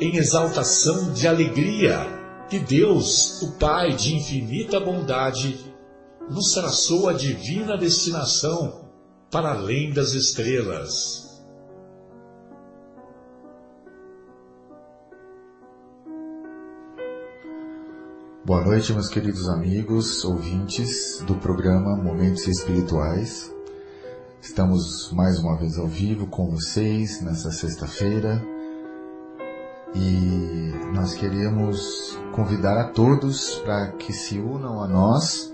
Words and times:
em 0.00 0.16
exaltação 0.16 1.12
de 1.12 1.28
alegria, 1.28 2.06
que 2.48 2.58
Deus, 2.58 3.42
o 3.42 3.52
Pai 3.58 3.92
de 3.92 4.16
infinita 4.16 4.80
bondade, 4.80 5.70
nos 6.30 6.54
traçou 6.54 7.08
a 7.08 7.12
divina 7.12 7.76
destinação 7.76 8.88
para 9.30 9.50
além 9.50 9.92
das 9.92 10.14
estrelas. 10.14 11.28
Boa 18.42 18.64
noite, 18.64 18.92
meus 18.94 19.08
queridos 19.08 19.48
amigos, 19.50 20.24
ouvintes 20.24 21.22
do 21.26 21.34
programa 21.34 21.94
Momentos 21.94 22.48
Espirituais. 22.48 23.54
Estamos 24.40 25.12
mais 25.12 25.38
uma 25.38 25.58
vez 25.58 25.78
ao 25.78 25.86
vivo 25.86 26.26
com 26.26 26.48
vocês 26.48 27.20
nessa 27.20 27.52
sexta-feira 27.52 28.42
e 29.94 30.72
nós 30.94 31.14
queremos 31.14 32.18
convidar 32.32 32.78
a 32.78 32.88
todos 32.88 33.56
para 33.64 33.88
que 33.92 34.12
se 34.12 34.38
unam 34.38 34.82
a 34.82 34.86
nós, 34.86 35.52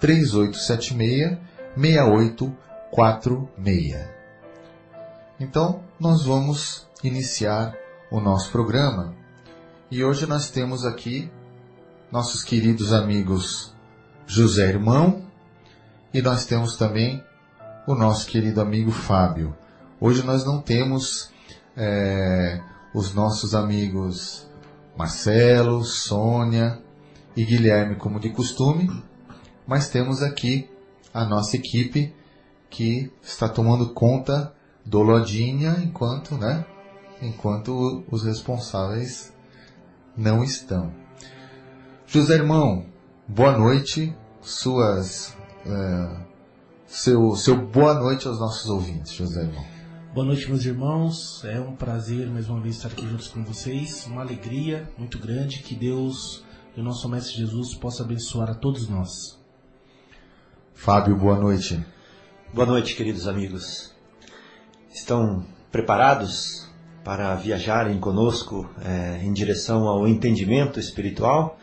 3876 0.00 1.38
6846. 1.76 4.08
Então, 5.40 5.82
nós 5.98 6.24
vamos 6.24 6.86
iniciar 7.02 7.74
o 8.10 8.20
nosso 8.20 8.50
programa. 8.50 9.14
E 9.90 10.04
hoje 10.04 10.26
nós 10.26 10.50
temos 10.50 10.84
aqui 10.84 11.30
nossos 12.10 12.42
queridos 12.42 12.92
amigos 12.92 13.72
José 14.30 14.68
Irmão 14.68 15.22
e 16.12 16.20
nós 16.20 16.44
temos 16.44 16.76
também 16.76 17.24
o 17.86 17.94
nosso 17.94 18.26
querido 18.26 18.60
amigo 18.60 18.90
Fábio. 18.90 19.56
Hoje 19.98 20.22
nós 20.22 20.44
não 20.44 20.60
temos 20.60 21.30
é, 21.74 22.60
os 22.92 23.14
nossos 23.14 23.54
amigos 23.54 24.46
Marcelo, 24.98 25.82
Sônia 25.82 26.78
e 27.34 27.42
Guilherme 27.42 27.96
como 27.96 28.20
de 28.20 28.28
costume, 28.28 29.02
mas 29.66 29.88
temos 29.88 30.22
aqui 30.22 30.68
a 31.14 31.24
nossa 31.24 31.56
equipe 31.56 32.14
que 32.68 33.10
está 33.22 33.48
tomando 33.48 33.94
conta 33.94 34.52
do 34.84 35.00
Lodinha 35.00 35.78
enquanto, 35.82 36.36
né, 36.36 36.66
enquanto 37.22 38.04
os 38.10 38.24
responsáveis 38.24 39.32
não 40.14 40.44
estão. 40.44 40.92
José 42.06 42.34
Irmão, 42.34 42.84
boa 43.28 43.56
noite, 43.56 44.16
suas 44.40 45.36
é, 45.66 46.20
seu 46.86 47.36
seu 47.36 47.56
boa 47.56 47.92
noite 47.92 48.26
aos 48.26 48.40
nossos 48.40 48.70
ouvintes, 48.70 49.12
José 49.12 49.42
Irmão. 49.42 49.64
Boa 50.14 50.26
noite, 50.26 50.48
meus 50.48 50.64
irmãos. 50.64 51.44
É 51.44 51.60
um 51.60 51.76
prazer 51.76 52.26
mais 52.28 52.48
uma 52.48 52.60
vez 52.60 52.76
estar 52.76 52.88
aqui 52.88 53.06
juntos 53.06 53.28
com 53.28 53.44
vocês. 53.44 54.06
Uma 54.06 54.22
alegria 54.22 54.90
muito 54.96 55.18
grande 55.18 55.58
que 55.58 55.74
Deus 55.74 56.42
e 56.74 56.80
o 56.80 56.82
nosso 56.82 57.06
Mestre 57.08 57.36
Jesus 57.36 57.74
possa 57.74 58.02
abençoar 58.02 58.48
a 58.48 58.54
todos 58.54 58.88
nós. 58.88 59.38
Fábio, 60.72 61.14
boa 61.14 61.36
noite. 61.36 61.84
Boa 62.54 62.66
noite, 62.66 62.96
queridos 62.96 63.28
amigos. 63.28 63.94
Estão 64.90 65.44
preparados 65.70 66.66
para 67.04 67.34
viajarem 67.34 68.00
conosco 68.00 68.68
é, 68.82 69.22
em 69.22 69.32
direção 69.32 69.86
ao 69.86 70.08
entendimento 70.08 70.80
espiritual, 70.80 71.58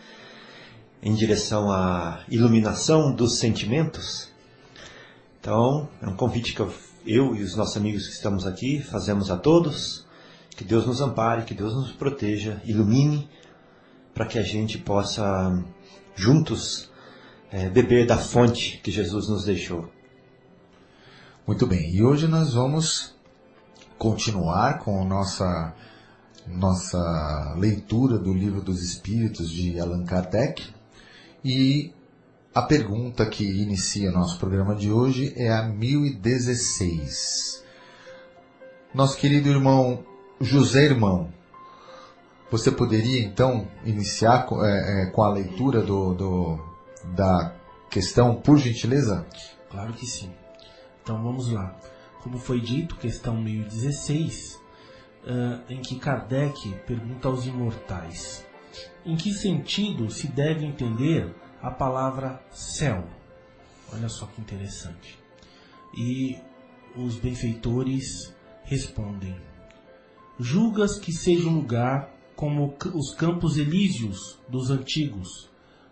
em 1.05 1.13
direção 1.13 1.71
à 1.71 2.21
iluminação 2.27 3.13
dos 3.13 3.37
sentimentos? 3.37 4.27
Então, 5.39 5.87
é 6.01 6.07
um 6.07 6.15
convite 6.15 6.55
que 6.55 6.61
eu, 7.05 7.35
e 7.35 7.43
os 7.43 7.55
nossos 7.55 7.77
amigos 7.77 8.07
que 8.07 8.13
estamos 8.13 8.47
aqui 8.47 8.81
fazemos 8.81 9.29
a 9.29 9.37
todos. 9.37 10.03
Que 10.49 10.63
Deus 10.63 10.87
nos 10.87 11.01
ampare, 11.01 11.43
que 11.43 11.53
Deus 11.53 11.75
nos 11.75 11.91
proteja, 11.91 12.59
ilumine, 12.65 13.29
para 14.15 14.25
que 14.25 14.39
a 14.39 14.41
gente 14.41 14.79
possa, 14.79 15.63
juntos, 16.15 16.89
é, 17.51 17.69
beber 17.69 18.07
da 18.07 18.17
fonte 18.17 18.79
que 18.83 18.89
Jesus 18.89 19.27
nos 19.29 19.45
deixou. 19.45 19.87
Muito 21.45 21.67
bem, 21.67 21.93
e 21.93 22.03
hoje 22.03 22.27
nós 22.27 22.53
vamos 22.53 23.13
continuar 23.99 24.79
com 24.79 25.05
nossa 25.05 25.75
nossa 26.47 27.55
leitura 27.57 28.19
do 28.19 28.31
Livro 28.31 28.61
dos 28.61 28.83
Espíritos 28.83 29.49
de 29.49 29.79
Allan 29.79 30.05
Kardec 30.05 30.74
e 31.45 31.93
a 32.55 32.63
pergunta 32.63 33.23
que 33.23 33.45
inicia 33.45 34.11
nosso 34.11 34.39
programa 34.39 34.73
de 34.73 34.91
hoje 34.91 35.31
é 35.37 35.53
a 35.53 35.61
1016. 35.61 37.63
Nosso 38.91 39.15
querido 39.15 39.49
irmão 39.49 40.03
José 40.41 40.85
Irmão, 40.85 41.31
você 42.49 42.71
poderia 42.71 43.21
então 43.21 43.67
iniciar 43.85 44.47
com, 44.47 44.65
é, 44.65 45.03
é, 45.03 45.05
com 45.11 45.21
a 45.21 45.31
leitura 45.31 45.83
do, 45.83 46.15
do, 46.15 46.59
da 47.13 47.53
questão, 47.91 48.41
por 48.41 48.57
gentileza? 48.57 49.23
Claro 49.69 49.93
que 49.93 50.07
sim. 50.07 50.31
Então 51.03 51.21
vamos 51.21 51.51
lá. 51.51 51.77
Como 52.23 52.39
foi 52.39 52.59
dito, 52.59 52.95
questão 52.95 53.39
1016, 53.39 54.59
uh, 55.25 55.61
em 55.69 55.79
que 55.79 55.99
Kardec 55.99 56.73
pergunta 56.87 57.27
aos 57.27 57.45
imortais: 57.45 58.43
em 59.05 59.15
que 59.15 59.31
sentido 59.31 60.09
se 60.09 60.27
deve 60.27 60.65
entender 60.65 61.33
a 61.61 61.71
palavra 61.71 62.41
céu? 62.51 63.07
Olha 63.93 64.09
só 64.09 64.25
que 64.25 64.41
interessante. 64.41 65.17
E 65.95 66.37
os 66.95 67.15
benfeitores 67.15 68.33
respondem: 68.63 69.35
Julgas 70.39 70.97
que 70.99 71.11
seja 71.11 71.47
um 71.47 71.55
lugar 71.55 72.09
como 72.35 72.75
os 72.93 73.13
campos 73.15 73.57
elíseos 73.57 74.39
dos 74.49 74.69
antigos, 74.69 75.49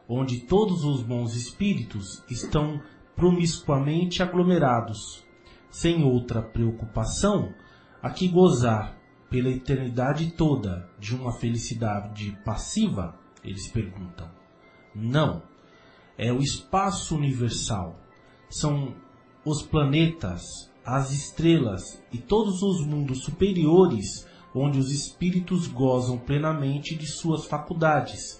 onde 0.07 0.41
todos 0.41 0.83
os 0.83 1.01
bons 1.01 1.35
espíritos 1.35 2.23
estão 2.29 2.81
promiscuamente 3.15 4.21
aglomerados, 4.21 5.23
sem 5.69 6.03
outra 6.03 6.41
preocupação 6.41 7.53
a 8.01 8.09
que 8.09 8.27
gozar 8.27 8.97
pela 9.33 9.49
eternidade 9.49 10.29
toda 10.33 10.87
de 10.99 11.15
uma 11.15 11.33
felicidade 11.33 12.37
passiva? 12.45 13.17
Eles 13.43 13.67
perguntam. 13.67 14.29
Não. 14.93 15.41
É 16.15 16.31
o 16.31 16.37
espaço 16.37 17.15
universal. 17.15 17.99
São 18.47 18.93
os 19.43 19.63
planetas, 19.63 20.71
as 20.85 21.09
estrelas 21.09 21.99
e 22.11 22.19
todos 22.19 22.61
os 22.61 22.85
mundos 22.85 23.23
superiores 23.23 24.27
onde 24.53 24.77
os 24.77 24.91
espíritos 24.91 25.65
gozam 25.65 26.19
plenamente 26.19 26.95
de 26.95 27.07
suas 27.07 27.45
faculdades, 27.45 28.39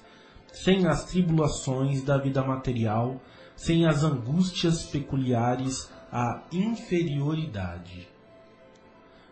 sem 0.51 0.85
as 0.85 1.05
tribulações 1.05 2.03
da 2.03 2.19
vida 2.19 2.43
material, 2.43 3.19
sem 3.55 3.87
as 3.87 4.03
angústias 4.03 4.83
peculiares 4.83 5.89
à 6.11 6.43
inferioridade. 6.51 8.07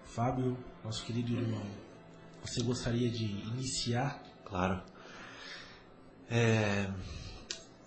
Fábio, 0.04 0.58
nosso 0.84 1.06
querido 1.06 1.34
irmão, 1.34 1.62
você 2.44 2.62
gostaria 2.64 3.10
de 3.10 3.26
iniciar? 3.26 4.22
Claro. 4.44 4.82
É, 6.30 6.90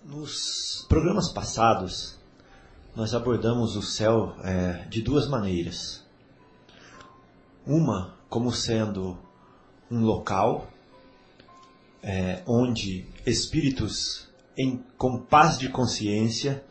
nos 0.03 0.85
programas 0.87 1.29
passados, 1.29 2.17
nós 2.95 3.13
abordamos 3.13 3.75
o 3.75 3.81
céu 3.81 4.35
é, 4.43 4.85
de 4.87 5.01
duas 5.01 5.27
maneiras. 5.27 6.05
Uma 7.65 8.15
como 8.29 8.51
sendo 8.51 9.17
um 9.91 10.01
local 10.01 10.69
é, 12.01 12.43
onde 12.47 13.07
espíritos 13.25 14.29
em, 14.57 14.77
com 14.97 15.19
paz 15.19 15.57
de 15.57 15.67
consciência 15.69 16.63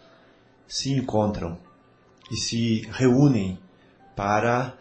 se 0.67 0.91
encontram 0.91 1.59
e 2.31 2.37
se 2.37 2.88
reúnem 2.93 3.59
para 4.17 4.79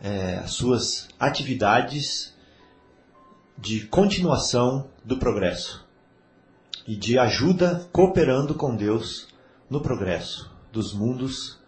é, 0.00 0.36
as 0.36 0.52
suas 0.52 1.08
atividades 1.18 2.34
de 3.56 3.86
continuação 3.86 4.88
do 5.04 5.18
progresso 5.18 5.84
e 6.86 6.94
de 6.94 7.18
ajuda 7.18 7.88
cooperando 7.92 8.54
com 8.54 8.74
Deus 8.74 9.28
no 9.68 9.80
progresso 9.80 10.50
dos 10.72 10.94
mundos 10.94 11.58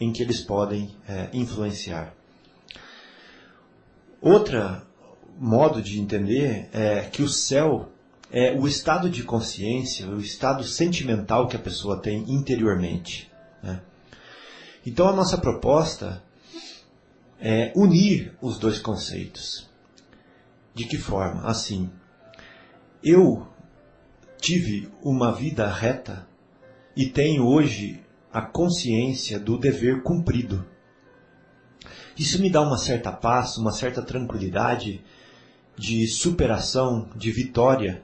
em 0.00 0.12
que 0.12 0.22
eles 0.22 0.40
podem 0.40 0.96
é, 1.08 1.28
influenciar. 1.32 2.14
Outro 4.20 4.82
modo 5.38 5.82
de 5.82 6.00
entender 6.00 6.68
é 6.72 7.02
que 7.02 7.22
o 7.22 7.28
céu 7.28 7.90
é 8.30 8.52
o 8.52 8.66
estado 8.66 9.08
de 9.08 9.22
consciência, 9.22 10.08
o 10.08 10.20
estado 10.20 10.64
sentimental 10.64 11.46
que 11.46 11.56
a 11.56 11.60
pessoa 11.60 12.00
tem 12.00 12.24
interiormente. 12.28 13.30
Né? 13.62 13.80
Então 14.84 15.08
a 15.08 15.12
nossa 15.12 15.38
proposta 15.38 16.22
é 17.40 17.72
unir 17.74 18.34
os 18.40 18.58
dois 18.58 18.78
conceitos. 18.78 19.68
De 20.74 20.84
que 20.84 20.98
forma? 20.98 21.42
Assim, 21.48 21.90
eu 23.02 23.46
tive 24.38 24.88
uma 25.02 25.32
vida 25.32 25.68
reta 25.70 26.26
e 26.94 27.06
tenho 27.06 27.46
hoje 27.46 28.00
a 28.32 28.42
consciência 28.42 29.38
do 29.38 29.58
dever 29.58 30.02
cumprido. 30.02 30.66
Isso 32.18 32.40
me 32.40 32.50
dá 32.50 32.60
uma 32.62 32.78
certa 32.78 33.12
paz, 33.12 33.56
uma 33.56 33.72
certa 33.72 34.02
tranquilidade 34.02 35.02
de 35.76 36.06
superação, 36.06 37.08
de 37.14 37.30
vitória, 37.30 38.02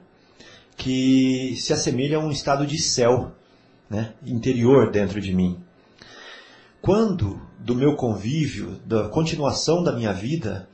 que 0.77 1.55
se 1.57 1.73
assemelha 1.73 2.17
a 2.17 2.19
um 2.19 2.31
estado 2.31 2.65
de 2.65 2.77
céu 2.77 3.31
né, 3.89 4.13
interior 4.25 4.91
dentro 4.91 5.19
de 5.19 5.33
mim. 5.33 5.59
Quando 6.81 7.41
do 7.63 7.73
meu 7.73 7.95
convívio, 7.95 8.77
da 8.85 9.07
continuação 9.07 9.81
da 9.81 9.93
minha 9.93 10.11
vida, 10.11 10.67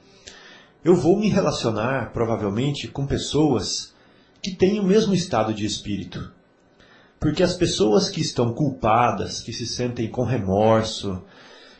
eu 0.84 0.96
vou 0.96 1.20
me 1.20 1.30
relacionar 1.30 2.12
provavelmente 2.12 2.88
com 2.88 3.06
pessoas 3.06 3.94
que 4.42 4.56
têm 4.56 4.80
o 4.80 4.84
mesmo 4.84 5.14
estado 5.14 5.54
de 5.54 5.66
espírito. 5.66 6.32
Porque 7.20 7.44
as 7.44 7.54
pessoas 7.54 8.10
que 8.10 8.22
estão 8.22 8.54
culpadas, 8.54 9.40
que 9.40 9.54
se 9.54 9.68
sentem 9.68 10.08
com 10.08 10.24
remorso, 10.24 11.22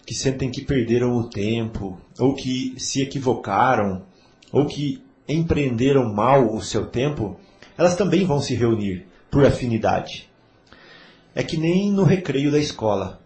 que 0.06 0.14
sentem 0.14 0.52
que 0.52 0.64
perderam 0.64 1.18
o 1.18 1.28
tempo, 1.28 2.00
ou 2.20 2.36
que 2.36 2.76
se 2.78 3.02
equivocaram, 3.02 4.04
ou 4.52 4.68
que 4.68 5.02
empreenderam 5.28 6.14
mal 6.14 6.54
o 6.54 6.62
seu 6.62 6.86
tempo, 6.86 7.40
elas 7.76 7.96
também 7.96 8.26
vão 8.26 8.40
se 8.40 8.54
reunir 8.54 9.08
por 9.32 9.44
afinidade. 9.44 10.30
É 11.34 11.42
que 11.42 11.58
nem 11.58 11.92
no 11.92 12.04
recreio 12.04 12.52
da 12.52 12.60
escola. 12.60 13.20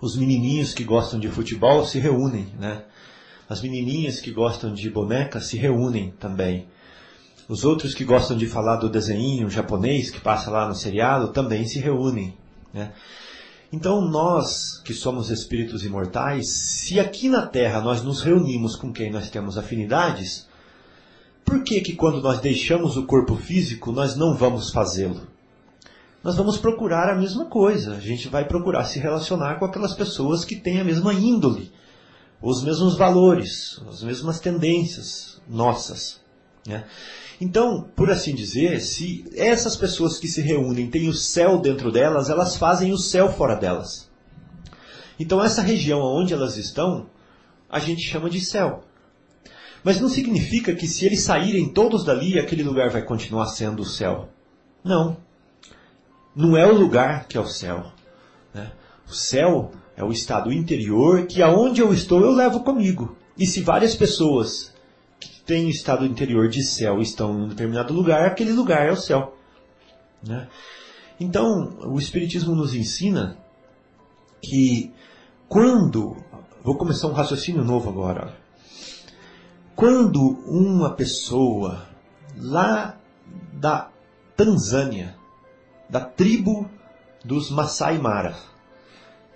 Os 0.00 0.16
menininhos 0.16 0.72
que 0.72 0.84
gostam 0.84 1.18
de 1.18 1.28
futebol 1.28 1.84
se 1.84 1.98
reúnem, 1.98 2.46
né? 2.58 2.82
As 3.48 3.60
menininhas 3.62 4.20
que 4.20 4.30
gostam 4.30 4.72
de 4.72 4.88
boneca 4.90 5.40
se 5.40 5.56
reúnem 5.56 6.12
também. 6.20 6.68
Os 7.48 7.64
outros 7.64 7.94
que 7.94 8.04
gostam 8.04 8.36
de 8.36 8.46
falar 8.46 8.76
do 8.76 8.90
desenho 8.90 9.48
japonês 9.48 10.10
que 10.10 10.20
passa 10.20 10.50
lá 10.50 10.68
no 10.68 10.74
seriado 10.74 11.32
também 11.32 11.66
se 11.66 11.78
reúnem, 11.80 12.36
né? 12.72 12.92
Então 13.72 14.00
nós, 14.00 14.80
que 14.84 14.94
somos 14.94 15.30
espíritos 15.30 15.84
imortais, 15.84 16.48
se 16.48 17.00
aqui 17.00 17.28
na 17.28 17.46
Terra 17.46 17.80
nós 17.80 18.02
nos 18.02 18.22
reunimos 18.22 18.76
com 18.76 18.92
quem 18.92 19.10
nós 19.10 19.28
temos 19.28 19.58
afinidades, 19.58 20.46
por 21.44 21.64
que 21.64 21.80
que 21.80 21.94
quando 21.94 22.22
nós 22.22 22.40
deixamos 22.40 22.96
o 22.96 23.04
corpo 23.04 23.34
físico 23.34 23.90
nós 23.92 24.14
não 24.16 24.34
vamos 24.34 24.70
fazê-lo? 24.70 25.26
Nós 26.28 26.36
vamos 26.36 26.58
procurar 26.58 27.08
a 27.08 27.16
mesma 27.16 27.46
coisa, 27.46 27.94
a 27.94 28.00
gente 28.00 28.28
vai 28.28 28.44
procurar 28.44 28.84
se 28.84 28.98
relacionar 28.98 29.58
com 29.58 29.64
aquelas 29.64 29.94
pessoas 29.94 30.44
que 30.44 30.56
têm 30.56 30.78
a 30.78 30.84
mesma 30.84 31.14
índole, 31.14 31.72
os 32.42 32.62
mesmos 32.62 32.98
valores, 32.98 33.80
as 33.88 34.02
mesmas 34.02 34.38
tendências 34.38 35.40
nossas. 35.48 36.20
Né? 36.66 36.84
Então, 37.40 37.88
por 37.96 38.10
assim 38.10 38.34
dizer, 38.34 38.78
se 38.82 39.24
essas 39.34 39.74
pessoas 39.74 40.18
que 40.18 40.28
se 40.28 40.42
reúnem 40.42 40.90
têm 40.90 41.08
o 41.08 41.14
céu 41.14 41.62
dentro 41.62 41.90
delas, 41.90 42.28
elas 42.28 42.58
fazem 42.58 42.92
o 42.92 42.98
céu 42.98 43.32
fora 43.32 43.54
delas. 43.56 44.10
Então, 45.18 45.42
essa 45.42 45.62
região 45.62 46.00
onde 46.00 46.34
elas 46.34 46.58
estão, 46.58 47.08
a 47.70 47.78
gente 47.78 48.02
chama 48.02 48.28
de 48.28 48.42
céu. 48.42 48.84
Mas 49.82 49.98
não 49.98 50.10
significa 50.10 50.74
que 50.74 50.86
se 50.86 51.06
eles 51.06 51.22
saírem 51.22 51.72
todos 51.72 52.04
dali, 52.04 52.38
aquele 52.38 52.64
lugar 52.64 52.90
vai 52.90 53.02
continuar 53.02 53.46
sendo 53.46 53.80
o 53.80 53.86
céu. 53.86 54.28
Não. 54.84 55.26
Não 56.38 56.56
é 56.56 56.64
o 56.64 56.72
lugar 56.72 57.26
que 57.26 57.36
é 57.36 57.40
o 57.40 57.48
céu. 57.48 57.90
Né? 58.54 58.70
O 59.08 59.12
céu 59.12 59.72
é 59.96 60.04
o 60.04 60.12
estado 60.12 60.52
interior 60.52 61.26
que 61.26 61.42
aonde 61.42 61.80
eu 61.80 61.92
estou 61.92 62.20
eu 62.20 62.30
levo 62.30 62.60
comigo. 62.60 63.16
E 63.36 63.44
se 63.44 63.60
várias 63.60 63.96
pessoas 63.96 64.72
tem 65.44 65.66
o 65.66 65.68
estado 65.68 66.06
interior 66.06 66.48
de 66.48 66.62
céu 66.62 67.00
estão 67.00 67.32
em 67.32 67.42
um 67.42 67.48
determinado 67.48 67.92
lugar, 67.92 68.24
aquele 68.24 68.52
lugar 68.52 68.86
é 68.86 68.92
o 68.92 68.96
céu. 68.96 69.36
Né? 70.24 70.46
Então, 71.18 71.76
o 71.84 71.98
Espiritismo 71.98 72.54
nos 72.54 72.72
ensina 72.72 73.36
que 74.40 74.92
quando. 75.48 76.16
Vou 76.62 76.76
começar 76.76 77.08
um 77.08 77.12
raciocínio 77.12 77.64
novo 77.64 77.90
agora. 77.90 78.32
Quando 79.74 80.38
uma 80.46 80.94
pessoa 80.94 81.88
lá 82.36 82.96
da 83.52 83.90
Tanzânia, 84.36 85.17
da 85.88 86.00
tribo 86.00 86.68
dos 87.24 87.50
Masai 87.50 87.98
Mara, 87.98 88.36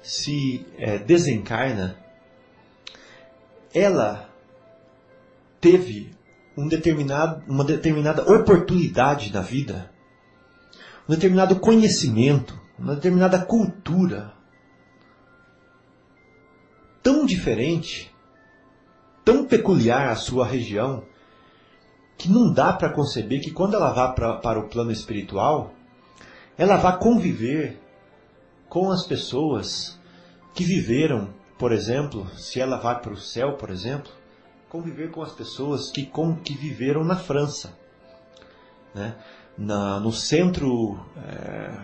se 0.02 0.66
é, 0.76 0.99
desencarna, 0.99 1.97
ela 3.75 4.28
teve 5.61 6.11
um 6.56 6.68
uma 7.49 7.64
determinada 7.64 8.30
oportunidade 8.30 9.32
na 9.32 9.40
vida, 9.40 9.90
um 11.09 11.14
determinado 11.14 11.59
conhecimento, 11.59 12.61
uma 12.78 12.94
determinada 12.94 13.38
cultura 13.38 14.35
tão 17.02 17.25
diferente 17.25 18.12
tão 19.25 19.44
peculiar 19.44 20.09
à 20.09 20.16
sua 20.16 20.47
região 20.47 21.04
que 22.18 22.28
não 22.28 22.52
dá 22.52 22.73
para 22.73 22.90
conceber 22.90 23.40
que 23.40 23.50
quando 23.50 23.75
ela 23.75 23.92
vá 23.92 24.12
pra, 24.12 24.37
para 24.37 24.61
o 24.61 24.68
plano 24.68 24.92
espiritual, 24.92 25.75
ela 26.62 26.76
vá 26.76 26.92
conviver 26.92 27.76
com 28.69 28.92
as 28.92 29.04
pessoas 29.04 29.99
que 30.54 30.62
viveram, 30.62 31.35
por 31.59 31.73
exemplo, 31.73 32.25
se 32.37 32.61
ela 32.61 32.76
vai 32.76 33.00
para 33.00 33.12
o 33.12 33.16
céu, 33.16 33.54
por 33.54 33.69
exemplo, 33.69 34.12
conviver 34.69 35.11
com 35.11 35.23
as 35.23 35.33
pessoas 35.33 35.90
que, 35.90 36.07
com, 36.07 36.37
que 36.37 36.54
viveram 36.54 37.02
na 37.02 37.16
França, 37.16 37.76
né? 38.95 39.16
na, 39.59 39.99
no 39.99 40.12
centro, 40.12 41.04
é, 41.16 41.81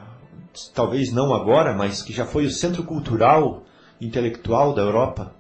talvez 0.73 1.13
não 1.13 1.35
agora, 1.35 1.75
mas 1.75 2.01
que 2.01 2.13
já 2.13 2.25
foi 2.25 2.47
o 2.47 2.51
centro 2.51 2.85
cultural 2.85 3.65
intelectual 4.01 4.75
da 4.75 4.83
Europa, 4.83 5.35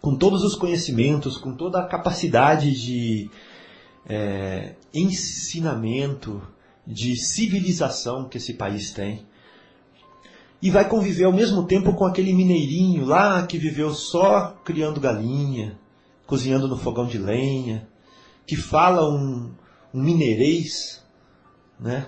com 0.00 0.16
todos 0.16 0.42
os 0.42 0.56
conhecimentos, 0.56 1.38
com 1.38 1.54
toda 1.54 1.78
a 1.78 1.86
capacidade 1.86 2.72
de 2.72 3.30
é, 4.04 4.74
ensinamento, 4.92 6.42
de 6.90 7.16
civilização 7.16 8.28
que 8.28 8.36
esse 8.36 8.54
país 8.54 8.90
tem. 8.90 9.24
E 10.60 10.70
vai 10.70 10.86
conviver 10.86 11.24
ao 11.24 11.32
mesmo 11.32 11.64
tempo 11.64 11.94
com 11.94 12.04
aquele 12.04 12.34
mineirinho 12.34 13.06
lá 13.06 13.46
que 13.46 13.56
viveu 13.56 13.94
só 13.94 14.56
criando 14.64 15.00
galinha, 15.00 15.78
cozinhando 16.26 16.68
no 16.68 16.76
fogão 16.76 17.06
de 17.06 17.16
lenha, 17.16 17.88
que 18.46 18.56
fala 18.56 19.08
um, 19.08 19.52
um 19.94 20.02
mineirês, 20.02 21.02
né? 21.78 22.06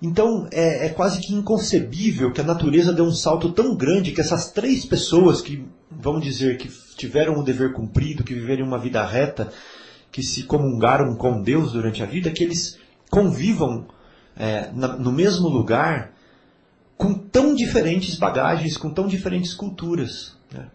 Então 0.00 0.48
é, 0.52 0.86
é, 0.86 0.88
quase 0.90 1.20
que 1.20 1.32
inconcebível 1.32 2.32
que 2.32 2.40
a 2.40 2.44
natureza 2.44 2.92
dê 2.92 3.02
um 3.02 3.12
salto 3.12 3.52
tão 3.52 3.74
grande 3.74 4.12
que 4.12 4.20
essas 4.20 4.50
três 4.50 4.84
pessoas 4.84 5.40
que, 5.40 5.64
vamos 5.90 6.22
dizer, 6.22 6.58
que 6.58 6.68
tiveram 6.96 7.38
o 7.38 7.44
dever 7.44 7.72
cumprido, 7.72 8.24
que 8.24 8.34
viveram 8.34 8.66
uma 8.66 8.78
vida 8.78 9.04
reta, 9.04 9.52
que 10.10 10.22
se 10.22 10.42
comungaram 10.42 11.16
com 11.16 11.40
Deus 11.40 11.72
durante 11.72 12.02
a 12.02 12.06
vida, 12.06 12.30
que 12.30 12.44
eles 12.44 12.81
convivam 13.12 13.86
é, 14.34 14.70
na, 14.72 14.96
no 14.96 15.12
mesmo 15.12 15.46
lugar 15.46 16.12
com 16.96 17.12
tão 17.12 17.54
diferentes 17.54 18.16
bagagens, 18.16 18.78
com 18.78 18.88
tão 18.88 19.06
diferentes 19.06 19.52
culturas. 19.52 20.34
Né? 20.50 20.66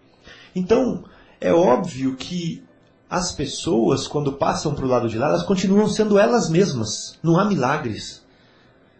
Então 0.55 1.03
é 1.41 1.51
óbvio 1.51 2.15
que 2.15 2.63
as 3.09 3.31
pessoas, 3.31 4.07
quando 4.07 4.33
passam 4.33 4.75
para 4.75 4.85
o 4.85 4.87
lado 4.87 5.09
de 5.09 5.17
lá, 5.17 5.29
elas 5.29 5.41
continuam 5.41 5.89
sendo 5.89 6.19
elas 6.19 6.47
mesmas. 6.47 7.17
Não 7.23 7.39
há 7.39 7.45
milagres 7.45 8.23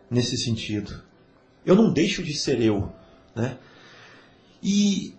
nesse 0.10 0.36
sentido. 0.36 1.03
Eu 1.63 1.75
não 1.75 1.94
deixo 1.94 2.24
de 2.24 2.34
ser 2.34 2.60
eu, 2.60 2.91
né? 3.36 3.58
E, 4.63 5.13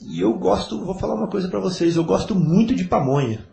e 0.00 0.20
eu 0.20 0.32
gosto, 0.32 0.82
vou 0.82 0.94
falar 0.94 1.14
uma 1.14 1.28
coisa 1.28 1.48
para 1.48 1.60
vocês, 1.60 1.96
eu 1.96 2.04
gosto 2.04 2.34
muito 2.34 2.74
de 2.74 2.84
pamonha. 2.84 3.44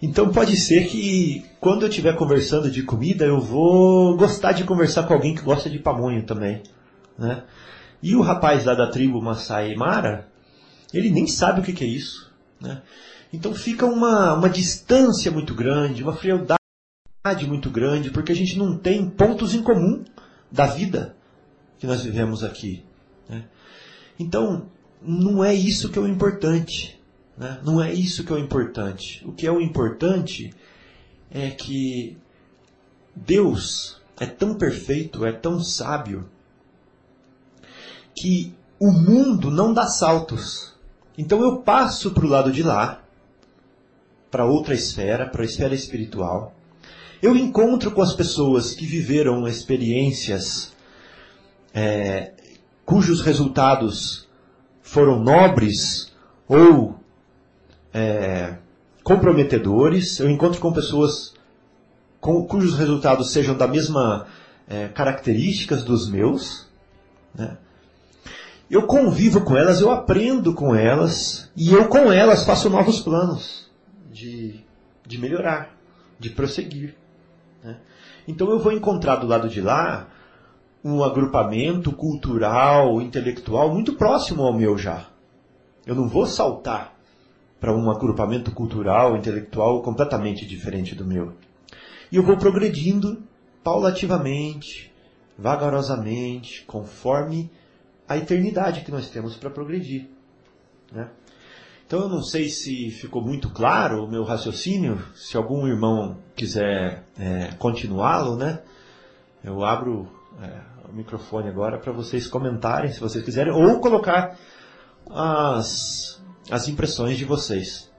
Então 0.00 0.30
pode 0.30 0.56
ser 0.56 0.86
que 0.86 1.44
quando 1.60 1.82
eu 1.82 1.88
estiver 1.88 2.14
conversando 2.16 2.70
de 2.70 2.82
comida, 2.82 3.24
eu 3.24 3.40
vou 3.40 4.16
gostar 4.16 4.52
de 4.52 4.64
conversar 4.64 5.04
com 5.04 5.14
alguém 5.14 5.34
que 5.34 5.42
gosta 5.42 5.68
de 5.68 5.78
pamonha 5.78 6.22
também, 6.22 6.62
né? 7.18 7.42
E 8.00 8.14
o 8.14 8.22
rapaz 8.22 8.64
lá 8.64 8.74
da 8.74 8.88
tribo 8.88 9.20
Masai 9.20 9.74
Mara, 9.74 10.28
ele 10.94 11.10
nem 11.10 11.26
sabe 11.26 11.60
o 11.60 11.64
que, 11.64 11.72
que 11.72 11.82
é 11.82 11.88
isso, 11.88 12.32
né? 12.60 12.82
Então 13.32 13.54
fica 13.54 13.84
uma, 13.86 14.34
uma 14.34 14.48
distância 14.48 15.30
muito 15.30 15.54
grande, 15.54 16.02
uma 16.02 16.14
frialdade 16.14 16.58
muito 17.46 17.68
grande, 17.68 18.10
porque 18.10 18.32
a 18.32 18.36
gente 18.36 18.56
não 18.56 18.78
tem 18.78 19.08
pontos 19.10 19.54
em 19.54 19.62
comum 19.62 20.04
da 20.50 20.66
vida 20.66 21.16
que 21.78 21.86
nós 21.86 22.02
vivemos 22.02 22.42
aqui. 22.42 22.84
Né? 23.28 23.44
Então, 24.18 24.70
não 25.02 25.44
é 25.44 25.54
isso 25.54 25.90
que 25.90 25.98
é 25.98 26.02
o 26.02 26.08
importante. 26.08 26.97
Né? 27.38 27.60
Não 27.62 27.80
é 27.80 27.92
isso 27.92 28.24
que 28.24 28.32
é 28.32 28.36
o 28.36 28.38
importante. 28.38 29.24
O 29.24 29.32
que 29.32 29.46
é 29.46 29.52
o 29.52 29.60
importante 29.60 30.52
é 31.30 31.50
que 31.50 32.16
Deus 33.14 34.00
é 34.18 34.26
tão 34.26 34.54
perfeito, 34.56 35.24
é 35.24 35.32
tão 35.32 35.60
sábio, 35.60 36.28
que 38.16 38.52
o 38.80 38.90
mundo 38.90 39.50
não 39.50 39.72
dá 39.72 39.86
saltos. 39.86 40.74
Então 41.16 41.40
eu 41.42 41.58
passo 41.58 42.10
para 42.10 42.26
o 42.26 42.28
lado 42.28 42.50
de 42.50 42.62
lá, 42.62 43.02
para 44.30 44.44
outra 44.44 44.74
esfera, 44.74 45.26
para 45.26 45.42
a 45.42 45.44
esfera 45.44 45.74
espiritual, 45.74 46.54
eu 47.22 47.36
encontro 47.36 47.90
com 47.92 48.02
as 48.02 48.12
pessoas 48.12 48.74
que 48.74 48.84
viveram 48.84 49.46
experiências 49.46 50.72
é, 51.74 52.32
cujos 52.84 53.20
resultados 53.20 54.28
foram 54.82 55.20
nobres 55.20 56.12
ou 56.46 56.97
é, 57.92 58.56
comprometedores. 59.02 60.18
Eu 60.20 60.30
encontro 60.30 60.60
com 60.60 60.72
pessoas 60.72 61.34
com, 62.20 62.44
cujos 62.46 62.76
resultados 62.76 63.32
sejam 63.32 63.56
da 63.56 63.66
mesma 63.66 64.26
é, 64.68 64.88
características 64.88 65.82
dos 65.82 66.10
meus. 66.10 66.66
Né? 67.34 67.56
Eu 68.70 68.86
convivo 68.86 69.42
com 69.42 69.56
elas, 69.56 69.80
eu 69.80 69.90
aprendo 69.90 70.52
com 70.54 70.74
elas 70.74 71.50
e 71.56 71.72
eu 71.72 71.88
com 71.88 72.12
elas 72.12 72.44
faço 72.44 72.68
novos 72.68 73.00
planos 73.00 73.70
de, 74.12 74.60
de 75.06 75.18
melhorar, 75.18 75.74
de 76.18 76.30
prosseguir. 76.30 76.94
Né? 77.64 77.78
Então 78.26 78.50
eu 78.50 78.58
vou 78.58 78.72
encontrar 78.72 79.16
do 79.16 79.26
lado 79.26 79.48
de 79.48 79.60
lá 79.60 80.08
um 80.84 81.02
agrupamento 81.02 81.90
cultural, 81.92 83.00
intelectual 83.00 83.72
muito 83.72 83.94
próximo 83.94 84.42
ao 84.42 84.52
meu 84.52 84.76
já. 84.76 85.06
Eu 85.86 85.94
não 85.94 86.08
vou 86.08 86.26
saltar 86.26 86.97
para 87.60 87.74
um 87.74 87.90
agrupamento 87.90 88.50
cultural, 88.52 89.16
intelectual 89.16 89.82
completamente 89.82 90.46
diferente 90.46 90.94
do 90.94 91.04
meu. 91.04 91.34
E 92.10 92.16
eu 92.16 92.22
vou 92.22 92.36
progredindo 92.36 93.22
paulativamente, 93.62 94.92
vagarosamente, 95.36 96.64
conforme 96.66 97.50
a 98.08 98.16
eternidade 98.16 98.82
que 98.82 98.90
nós 98.90 99.10
temos 99.10 99.36
para 99.36 99.50
progredir. 99.50 100.08
Né? 100.90 101.08
Então 101.86 102.00
eu 102.00 102.08
não 102.08 102.22
sei 102.22 102.48
se 102.48 102.90
ficou 102.90 103.22
muito 103.22 103.50
claro 103.50 104.04
o 104.04 104.10
meu 104.10 104.22
raciocínio. 104.22 104.98
Se 105.14 105.36
algum 105.36 105.66
irmão 105.66 106.18
quiser 106.36 107.04
é, 107.18 107.52
continuá-lo, 107.58 108.36
né? 108.36 108.60
Eu 109.42 109.64
abro 109.64 110.08
é, 110.42 110.60
o 110.88 110.92
microfone 110.92 111.48
agora 111.48 111.78
para 111.78 111.92
vocês 111.92 112.26
comentarem, 112.26 112.92
se 112.92 113.00
vocês 113.00 113.24
quiserem, 113.24 113.52
ou 113.52 113.80
colocar 113.80 114.36
as, 115.10 116.17
as 116.50 116.68
impressões 116.68 117.18
de 117.18 117.24
vocês. 117.24 117.90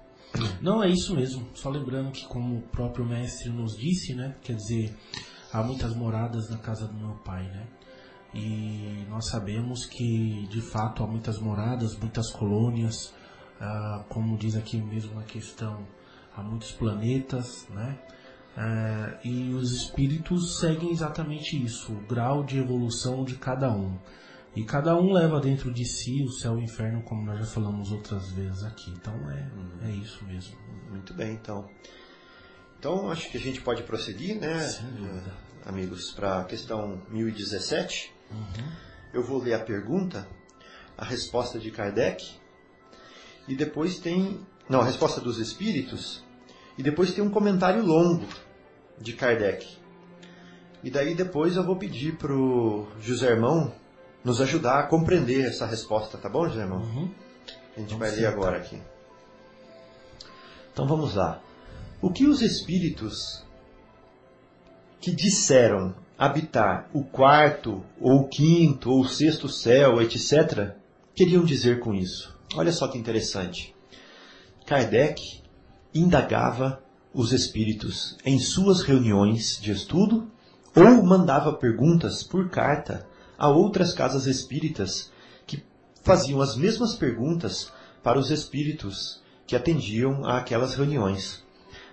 Não, 0.62 0.84
é 0.84 0.90
isso 0.90 1.16
mesmo. 1.16 1.48
Só 1.56 1.70
lembrando 1.70 2.12
que, 2.12 2.26
como 2.28 2.58
o 2.58 2.62
próprio 2.62 3.06
mestre 3.06 3.50
nos 3.50 3.78
disse, 3.78 4.14
né? 4.14 4.36
Quer 4.42 4.56
dizer, 4.56 4.96
há 5.52 5.64
muitas 5.64 5.96
moradas 5.96 6.50
na 6.50 6.58
casa 6.58 6.88
do 6.88 6.94
meu 6.94 7.16
pai, 7.26 7.44
né? 7.44 7.68
E 8.34 9.06
nós 9.10 9.26
sabemos 9.26 9.86
que, 9.86 10.48
de 10.50 10.62
fato, 10.62 11.04
há 11.04 11.08
muitas 11.08 11.40
moradas, 11.40 11.98
muitas 11.98 12.32
colônias, 12.32 13.12
ah, 13.60 14.06
como 14.08 14.38
diz 14.38 14.56
aqui 14.56 14.78
mesmo 14.78 15.16
na 15.16 15.24
questão, 15.24 15.88
há 16.36 16.44
muitos 16.44 16.72
planetas, 16.72 17.68
né? 17.70 17.98
Ah, 18.56 19.18
e 19.24 19.52
os 19.54 19.72
espíritos 19.72 20.60
seguem 20.60 20.92
exatamente 20.92 21.62
isso, 21.64 21.92
o 21.92 22.02
grau 22.08 22.44
de 22.44 22.60
evolução 22.60 23.24
de 23.24 23.36
cada 23.36 23.72
um. 23.72 23.98
E 24.56 24.64
cada 24.64 24.96
um 24.96 25.14
leva 25.14 25.40
dentro 25.40 25.72
de 25.72 25.86
si 25.86 26.24
o 26.24 26.30
céu 26.30 26.58
e 26.58 26.62
o 26.62 26.64
inferno, 26.64 27.04
como 27.04 27.24
nós 27.24 27.40
já 27.40 27.46
falamos 27.46 27.92
outras 27.92 28.32
vezes 28.32 28.64
aqui. 28.64 28.92
Então 28.92 29.14
é, 29.30 29.50
uhum. 29.56 29.90
é 29.90 29.92
isso 29.92 30.24
mesmo. 30.26 30.58
Muito 30.90 31.14
bem, 31.14 31.34
então. 31.34 31.70
Então 32.80 33.12
acho 33.12 33.30
que 33.30 33.38
a 33.38 33.40
gente 33.40 33.62
pode 33.62 33.84
prosseguir, 33.84 34.40
né, 34.40 34.58
amigos, 35.66 36.12
para 36.12 36.40
a 36.40 36.46
questão 36.46 37.02
1017. 37.10 38.12
Uhum. 38.32 38.72
Eu 39.14 39.24
vou 39.24 39.40
ler 39.42 39.54
a 39.54 39.60
pergunta, 39.60 40.28
a 40.98 41.06
resposta 41.06 41.60
de 41.60 41.70
Kardec 41.72 42.40
e 43.48 43.56
depois 43.56 44.00
tem. 44.00 44.40
Não, 44.68 44.82
a 44.82 44.86
resposta 44.86 45.20
dos 45.20 45.40
espíritos. 45.40 46.24
E 46.78 46.84
depois 46.84 47.14
tem 47.14 47.24
um 47.24 47.30
comentário 47.30 47.84
longo 47.84 48.26
de 49.00 49.14
Kardec. 49.14 49.78
E 50.84 50.90
daí 50.90 51.14
depois 51.14 51.56
eu 51.56 51.64
vou 51.64 51.76
pedir 51.76 52.16
pro 52.18 52.88
José 53.00 53.32
Irmão 53.32 53.74
nos 54.24 54.42
ajudar 54.42 54.80
a 54.80 54.88
compreender 54.88 55.46
essa 55.46 55.66
resposta, 55.66 56.18
tá 56.18 56.30
bom, 56.30 56.48
José 56.48 56.62
Irmão? 56.62 56.80
Uhum. 56.80 57.10
A 57.76 57.80
gente 57.80 57.90
vamos 57.94 58.00
vai 58.00 58.12
ler 58.12 58.26
agora 58.26 58.58
aqui. 58.58 58.80
Então 60.74 60.88
vamos 60.88 61.16
lá. 61.16 61.42
O 62.02 62.12
que 62.12 62.26
os 62.26 62.42
espíritos 62.42 63.44
que 65.00 65.12
disseram 65.12 65.96
habitar 66.18 66.90
o 66.94 67.04
quarto, 67.04 67.84
ou 68.00 68.22
o 68.22 68.28
quinto, 68.28 68.92
ou 68.92 69.02
o 69.02 69.08
sexto 69.08 69.48
céu, 69.48 70.02
etc., 70.02 70.76
queriam 71.16 71.44
dizer 71.44 71.80
com 71.80 71.94
isso? 71.94 72.38
Olha 72.56 72.72
só 72.72 72.88
que 72.88 72.98
interessante. 72.98 73.74
Kardec 74.66 75.42
indagava 75.94 76.84
os 77.14 77.32
espíritos 77.32 78.18
em 78.26 78.38
suas 78.38 78.82
reuniões 78.82 79.60
de 79.60 79.72
estudo 79.72 80.30
ou 80.76 81.04
mandava 81.04 81.54
perguntas 81.54 82.22
por 82.22 82.50
carta 82.50 83.08
a 83.40 83.48
outras 83.48 83.94
casas 83.94 84.28
espíritas 84.28 85.10
que 85.48 85.64
faziam 86.04 86.42
as 86.42 86.58
mesmas 86.58 86.94
perguntas 86.94 87.72
para 88.04 88.20
os 88.20 88.30
espíritos 88.30 89.24
que 89.48 89.56
atendiam 89.56 90.28
àquelas 90.28 90.76
reuniões. 90.76 91.42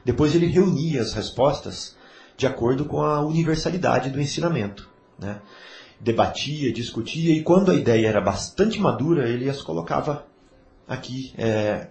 Depois 0.05 0.35
ele 0.35 0.47
reunia 0.47 1.01
as 1.01 1.13
respostas 1.13 1.97
de 2.37 2.47
acordo 2.47 2.85
com 2.85 3.01
a 3.01 3.21
universalidade 3.25 4.11
do 4.11 4.21
ensinamento. 4.21 4.91
Né? 5.19 5.41
Debatia, 6.01 6.73
discutia, 6.73 7.33
e 7.33 7.43
quando 7.43 7.71
a 7.71 7.75
ideia 7.75 8.09
era 8.09 8.21
bastante 8.21 8.81
madura, 8.81 9.29
ele 9.29 9.49
as 9.49 9.63
colocava 9.63 10.27
aqui 10.87 11.33
é, 11.39 11.89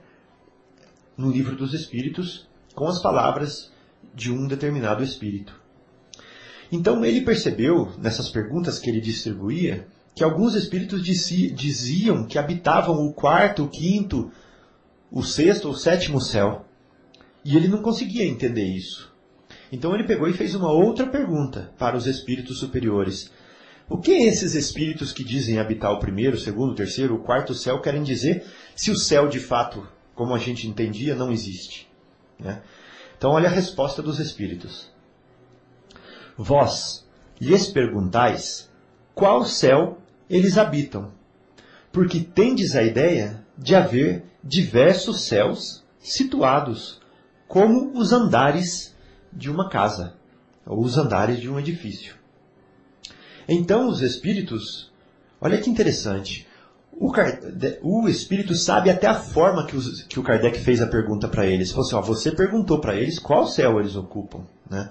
no 1.17 1.31
livro 1.31 1.55
dos 1.55 1.73
Espíritos 1.73 2.47
com 2.75 2.87
as 2.87 3.01
palavras 3.01 3.71
de 4.13 4.31
um 4.31 4.47
determinado 4.47 5.03
espírito. 5.03 5.64
Então 6.71 7.05
ele 7.05 7.21
percebeu, 7.21 7.91
nessas 7.97 8.29
perguntas 8.29 8.79
que 8.79 8.89
ele 8.89 8.99
distribuía, 8.99 9.87
que 10.15 10.23
alguns 10.23 10.55
espíritos 10.55 11.03
diziam 11.03 12.25
que 12.25 12.39
habitavam 12.39 12.95
o 13.05 13.13
quarto, 13.13 13.65
o 13.65 13.69
quinto, 13.69 14.31
o 15.11 15.21
sexto 15.21 15.67
ou 15.67 15.75
sétimo 15.75 16.21
céu. 16.21 16.65
E 17.43 17.55
ele 17.55 17.67
não 17.67 17.81
conseguia 17.81 18.25
entender 18.25 18.63
isso. 18.63 19.13
Então 19.71 19.93
ele 19.93 20.05
pegou 20.05 20.27
e 20.27 20.33
fez 20.33 20.55
uma 20.55 20.71
outra 20.71 21.05
pergunta 21.05 21.71
para 21.77 21.97
os 21.97 22.07
espíritos 22.07 22.59
superiores. 22.59 23.29
O 23.89 23.99
que 23.99 24.11
esses 24.11 24.55
espíritos 24.55 25.11
que 25.11 25.23
dizem 25.23 25.59
habitar 25.59 25.91
o 25.91 25.99
primeiro, 25.99 26.37
o 26.37 26.39
segundo, 26.39 26.71
o 26.71 26.75
terceiro, 26.75 27.15
o 27.15 27.19
quarto 27.19 27.53
céu 27.53 27.81
querem 27.81 28.01
dizer 28.01 28.45
se 28.75 28.89
o 28.89 28.97
céu 28.97 29.27
de 29.27 29.39
fato, 29.39 29.87
como 30.15 30.33
a 30.33 30.39
gente 30.39 30.67
entendia, 30.67 31.13
não 31.13 31.31
existe? 31.31 31.87
Né? 32.39 32.61
Então 33.17 33.31
olha 33.31 33.47
a 33.47 33.51
resposta 33.51 34.01
dos 34.01 34.19
espíritos. 34.19 34.89
Vós 36.37 37.05
lhes 37.39 37.67
perguntais 37.67 38.69
qual 39.13 39.45
céu 39.45 39.99
eles 40.29 40.57
habitam, 40.57 41.11
porque 41.91 42.19
tendes 42.19 42.75
a 42.75 42.83
ideia 42.83 43.45
de 43.57 43.75
haver 43.75 44.25
diversos 44.43 45.21
céus 45.21 45.83
situados, 45.99 46.99
como 47.47 47.97
os 47.97 48.11
andares 48.11 48.95
de 49.31 49.49
uma 49.49 49.69
casa, 49.69 50.15
ou 50.65 50.83
os 50.83 50.97
andares 50.97 51.39
de 51.39 51.49
um 51.49 51.59
edifício. 51.59 52.15
Então 53.47 53.87
os 53.87 54.01
espíritos, 54.01 54.91
olha 55.39 55.59
que 55.59 55.69
interessante, 55.69 56.47
o, 56.97 57.11
o, 57.81 58.07
espírito 58.07 58.55
sabe 58.55 58.89
até 58.89 59.05
a 59.05 59.15
forma 59.15 59.65
que, 59.65 59.75
os, 59.75 60.03
que 60.03 60.19
o 60.19 60.23
Kardec 60.23 60.59
fez 60.59 60.81
a 60.81 60.87
pergunta 60.87 61.27
para 61.27 61.45
eles. 61.45 61.71
Falou 61.71 61.85
assim, 61.85 61.95
ó, 61.95 62.01
você 62.01 62.31
perguntou 62.31 62.79
para 62.79 62.95
eles 62.95 63.19
qual 63.19 63.47
céu 63.47 63.79
eles 63.79 63.97
ocupam. 63.97 64.45
Né? 64.69 64.89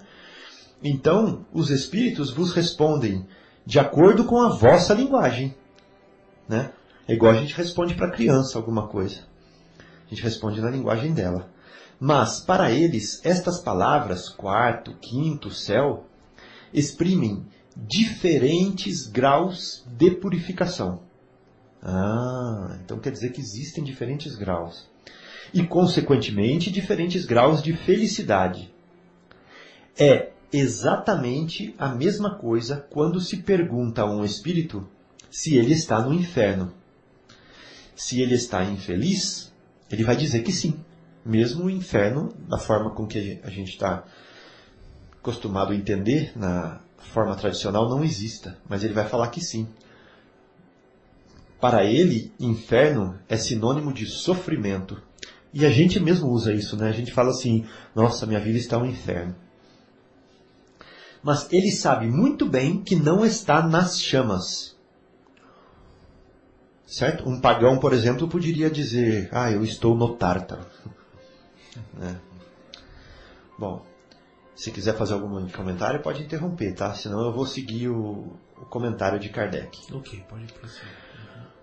Então, 0.83 1.47
os 1.53 1.71
espíritos 1.71 2.31
vos 2.31 2.53
respondem 2.53 3.27
de 3.65 3.79
acordo 3.79 4.25
com 4.25 4.41
a 4.41 4.49
vossa 4.49 4.93
linguagem. 4.93 5.55
Né? 6.49 6.73
É 7.09 7.15
igual 7.15 7.33
a 7.33 7.37
gente 7.37 7.55
responde 7.55 7.95
para 7.95 8.09
a 8.09 8.13
criança 8.13 8.59
alguma 8.59 8.89
coisa. 8.89 9.21
A 10.07 10.11
gente 10.11 10.23
responde 10.23 10.61
na 10.61 10.71
linguagem 10.71 11.13
dela. 11.13 11.51
Mas, 11.99 12.41
para 12.41 12.71
eles, 12.71 13.21
estas 13.25 13.61
palavras, 13.61 14.29
quarto, 14.29 14.95
quinto, 15.01 15.51
céu, 15.51 16.07
exprimem 16.73 17.47
diferentes 17.77 19.07
graus 19.07 19.85
de 19.87 20.11
purificação. 20.11 21.03
Ah, 21.83 22.79
então 22.83 22.99
quer 22.99 23.11
dizer 23.11 23.31
que 23.31 23.41
existem 23.41 23.85
diferentes 23.85 24.35
graus. 24.37 24.89
E, 25.53 25.63
consequentemente, 25.63 26.71
diferentes 26.71 27.25
graus 27.25 27.63
de 27.63 27.75
felicidade. 27.75 28.73
É 29.99 30.34
exatamente 30.57 31.75
a 31.77 31.89
mesma 31.89 32.37
coisa 32.37 32.87
quando 32.91 33.21
se 33.21 33.39
pergunta 33.39 34.03
a 34.03 34.11
um 34.11 34.25
espírito 34.25 34.89
se 35.29 35.57
ele 35.57 35.73
está 35.73 36.01
no 36.01 36.15
inferno. 36.15 36.73
Se 37.97 38.21
ele 38.21 38.35
está 38.35 38.65
infeliz, 38.65 39.53
ele 39.91 40.05
vai 40.05 40.17
dizer 40.17 40.43
que 40.43 40.53
sim. 40.53 40.79
Mesmo 41.25 41.65
o 41.65 41.71
inferno, 41.71 42.33
da 42.49 42.57
forma 42.57 42.91
com 42.91 43.07
que 43.07 43.41
a 43.43 43.51
gente 43.51 43.71
está 43.71 44.05
acostumado 45.19 45.73
a 45.73 45.77
entender, 45.77 46.33
na 46.37 46.81
forma 46.99 47.35
tradicional, 47.35 47.89
não 47.89 48.05
exista. 48.05 48.57
Mas 48.69 48.85
ele 48.85 48.95
vai 48.95 49.09
falar 49.09 49.29
que 49.29 49.41
sim. 49.41 49.67
Para 51.61 51.85
ele, 51.85 52.33
inferno 52.39 53.19
é 53.29 53.37
sinônimo 53.37 53.93
de 53.93 54.07
sofrimento. 54.07 55.03
E 55.53 55.65
a 55.65 55.71
gente 55.71 55.99
mesmo 55.99 56.29
usa 56.29 56.53
isso, 56.53 56.77
né? 56.77 56.89
A 56.89 56.93
gente 56.93 57.13
fala 57.13 57.31
assim: 57.31 57.65
nossa, 57.95 58.27
minha 58.27 58.41
vida 58.41 58.59
está 58.59 58.79
um 58.79 58.87
inferno 58.87 59.35
mas 61.25 61.51
ele 61.51 61.73
sabe 61.73 62.07
muito 62.07 62.45
bem 62.45 62.83
que 62.83 62.95
não 62.95 63.25
está 63.25 63.67
nas 63.67 64.01
chamas. 64.01 64.77
Certo? 66.87 67.27
Um 67.27 67.41
pagão, 67.41 67.79
por 67.79 67.95
exemplo, 67.95 68.29
poderia 68.29 68.71
dizer: 68.71 69.31
Ah, 69.33 69.51
eu 69.51 69.65
estou 69.65 69.97
no 69.97 70.15
tártaro. 70.17 70.67
né? 71.99 72.21
Bom, 73.59 73.83
se 74.55 74.71
quiser 74.71 74.97
fazer 74.97 75.15
algum 75.15 75.49
comentário, 75.49 76.03
pode 76.03 76.23
interromper, 76.23 76.75
tá? 76.75 76.93
Senão 76.95 77.25
eu 77.25 77.33
vou 77.33 77.47
seguir 77.47 77.89
o, 77.89 78.37
o 78.61 78.67
comentário 78.67 79.19
de 79.19 79.31
Kardec. 79.31 79.95
Ok, 79.95 80.23
pode 80.29 80.53
prosseguir. 80.53 80.93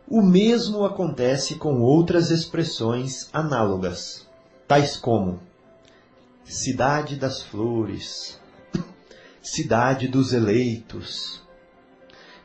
O 0.07 0.21
mesmo 0.21 0.83
acontece 0.83 1.55
com 1.55 1.81
outras 1.81 2.31
expressões 2.31 3.29
análogas, 3.31 4.27
tais 4.67 4.97
como 4.97 5.39
cidade 6.43 7.15
das 7.15 7.41
flores, 7.41 8.40
cidade 9.41 10.07
dos 10.07 10.33
eleitos, 10.33 11.41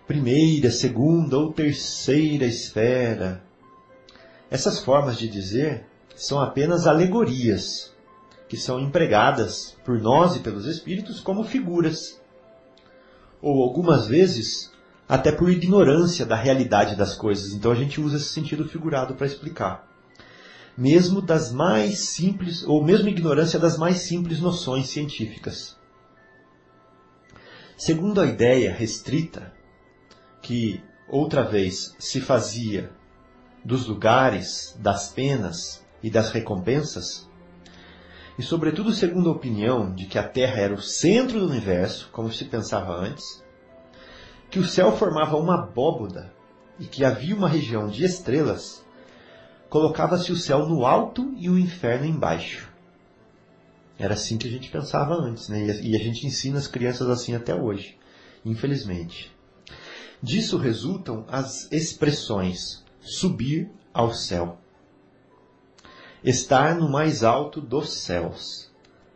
primeira, 0.06 0.70
segunda 0.70 1.36
ou 1.36 1.52
terceira 1.52 2.46
esfera. 2.46 3.42
Essas 4.50 4.78
formas 4.78 5.18
de 5.18 5.28
dizer 5.28 5.86
são 6.14 6.40
apenas 6.40 6.86
alegorias 6.86 7.94
que 8.48 8.56
são 8.56 8.80
empregadas 8.80 9.76
por 9.84 10.00
nós 10.00 10.36
e 10.36 10.40
pelos 10.40 10.66
espíritos 10.66 11.20
como 11.20 11.44
figuras, 11.44 12.20
ou 13.42 13.62
algumas 13.62 14.06
vezes 14.06 14.72
até 15.08 15.30
por 15.30 15.50
ignorância 15.50 16.24
da 16.24 16.36
realidade 16.36 16.96
das 16.96 17.14
coisas. 17.14 17.52
Então 17.52 17.70
a 17.70 17.74
gente 17.74 18.00
usa 18.00 18.16
esse 18.16 18.32
sentido 18.32 18.68
figurado 18.68 19.14
para 19.14 19.26
explicar. 19.26 19.86
Mesmo 20.76 21.20
das 21.20 21.52
mais 21.52 22.00
simples, 22.00 22.62
ou 22.64 22.84
mesmo 22.84 23.08
ignorância 23.08 23.58
das 23.58 23.76
mais 23.76 23.98
simples 23.98 24.40
noções 24.40 24.88
científicas. 24.88 25.75
Segundo 27.78 28.22
a 28.22 28.26
ideia 28.26 28.72
restrita 28.72 29.52
que 30.40 30.82
outra 31.06 31.42
vez 31.42 31.94
se 31.98 32.22
fazia 32.22 32.90
dos 33.62 33.86
lugares, 33.86 34.74
das 34.78 35.12
penas 35.12 35.84
e 36.02 36.08
das 36.08 36.30
recompensas, 36.30 37.28
e 38.38 38.42
sobretudo 38.42 38.92
segundo 38.92 39.28
a 39.28 39.32
opinião 39.32 39.94
de 39.94 40.06
que 40.06 40.18
a 40.18 40.26
Terra 40.26 40.58
era 40.58 40.72
o 40.72 40.80
centro 40.80 41.38
do 41.38 41.46
universo, 41.46 42.08
como 42.12 42.32
se 42.32 42.46
pensava 42.46 42.94
antes, 42.94 43.44
que 44.50 44.58
o 44.58 44.64
céu 44.64 44.96
formava 44.96 45.36
uma 45.36 45.62
abóboda 45.62 46.32
e 46.78 46.86
que 46.86 47.04
havia 47.04 47.36
uma 47.36 47.48
região 47.48 47.88
de 47.88 48.06
estrelas, 48.06 48.82
colocava-se 49.68 50.32
o 50.32 50.36
céu 50.36 50.66
no 50.66 50.86
alto 50.86 51.30
e 51.36 51.50
o 51.50 51.58
inferno 51.58 52.06
embaixo. 52.06 52.65
Era 53.98 54.14
assim 54.14 54.36
que 54.36 54.46
a 54.46 54.50
gente 54.50 54.70
pensava 54.70 55.14
antes, 55.14 55.48
né? 55.48 55.64
E 55.82 55.96
a 55.96 55.98
gente 55.98 56.26
ensina 56.26 56.58
as 56.58 56.66
crianças 56.66 57.08
assim 57.08 57.34
até 57.34 57.54
hoje, 57.54 57.96
infelizmente. 58.44 59.34
Disso 60.22 60.58
resultam 60.58 61.24
as 61.28 61.70
expressões 61.72 62.84
subir 63.00 63.70
ao 63.92 64.12
céu, 64.12 64.58
estar 66.22 66.74
no 66.74 66.90
mais 66.90 67.22
alto 67.22 67.60
dos 67.60 68.02
céus, 68.02 68.70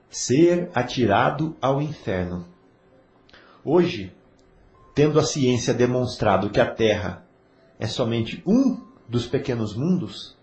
ser 0.09 0.71
atirado 0.75 1.57
ao 1.61 1.83
inferno. 1.83 2.47
Hoje, 3.65 4.15
tendo 4.95 5.19
a 5.19 5.23
ciência 5.23 5.75
demonstrado 5.75 6.51
que 6.51 6.61
a 6.61 6.71
Terra 6.71 7.27
é 7.79 7.87
somente 7.87 8.43
um 8.47 8.81
dos 9.09 9.27
pequenos 9.27 9.75
mundos, 9.75 10.37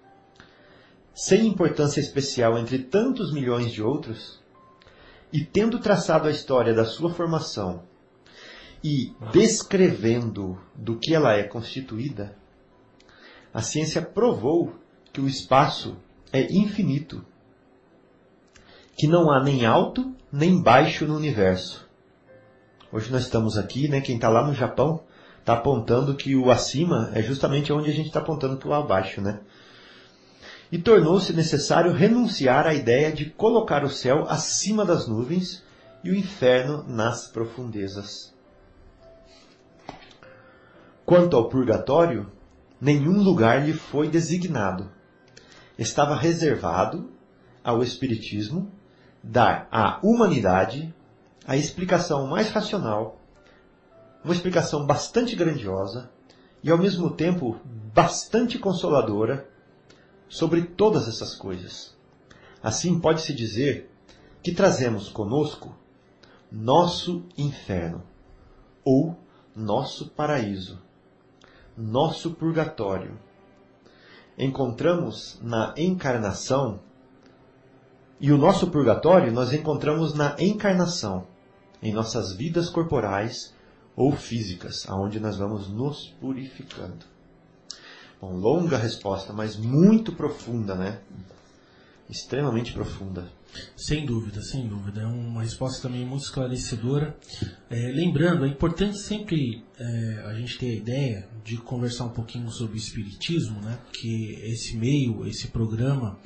sem 1.18 1.48
importância 1.48 2.00
especial 2.00 2.60
entre 2.60 2.78
tantos 2.78 3.34
milhões 3.34 3.72
de 3.72 3.82
outros, 3.82 4.40
e 5.34 5.44
tendo 5.44 5.80
traçado 5.80 6.28
a 6.28 6.32
história 6.32 6.76
da 6.76 6.86
sua 6.86 7.12
formação 7.12 7.82
e 8.84 9.16
descrevendo 9.34 10.62
do 10.76 10.96
que 10.96 11.16
ela 11.16 11.34
é 11.34 11.42
constituída, 11.42 12.38
a 13.52 13.64
ciência 13.64 14.00
provou 14.00 14.76
que 15.12 15.20
o 15.20 15.28
espaço 15.28 15.98
é 16.32 16.54
infinito, 16.54 17.26
que 18.96 19.08
não 19.08 19.32
há 19.32 19.44
nem 19.44 19.66
alto 19.66 20.14
nem 20.32 20.62
baixo 20.62 21.08
no 21.08 21.16
universo. 21.16 21.90
Hoje 22.92 23.12
nós 23.12 23.24
estamos 23.24 23.58
aqui, 23.58 23.88
né? 23.88 24.02
Quem 24.02 24.18
está 24.18 24.30
lá 24.30 24.46
no 24.46 24.54
Japão 24.54 25.04
está 25.40 25.54
apontando 25.54 26.16
que 26.16 26.36
o 26.36 26.52
acima 26.52 27.10
é 27.16 27.24
justamente 27.24 27.74
onde 27.74 27.90
a 27.90 27.94
gente 27.94 28.08
está 28.08 28.20
apontando 28.20 28.58
que 28.58 28.68
o 28.68 28.74
abaixo, 28.74 29.20
né? 29.20 29.40
E 30.72 30.78
tornou-se 30.78 31.32
necessário 31.34 31.94
renunciar 31.94 32.68
à 32.68 32.74
ideia 32.74 33.12
de 33.12 33.30
colocar 33.30 33.84
o 33.84 33.90
céu 33.90 34.26
acima 34.28 34.84
das 34.84 35.08
nuvens 35.08 35.64
e 36.04 36.12
o 36.12 36.16
inferno 36.16 36.84
nas 36.88 37.28
profundezas. 37.28 38.34
Quanto 41.06 41.38
ao 41.38 41.48
purgatório, 41.48 42.30
nenhum 42.82 43.24
lugar 43.24 43.66
lhe 43.66 43.74
foi 43.74 44.10
designado, 44.10 44.92
estava 45.80 46.16
reservado 46.16 47.10
ao 47.64 47.82
Espiritismo 47.82 48.72
dar 49.24 49.68
à 49.72 50.00
humanidade 50.04 50.94
a 51.46 51.56
explicação 51.56 52.28
mais 52.28 52.50
racional, 52.50 53.22
uma 54.24 54.34
explicação 54.34 54.86
bastante 54.86 55.36
grandiosa 55.36 56.10
e 56.62 56.70
ao 56.70 56.78
mesmo 56.78 57.10
tempo 57.10 57.58
bastante 57.94 58.60
consoladora 58.60 59.48
sobre 60.30 60.64
todas 60.64 61.08
essas 61.08 61.36
coisas. 61.36 61.96
Assim 62.62 63.00
pode-se 63.00 63.34
dizer 63.34 63.90
que 64.42 64.52
trazemos 64.52 65.10
conosco 65.10 65.76
nosso 66.52 67.24
inferno 67.38 68.04
ou 68.84 69.18
nosso 69.56 70.10
paraíso, 70.10 70.80
nosso 71.78 72.32
purgatório. 72.32 73.20
Encontramos 74.38 75.40
na 75.42 75.74
encarnação 75.78 76.80
e 78.20 78.32
o 78.32 78.38
nosso 78.38 78.68
purgatório 78.72 79.32
nós 79.32 79.54
encontramos 79.54 80.14
na 80.14 80.36
encarnação, 80.40 81.28
em 81.82 81.94
nossas 81.94 82.34
vidas 82.34 82.70
corporais 82.70 83.54
ou 83.96 84.12
físicas, 84.12 84.88
aonde 84.88 85.20
nós 85.20 85.38
vamos 85.38 85.68
nos 85.68 86.08
purificando. 86.20 87.17
Bom, 88.20 88.36
longa 88.36 88.78
resposta, 88.78 89.32
mas 89.32 89.56
muito 89.56 90.12
profunda, 90.12 90.76
né? 90.76 91.00
Extremamente 92.10 92.74
profunda. 92.74 93.30
Sem 93.76 94.06
dúvida, 94.06 94.42
sem 94.42 94.68
dúvida. 94.68 95.02
É 95.02 95.06
uma 95.06 95.44
resposta 95.44 95.88
também 95.88 96.06
muito 96.06 96.24
esclarecedora. 96.24 97.16
É, 97.70 97.92
lembrando, 97.92 98.46
é 98.46 98.48
importante 98.48 98.98
sempre 98.98 99.64
é, 99.80 100.24
a 100.26 100.34
gente 100.34 100.58
ter 100.58 100.70
a 100.70 100.76
ideia 100.76 101.30
de 101.44 101.58
conversar 101.58 102.06
um 102.06 102.10
pouquinho 102.10 102.50
sobre 102.50 102.76
o 102.76 102.78
Espiritismo, 102.78 103.62
né? 103.62 103.78
Porque 103.84 104.40
esse 104.44 104.78
meio, 104.78 105.26
esse 105.28 105.50
programa, 105.50 106.18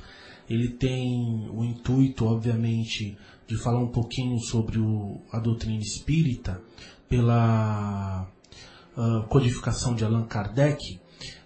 ele 0.48 0.68
tem 0.68 1.48
o 1.50 1.64
intuito, 1.64 2.26
obviamente, 2.26 3.16
de 3.46 3.56
falar 3.56 3.80
um 3.80 3.92
pouquinho 3.92 4.38
sobre 4.38 4.78
o, 4.78 5.20
a 5.30 5.38
doutrina 5.38 5.80
espírita 5.80 6.60
pela 7.08 8.26
uh, 8.96 9.26
codificação 9.28 9.94
de 9.94 10.04
Allan 10.04 10.26
Kardec. 10.26 11.01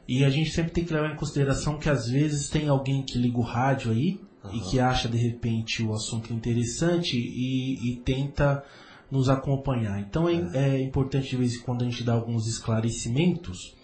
E 0.08 0.24
a 0.24 0.30
gente 0.30 0.50
sempre 0.50 0.72
tem 0.72 0.84
que 0.84 0.92
levar 0.92 1.12
em 1.12 1.16
consideração 1.16 1.78
que 1.78 1.88
às 1.88 2.08
vezes 2.08 2.48
tem 2.48 2.68
alguém 2.68 3.02
que 3.02 3.18
liga 3.18 3.38
o 3.38 3.42
rádio 3.42 3.90
aí 3.90 4.20
uhum. 4.44 4.54
e 4.54 4.60
que 4.60 4.78
acha 4.78 5.08
de 5.08 5.16
repente 5.16 5.82
o 5.82 5.92
assunto 5.92 6.32
interessante 6.32 7.16
e, 7.16 7.92
e 7.92 7.96
tenta 7.96 8.64
nos 9.10 9.28
acompanhar. 9.28 10.00
Então 10.00 10.28
é, 10.28 10.34
é, 10.54 10.82
importante 10.82 11.30
de 11.30 11.36
vez 11.36 11.56
em 11.56 11.60
quando 11.60 11.82
a 11.82 11.84
gente 11.84 12.04
dar 12.04 12.14
alguns 12.14 12.46
esclarecimentos 12.46 13.74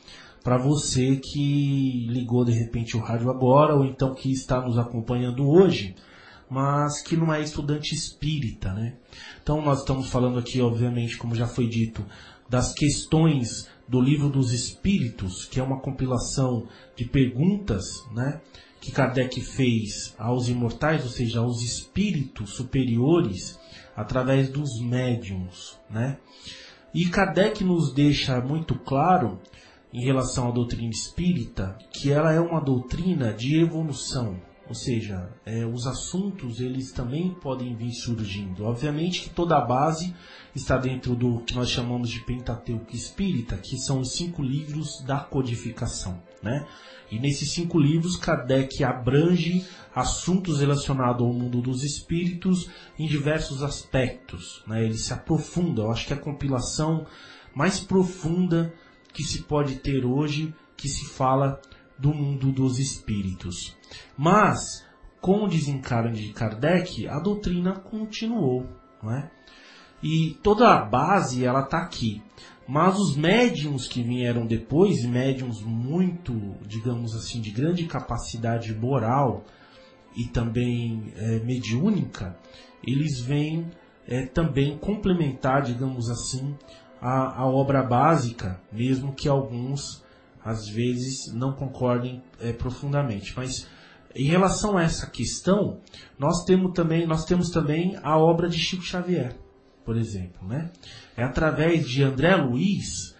para 0.42 0.58
você 0.58 1.16
que 1.16 2.06
ligou 2.08 2.44
de 2.44 2.52
repente 2.52 2.96
o 2.96 3.00
rádio 3.00 3.30
agora 3.30 3.74
ou 3.74 3.84
então 3.84 4.14
que 4.14 4.30
está 4.30 4.60
nos 4.60 4.76
acompanhando 4.78 5.48
hoje, 5.48 5.94
mas 6.50 7.00
que 7.00 7.16
não 7.16 7.32
é 7.32 7.40
estudante 7.40 7.94
espírita, 7.94 8.72
né? 8.72 8.94
Então 9.42 9.62
nós 9.62 9.80
estamos 9.80 10.08
falando 10.08 10.38
aqui, 10.38 10.60
obviamente, 10.60 11.16
como 11.16 11.34
já 11.34 11.46
foi 11.46 11.68
dito, 11.68 12.04
das 12.48 12.74
questões 12.74 13.68
do 13.88 14.00
livro 14.00 14.28
dos 14.28 14.52
Espíritos, 14.52 15.44
que 15.44 15.60
é 15.60 15.62
uma 15.62 15.80
compilação 15.80 16.66
de 16.96 17.04
perguntas, 17.04 17.84
né? 18.12 18.40
Que 18.80 18.90
Kardec 18.90 19.40
fez 19.40 20.14
aos 20.18 20.48
imortais, 20.48 21.04
ou 21.04 21.10
seja, 21.10 21.40
aos 21.40 21.62
espíritos 21.62 22.50
superiores, 22.50 23.58
através 23.96 24.48
dos 24.48 24.80
médiums, 24.80 25.78
né? 25.88 26.18
E 26.94 27.06
Kardec 27.06 27.62
nos 27.64 27.92
deixa 27.94 28.40
muito 28.40 28.74
claro 28.74 29.40
em 29.92 30.04
relação 30.04 30.48
à 30.48 30.50
doutrina 30.50 30.90
espírita 30.90 31.76
que 31.92 32.10
ela 32.10 32.32
é 32.32 32.40
uma 32.40 32.60
doutrina 32.60 33.32
de 33.32 33.60
evolução, 33.60 34.40
ou 34.68 34.74
seja, 34.74 35.28
é, 35.44 35.66
os 35.66 35.86
assuntos 35.86 36.60
eles 36.60 36.92
também 36.92 37.34
podem 37.34 37.74
vir 37.74 37.92
surgindo. 37.92 38.64
Obviamente 38.64 39.22
que 39.22 39.30
toda 39.30 39.56
a 39.56 39.60
base 39.60 40.14
está 40.54 40.76
dentro 40.76 41.14
do 41.14 41.40
que 41.40 41.54
nós 41.54 41.68
chamamos 41.68 42.08
de 42.08 42.20
Pentateuco 42.20 42.94
Espírita, 42.94 43.56
que 43.56 43.76
são 43.76 44.00
os 44.00 44.12
cinco 44.12 44.42
livros 44.42 45.02
da 45.02 45.18
codificação, 45.18 46.22
né? 46.42 46.66
E 47.10 47.18
nesses 47.18 47.50
cinco 47.52 47.78
livros, 47.78 48.16
Kardec 48.16 48.82
abrange 48.82 49.66
assuntos 49.94 50.60
relacionados 50.60 51.20
ao 51.20 51.30
mundo 51.30 51.60
dos 51.60 51.84
espíritos 51.84 52.70
em 52.98 53.06
diversos 53.06 53.62
aspectos. 53.62 54.62
Né? 54.66 54.82
Ele 54.86 54.96
se 54.96 55.12
aprofunda. 55.12 55.82
Eu 55.82 55.90
acho 55.90 56.06
que 56.06 56.14
é 56.14 56.16
a 56.16 56.18
compilação 56.18 57.06
mais 57.54 57.78
profunda 57.78 58.72
que 59.12 59.22
se 59.22 59.42
pode 59.42 59.74
ter 59.74 60.06
hoje 60.06 60.54
que 60.74 60.88
se 60.88 61.04
fala 61.04 61.60
do 62.02 62.12
mundo 62.12 62.50
dos 62.50 62.80
espíritos. 62.80 63.76
Mas, 64.18 64.84
com 65.20 65.44
o 65.44 65.48
desencarne 65.48 66.20
de 66.20 66.32
Kardec, 66.32 67.06
a 67.06 67.20
doutrina 67.20 67.74
continuou, 67.78 68.66
não 69.00 69.12
é? 69.12 69.30
E 70.02 70.36
toda 70.42 70.74
a 70.74 70.84
base 70.84 71.44
ela 71.44 71.60
está 71.60 71.78
aqui. 71.78 72.20
Mas 72.66 72.98
os 72.98 73.16
médiums 73.16 73.86
que 73.86 74.02
vieram 74.02 74.46
depois, 74.46 75.04
médiums 75.04 75.62
muito, 75.62 76.56
digamos 76.66 77.14
assim, 77.14 77.40
de 77.40 77.50
grande 77.50 77.86
capacidade 77.86 78.74
moral 78.74 79.44
e 80.16 80.24
também 80.24 81.12
é, 81.16 81.38
mediúnica, 81.38 82.36
eles 82.84 83.20
vêm 83.20 83.70
é, 84.08 84.26
também 84.26 84.76
complementar, 84.76 85.62
digamos 85.62 86.10
assim, 86.10 86.56
a, 87.00 87.42
a 87.42 87.46
obra 87.46 87.82
básica, 87.82 88.60
mesmo 88.72 89.12
que 89.12 89.28
alguns 89.28 90.01
às 90.44 90.68
vezes 90.68 91.32
não 91.32 91.52
concordem 91.52 92.22
é, 92.40 92.52
profundamente. 92.52 93.32
Mas 93.36 93.66
em 94.14 94.26
relação 94.26 94.76
a 94.76 94.82
essa 94.82 95.06
questão, 95.06 95.80
nós 96.18 96.44
temos 96.44 96.72
também, 96.72 97.06
nós 97.06 97.24
temos 97.24 97.50
também 97.50 97.96
a 98.02 98.18
obra 98.18 98.48
de 98.48 98.58
Chico 98.58 98.82
Xavier, 98.82 99.36
por 99.84 99.96
exemplo. 99.96 100.46
Né? 100.46 100.70
É 101.16 101.22
através 101.22 101.88
de 101.88 102.02
André 102.02 102.34
Luiz, 102.36 103.14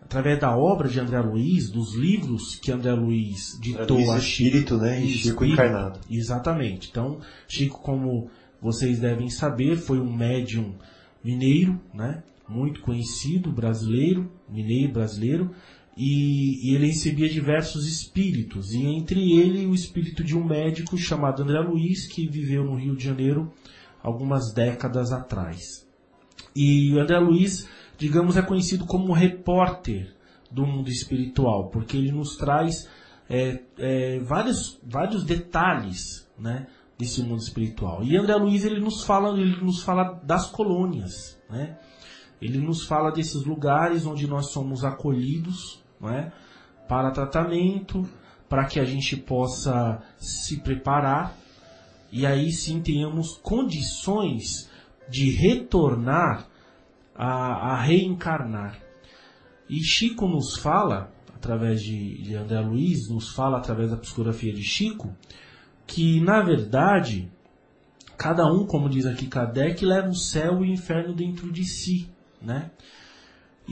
através 0.00 0.40
da 0.40 0.56
obra 0.56 0.88
de 0.88 0.98
André 1.00 1.20
Luiz, 1.20 1.70
dos 1.70 1.94
livros 1.94 2.56
que 2.56 2.72
André 2.72 2.92
Luiz 2.92 3.58
ditou 3.60 3.98
Luiz 3.98 4.08
a 4.10 4.20
Chico. 4.20 4.48
Espírito, 4.48 4.76
né? 4.78 5.00
E 5.02 5.08
Chico 5.08 5.44
espírito, 5.44 5.52
encarnado. 5.52 6.00
Exatamente. 6.08 6.88
Então, 6.90 7.20
Chico, 7.46 7.80
como 7.80 8.30
vocês 8.60 9.00
devem 9.00 9.28
saber, 9.28 9.76
foi 9.76 9.98
um 9.98 10.12
médium 10.12 10.74
mineiro, 11.22 11.80
né? 11.92 12.22
muito 12.48 12.80
conhecido, 12.82 13.50
brasileiro, 13.50 14.30
mineiro 14.48 14.92
brasileiro, 14.92 15.50
e, 15.96 16.70
e, 16.70 16.74
ele 16.74 16.86
recebia 16.86 17.28
diversos 17.28 17.86
espíritos, 17.86 18.72
e 18.72 18.82
entre 18.84 19.38
ele 19.38 19.66
o 19.66 19.74
espírito 19.74 20.24
de 20.24 20.36
um 20.36 20.44
médico 20.44 20.96
chamado 20.96 21.42
André 21.42 21.60
Luiz, 21.60 22.06
que 22.06 22.26
viveu 22.26 22.64
no 22.64 22.76
Rio 22.76 22.96
de 22.96 23.04
Janeiro 23.04 23.52
algumas 24.02 24.52
décadas 24.52 25.12
atrás. 25.12 25.86
E 26.56 26.98
André 26.98 27.18
Luiz, 27.18 27.68
digamos, 27.98 28.36
é 28.36 28.42
conhecido 28.42 28.86
como 28.86 29.12
repórter 29.12 30.14
do 30.50 30.66
mundo 30.66 30.88
espiritual, 30.88 31.68
porque 31.68 31.96
ele 31.96 32.10
nos 32.10 32.36
traz 32.36 32.88
é, 33.28 33.60
é, 33.78 34.18
vários, 34.20 34.80
vários 34.82 35.24
detalhes 35.24 36.28
né, 36.38 36.66
desse 36.98 37.22
mundo 37.22 37.40
espiritual. 37.40 38.02
E 38.02 38.16
André 38.16 38.34
Luiz 38.36 38.64
ele 38.64 38.80
nos 38.80 39.04
fala, 39.04 39.38
ele 39.38 39.56
nos 39.62 39.82
fala 39.82 40.20
das 40.24 40.46
colônias, 40.46 41.38
né? 41.50 41.78
Ele 42.40 42.58
nos 42.58 42.84
fala 42.84 43.12
desses 43.12 43.44
lugares 43.44 44.04
onde 44.04 44.26
nós 44.26 44.50
somos 44.50 44.84
acolhidos 44.84 45.81
é? 46.10 46.32
para 46.88 47.10
tratamento, 47.10 48.08
para 48.48 48.66
que 48.66 48.78
a 48.78 48.84
gente 48.84 49.16
possa 49.16 50.02
se 50.18 50.60
preparar 50.60 51.36
e 52.10 52.26
aí 52.26 52.52
sim 52.52 52.82
tenhamos 52.82 53.38
condições 53.42 54.70
de 55.08 55.30
retornar 55.30 56.46
a, 57.14 57.72
a 57.72 57.80
reencarnar. 57.80 58.78
E 59.68 59.82
Chico 59.82 60.28
nos 60.28 60.56
fala, 60.56 61.10
através 61.34 61.82
de, 61.82 62.22
de 62.22 62.34
André 62.34 62.60
Luiz, 62.60 63.08
nos 63.08 63.30
fala 63.30 63.56
através 63.56 63.90
da 63.90 63.96
psicografia 63.96 64.52
de 64.52 64.62
Chico, 64.62 65.14
que 65.86 66.20
na 66.20 66.42
verdade 66.42 67.30
cada 68.18 68.46
um, 68.46 68.66
como 68.66 68.88
diz 68.88 69.06
aqui 69.06 69.26
Kardec, 69.26 69.84
leva 69.84 70.08
o 70.08 70.14
céu 70.14 70.64
e 70.64 70.68
o 70.68 70.72
inferno 70.72 71.14
dentro 71.14 71.50
de 71.50 71.64
si 71.64 72.12
né? 72.42 72.70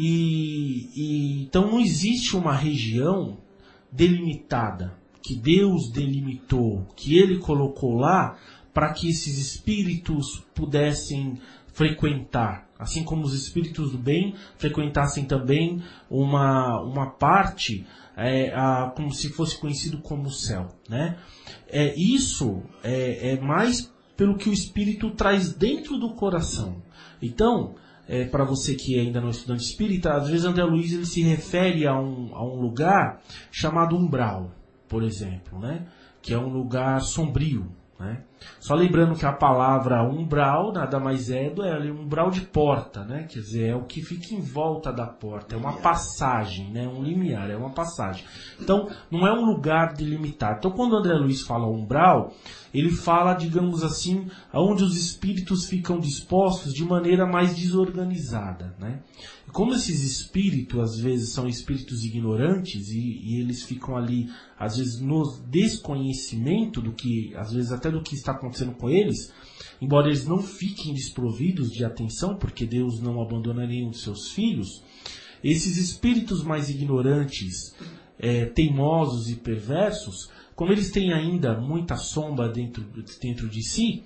E, 0.03 0.89
e, 0.97 1.43
então 1.43 1.73
não 1.73 1.79
existe 1.79 2.35
uma 2.35 2.55
região 2.55 3.37
delimitada 3.93 4.97
que 5.23 5.37
Deus 5.37 5.93
delimitou, 5.93 6.87
que 6.97 7.19
Ele 7.19 7.37
colocou 7.37 7.97
lá 7.97 8.39
para 8.73 8.95
que 8.95 9.11
esses 9.11 9.37
espíritos 9.37 10.43
pudessem 10.55 11.39
frequentar, 11.75 12.67
assim 12.79 13.05
como 13.05 13.25
os 13.25 13.35
espíritos 13.35 13.93
do 13.93 13.99
bem 13.99 14.35
frequentassem 14.57 15.27
também 15.27 15.83
uma, 16.09 16.81
uma 16.81 17.11
parte 17.11 17.87
é, 18.17 18.55
a, 18.55 18.91
como 18.97 19.13
se 19.13 19.29
fosse 19.29 19.59
conhecido 19.59 19.99
como 19.99 20.31
céu, 20.31 20.69
né? 20.89 21.19
É 21.69 21.95
isso 21.95 22.63
é, 22.83 23.33
é 23.33 23.41
mais 23.41 23.93
pelo 24.17 24.39
que 24.39 24.49
o 24.49 24.53
espírito 24.53 25.11
traz 25.11 25.53
dentro 25.53 25.99
do 25.99 26.15
coração. 26.15 26.83
Então 27.21 27.75
é, 28.11 28.25
para 28.25 28.43
você 28.43 28.75
que 28.75 28.99
ainda 28.99 29.21
não 29.21 29.29
é 29.29 29.31
estudante 29.31 29.63
espírita, 29.63 30.15
às 30.15 30.29
vezes 30.29 30.45
André 30.45 30.65
Luiz 30.65 30.93
ele 30.93 31.07
se 31.07 31.23
refere 31.23 31.87
a 31.87 31.95
um, 31.95 32.35
a 32.35 32.45
um 32.45 32.61
lugar 32.61 33.23
chamado 33.53 33.97
umbral, 33.97 34.51
por 34.89 35.05
exemplo, 35.05 35.61
né? 35.61 35.87
que 36.21 36.35
é 36.35 36.39
um 36.39 36.49
lugar 36.49 37.01
sombrio. 37.03 37.71
Né? 38.01 38.25
Só 38.59 38.75
lembrando 38.75 39.15
que 39.15 39.25
a 39.25 39.33
palavra 39.33 40.03
umbral 40.03 40.73
nada 40.73 40.99
mais 40.99 41.31
é 41.31 41.51
do 41.51 41.63
é 41.63 41.79
um 41.79 42.01
umbral 42.01 42.31
de 42.31 42.41
porta, 42.41 43.05
né? 43.05 43.25
Quer 43.29 43.41
dizer, 43.41 43.69
é 43.69 43.77
o 43.77 43.85
que 43.85 44.03
fica 44.03 44.35
em 44.35 44.41
volta 44.41 44.91
da 44.91 45.07
porta, 45.07 45.55
é 45.55 45.59
uma 45.59 45.75
passagem, 45.75 46.71
né? 46.71 46.89
Um 46.89 47.03
limiar, 47.03 47.51
é 47.51 47.57
uma 47.57 47.71
passagem. 47.71 48.25
Então, 48.59 48.89
não 49.11 49.27
é 49.27 49.33
um 49.33 49.45
lugar 49.45 49.93
delimitado. 49.93 50.57
Então, 50.59 50.71
quando 50.71 50.97
André 50.97 51.13
Luiz 51.13 51.43
fala 51.43 51.67
umbral, 51.67 52.33
ele 52.73 52.91
fala, 52.91 53.35
digamos 53.35 53.83
assim, 53.83 54.29
aonde 54.53 54.85
os 54.85 54.97
espíritos 54.97 55.67
ficam 55.67 55.99
dispostos 55.99 56.73
de 56.73 56.85
maneira 56.85 57.27
mais 57.27 57.57
desorganizada, 57.57 58.77
né? 58.79 59.01
como 59.53 59.75
esses 59.75 60.03
espíritos, 60.03 60.81
às 60.81 60.99
vezes, 60.99 61.33
são 61.33 61.49
espíritos 61.49 62.05
ignorantes 62.05 62.89
e, 62.89 63.21
e, 63.23 63.41
eles 63.41 63.63
ficam 63.63 63.97
ali, 63.97 64.29
às 64.59 64.77
vezes, 64.77 65.01
no 65.01 65.25
desconhecimento 65.49 66.81
do 66.81 66.93
que, 66.93 67.35
às 67.37 67.53
vezes, 67.53 67.73
até 67.73 67.91
do 67.91 68.03
que 68.03 68.15
está 68.15 68.33
acontecendo 68.33 68.73
com 68.73 68.89
eles, 68.89 69.33
embora 69.81 70.09
eles 70.09 70.27
não 70.27 70.43
fiquem 70.43 70.95
desprovidos 70.95 71.71
de 71.71 71.85
atenção, 71.85 72.37
porque 72.37 72.65
Deus 72.65 73.01
não 73.01 73.21
abandona 73.21 73.67
nenhum 73.67 73.91
de 73.91 73.99
seus 73.99 74.31
filhos, 74.31 74.83
esses 75.43 75.77
espíritos 75.77 76.45
mais 76.45 76.69
ignorantes, 76.69 77.75
é, 78.19 78.45
teimosos 78.45 79.31
e 79.31 79.37
perversos, 79.37 80.31
como 80.61 80.73
eles 80.73 80.91
têm 80.91 81.11
ainda 81.11 81.59
muita 81.59 81.97
sombra 81.97 82.47
dentro, 82.47 82.85
dentro 83.19 83.49
de 83.49 83.63
si, 83.63 84.05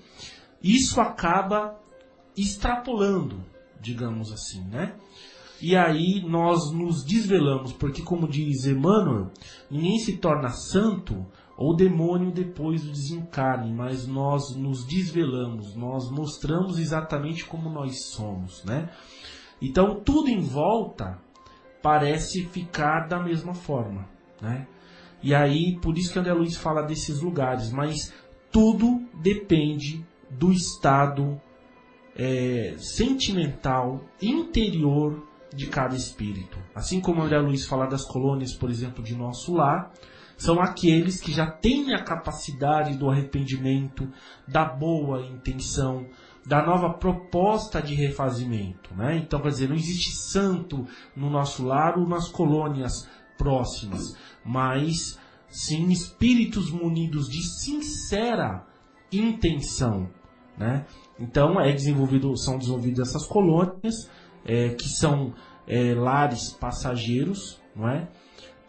isso 0.63 1.01
acaba 1.01 1.77
extrapolando, 2.37 3.45
digamos 3.81 4.31
assim, 4.31 4.63
né? 4.69 4.95
E 5.61 5.75
aí 5.75 6.23
nós 6.25 6.71
nos 6.71 7.05
desvelamos, 7.05 7.73
porque 7.73 8.03
como 8.03 8.29
diz 8.29 8.67
Emmanuel, 8.67 9.33
ninguém 9.69 9.99
se 9.99 10.19
torna 10.19 10.51
santo 10.51 11.27
ou 11.59 11.75
demônio 11.75 12.31
depois 12.31 12.85
do 12.85 12.93
desencarne, 12.93 13.75
mas 13.75 14.07
nós 14.07 14.55
nos 14.55 14.87
desvelamos, 14.87 15.75
nós 15.75 16.09
mostramos 16.09 16.79
exatamente 16.79 17.45
como 17.45 17.69
nós 17.69 18.13
somos, 18.13 18.63
né? 18.63 18.91
Então 19.61 20.01
tudo 20.05 20.29
em 20.29 20.39
volta 20.39 21.19
parece 21.83 22.47
ficar 22.47 23.09
da 23.09 23.21
mesma 23.21 23.55
forma, 23.55 24.09
né? 24.41 24.69
E 25.25 25.35
aí, 25.35 25.79
por 25.81 25.97
isso 25.97 26.13
que 26.13 26.19
André 26.19 26.35
Luiz 26.35 26.55
fala 26.55 26.83
desses 26.83 27.23
lugares, 27.23 27.73
mas 27.73 28.13
tudo 28.53 29.01
depende 29.23 30.05
do 30.29 30.53
estado 30.53 31.41
é, 32.15 32.75
sentimental, 32.77 34.05
interior 34.21 35.27
de 35.57 35.69
cada 35.69 35.97
espírito. 35.97 36.59
Assim 36.75 37.01
como 37.01 37.23
André 37.23 37.39
Luiz 37.39 37.65
fala 37.65 37.87
das 37.87 38.05
colônias, 38.05 38.53
por 38.53 38.69
exemplo, 38.69 39.03
de 39.03 39.17
nosso 39.17 39.55
lar, 39.55 39.95
são 40.37 40.61
aqueles 40.61 41.23
que 41.23 41.33
já 41.33 41.51
têm 41.51 41.95
a 41.95 42.05
capacidade 42.05 42.99
do 42.99 43.09
arrependimento, 43.09 44.07
da 44.47 44.67
boa 44.67 45.23
intenção, 45.23 46.07
da 46.45 46.63
nova 46.63 46.93
proposta 46.93 47.81
de 47.81 47.95
refazimento. 47.95 48.95
Né? 48.95 49.17
Então, 49.17 49.41
quer 49.41 49.49
dizer, 49.49 49.71
não 49.71 49.77
existe 49.77 50.11
santo 50.31 50.87
no 51.17 51.31
nosso 51.31 51.65
lar 51.65 51.97
ou 51.99 52.07
nas 52.07 52.29
colônias 52.29 53.09
próximas, 53.37 54.17
mas 54.45 55.19
sim 55.49 55.91
espíritos 55.91 56.71
munidos 56.71 57.29
de 57.29 57.43
sincera 57.43 58.67
intenção. 59.13 60.11
Né? 60.57 60.87
Então, 61.19 61.61
é 61.61 61.73
desenvolvido, 61.73 62.37
são 62.37 62.59
desenvolvidas 62.59 63.09
essas 63.09 63.27
colônias 63.27 64.09
é, 64.45 64.71
que 64.71 64.89
são 64.89 65.33
é, 65.67 65.95
lares 65.95 66.51
passageiros, 66.53 67.61
não 67.75 67.89
é? 67.89 68.09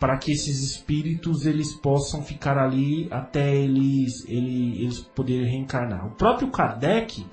Para 0.06 0.20
que 0.20 0.32
esses 0.32 0.62
espíritos 0.62 1.48
eles 1.48 1.74
possam 1.74 2.22
ficar 2.22 2.60
ali 2.60 3.08
até 3.10 3.56
eles, 3.56 4.24
ele, 4.30 4.80
eles 4.80 5.00
poderem 5.00 5.50
reencarnar. 5.50 6.06
O 6.06 6.12
próprio 6.12 6.52
Kardec, 6.52 7.26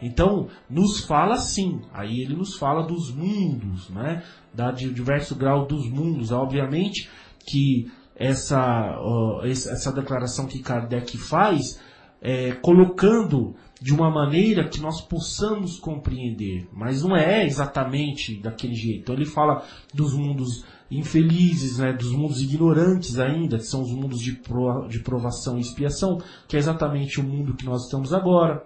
então, 0.00 0.48
nos 0.66 1.04
fala 1.04 1.34
assim. 1.34 1.82
Aí 1.92 2.22
ele 2.22 2.34
nos 2.34 2.56
fala 2.56 2.86
dos 2.86 3.14
mundos, 3.14 3.90
né? 3.90 4.22
Da 4.54 4.70
de 4.70 4.90
diverso 4.90 5.34
grau 5.34 5.66
dos 5.66 5.86
mundos. 5.86 6.32
Obviamente 6.32 7.10
que 7.46 7.92
essa, 8.16 8.98
essa 9.44 9.92
declaração 9.92 10.46
que 10.46 10.60
Kardec 10.60 11.18
faz, 11.18 11.78
é, 12.22 12.52
colocando 12.52 13.54
de 13.78 13.92
uma 13.92 14.10
maneira 14.10 14.66
que 14.66 14.80
nós 14.80 15.02
possamos 15.02 15.78
compreender, 15.78 16.66
mas 16.72 17.02
não 17.02 17.14
é 17.14 17.44
exatamente 17.44 18.40
daquele 18.40 18.74
jeito. 18.74 19.00
Então 19.00 19.14
ele 19.14 19.26
fala 19.26 19.62
dos 19.92 20.14
mundos 20.14 20.64
infelizes, 20.98 21.78
né, 21.78 21.92
dos 21.92 22.12
mundos 22.12 22.40
ignorantes 22.40 23.18
ainda, 23.18 23.58
que 23.58 23.64
são 23.64 23.82
os 23.82 23.90
mundos 23.90 24.20
de, 24.20 24.32
pro, 24.32 24.86
de 24.88 25.00
provação 25.00 25.58
e 25.58 25.60
expiação, 25.60 26.20
que 26.46 26.56
é 26.56 26.58
exatamente 26.58 27.20
o 27.20 27.24
mundo 27.24 27.54
que 27.54 27.64
nós 27.64 27.84
estamos 27.84 28.12
agora. 28.12 28.64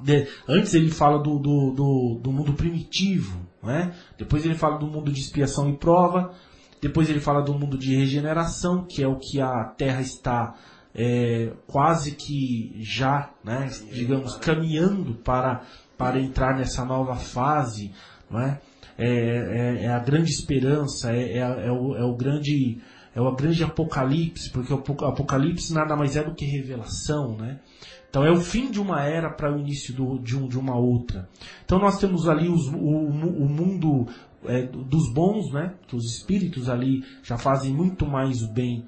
De, 0.00 0.26
antes 0.48 0.74
ele 0.74 0.90
fala 0.90 1.18
do, 1.18 1.38
do, 1.38 1.70
do, 1.72 2.20
do 2.22 2.32
mundo 2.32 2.52
primitivo, 2.54 3.38
né? 3.62 3.94
depois 4.18 4.44
ele 4.44 4.54
fala 4.54 4.78
do 4.78 4.86
mundo 4.86 5.12
de 5.12 5.20
expiação 5.20 5.68
e 5.68 5.76
prova, 5.76 6.32
depois 6.80 7.08
ele 7.08 7.20
fala 7.20 7.42
do 7.42 7.54
mundo 7.54 7.78
de 7.78 7.94
regeneração, 7.94 8.84
que 8.84 9.02
é 9.02 9.08
o 9.08 9.18
que 9.18 9.40
a 9.40 9.64
Terra 9.64 10.00
está 10.00 10.54
é, 10.94 11.52
quase 11.66 12.12
que 12.12 12.76
já, 12.80 13.30
né, 13.42 13.68
digamos, 13.92 14.36
caminhando 14.36 15.14
para, 15.14 15.62
para 15.98 16.20
entrar 16.20 16.56
nessa 16.56 16.84
nova 16.84 17.16
fase, 17.16 17.92
não 18.30 18.40
é? 18.40 18.60
É, 18.96 19.08
é, 19.08 19.84
é 19.84 19.88
a 19.88 19.98
grande 19.98 20.30
esperança, 20.30 21.12
é, 21.12 21.38
é, 21.38 21.38
é, 21.38 21.72
o, 21.72 21.96
é 21.96 22.04
o 22.04 22.14
grande 22.14 22.78
é 23.14 23.20
o 23.20 23.32
grande 23.32 23.62
apocalipse, 23.62 24.50
porque 24.50 24.72
o 24.72 25.06
apocalipse 25.06 25.72
nada 25.72 25.94
mais 25.94 26.16
é 26.16 26.24
do 26.24 26.34
que 26.34 26.44
revelação, 26.44 27.36
né? 27.36 27.60
Então 28.10 28.24
é 28.24 28.30
o 28.30 28.40
fim 28.40 28.70
de 28.70 28.80
uma 28.80 29.02
era 29.02 29.30
para 29.30 29.52
o 29.52 29.58
início 29.58 29.94
do, 29.94 30.18
de, 30.18 30.36
um, 30.36 30.48
de, 30.48 30.58
uma 30.58 30.76
outra. 30.76 31.28
Então 31.64 31.78
nós 31.78 31.98
temos 31.98 32.28
ali 32.28 32.48
os, 32.48 32.68
o, 32.68 32.76
o, 32.76 33.48
mundo 33.48 34.06
é, 34.44 34.62
dos 34.62 35.12
bons, 35.12 35.52
né? 35.52 35.74
Que 35.86 35.96
os 35.96 36.04
espíritos 36.04 36.68
ali 36.68 37.04
já 37.22 37.36
fazem 37.36 37.72
muito 37.72 38.06
mais 38.06 38.42
o 38.42 38.52
bem 38.52 38.84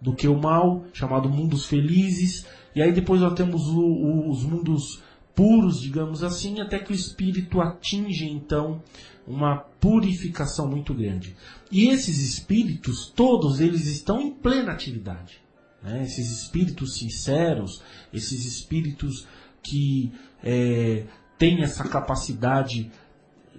do 0.00 0.14
que 0.14 0.28
o 0.28 0.38
mal, 0.38 0.84
chamado 0.92 1.28
mundos 1.28 1.66
felizes. 1.66 2.46
E 2.74 2.80
aí 2.80 2.92
depois 2.92 3.20
nós 3.20 3.34
temos 3.34 3.66
o, 3.68 3.80
o, 3.80 4.30
os 4.30 4.44
mundos 4.44 5.02
puros, 5.34 5.80
digamos 5.80 6.22
assim, 6.22 6.60
até 6.60 6.78
que 6.78 6.92
o 6.92 6.94
espírito 6.94 7.60
atinge 7.60 8.26
então 8.30 8.82
uma 9.30 9.56
purificação 9.56 10.68
muito 10.68 10.92
grande. 10.92 11.36
E 11.70 11.88
esses 11.88 12.18
espíritos, 12.18 13.12
todos 13.14 13.60
eles 13.60 13.86
estão 13.86 14.20
em 14.20 14.32
plena 14.32 14.72
atividade. 14.72 15.40
Né? 15.82 16.02
Esses 16.02 16.42
espíritos 16.42 16.98
sinceros, 16.98 17.80
esses 18.12 18.44
espíritos 18.44 19.26
que 19.62 20.12
é, 20.42 21.04
têm 21.38 21.62
essa 21.62 21.84
capacidade 21.88 22.90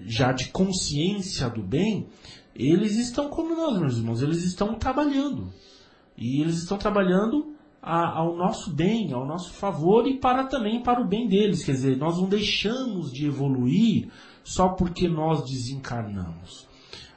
já 0.05 0.31
de 0.33 0.49
consciência 0.49 1.49
do 1.49 1.61
bem, 1.61 2.07
eles 2.55 2.97
estão 2.97 3.29
como 3.29 3.55
nós, 3.55 3.79
meus 3.79 3.97
irmãos, 3.97 4.21
eles 4.21 4.43
estão 4.43 4.75
trabalhando. 4.75 5.53
E 6.17 6.41
eles 6.41 6.57
estão 6.57 6.77
trabalhando 6.77 7.55
a, 7.81 8.19
ao 8.19 8.35
nosso 8.35 8.71
bem, 8.71 9.13
ao 9.13 9.25
nosso 9.25 9.53
favor 9.53 10.05
e 10.05 10.17
para 10.17 10.43
também 10.45 10.83
para 10.83 11.01
o 11.01 11.07
bem 11.07 11.27
deles. 11.27 11.63
Quer 11.63 11.71
dizer, 11.71 11.97
nós 11.97 12.17
não 12.17 12.27
deixamos 12.27 13.11
de 13.11 13.25
evoluir 13.25 14.09
só 14.43 14.69
porque 14.69 15.07
nós 15.07 15.49
desencarnamos. 15.49 16.67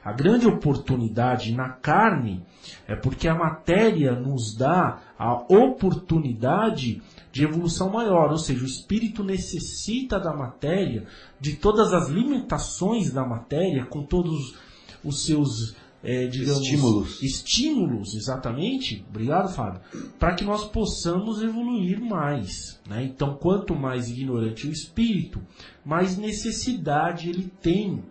A 0.03 0.11
grande 0.11 0.45
oportunidade 0.45 1.51
na 1.51 1.69
carne 1.69 2.43
é 2.87 2.95
porque 2.95 3.27
a 3.27 3.33
matéria 3.33 4.11
nos 4.11 4.55
dá 4.55 4.99
a 5.17 5.33
oportunidade 5.33 7.01
de 7.31 7.43
evolução 7.43 7.89
maior, 7.89 8.29
ou 8.31 8.37
seja, 8.37 8.61
o 8.61 8.67
espírito 8.67 9.23
necessita 9.23 10.19
da 10.19 10.31
matéria, 10.31 11.07
de 11.39 11.55
todas 11.55 11.91
as 11.91 12.07
limitações 12.07 13.11
da 13.11 13.25
matéria, 13.25 13.83
com 13.85 14.03
todos 14.03 14.55
os 15.03 15.25
seus 15.25 15.75
é, 16.05 16.27
digamos, 16.27 16.61
estímulos. 16.61 17.21
estímulos, 17.23 18.15
exatamente, 18.15 19.03
obrigado 19.09 19.51
Fábio, 19.53 19.81
para 20.19 20.35
que 20.35 20.45
nós 20.45 20.63
possamos 20.65 21.41
evoluir 21.41 21.99
mais. 21.99 22.79
Né? 22.87 23.05
Então, 23.05 23.35
quanto 23.35 23.75
mais 23.75 24.09
ignorante 24.09 24.67
o 24.67 24.71
espírito, 24.71 25.41
mais 25.83 26.15
necessidade 26.15 27.29
ele 27.29 27.51
tem 27.59 28.03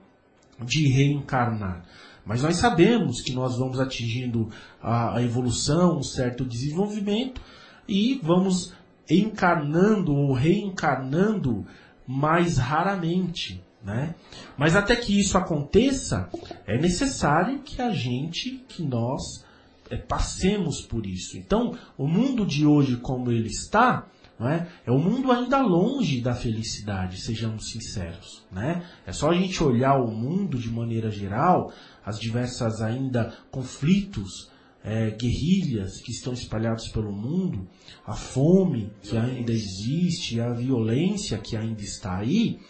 de 0.60 0.88
reencarnar. 0.88 1.84
Mas 2.26 2.42
nós 2.42 2.56
sabemos 2.56 3.20
que 3.20 3.32
nós 3.32 3.56
vamos 3.56 3.78
atingindo 3.78 4.50
a, 4.82 5.16
a 5.16 5.22
evolução, 5.22 5.98
um 5.98 6.02
certo 6.02 6.44
desenvolvimento 6.44 7.40
e 7.86 8.18
vamos 8.22 8.72
encarnando 9.08 10.12
ou 10.12 10.32
reencarnando 10.32 11.64
mais 12.06 12.58
raramente. 12.58 13.63
Né? 13.84 14.14
Mas 14.56 14.74
até 14.74 14.96
que 14.96 15.18
isso 15.18 15.36
aconteça, 15.36 16.30
é 16.66 16.78
necessário 16.78 17.60
que 17.60 17.82
a 17.82 17.90
gente, 17.90 18.64
que 18.66 18.82
nós 18.82 19.44
é, 19.90 19.96
passemos 19.96 20.80
por 20.80 21.06
isso. 21.06 21.36
Então, 21.36 21.76
o 21.98 22.08
mundo 22.08 22.46
de 22.46 22.64
hoje 22.64 22.96
como 22.96 23.30
ele 23.30 23.48
está, 23.48 24.06
é? 24.40 24.66
é 24.86 24.90
um 24.90 24.98
mundo 24.98 25.30
ainda 25.30 25.60
longe 25.60 26.20
da 26.20 26.34
felicidade, 26.34 27.20
sejamos 27.20 27.70
sinceros. 27.70 28.42
Né? 28.50 28.82
É 29.06 29.12
só 29.12 29.30
a 29.30 29.34
gente 29.34 29.62
olhar 29.62 29.96
o 29.96 30.10
mundo 30.10 30.58
de 30.58 30.70
maneira 30.70 31.10
geral, 31.10 31.70
as 32.04 32.18
diversas 32.18 32.80
ainda 32.80 33.34
conflitos 33.50 34.50
é, 34.84 35.10
guerrilhas 35.10 36.00
que 36.02 36.12
estão 36.12 36.34
espalhados 36.34 36.88
pelo 36.88 37.10
mundo, 37.10 37.66
a 38.06 38.12
fome 38.12 38.92
que 39.02 39.16
ainda 39.16 39.50
existe, 39.50 40.38
a 40.38 40.52
violência 40.52 41.38
que 41.38 41.56
ainda 41.56 41.80
está 41.80 42.18
aí, 42.18 42.60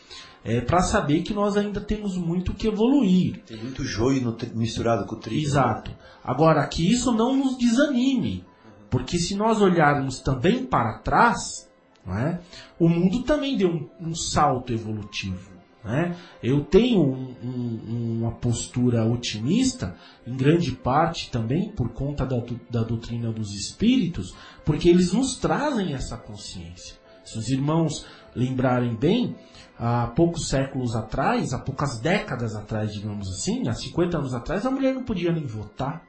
é, 0.45 0.61
para 0.61 0.81
saber 0.83 1.23
que 1.23 1.35
nós 1.35 1.57
ainda 1.57 1.81
temos 1.81 2.17
muito 2.17 2.55
que 2.55 2.69
evoluir. 2.69 3.43
Tem 3.45 3.57
muito 3.57 3.85
joio 3.85 4.37
misturado 4.55 5.07
com 5.07 5.17
o 5.17 5.19
trigo. 5.19 5.45
Exato. 5.45 5.91
Agora, 6.23 6.65
que 6.69 6.89
isso 6.89 7.13
não 7.13 7.37
nos 7.37 7.59
desanime, 7.59 8.45
porque 8.89 9.19
se 9.19 9.35
nós 9.35 9.61
olharmos 9.61 10.21
também 10.21 10.65
para 10.65 10.99
trás, 10.99 11.69
é? 12.07 12.39
o 12.79 12.89
mundo 12.89 13.23
também 13.23 13.57
deu 13.57 13.71
um, 13.71 13.89
um 14.11 14.15
salto 14.15 14.73
evolutivo. 14.73 15.54
Né? 15.85 16.17
Eu 16.43 16.65
tenho 16.65 17.03
um, 17.03 17.35
um, 17.43 18.19
uma 18.21 18.33
postura 18.33 19.05
otimista, 19.05 19.95
em 20.27 20.35
grande 20.35 20.73
parte 20.73 21.31
também 21.31 21.71
por 21.73 21.91
conta 21.91 22.25
da, 22.25 22.43
da 22.71 22.83
doutrina 22.83 23.31
dos 23.31 23.55
espíritos, 23.55 24.35
porque 24.65 24.89
eles 24.89 25.13
nos 25.13 25.37
trazem 25.37 25.93
essa 25.93 26.17
consciência. 26.17 26.97
Se 27.23 27.39
os 27.39 27.49
irmãos 27.49 28.07
lembrarem 28.35 28.95
bem, 28.95 29.37
há 29.79 30.07
poucos 30.09 30.49
séculos 30.49 30.97
atrás, 30.97 31.53
há 31.53 31.59
poucas 31.59 32.01
décadas 32.01 32.55
atrás, 32.55 32.93
digamos 32.93 33.29
assim, 33.29 33.69
há 33.69 33.75
50 33.75 34.19
anos 34.19 34.35
atrás, 34.35 34.65
a 34.65 34.71
mulher 34.71 34.95
não 34.95 35.05
podia 35.05 35.33
nem 35.33 35.47
votar. 35.47 36.03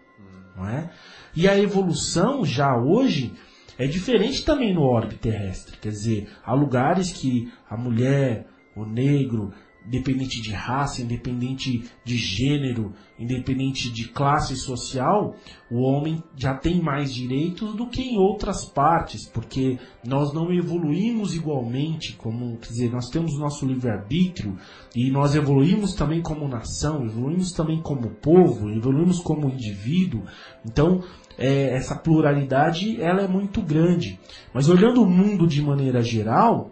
Não 0.55 0.67
é? 0.67 0.89
E 1.35 1.49
a 1.49 1.59
evolução 1.59 2.45
já 2.45 2.77
hoje 2.77 3.33
é 3.77 3.85
diferente 3.88 4.45
também 4.45 4.73
no 4.73 4.83
orbe 4.83 5.15
terrestre. 5.15 5.77
Quer 5.77 5.89
dizer, 5.89 6.29
há 6.43 6.53
lugares 6.53 7.11
que 7.11 7.51
a 7.69 7.75
mulher, 7.75 8.47
o 8.75 8.85
negro, 8.85 9.53
independente 9.88 10.41
de 10.41 10.52
raça, 10.52 11.02
independente 11.02 11.84
de 12.04 12.17
gênero, 12.17 12.93
independente 13.19 13.91
de 13.91 14.08
classe 14.10 14.56
social, 14.56 15.36
o 15.69 15.82
homem 15.82 16.24
já 16.36 16.54
tem 16.54 16.82
mais 16.82 17.13
direitos 17.13 17.76
do 17.76 17.88
que 17.88 18.02
em 18.02 18.17
outras 18.17 18.65
partes, 18.65 19.28
porque 19.28 19.78
nós 20.04 20.34
não 20.34 20.52
evoluímos 20.52 21.36
igualmente, 21.36 22.13
como, 22.13 22.58
quer 22.58 22.69
dizer, 22.69 22.91
nós 22.91 23.10
temos 23.10 23.38
nosso 23.38 23.65
livre-arbítrio 23.65 24.58
e 24.95 25.10
nós 25.10 25.36
evoluímos 25.36 25.93
também 25.93 26.21
como 26.21 26.48
nação, 26.48 27.06
evoluímos 27.06 27.52
também 27.52 27.82
como 27.82 28.10
povo, 28.10 28.69
evoluímos 28.69 29.19
como 29.19 29.50
indivíduo. 29.50 30.24
Então, 30.65 31.04
é, 31.38 31.76
essa 31.76 31.95
pluralidade 31.95 33.02
ela 33.02 33.21
é 33.21 33.28
muito 33.28 33.62
grande. 33.62 34.19
Mas 34.54 34.69
olhando 34.69 35.02
o 35.02 35.10
mundo 35.10 35.48
de 35.48 35.62
maneira 35.62 36.02
geral, 36.02 36.71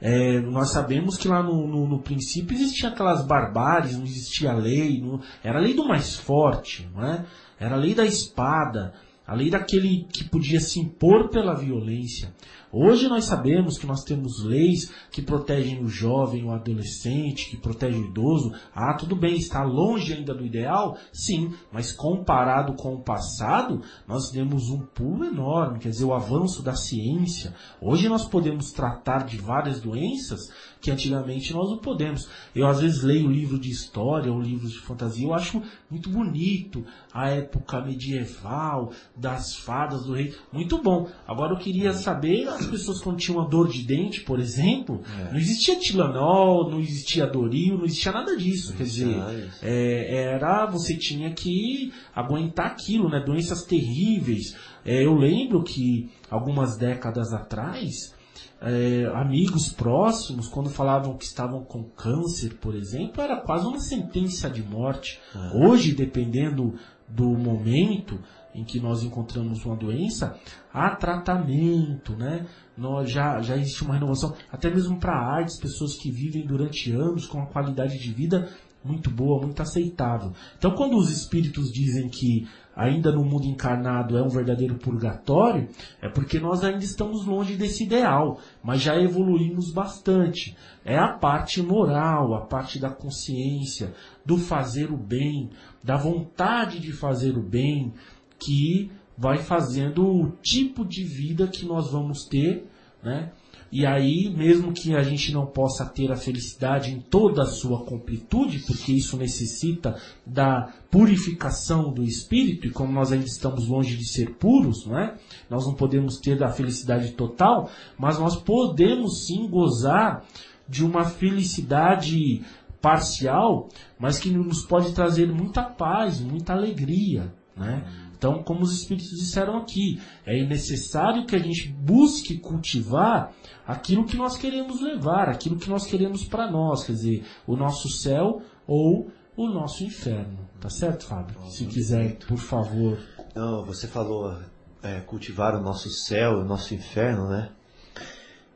é, 0.00 0.40
nós 0.40 0.70
sabemos 0.70 1.16
que 1.16 1.26
lá 1.26 1.42
no, 1.42 1.66
no, 1.66 1.88
no, 1.88 1.98
princípio 1.98 2.54
existiam 2.56 2.92
aquelas 2.92 3.26
barbáries, 3.26 3.96
não 3.96 4.04
existia 4.04 4.52
lei, 4.52 5.00
não, 5.00 5.20
era 5.42 5.58
a 5.58 5.62
lei 5.62 5.74
do 5.74 5.86
mais 5.86 6.14
forte, 6.14 6.88
não 6.94 7.04
é? 7.04 7.24
era 7.58 7.74
a 7.74 7.78
lei 7.78 7.94
da 7.94 8.04
espada, 8.04 8.94
a 9.26 9.34
lei 9.34 9.50
daquele 9.50 10.06
que 10.12 10.24
podia 10.24 10.60
se 10.60 10.78
impor 10.78 11.28
pela 11.28 11.54
violência. 11.54 12.32
Hoje 12.70 13.08
nós 13.08 13.24
sabemos 13.24 13.78
que 13.78 13.86
nós 13.86 14.04
temos 14.04 14.44
leis 14.44 14.92
que 15.10 15.22
protegem 15.22 15.82
o 15.82 15.88
jovem, 15.88 16.44
o 16.44 16.52
adolescente, 16.52 17.48
que 17.48 17.56
protegem 17.56 18.02
o 18.02 18.06
idoso. 18.08 18.52
Ah, 18.74 18.92
tudo 18.92 19.16
bem, 19.16 19.36
está 19.36 19.62
longe 19.62 20.12
ainda 20.12 20.34
do 20.34 20.44
ideal? 20.44 20.98
Sim, 21.10 21.54
mas 21.72 21.92
comparado 21.92 22.74
com 22.74 22.94
o 22.94 23.02
passado, 23.02 23.80
nós 24.06 24.30
temos 24.30 24.68
um 24.68 24.80
pulo 24.80 25.24
enorme, 25.24 25.78
quer 25.78 25.88
dizer, 25.88 26.04
o 26.04 26.12
avanço 26.12 26.62
da 26.62 26.74
ciência. 26.74 27.54
Hoje 27.80 28.06
nós 28.06 28.26
podemos 28.26 28.70
tratar 28.70 29.24
de 29.24 29.38
várias 29.38 29.80
doenças 29.80 30.50
que 30.80 30.90
antigamente 30.90 31.52
nós 31.52 31.70
não 31.70 31.78
podemos. 31.78 32.28
Eu 32.54 32.66
às 32.66 32.80
vezes 32.80 33.02
leio 33.02 33.30
livro 33.30 33.58
de 33.58 33.70
história 33.70 34.32
ou 34.32 34.40
livros 34.40 34.72
de 34.72 34.80
fantasia, 34.80 35.26
eu 35.26 35.34
acho 35.34 35.62
muito 35.90 36.10
bonito 36.10 36.84
a 37.12 37.28
época 37.30 37.80
medieval, 37.80 38.92
das 39.16 39.56
fadas, 39.56 40.04
do 40.04 40.12
rei, 40.12 40.34
muito 40.52 40.78
bom. 40.82 41.08
Agora 41.26 41.54
eu 41.54 41.58
queria 41.58 41.92
saber, 41.92 42.48
as 42.58 42.66
pessoas 42.66 43.00
quando 43.00 43.18
tinham 43.18 43.38
uma 43.40 43.48
dor 43.48 43.68
de 43.68 43.82
dente, 43.82 44.20
por 44.22 44.38
exemplo, 44.38 45.02
é. 45.20 45.32
não 45.32 45.38
existia 45.38 45.78
Tilanol, 45.78 46.70
não 46.70 46.80
existia 46.80 47.26
Doril, 47.26 47.78
não 47.78 47.84
existia 47.84 48.12
nada 48.12 48.36
disso. 48.36 48.74
Quer 48.74 48.84
dizer, 48.84 49.16
é, 49.62 50.34
era, 50.34 50.66
você 50.66 50.96
tinha 50.96 51.30
que 51.32 51.92
aguentar 52.14 52.66
aquilo, 52.66 53.08
né? 53.08 53.20
Doenças 53.20 53.64
terríveis. 53.64 54.56
É, 54.84 55.04
eu 55.04 55.14
lembro 55.14 55.62
que 55.62 56.10
algumas 56.30 56.76
décadas 56.76 57.32
atrás, 57.32 58.14
é, 58.60 59.10
amigos 59.14 59.68
próximos, 59.68 60.48
quando 60.48 60.70
falavam 60.70 61.16
que 61.16 61.24
estavam 61.24 61.64
com 61.64 61.84
câncer, 61.84 62.54
por 62.54 62.74
exemplo, 62.74 63.22
era 63.22 63.36
quase 63.36 63.66
uma 63.66 63.80
sentença 63.80 64.48
de 64.50 64.62
morte. 64.62 65.20
É. 65.34 65.56
Hoje, 65.56 65.92
dependendo 65.92 66.74
do 67.08 67.30
momento 67.30 68.18
em 68.54 68.64
que 68.64 68.80
nós 68.80 69.02
encontramos 69.02 69.64
uma 69.64 69.76
doença, 69.76 70.38
há 70.72 70.90
tratamento, 70.90 72.16
né? 72.16 72.46
Nós 72.76 73.10
já, 73.10 73.40
já 73.40 73.56
existe 73.56 73.82
uma 73.82 73.94
renovação, 73.94 74.34
até 74.50 74.70
mesmo 74.70 74.98
para 74.98 75.12
a 75.12 75.36
AIDS, 75.36 75.58
pessoas 75.58 75.94
que 75.94 76.10
vivem 76.10 76.46
durante 76.46 76.92
anos 76.92 77.26
com 77.26 77.38
uma 77.38 77.46
qualidade 77.46 77.98
de 77.98 78.12
vida 78.12 78.48
muito 78.84 79.10
boa, 79.10 79.42
muito 79.42 79.60
aceitável. 79.60 80.32
Então, 80.56 80.70
quando 80.72 80.96
os 80.96 81.10
espíritos 81.10 81.70
dizem 81.70 82.08
que 82.08 82.48
ainda 82.74 83.10
no 83.10 83.24
mundo 83.24 83.44
encarnado 83.44 84.16
é 84.16 84.22
um 84.22 84.28
verdadeiro 84.28 84.76
purgatório, 84.76 85.68
é 86.00 86.08
porque 86.08 86.38
nós 86.38 86.62
ainda 86.62 86.84
estamos 86.84 87.26
longe 87.26 87.56
desse 87.56 87.84
ideal, 87.84 88.38
mas 88.62 88.80
já 88.80 88.96
evoluímos 88.96 89.72
bastante. 89.72 90.56
É 90.84 90.96
a 90.96 91.08
parte 91.08 91.60
moral, 91.60 92.34
a 92.34 92.42
parte 92.42 92.78
da 92.78 92.88
consciência, 92.88 93.92
do 94.24 94.38
fazer 94.38 94.92
o 94.92 94.96
bem, 94.96 95.50
da 95.82 95.96
vontade 95.96 96.78
de 96.78 96.92
fazer 96.92 97.36
o 97.36 97.42
bem, 97.42 97.92
que 98.38 98.90
vai 99.16 99.38
fazendo 99.38 100.06
o 100.06 100.30
tipo 100.42 100.84
de 100.84 101.02
vida 101.02 101.48
que 101.48 101.64
nós 101.64 101.90
vamos 101.90 102.24
ter, 102.24 102.66
né? 103.02 103.32
E 103.70 103.84
aí, 103.84 104.32
mesmo 104.34 104.72
que 104.72 104.94
a 104.94 105.02
gente 105.02 105.30
não 105.30 105.44
possa 105.44 105.84
ter 105.84 106.10
a 106.10 106.16
felicidade 106.16 106.90
em 106.90 107.00
toda 107.00 107.42
a 107.42 107.46
sua 107.46 107.84
completude, 107.84 108.60
porque 108.60 108.92
isso 108.92 109.18
necessita 109.18 109.94
da 110.24 110.72
purificação 110.90 111.92
do 111.92 112.02
espírito, 112.02 112.66
e 112.66 112.70
como 112.70 112.90
nós 112.92 113.12
ainda 113.12 113.26
estamos 113.26 113.68
longe 113.68 113.94
de 113.94 114.08
ser 114.08 114.36
puros, 114.36 114.86
não 114.86 114.98
é? 114.98 115.18
Nós 115.50 115.66
não 115.66 115.74
podemos 115.74 116.18
ter 116.18 116.42
a 116.42 116.50
felicidade 116.50 117.12
total, 117.12 117.70
mas 117.98 118.18
nós 118.18 118.36
podemos 118.36 119.26
sim 119.26 119.46
gozar 119.46 120.24
de 120.66 120.82
uma 120.82 121.04
felicidade 121.04 122.42
parcial, 122.80 123.68
mas 123.98 124.18
que 124.18 124.30
nos 124.30 124.64
pode 124.64 124.92
trazer 124.92 125.30
muita 125.30 125.62
paz, 125.62 126.20
muita 126.20 126.54
alegria, 126.54 127.34
né? 127.58 127.84
Então, 128.16 128.42
como 128.42 128.62
os 128.62 128.72
Espíritos 128.72 129.10
disseram 129.10 129.58
aqui, 129.58 130.00
é 130.26 130.44
necessário 130.44 131.24
que 131.24 131.36
a 131.36 131.38
gente 131.38 131.68
busque 131.68 132.38
cultivar 132.38 133.32
aquilo 133.64 134.04
que 134.04 134.16
nós 134.16 134.36
queremos 134.36 134.80
levar, 134.80 135.28
aquilo 135.28 135.56
que 135.56 135.70
nós 135.70 135.86
queremos 135.86 136.24
para 136.24 136.50
nós, 136.50 136.84
quer 136.84 136.92
dizer, 136.92 137.24
o 137.46 137.54
nosso 137.56 137.88
céu 137.88 138.42
ou 138.66 139.08
o 139.36 139.48
nosso 139.48 139.84
inferno. 139.84 140.48
Tá 140.60 140.68
certo, 140.68 141.04
Fábio? 141.04 141.40
Se 141.48 141.64
quiser, 141.66 142.16
por 142.26 142.38
favor. 142.38 142.98
Não, 143.36 143.64
você 143.64 143.86
falou 143.86 144.36
é, 144.82 145.00
cultivar 145.00 145.54
o 145.54 145.62
nosso 145.62 145.88
céu, 145.88 146.40
o 146.40 146.44
nosso 146.44 146.74
inferno, 146.74 147.28
né? 147.28 147.50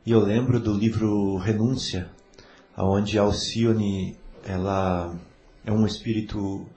E 0.05 0.11
eu 0.11 0.19
lembro 0.19 0.59
do 0.59 0.73
livro 0.73 1.37
Renúncia, 1.37 2.09
onde 2.77 3.17
Alcione 3.17 4.17
ela 4.43 5.15
é 5.65 5.71
um 5.71 5.85
espírito 5.85 6.67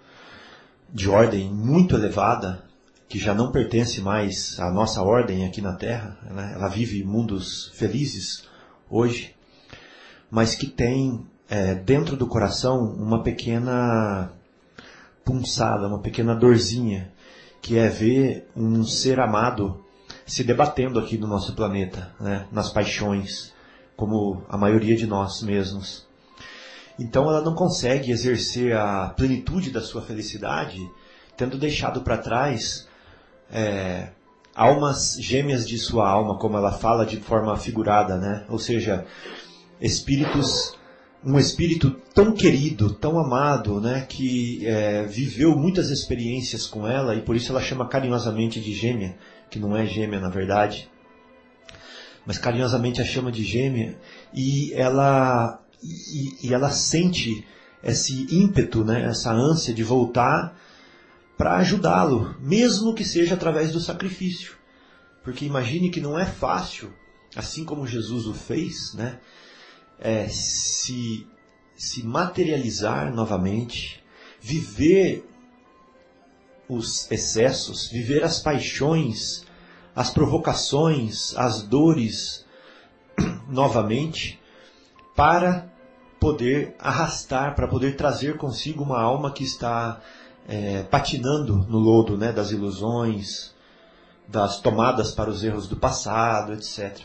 de 0.93 1.09
ordem 1.09 1.53
muito 1.53 1.95
elevada, 1.95 2.65
que 3.09 3.19
já 3.19 3.35
não 3.35 3.53
pertence 3.53 4.01
mais 4.01 4.59
à 4.59 4.71
nossa 4.71 5.03
ordem 5.03 5.47
aqui 5.47 5.61
na 5.61 5.75
Terra, 5.75 6.19
né? 6.31 6.53
ela 6.55 6.69
vive 6.69 7.05
mundos 7.05 7.71
felizes 7.75 8.45
hoje, 8.91 9.35
mas 10.31 10.55
que 10.55 10.67
tem 10.67 11.25
é, 11.49 11.75
dentro 11.75 12.17
do 12.17 12.27
coração 12.27 12.85
uma 12.85 13.23
pequena 13.23 14.33
punçada, 15.25 15.87
uma 15.89 16.01
pequena 16.01 16.35
dorzinha, 16.35 17.13
que 17.61 17.77
é 17.79 17.89
ver 17.89 18.49
um 18.57 18.85
ser 18.85 19.21
amado 19.21 19.85
se 20.25 20.43
debatendo 20.43 20.99
aqui 20.99 21.17
no 21.17 21.27
nosso 21.27 21.55
planeta, 21.55 22.13
né? 22.21 22.47
nas 22.51 22.71
paixões, 22.71 23.53
como 23.97 24.43
a 24.49 24.57
maioria 24.57 24.97
de 24.97 25.07
nós 25.07 25.43
mesmos. 25.43 26.06
Então 26.99 27.29
ela 27.29 27.43
não 27.43 27.55
consegue 27.55 28.11
exercer 28.11 28.77
a 28.77 29.09
plenitude 29.09 29.71
da 29.71 29.83
sua 29.83 30.03
felicidade, 30.03 30.79
tendo 31.37 31.59
deixado 31.59 32.01
para 32.01 32.17
trás 32.17 32.89
é, 33.51 34.09
almas 34.55 35.17
gêmeas 35.21 35.69
de 35.69 35.77
sua 35.77 36.09
alma, 36.09 36.39
como 36.39 36.57
ela 36.57 36.73
fala 36.73 37.05
de 37.05 37.19
forma 37.19 37.57
figurada, 37.57 38.17
né? 38.17 38.45
Ou 38.49 38.59
seja, 38.59 39.05
espíritos, 39.79 40.75
um 41.23 41.39
espírito 41.39 41.91
tão 42.15 42.33
querido, 42.33 42.95
tão 42.95 43.19
amado, 43.19 43.79
né? 43.79 44.07
Que 44.09 44.67
é, 44.67 45.03
viveu 45.03 45.55
muitas 45.55 45.91
experiências 45.91 46.67
com 46.67 46.87
ela 46.89 47.15
e 47.15 47.21
por 47.21 47.37
isso 47.37 47.53
ela 47.53 47.61
chama 47.61 47.87
carinhosamente 47.87 48.59
de 48.59 48.73
gêmea, 48.73 49.17
que 49.51 49.59
não 49.59 49.77
é 49.77 49.85
gêmea 49.85 50.19
na 50.19 50.31
verdade, 50.31 50.91
mas 52.25 52.39
carinhosamente 52.39 53.03
a 53.03 53.05
chama 53.05 53.31
de 53.31 53.45
gêmea 53.45 53.97
e 54.33 54.73
ela 54.75 55.61
e, 55.83 56.49
e 56.49 56.55
ela 56.55 56.71
sente 56.71 57.47
esse 57.83 58.27
ímpeto, 58.31 58.85
né? 58.85 59.05
Essa 59.05 59.33
ânsia 59.33 59.73
de 59.73 59.85
voltar 59.85 60.59
para 61.37 61.57
ajudá-lo, 61.57 62.35
mesmo 62.41 62.95
que 62.95 63.05
seja 63.05 63.35
através 63.35 63.73
do 63.73 63.81
sacrifício. 63.81 64.57
Porque 65.23 65.45
imagine 65.45 65.91
que 65.91 66.01
não 66.01 66.19
é 66.19 66.25
fácil, 66.25 66.93
assim 67.35 67.65
como 67.65 67.87
Jesus 67.87 68.27
o 68.27 68.35
fez, 68.35 68.95
né? 68.95 69.21
É, 69.99 70.29
se, 70.29 71.27
se 71.77 72.03
materializar 72.03 73.15
novamente, 73.15 74.03
viver 74.41 75.27
os 76.69 77.11
excessos, 77.11 77.89
viver 77.89 78.25
as 78.25 78.41
paixões, 78.41 79.45
as 79.95 80.11
provocações, 80.11 81.35
as 81.37 81.63
dores 81.63 82.45
novamente, 83.49 84.39
para 85.17 85.69
poder 86.21 86.77
arrastar, 86.79 87.57
para 87.57 87.67
poder 87.67 87.97
trazer 87.97 88.37
consigo 88.37 88.85
uma 88.85 89.01
alma 89.01 89.33
que 89.33 89.43
está 89.43 90.01
é, 90.47 90.83
patinando 90.85 91.67
no 91.69 91.79
lodo 91.79 92.17
né, 92.17 92.33
das 92.33 92.51
ilusões, 92.51 93.55
das 94.29 94.61
tomadas 94.61 95.13
para 95.13 95.31
os 95.31 95.43
erros 95.43 95.67
do 95.67 95.77
passado, 95.77 96.53
etc. 96.53 97.01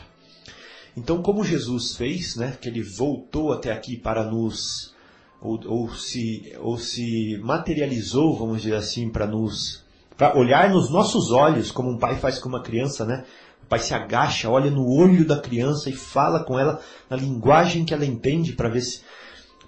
Então, 0.96 1.22
como 1.22 1.44
Jesus 1.44 1.96
fez, 1.96 2.36
né, 2.36 2.56
que 2.60 2.68
ele 2.68 2.82
voltou 2.82 3.52
até 3.52 3.72
aqui 3.72 3.96
para 3.96 4.22
nos 4.22 4.92
ou, 5.40 5.58
ou, 5.66 5.94
se, 5.94 6.54
ou 6.60 6.78
se 6.78 7.38
materializou, 7.42 8.36
vamos 8.36 8.62
dizer 8.62 8.76
assim, 8.76 9.08
para 9.08 9.26
nos 9.26 9.82
para 10.16 10.38
olhar 10.38 10.70
nos 10.70 10.90
nossos 10.90 11.32
olhos, 11.32 11.72
como 11.72 11.90
um 11.90 11.98
pai 11.98 12.16
faz 12.16 12.38
com 12.38 12.48
uma 12.48 12.62
criança, 12.62 13.04
né? 13.04 13.24
Pai 13.72 13.78
se 13.78 13.94
agacha, 13.94 14.50
olha 14.50 14.70
no 14.70 14.86
olho 14.86 15.26
da 15.26 15.40
criança 15.40 15.88
e 15.88 15.94
fala 15.94 16.44
com 16.44 16.58
ela 16.58 16.78
na 17.08 17.16
linguagem 17.16 17.86
que 17.86 17.94
ela 17.94 18.04
entende 18.04 18.52
para 18.52 18.68
ver 18.68 18.82
se 18.82 19.00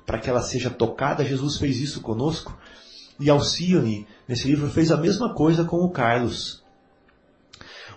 para 0.04 0.18
que 0.18 0.28
ela 0.28 0.42
seja 0.42 0.68
tocada. 0.68 1.24
Jesus 1.24 1.56
fez 1.56 1.80
isso 1.80 2.02
conosco. 2.02 2.54
E 3.18 3.30
Alcione, 3.30 4.06
nesse 4.28 4.46
livro, 4.46 4.68
fez 4.68 4.92
a 4.92 4.98
mesma 4.98 5.32
coisa 5.32 5.64
com 5.64 5.78
o 5.78 5.88
Carlos. 5.88 6.62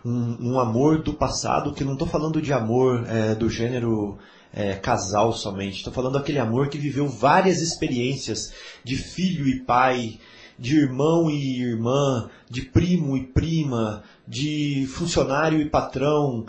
Um, 0.05 0.53
um 0.53 0.59
amor 0.61 1.03
do 1.03 1.13
passado, 1.13 1.73
que 1.73 1.83
não 1.83 1.91
estou 1.91 2.07
falando 2.07 2.41
de 2.41 2.53
amor 2.53 3.03
é, 3.05 3.35
do 3.35 3.49
gênero 3.49 4.17
é, 4.53 4.75
casal 4.75 5.33
somente. 5.33 5.79
Estou 5.79 5.91
falando 5.91 6.13
daquele 6.13 6.39
amor 6.39 6.69
que 6.69 6.77
viveu 6.77 7.09
várias 7.09 7.59
experiências 7.59 8.53
de 8.81 8.95
filho 8.95 9.45
e 9.45 9.59
pai, 9.59 10.17
de 10.57 10.77
irmão 10.77 11.29
e 11.29 11.61
irmã, 11.61 12.29
de 12.49 12.61
primo 12.61 13.17
e 13.17 13.27
prima, 13.27 14.03
de 14.27 14.87
funcionário 14.87 15.61
e 15.61 15.69
patrão, 15.69 16.45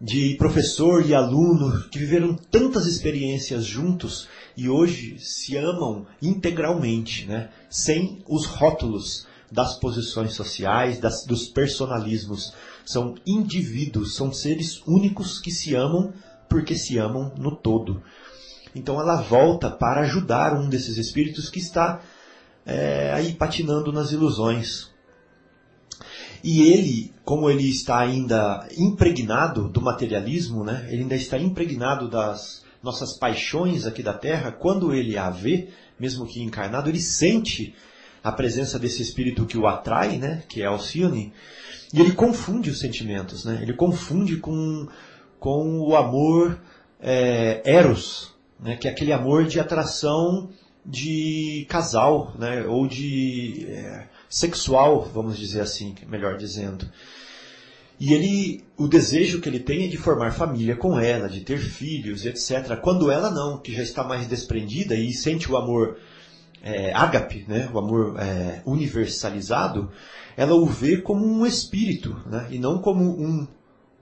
de 0.00 0.34
professor 0.36 1.06
e 1.06 1.14
aluno, 1.14 1.88
que 1.88 1.98
viveram 1.98 2.34
tantas 2.34 2.86
experiências 2.86 3.64
juntos 3.64 4.28
e 4.56 4.68
hoje 4.68 5.18
se 5.18 5.56
amam 5.56 6.06
integralmente, 6.20 7.26
né? 7.26 7.50
sem 7.70 8.22
os 8.28 8.44
rótulos 8.44 9.26
das 9.50 9.78
posições 9.78 10.34
sociais, 10.34 10.98
das, 10.98 11.24
dos 11.24 11.46
personalismos. 11.48 12.52
São 12.84 13.14
indivíduos, 13.24 14.16
são 14.16 14.32
seres 14.32 14.82
únicos 14.86 15.38
que 15.38 15.50
se 15.50 15.74
amam 15.74 16.12
porque 16.48 16.76
se 16.76 16.98
amam 16.98 17.32
no 17.38 17.54
todo. 17.54 18.02
Então 18.74 19.00
ela 19.00 19.22
volta 19.22 19.70
para 19.70 20.02
ajudar 20.02 20.54
um 20.54 20.68
desses 20.68 20.98
espíritos 20.98 21.48
que 21.48 21.60
está 21.60 22.00
é, 22.66 23.12
aí 23.12 23.32
patinando 23.32 23.92
nas 23.92 24.10
ilusões. 24.10 24.90
E 26.44 26.62
ele, 26.62 27.10
como 27.24 27.48
ele 27.48 27.68
está 27.68 27.98
ainda 27.98 28.68
impregnado 28.76 29.66
do 29.66 29.80
materialismo, 29.80 30.62
né? 30.62 30.86
ele 30.90 31.02
ainda 31.02 31.16
está 31.16 31.38
impregnado 31.38 32.08
das 32.08 32.62
nossas 32.82 33.16
paixões 33.18 33.86
aqui 33.86 34.02
da 34.02 34.12
Terra, 34.12 34.52
quando 34.52 34.94
ele 34.94 35.16
a 35.16 35.30
vê, 35.30 35.68
mesmo 35.98 36.26
que 36.26 36.42
encarnado, 36.42 36.90
ele 36.90 37.00
sente 37.00 37.74
a 38.22 38.30
presença 38.30 38.78
desse 38.78 39.00
espírito 39.00 39.46
que 39.46 39.56
o 39.56 39.66
atrai, 39.66 40.18
né? 40.18 40.42
que 40.46 40.60
é 40.60 40.66
Alcione, 40.66 41.32
e 41.94 42.00
ele 42.00 42.12
confunde 42.12 42.68
os 42.68 42.78
sentimentos, 42.78 43.44
né? 43.44 43.60
ele 43.62 43.72
confunde 43.72 44.36
com 44.36 44.86
com 45.44 45.78
o 45.80 45.94
amor 45.94 46.58
é, 46.98 47.60
eros, 47.66 48.34
né, 48.58 48.76
que 48.76 48.88
é 48.88 48.90
aquele 48.90 49.12
amor 49.12 49.44
de 49.44 49.60
atração 49.60 50.48
de 50.84 51.66
casal, 51.68 52.34
né, 52.38 52.64
ou 52.66 52.86
de 52.86 53.66
é, 53.68 54.08
sexual, 54.28 55.08
vamos 55.12 55.38
dizer 55.38 55.60
assim, 55.60 55.94
melhor 56.06 56.36
dizendo. 56.36 56.88
E 57.98 58.12
ele, 58.12 58.64
o 58.76 58.88
desejo 58.88 59.40
que 59.40 59.48
ele 59.48 59.60
tem 59.60 59.84
é 59.84 59.88
de 59.88 59.96
formar 59.96 60.32
família 60.32 60.76
com 60.76 60.98
ela, 60.98 61.28
de 61.28 61.40
ter 61.40 61.58
filhos, 61.58 62.26
etc. 62.26 62.76
Quando 62.82 63.10
ela 63.10 63.30
não, 63.30 63.58
que 63.58 63.72
já 63.72 63.82
está 63.82 64.02
mais 64.02 64.26
desprendida 64.26 64.94
e 64.94 65.12
sente 65.12 65.50
o 65.50 65.56
amor 65.56 65.96
é, 66.62 66.92
ágape, 66.92 67.44
né, 67.46 67.70
o 67.72 67.78
amor 67.78 68.16
é, 68.18 68.62
universalizado, 68.66 69.90
ela 70.36 70.54
o 70.54 70.66
vê 70.66 70.96
como 70.96 71.24
um 71.24 71.46
espírito, 71.46 72.20
né, 72.26 72.48
e 72.50 72.58
não 72.58 72.78
como 72.78 73.04
um 73.04 73.46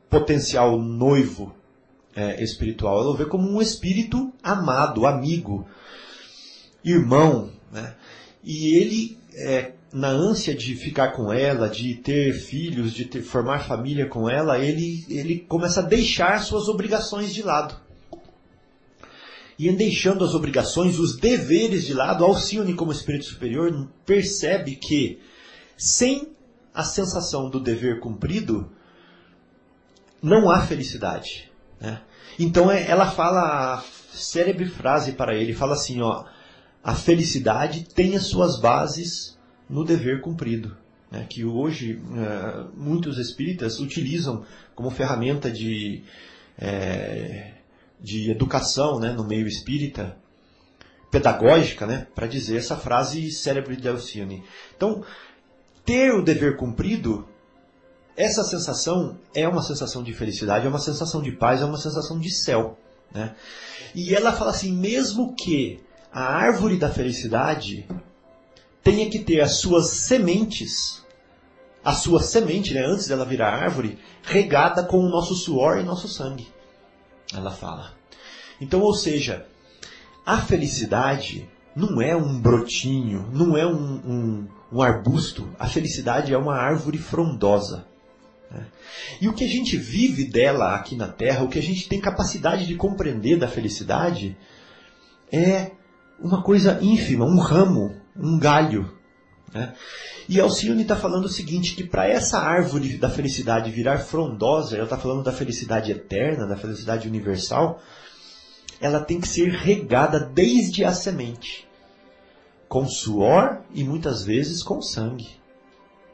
potencial 0.08 0.78
noivo 0.80 1.54
é, 2.16 2.42
espiritual. 2.42 3.00
Ela 3.00 3.10
o 3.10 3.16
vê 3.16 3.26
como 3.26 3.48
um 3.48 3.60
espírito 3.60 4.32
amado, 4.42 5.06
amigo, 5.06 5.66
irmão. 6.84 7.50
Né? 7.70 7.94
E 8.42 8.74
ele, 8.76 9.18
é, 9.34 9.72
na 9.92 10.08
ânsia 10.08 10.54
de 10.54 10.74
ficar 10.74 11.12
com 11.12 11.32
ela, 11.32 11.68
de 11.68 11.94
ter 11.94 12.32
filhos, 12.32 12.92
de 12.92 13.04
ter, 13.04 13.22
formar 13.22 13.60
família 13.60 14.06
com 14.08 14.28
ela, 14.28 14.58
ele, 14.58 15.04
ele 15.08 15.40
começa 15.40 15.80
a 15.80 15.84
deixar 15.84 16.42
suas 16.42 16.68
obrigações 16.68 17.32
de 17.32 17.42
lado. 17.42 17.80
E 19.58 19.68
em 19.68 19.76
deixando 19.76 20.24
as 20.24 20.34
obrigações, 20.34 20.98
os 20.98 21.16
deveres 21.16 21.84
de 21.84 21.94
lado, 21.94 22.24
Alcione, 22.24 22.74
como 22.74 22.90
espírito 22.90 23.26
superior, 23.26 23.88
percebe 24.04 24.76
que 24.76 25.20
sem 25.76 26.32
a 26.74 26.82
sensação 26.82 27.50
do 27.50 27.60
dever 27.60 28.00
cumprido, 28.00 28.70
não 30.22 30.50
há 30.50 30.62
felicidade. 30.62 31.50
Né? 31.80 32.00
Então 32.38 32.70
é, 32.70 32.88
ela 32.88 33.10
fala 33.10 33.74
a 33.74 33.84
célebre 34.12 34.66
frase 34.66 35.12
para 35.12 35.34
ele, 35.36 35.52
fala 35.54 35.74
assim, 35.74 36.00
ó, 36.00 36.24
a 36.82 36.94
felicidade 36.94 37.86
tem 37.94 38.16
as 38.16 38.24
suas 38.24 38.60
bases 38.60 39.38
no 39.68 39.84
dever 39.84 40.20
cumprido. 40.20 40.76
Né? 41.10 41.26
Que 41.28 41.44
hoje 41.44 42.00
é, 42.16 42.64
muitos 42.76 43.18
espíritas 43.18 43.78
utilizam 43.78 44.44
como 44.74 44.90
ferramenta 44.90 45.50
de, 45.50 46.02
é, 46.58 47.52
de 48.00 48.30
educação 48.30 48.98
né, 48.98 49.12
no 49.12 49.24
meio 49.24 49.46
espírita, 49.46 50.16
pedagógica, 51.10 51.86
né, 51.86 52.06
para 52.14 52.26
dizer 52.26 52.56
essa 52.56 52.74
frase 52.74 53.30
célebre 53.30 53.76
de 53.76 53.86
Alcione. 53.86 54.42
Então, 54.74 55.04
ter 55.84 56.10
o 56.12 56.22
dever 56.22 56.56
cumprido 56.56 57.28
essa 58.16 58.42
sensação 58.44 59.18
é 59.34 59.46
uma 59.46 59.62
sensação 59.62 60.02
de 60.02 60.12
felicidade, 60.12 60.66
é 60.66 60.68
uma 60.68 60.78
sensação 60.78 61.22
de 61.22 61.32
paz, 61.32 61.60
é 61.60 61.64
uma 61.64 61.78
sensação 61.78 62.18
de 62.18 62.30
céu. 62.30 62.78
Né? 63.12 63.34
E 63.94 64.14
ela 64.14 64.32
fala 64.32 64.50
assim: 64.50 64.72
mesmo 64.72 65.34
que 65.34 65.80
a 66.12 66.22
árvore 66.22 66.76
da 66.76 66.90
felicidade 66.90 67.88
tenha 68.82 69.08
que 69.08 69.18
ter 69.18 69.40
as 69.40 69.56
suas 69.56 69.88
sementes, 69.88 71.02
a 71.82 71.92
sua 71.92 72.22
semente, 72.22 72.74
né, 72.74 72.84
antes 72.84 73.06
dela 73.06 73.24
virar 73.24 73.54
árvore, 73.54 73.98
regada 74.22 74.82
com 74.84 74.98
o 74.98 75.08
nosso 75.08 75.34
suor 75.34 75.78
e 75.78 75.82
nosso 75.82 76.08
sangue. 76.08 76.46
Ela 77.34 77.50
fala. 77.50 77.94
Então, 78.60 78.80
ou 78.80 78.94
seja, 78.94 79.46
a 80.26 80.38
felicidade 80.38 81.48
não 81.74 82.00
é 82.02 82.14
um 82.14 82.38
brotinho, 82.38 83.28
não 83.32 83.56
é 83.56 83.66
um, 83.66 83.94
um, 84.06 84.48
um 84.70 84.82
arbusto. 84.82 85.48
A 85.58 85.66
felicidade 85.66 86.34
é 86.34 86.36
uma 86.36 86.54
árvore 86.54 86.98
frondosa. 86.98 87.86
Né? 88.50 88.66
E 89.20 89.28
o 89.28 89.32
que 89.32 89.44
a 89.44 89.48
gente 89.48 89.76
vive 89.78 90.24
dela 90.24 90.74
aqui 90.74 90.94
na 90.94 91.08
Terra, 91.08 91.42
o 91.42 91.48
que 91.48 91.58
a 91.58 91.62
gente 91.62 91.88
tem 91.88 91.98
capacidade 91.98 92.66
de 92.66 92.74
compreender 92.74 93.38
da 93.38 93.48
felicidade, 93.48 94.36
é 95.32 95.72
uma 96.22 96.42
coisa 96.42 96.78
ínfima, 96.82 97.24
um 97.24 97.38
ramo, 97.38 97.94
um 98.16 98.38
galho. 98.38 98.90
Né? 99.52 99.74
E 100.28 100.40
Alcione 100.40 100.82
está 100.82 100.96
falando 100.96 101.24
o 101.26 101.28
seguinte, 101.28 101.74
que 101.74 101.84
para 101.84 102.06
essa 102.06 102.38
árvore 102.38 102.96
da 102.96 103.10
felicidade 103.10 103.70
virar 103.70 103.98
frondosa, 103.98 104.76
ela 104.76 104.84
está 104.84 104.96
falando 104.96 105.22
da 105.22 105.32
felicidade 105.32 105.90
eterna, 105.90 106.46
da 106.46 106.56
felicidade 106.56 107.08
universal, 107.08 107.80
ela 108.80 109.00
tem 109.00 109.20
que 109.20 109.28
ser 109.28 109.50
regada 109.50 110.20
desde 110.20 110.84
a 110.84 110.92
semente, 110.92 111.68
com 112.68 112.86
suor 112.86 113.60
e 113.74 113.84
muitas 113.84 114.24
vezes 114.24 114.62
com 114.62 114.80
sangue, 114.80 115.28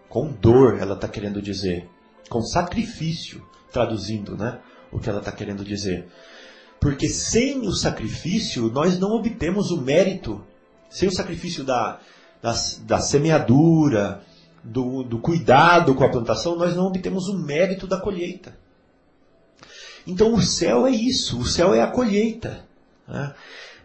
com 0.08 0.32
dor, 0.32 0.78
ela 0.78 0.94
está 0.94 1.06
querendo 1.06 1.40
dizer 1.40 1.88
com 2.28 2.42
sacrifício, 2.42 3.42
traduzindo 3.72 4.36
né, 4.36 4.58
o 4.92 4.98
que 4.98 5.08
ela 5.08 5.18
está 5.18 5.32
querendo 5.32 5.64
dizer. 5.64 6.08
Porque 6.80 7.08
sem 7.08 7.66
o 7.66 7.72
sacrifício, 7.72 8.70
nós 8.70 8.98
não 8.98 9.10
obtemos 9.12 9.70
o 9.70 9.80
mérito. 9.80 10.44
Sem 10.88 11.08
o 11.08 11.12
sacrifício 11.12 11.64
da, 11.64 11.98
da, 12.40 12.54
da 12.86 13.00
semeadura, 13.00 14.22
do, 14.62 15.02
do 15.02 15.18
cuidado 15.18 15.94
com 15.94 16.04
a 16.04 16.10
plantação, 16.10 16.56
nós 16.56 16.76
não 16.76 16.86
obtemos 16.86 17.28
o 17.28 17.38
mérito 17.38 17.86
da 17.86 17.98
colheita. 17.98 18.56
Então 20.06 20.32
o 20.34 20.40
céu 20.40 20.86
é 20.86 20.90
isso, 20.90 21.38
o 21.38 21.44
céu 21.44 21.74
é 21.74 21.82
a 21.82 21.90
colheita. 21.90 22.64
Né? 23.06 23.34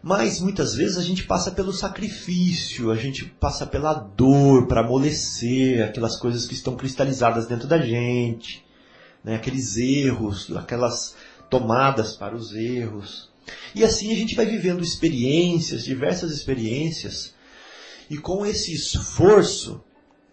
Mas 0.01 0.39
muitas 0.39 0.75
vezes 0.75 0.97
a 0.97 1.01
gente 1.01 1.23
passa 1.23 1.51
pelo 1.51 1.71
sacrifício, 1.71 2.91
a 2.91 2.95
gente 2.95 3.25
passa 3.25 3.65
pela 3.65 3.93
dor 3.93 4.67
para 4.67 4.81
amolecer 4.81 5.83
aquelas 5.83 6.17
coisas 6.17 6.45
que 6.45 6.53
estão 6.53 6.75
cristalizadas 6.75 7.47
dentro 7.47 7.67
da 7.67 7.77
gente, 7.77 8.65
né? 9.23 9.35
aqueles 9.35 9.77
erros, 9.77 10.51
aquelas 10.55 11.15
tomadas 11.49 12.15
para 12.15 12.35
os 12.35 12.53
erros. 12.53 13.29
E 13.75 13.83
assim 13.83 14.11
a 14.11 14.15
gente 14.15 14.35
vai 14.35 14.45
vivendo 14.45 14.83
experiências, 14.83 15.83
diversas 15.83 16.31
experiências, 16.31 17.33
e 18.09 18.17
com 18.17 18.45
esse 18.45 18.73
esforço, 18.73 19.83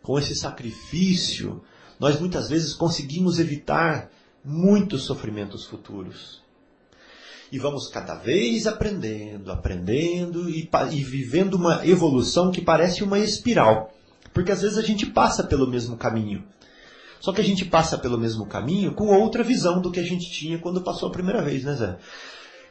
com 0.02 0.18
esse 0.18 0.34
sacrifício, 0.34 1.62
nós 1.98 2.18
muitas 2.18 2.48
vezes 2.48 2.72
conseguimos 2.72 3.38
evitar 3.38 4.10
muitos 4.44 5.04
sofrimentos 5.04 5.66
futuros. 5.66 6.40
E 7.52 7.58
vamos 7.58 7.88
cada 7.88 8.14
vez 8.14 8.66
aprendendo, 8.66 9.50
aprendendo 9.50 10.48
e, 10.48 10.68
e 10.92 11.02
vivendo 11.02 11.54
uma 11.54 11.86
evolução 11.86 12.50
que 12.52 12.60
parece 12.60 13.02
uma 13.02 13.18
espiral. 13.18 13.92
Porque 14.32 14.52
às 14.52 14.62
vezes 14.62 14.78
a 14.78 14.82
gente 14.82 15.06
passa 15.06 15.42
pelo 15.42 15.66
mesmo 15.66 15.96
caminho. 15.96 16.44
Só 17.20 17.32
que 17.32 17.40
a 17.40 17.44
gente 17.44 17.66
passa 17.66 17.98
pelo 17.98 18.18
mesmo 18.18 18.46
caminho 18.46 18.92
com 18.92 19.08
outra 19.08 19.44
visão 19.44 19.80
do 19.80 19.92
que 19.92 20.00
a 20.00 20.04
gente 20.04 20.30
tinha 20.30 20.58
quando 20.58 20.80
passou 20.80 21.08
a 21.08 21.12
primeira 21.12 21.42
vez, 21.42 21.62
né, 21.62 21.74
Zé? 21.74 21.98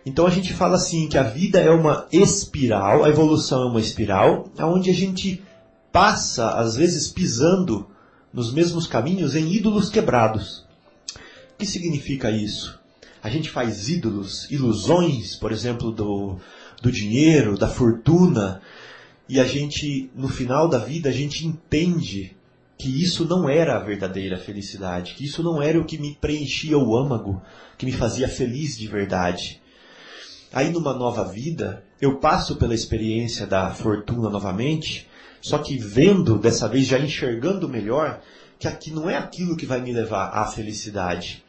Então 0.06 0.26
a 0.26 0.30
gente 0.32 0.54
fala 0.54 0.76
assim 0.76 1.08
que 1.08 1.18
a 1.18 1.24
vida 1.24 1.60
é 1.60 1.70
uma 1.70 2.08
espiral, 2.12 3.04
a 3.04 3.10
evolução 3.10 3.64
é 3.64 3.70
uma 3.70 3.80
espiral, 3.80 4.50
onde 4.60 4.90
a 4.90 4.94
gente 4.94 5.44
passa, 5.92 6.52
às 6.52 6.76
vezes, 6.76 7.08
pisando 7.10 7.88
nos 8.34 8.52
mesmos 8.52 8.88
caminhos 8.88 9.36
em 9.36 9.52
ídolos 9.54 9.90
quebrados. 9.90 10.66
O 11.54 11.58
que 11.60 11.66
significa 11.66 12.32
isso? 12.32 12.80
A 13.22 13.30
gente 13.30 13.50
faz 13.50 13.90
ídolos, 13.90 14.50
ilusões, 14.50 15.36
por 15.36 15.52
exemplo, 15.52 15.92
do, 15.92 16.38
do 16.82 16.92
dinheiro, 16.92 17.58
da 17.58 17.68
fortuna, 17.68 18.62
e 19.28 19.40
a 19.40 19.44
gente, 19.44 20.10
no 20.16 20.28
final 20.28 20.68
da 20.68 20.80
vida, 20.80 21.10
a 21.10 21.12
gente 21.12 21.46
entende 21.46 22.36
que 22.80 23.04
isso 23.04 23.26
não 23.26 23.50
era 23.50 23.76
a 23.76 23.80
verdadeira 23.80 24.38
felicidade, 24.38 25.14
que 25.14 25.26
isso 25.26 25.44
não 25.44 25.62
era 25.62 25.78
o 25.78 25.84
que 25.84 25.98
me 25.98 26.16
preenchia 26.16 26.78
o 26.78 26.96
âmago, 26.96 27.42
que 27.78 27.86
me 27.86 27.92
fazia 27.92 28.30
feliz 28.30 28.78
de 28.78 28.88
verdade. 28.88 29.62
Aí 30.54 30.72
numa 30.72 30.94
nova 30.94 31.26
vida, 31.26 31.84
eu 32.00 32.20
passo 32.20 32.56
pela 32.56 32.74
experiência 32.74 33.46
da 33.46 33.70
fortuna 33.72 34.30
novamente, 34.30 35.10
só 35.42 35.58
que 35.58 35.78
vendo, 35.78 36.40
dessa 36.40 36.70
vez 36.70 36.88
já 36.88 36.98
enxergando 36.98 37.68
melhor, 37.68 38.22
que 38.58 38.68
aqui 38.68 38.92
não 38.92 39.10
é 39.10 39.18
aquilo 39.18 39.58
que 39.58 39.66
vai 39.66 39.82
me 39.82 39.92
levar 39.92 40.30
à 40.30 40.46
felicidade. 40.46 41.44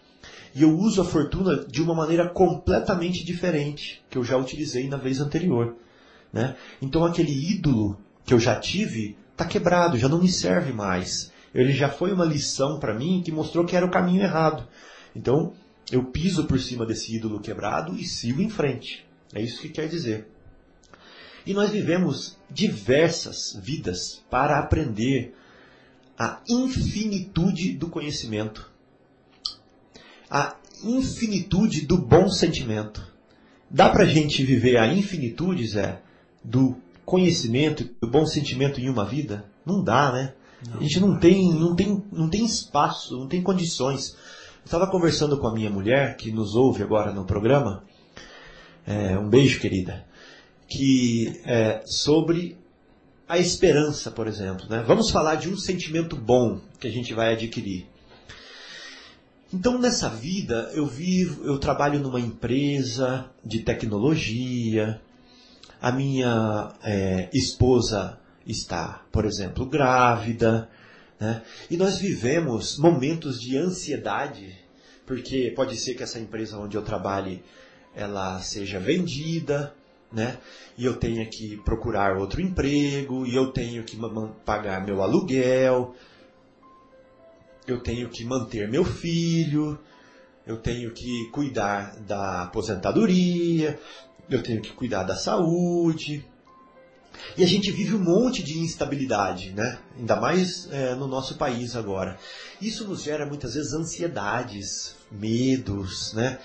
E 0.53 0.62
eu 0.62 0.76
uso 0.76 1.01
a 1.01 1.05
fortuna 1.05 1.64
de 1.64 1.81
uma 1.81 1.95
maneira 1.95 2.28
completamente 2.28 3.24
diferente, 3.24 4.03
que 4.11 4.18
eu 4.18 4.24
já 4.24 4.37
utilizei 4.37 4.89
na 4.89 4.97
vez 4.97 5.20
anterior. 5.20 5.76
Né? 6.33 6.57
Então 6.83 7.05
aquele 7.05 7.33
ídolo 7.53 7.97
que 8.24 8.35
eu 8.35 8.41
já 8.41 8.57
tive 8.57 9.16
está 9.41 9.47
quebrado, 9.47 9.97
já 9.97 10.09
não 10.09 10.20
me 10.20 10.28
serve 10.28 10.72
mais. 10.72 11.32
Ele 11.55 11.72
já 11.72 11.88
foi 11.88 12.12
uma 12.12 12.24
lição 12.24 12.78
para 12.78 12.95
mim 12.95 13.22
que 13.24 13.32
mostrou 13.32 13.64
que 13.64 13.74
era 13.74 13.86
o 13.86 13.91
caminho 13.91 14.22
errado. 14.22 14.68
Então 15.16 15.55
eu 15.91 16.05
piso 16.05 16.45
por 16.45 16.61
cima 16.61 16.84
desse 16.84 17.16
ídolo 17.16 17.41
quebrado 17.41 17.97
e 17.97 18.05
sigo 18.05 18.43
em 18.43 18.51
frente. 18.51 19.07
É 19.34 19.41
isso 19.41 19.61
que 19.62 19.70
quer 19.70 19.88
dizer. 19.88 20.28
E 21.47 21.55
nós 21.55 21.70
vivemos 21.70 22.36
diversas 22.51 23.59
vidas 23.61 24.22
para 24.30 24.59
aprender 24.59 25.34
a 26.18 26.41
infinitude 26.47 27.72
do 27.72 27.88
conhecimento, 27.88 28.70
a 30.30 30.55
infinitude 30.84 31.86
do 31.86 31.97
bom 31.97 32.28
sentimento. 32.28 33.03
Dá 33.70 33.88
para 33.88 34.05
gente 34.05 34.45
viver 34.45 34.76
a 34.76 34.93
infinitude, 34.93 35.66
Zé, 35.66 36.03
do 36.45 36.76
conhecimento, 37.11 37.91
do 38.01 38.09
bom 38.09 38.25
sentimento 38.25 38.81
em 38.81 38.89
uma 38.89 39.05
vida? 39.05 39.45
Não 39.67 39.83
dá, 39.83 40.13
né? 40.13 40.33
Não. 40.65 40.79
A 40.79 40.83
gente 40.83 41.01
não 41.01 41.19
tem, 41.19 41.53
não, 41.53 41.75
tem, 41.75 42.05
não 42.13 42.31
tem 42.31 42.45
espaço, 42.45 43.19
não 43.19 43.27
tem 43.27 43.43
condições. 43.43 44.17
Estava 44.65 44.87
conversando 44.87 45.37
com 45.37 45.49
a 45.49 45.53
minha 45.53 45.69
mulher, 45.69 46.17
que 46.17 46.31
nos 46.31 46.55
ouve 46.55 46.85
agora 46.85 47.13
no 47.13 47.25
programa, 47.25 47.83
é, 48.87 49.19
um 49.19 49.29
beijo, 49.29 49.59
querida, 49.59 50.07
que 50.69 51.41
é, 51.45 51.83
sobre 51.85 52.57
a 53.29 53.39
esperança, 53.39 54.13
por 54.13 54.29
exemplo. 54.29 54.67
Né? 54.69 54.85
Vamos 54.87 55.11
falar 55.11 55.35
de 55.35 55.49
um 55.49 55.57
sentimento 55.57 56.15
bom 56.15 56.61
que 56.79 56.87
a 56.87 56.93
gente 56.93 57.13
vai 57.13 57.33
adquirir. 57.33 57.89
Então, 59.53 59.79
nessa 59.79 60.09
vida, 60.09 60.71
eu 60.75 60.87
vivo, 60.87 61.45
eu 61.45 61.59
trabalho 61.59 61.99
numa 61.99 62.21
empresa 62.21 63.29
de 63.45 63.61
tecnologia, 63.61 65.01
a 65.81 65.91
minha 65.91 66.72
é, 66.83 67.28
esposa 67.33 68.18
está, 68.47 69.03
por 69.11 69.24
exemplo, 69.24 69.66
grávida, 69.66 70.68
né? 71.18 71.43
E 71.70 71.76
nós 71.76 71.99
vivemos 71.99 72.78
momentos 72.78 73.41
de 73.41 73.57
ansiedade, 73.57 74.59
porque 75.07 75.53
pode 75.55 75.76
ser 75.76 75.95
que 75.95 76.03
essa 76.03 76.18
empresa 76.18 76.59
onde 76.59 76.76
eu 76.76 76.83
trabalhe 76.83 77.43
ela 77.95 78.41
seja 78.41 78.78
vendida, 78.78 79.74
né? 80.12 80.39
E 80.76 80.85
eu 80.85 80.97
tenha 80.97 81.26
que 81.26 81.57
procurar 81.59 82.16
outro 82.16 82.41
emprego, 82.41 83.26
e 83.26 83.35
eu 83.35 83.53
tenho 83.53 83.85
que 83.85 83.99
pagar 84.45 84.85
meu 84.85 85.03
aluguel, 85.03 85.95
eu 87.66 87.81
tenho 87.81 88.09
que 88.09 88.24
manter 88.24 88.68
meu 88.68 88.85
filho, 88.85 89.78
eu 90.47 90.57
tenho 90.57 90.93
que 90.93 91.28
cuidar 91.31 91.97
da 92.01 92.45
aposentadoria, 92.45 93.78
eu 94.31 94.43
tenho 94.43 94.62
que 94.62 94.72
cuidar 94.72 95.03
da 95.03 95.16
saúde, 95.16 96.24
e 97.37 97.45
a 97.45 97.47
gente 97.47 97.70
vive 97.70 97.95
um 97.95 98.03
monte 98.03 98.43
de 98.43 98.59
instabilidade, 98.59 99.53
né? 99.53 99.78
ainda 99.97 100.16
mais 100.16 100.68
é, 100.70 100.95
no 100.95 101.07
nosso 101.07 101.37
país 101.37 101.76
agora. 101.76 102.18
Isso 102.61 102.87
nos 102.87 103.03
gera 103.03 103.26
muitas 103.26 103.55
vezes 103.55 103.72
ansiedades, 103.72 104.95
medos, 105.11 106.12
né? 106.12 106.39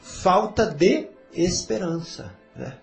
falta 0.00 0.66
de 0.66 1.08
esperança. 1.32 2.34
Né? 2.54 2.76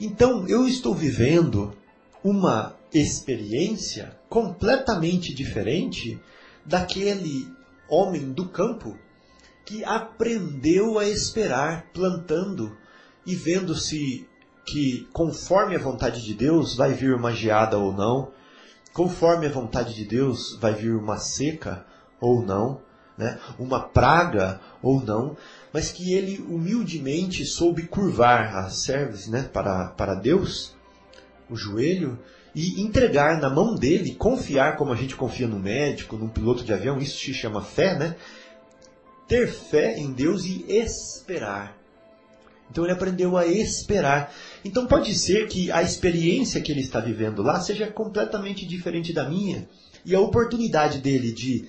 Então 0.00 0.46
eu 0.48 0.66
estou 0.66 0.94
vivendo 0.94 1.76
uma 2.22 2.76
experiência 2.92 4.16
completamente 4.28 5.34
diferente 5.34 6.20
daquele 6.64 7.48
homem 7.88 8.32
do 8.32 8.48
campo 8.48 8.96
que 9.64 9.84
aprendeu 9.84 10.98
a 10.98 11.08
esperar 11.08 11.86
plantando 11.92 12.76
e 13.26 13.34
vendo 13.34 13.74
se 13.74 14.26
que 14.64 15.06
conforme 15.12 15.76
a 15.76 15.78
vontade 15.78 16.22
de 16.22 16.34
Deus 16.34 16.74
vai 16.74 16.94
vir 16.94 17.14
uma 17.14 17.32
geada 17.32 17.78
ou 17.78 17.92
não, 17.92 18.30
conforme 18.92 19.46
a 19.46 19.50
vontade 19.50 19.94
de 19.94 20.04
Deus 20.04 20.56
vai 20.60 20.72
vir 20.72 20.94
uma 20.94 21.18
seca 21.18 21.84
ou 22.20 22.42
não, 22.42 22.80
né? 23.16 23.38
uma 23.58 23.80
praga 23.80 24.60
ou 24.82 25.00
não, 25.00 25.36
mas 25.72 25.92
que 25.92 26.14
ele 26.14 26.38
humildemente 26.48 27.44
soube 27.44 27.86
curvar 27.86 28.56
a 28.56 28.70
cerviz 28.70 29.28
né? 29.28 29.48
para, 29.52 29.88
para 29.88 30.14
Deus, 30.14 30.74
o 31.50 31.56
joelho, 31.56 32.18
e 32.54 32.80
entregar 32.80 33.40
na 33.40 33.50
mão 33.50 33.74
dele, 33.74 34.14
confiar 34.14 34.76
como 34.76 34.92
a 34.92 34.96
gente 34.96 35.16
confia 35.16 35.48
no 35.48 35.58
médico, 35.58 36.16
num 36.16 36.28
piloto 36.28 36.64
de 36.64 36.72
avião, 36.72 36.98
isso 36.98 37.18
se 37.18 37.34
chama 37.34 37.60
fé, 37.60 37.98
né? 37.98 38.14
Ter 39.26 39.48
fé 39.48 39.96
em 39.98 40.12
Deus 40.12 40.44
e 40.44 40.64
esperar. 40.68 41.76
Então 42.74 42.82
ele 42.82 42.92
aprendeu 42.92 43.36
a 43.36 43.46
esperar. 43.46 44.34
Então 44.64 44.84
pode 44.84 45.14
ser 45.14 45.46
que 45.46 45.70
a 45.70 45.80
experiência 45.80 46.60
que 46.60 46.72
ele 46.72 46.80
está 46.80 46.98
vivendo 46.98 47.40
lá 47.40 47.60
seja 47.60 47.86
completamente 47.86 48.66
diferente 48.66 49.12
da 49.12 49.28
minha. 49.28 49.68
E 50.04 50.12
a 50.12 50.20
oportunidade 50.20 50.98
dele 50.98 51.30
de 51.30 51.68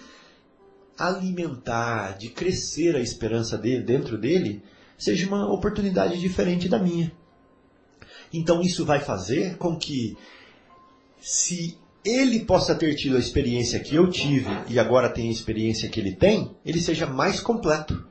alimentar, 0.97 2.17
de 2.17 2.29
crescer 2.29 2.95
a 2.95 2.99
esperança 2.99 3.55
dele 3.55 3.83
dentro 3.83 4.17
dele, 4.17 4.63
seja 4.97 5.27
uma 5.27 5.47
oportunidade 5.53 6.19
diferente 6.19 6.67
da 6.67 6.79
minha. 6.79 7.11
Então 8.33 8.59
isso 8.59 8.83
vai 8.83 8.99
fazer 8.99 9.57
com 9.57 9.77
que 9.77 10.17
se 11.21 11.77
ele 12.03 12.45
possa 12.45 12.73
ter 12.73 12.95
tido 12.95 13.15
a 13.15 13.19
experiência 13.19 13.79
que 13.79 13.93
eu 13.93 14.09
tive 14.09 14.49
e 14.67 14.79
agora 14.79 15.07
tem 15.07 15.29
a 15.29 15.31
experiência 15.31 15.87
que 15.87 15.99
ele 15.99 16.15
tem, 16.15 16.55
ele 16.65 16.81
seja 16.81 17.05
mais 17.05 17.39
completo. 17.39 18.07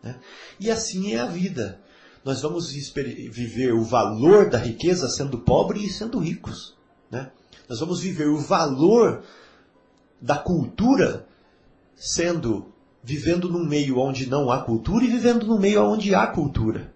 Né? 0.00 0.20
E 0.60 0.70
assim 0.70 1.14
é 1.14 1.18
a 1.18 1.26
vida 1.26 1.80
nós 2.28 2.42
vamos 2.42 2.70
viver 2.70 3.72
o 3.72 3.82
valor 3.82 4.50
da 4.50 4.58
riqueza 4.58 5.08
sendo 5.08 5.38
pobre 5.38 5.86
e 5.86 5.88
sendo 5.88 6.18
ricos. 6.18 6.76
Né? 7.10 7.30
Nós 7.66 7.80
vamos 7.80 8.00
viver 8.00 8.28
o 8.28 8.36
valor 8.36 9.22
da 10.20 10.36
cultura 10.36 11.26
sendo 11.96 12.70
vivendo 13.02 13.48
num 13.48 13.64
meio 13.64 13.98
onde 13.98 14.28
não 14.28 14.50
há 14.50 14.60
cultura 14.60 15.06
e 15.06 15.08
vivendo 15.08 15.46
num 15.46 15.58
meio 15.58 15.82
onde 15.82 16.14
há 16.14 16.26
cultura. 16.26 16.92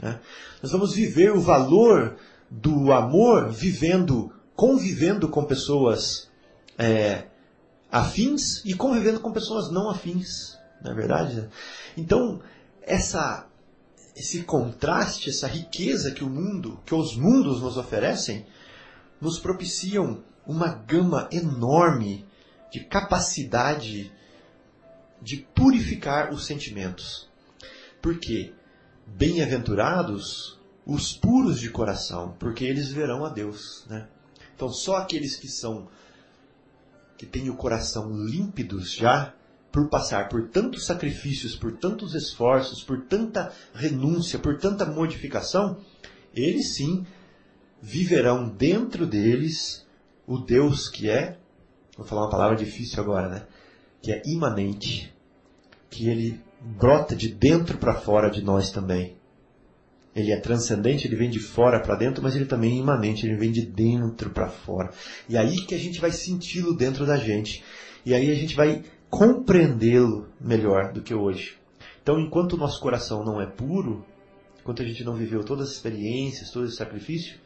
Né? 0.00 0.18
Nós 0.62 0.72
vamos 0.72 0.94
viver 0.94 1.30
o 1.32 1.42
valor 1.42 2.16
do 2.50 2.90
amor 2.90 3.50
vivendo, 3.50 4.32
convivendo 4.56 5.28
com 5.28 5.44
pessoas 5.44 6.30
é, 6.78 7.24
afins 7.92 8.64
e 8.64 8.72
convivendo 8.72 9.20
com 9.20 9.30
pessoas 9.30 9.70
não 9.70 9.90
afins, 9.90 10.56
não 10.82 10.90
é 10.90 10.94
verdade? 10.94 11.50
Então, 11.98 12.40
essa 12.80 13.46
esse 14.14 14.42
contraste, 14.44 15.30
essa 15.30 15.46
riqueza 15.46 16.12
que 16.12 16.22
o 16.22 16.30
mundo, 16.30 16.80
que 16.86 16.94
os 16.94 17.16
mundos 17.16 17.60
nos 17.60 17.76
oferecem, 17.76 18.46
nos 19.20 19.38
propiciam 19.38 20.22
uma 20.46 20.68
gama 20.68 21.28
enorme 21.32 22.26
de 22.70 22.84
capacidade 22.84 24.12
de 25.20 25.36
purificar 25.54 26.32
os 26.32 26.46
sentimentos. 26.46 27.28
Porque 28.00 28.52
bem-aventurados 29.06 30.60
os 30.86 31.12
puros 31.12 31.58
de 31.58 31.70
coração, 31.70 32.36
porque 32.38 32.64
eles 32.64 32.92
verão 32.92 33.24
a 33.24 33.30
Deus, 33.30 33.84
né? 33.88 34.08
Então 34.54 34.68
só 34.68 34.96
aqueles 34.96 35.36
que 35.36 35.48
são 35.48 35.88
que 37.16 37.26
têm 37.26 37.48
o 37.48 37.56
coração 37.56 38.12
límpidos 38.12 38.92
já 38.92 39.34
por 39.74 39.88
passar 39.88 40.28
por 40.28 40.50
tantos 40.50 40.86
sacrifícios, 40.86 41.56
por 41.56 41.72
tantos 41.72 42.14
esforços, 42.14 42.80
por 42.80 43.06
tanta 43.06 43.52
renúncia, 43.74 44.38
por 44.38 44.56
tanta 44.56 44.86
modificação, 44.86 45.78
eles 46.32 46.76
sim 46.76 47.04
viverão 47.82 48.48
dentro 48.48 49.04
deles 49.04 49.84
o 50.28 50.38
Deus 50.38 50.88
que 50.88 51.10
é, 51.10 51.38
vou 51.96 52.06
falar 52.06 52.22
uma 52.22 52.30
palavra 52.30 52.56
difícil 52.56 53.02
agora, 53.02 53.28
né? 53.28 53.46
Que 54.00 54.12
é 54.12 54.22
imanente, 54.24 55.12
que 55.90 56.08
ele 56.08 56.40
brota 56.60 57.16
de 57.16 57.28
dentro 57.28 57.76
para 57.76 57.96
fora 57.96 58.30
de 58.30 58.44
nós 58.44 58.70
também. 58.70 59.16
Ele 60.14 60.30
é 60.30 60.38
transcendente, 60.38 61.08
ele 61.08 61.16
vem 61.16 61.28
de 61.28 61.40
fora 61.40 61.80
para 61.80 61.96
dentro, 61.96 62.22
mas 62.22 62.36
ele 62.36 62.46
também 62.46 62.76
é 62.76 62.80
imanente, 62.80 63.26
ele 63.26 63.34
vem 63.34 63.50
de 63.50 63.62
dentro 63.66 64.30
para 64.30 64.48
fora. 64.48 64.92
E 65.28 65.36
aí 65.36 65.66
que 65.66 65.74
a 65.74 65.78
gente 65.78 66.00
vai 66.00 66.12
senti-lo 66.12 66.76
dentro 66.76 67.04
da 67.04 67.16
gente. 67.16 67.64
E 68.06 68.14
aí 68.14 68.30
a 68.30 68.34
gente 68.36 68.54
vai 68.54 68.84
compreendê-lo 69.16 70.28
melhor 70.40 70.92
do 70.92 71.00
que 71.00 71.14
hoje. 71.14 71.56
Então, 72.02 72.18
enquanto 72.18 72.54
o 72.54 72.56
nosso 72.56 72.80
coração 72.80 73.24
não 73.24 73.40
é 73.40 73.46
puro, 73.46 74.04
enquanto 74.60 74.82
a 74.82 74.84
gente 74.84 75.04
não 75.04 75.14
viveu 75.14 75.44
todas 75.44 75.68
as 75.68 75.74
experiências, 75.74 76.50
todo 76.50 76.66
esse 76.66 76.76
sacrifício, 76.76 77.38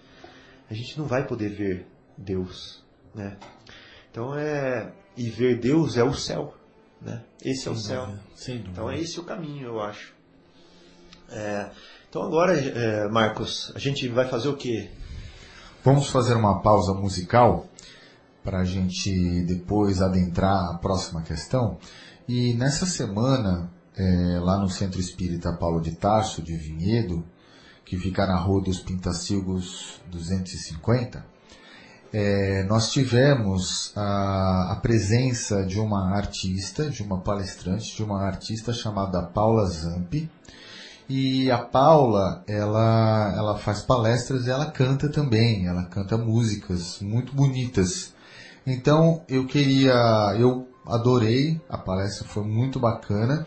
a 0.70 0.74
gente 0.74 0.98
não 0.98 1.06
vai 1.06 1.26
poder 1.26 1.50
ver 1.50 1.86
Deus, 2.16 2.82
né? 3.14 3.36
Então 4.10 4.34
é 4.36 4.92
e 5.16 5.28
ver 5.28 5.58
Deus 5.58 5.96
é 5.96 6.02
o 6.02 6.14
céu, 6.14 6.54
né? 7.02 7.22
Esse 7.44 7.62
sem 7.62 7.72
é 7.72 7.74
o 7.74 7.78
céu. 7.78 8.06
Dúvida, 8.06 8.68
então 8.70 8.90
é 8.90 8.98
esse 8.98 9.20
o 9.20 9.24
caminho, 9.24 9.66
eu 9.66 9.80
acho. 9.80 10.14
É, 11.30 11.68
então 12.08 12.22
agora, 12.22 12.58
é, 12.58 13.08
Marcos, 13.08 13.70
a 13.74 13.78
gente 13.78 14.08
vai 14.08 14.26
fazer 14.26 14.48
o 14.48 14.56
quê? 14.56 14.90
Vamos 15.84 16.08
fazer 16.08 16.34
uma 16.34 16.60
pausa 16.62 16.94
musical 16.94 17.66
para 18.48 18.60
a 18.60 18.64
gente 18.64 19.42
depois 19.42 20.00
adentrar 20.00 20.70
a 20.70 20.78
próxima 20.78 21.20
questão. 21.20 21.76
E 22.26 22.54
nessa 22.54 22.86
semana, 22.86 23.70
é, 23.94 24.38
lá 24.40 24.58
no 24.58 24.70
Centro 24.70 24.98
Espírita 24.98 25.52
Paulo 25.52 25.82
de 25.82 25.90
Tarso, 25.90 26.40
de 26.40 26.56
Vinhedo, 26.56 27.22
que 27.84 27.98
fica 27.98 28.26
na 28.26 28.36
Rua 28.36 28.62
dos 28.62 28.78
Pintacilgos 28.78 30.00
250, 30.10 31.22
é, 32.10 32.62
nós 32.64 32.90
tivemos 32.90 33.92
a, 33.94 34.72
a, 34.72 34.76
presença 34.76 35.62
de 35.66 35.78
uma 35.78 36.16
artista, 36.16 36.88
de 36.88 37.02
uma 37.02 37.20
palestrante, 37.20 37.94
de 37.94 38.02
uma 38.02 38.22
artista 38.22 38.72
chamada 38.72 39.22
Paula 39.24 39.66
Zampi. 39.66 40.30
E 41.06 41.50
a 41.50 41.58
Paula, 41.58 42.42
ela, 42.46 43.34
ela 43.36 43.58
faz 43.58 43.82
palestras 43.82 44.46
e 44.46 44.50
ela 44.50 44.70
canta 44.70 45.10
também, 45.10 45.66
ela 45.66 45.84
canta 45.84 46.16
músicas 46.16 46.98
muito 47.02 47.34
bonitas. 47.34 48.16
Então 48.72 49.22
eu 49.28 49.46
queria, 49.46 49.94
eu 50.38 50.68
adorei, 50.86 51.60
a 51.68 51.78
palestra 51.78 52.26
foi 52.26 52.44
muito 52.44 52.78
bacana. 52.78 53.46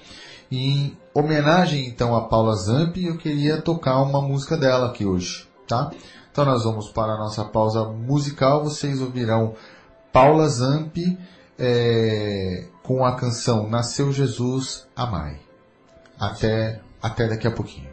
Em 0.51 0.97
homenagem 1.13 1.87
então 1.87 2.15
a 2.15 2.27
Paula 2.27 2.55
Zampi, 2.55 3.05
eu 3.05 3.17
queria 3.17 3.61
tocar 3.61 4.01
uma 4.01 4.21
música 4.21 4.57
dela 4.57 4.87
aqui 4.87 5.05
hoje, 5.05 5.47
tá? 5.67 5.91
Então 6.31 6.45
nós 6.45 6.63
vamos 6.63 6.89
para 6.89 7.13
a 7.13 7.17
nossa 7.17 7.43
pausa 7.45 7.83
musical, 7.85 8.63
vocês 8.63 9.01
ouvirão 9.01 9.53
Paula 10.11 10.47
Zampi 10.47 11.17
é, 11.57 12.65
com 12.83 13.05
a 13.05 13.15
canção 13.15 13.69
Nasceu 13.69 14.11
Jesus, 14.11 14.87
Amai. 14.95 15.39
Até, 16.19 16.81
até 17.01 17.27
daqui 17.27 17.47
a 17.47 17.51
pouquinho. 17.51 17.90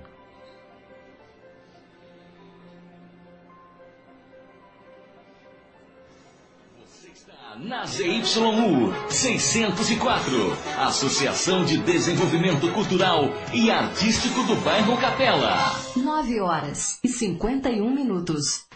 Na 7.60 7.84
ZYU 7.84 8.94
604, 9.10 10.56
Associação 10.78 11.64
de 11.64 11.78
Desenvolvimento 11.78 12.70
Cultural 12.72 13.24
e 13.52 13.70
Artístico 13.70 14.44
do 14.44 14.54
Bairro 14.56 14.96
Capela. 14.96 15.56
9 15.96 16.40
horas 16.40 17.00
e 17.02 17.08
51 17.08 17.90
minutos. 17.92 18.66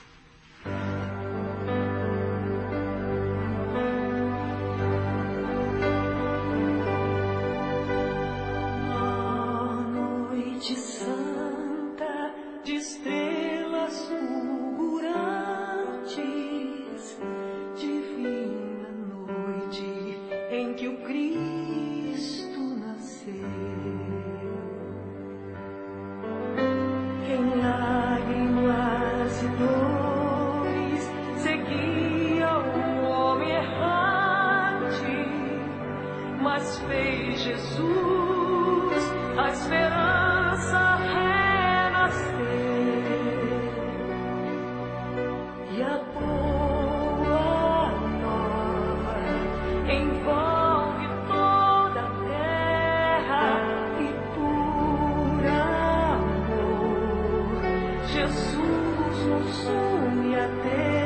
consome 59.22 60.34
até. 60.34 61.01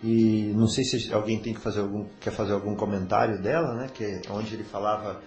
E 0.01 0.53
não 0.55 0.67
sei 0.67 0.85
se 0.85 1.11
alguém 1.11 1.41
tem 1.41 1.53
que 1.53 1.59
fazer 1.59 1.81
algum, 1.81 2.05
quer 2.21 2.31
fazer 2.31 2.53
algum 2.53 2.75
comentário 2.75 3.41
dela, 3.41 3.75
né? 3.75 3.89
Que 3.93 4.05
é 4.05 4.21
onde 4.29 4.53
ele 4.53 4.63
falava 4.63 5.21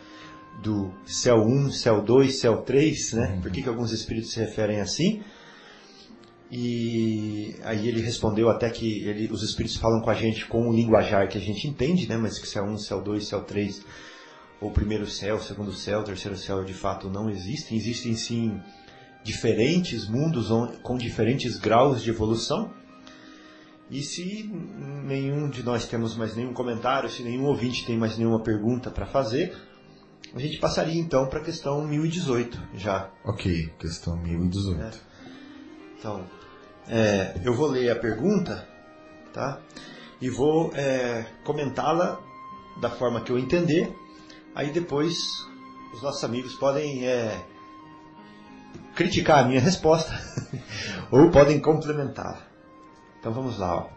do 0.62 0.90
céu 1.04 1.36
1, 1.36 1.70
céu 1.70 2.00
2, 2.00 2.40
céu 2.40 2.62
3, 2.62 3.12
né? 3.12 3.38
Por 3.42 3.50
que, 3.50 3.62
que 3.62 3.68
alguns 3.68 3.92
espíritos 3.92 4.32
se 4.32 4.40
referem 4.40 4.80
assim? 4.80 5.22
E 6.54 7.56
aí 7.64 7.88
ele 7.88 8.02
respondeu 8.02 8.50
até 8.50 8.68
que 8.68 9.08
ele, 9.08 9.32
os 9.32 9.42
espíritos 9.42 9.78
falam 9.78 10.02
com 10.02 10.10
a 10.10 10.14
gente 10.14 10.44
com 10.44 10.68
o 10.68 10.72
linguajar 10.72 11.26
que 11.26 11.38
a 11.38 11.40
gente 11.40 11.66
entende, 11.66 12.06
né? 12.06 12.18
Mas 12.18 12.38
que 12.38 12.46
céu 12.46 12.64
1, 12.64 12.76
céu 12.76 13.00
2, 13.00 13.26
céu 13.26 13.40
3, 13.40 13.82
ou 14.60 14.70
primeiro 14.70 15.06
céu, 15.06 15.40
segundo 15.40 15.72
céu, 15.72 16.04
terceiro 16.04 16.36
céu, 16.36 16.62
de 16.62 16.74
fato 16.74 17.08
não 17.08 17.30
existem. 17.30 17.78
Existem 17.78 18.14
sim 18.14 18.60
diferentes 19.24 20.06
mundos 20.06 20.48
com 20.82 20.98
diferentes 20.98 21.56
graus 21.56 22.02
de 22.02 22.10
evolução. 22.10 22.70
E 23.90 24.02
se 24.02 24.44
nenhum 25.04 25.48
de 25.48 25.62
nós 25.62 25.86
temos 25.86 26.14
mais 26.14 26.36
nenhum 26.36 26.52
comentário, 26.52 27.08
se 27.08 27.22
nenhum 27.22 27.46
ouvinte 27.46 27.86
tem 27.86 27.96
mais 27.96 28.18
nenhuma 28.18 28.40
pergunta 28.40 28.90
para 28.90 29.06
fazer, 29.06 29.56
a 30.34 30.38
gente 30.38 30.58
passaria 30.58 31.00
então 31.00 31.26
para 31.28 31.40
a 31.40 31.44
questão 31.44 31.86
1018 31.88 32.60
já. 32.74 33.10
Ok, 33.24 33.72
questão 33.78 34.18
1018. 34.18 34.82
É. 34.82 34.90
Então, 35.98 36.41
é, 36.88 37.40
eu 37.44 37.54
vou 37.54 37.68
ler 37.68 37.90
a 37.90 37.96
pergunta, 37.96 38.66
tá? 39.32 39.60
E 40.20 40.28
vou 40.28 40.72
é, 40.74 41.24
comentá-la 41.44 42.20
da 42.80 42.90
forma 42.90 43.20
que 43.20 43.30
eu 43.30 43.38
entender. 43.38 43.92
Aí 44.54 44.70
depois 44.70 45.16
os 45.94 46.02
nossos 46.02 46.22
amigos 46.24 46.54
podem 46.54 47.06
é, 47.06 47.42
criticar 48.94 49.44
a 49.44 49.48
minha 49.48 49.60
resposta 49.60 50.12
ou 51.10 51.30
podem 51.30 51.60
complementar. 51.60 52.48
Então 53.18 53.32
vamos 53.32 53.58
lá. 53.58 53.76
Ó. 53.76 53.88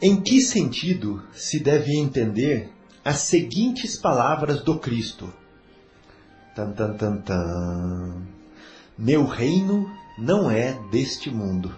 Em 0.00 0.20
que 0.20 0.40
sentido 0.40 1.22
se 1.32 1.58
deve 1.58 1.96
entender 1.96 2.70
as 3.04 3.20
seguintes 3.20 3.96
palavras 3.96 4.62
do 4.62 4.78
Cristo? 4.78 5.32
Tan, 6.54 6.72
tan, 6.72 6.96
tan, 6.96 7.16
tan. 7.18 8.22
Meu 8.98 9.24
reino 9.24 9.90
não 10.16 10.50
é 10.50 10.72
deste 10.90 11.30
mundo. 11.30 11.74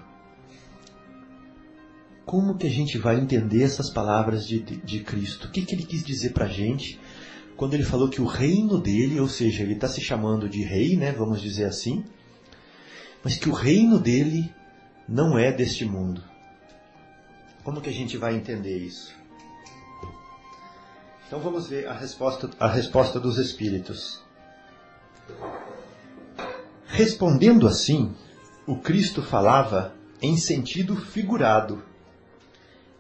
Como 2.25 2.57
que 2.57 2.67
a 2.67 2.71
gente 2.71 2.99
vai 2.99 3.19
entender 3.19 3.63
essas 3.63 3.91
palavras 3.91 4.47
de, 4.47 4.61
de, 4.61 4.77
de 4.77 5.01
Cristo? 5.01 5.49
O 5.49 5.51
que, 5.51 5.63
que 5.63 5.75
ele 5.75 5.85
quis 5.85 6.05
dizer 6.05 6.33
para 6.33 6.45
a 6.45 6.49
gente 6.49 7.01
quando 7.57 7.75
ele 7.75 7.83
falou 7.83 8.09
que 8.09 8.23
o 8.23 8.27
reino 8.27 8.81
dele, 8.81 9.19
ou 9.19 9.29
seja, 9.29 9.65
ele 9.65 9.73
está 9.73 9.89
se 9.89 10.01
chamando 10.01 10.49
de 10.49 10.63
rei, 10.63 10.97
né, 10.97 11.11
vamos 11.11 11.43
dizer 11.43 11.65
assim, 11.65 12.05
mas 13.25 13.37
que 13.37 13.49
o 13.49 13.53
reino 13.53 13.99
dele 13.99 14.55
não 15.09 15.37
é 15.37 15.51
deste 15.51 15.85
mundo. 15.85 16.23
Como 17.65 17.81
que 17.81 17.91
a 17.91 17.93
gente 17.93 18.17
vai 18.17 18.37
entender 18.37 18.79
isso? 18.79 19.13
Então 21.27 21.41
vamos 21.41 21.67
ver 21.69 21.89
a 21.89 21.95
resposta, 21.95 22.49
a 22.61 22.69
resposta 22.69 23.19
dos 23.19 23.39
espíritos. 23.39 24.23
Respondendo 26.87 27.67
assim, 27.67 28.15
o 28.69 28.77
Cristo 28.77 29.23
falava 29.23 29.95
em 30.21 30.37
sentido 30.37 30.95
figurado. 30.95 31.83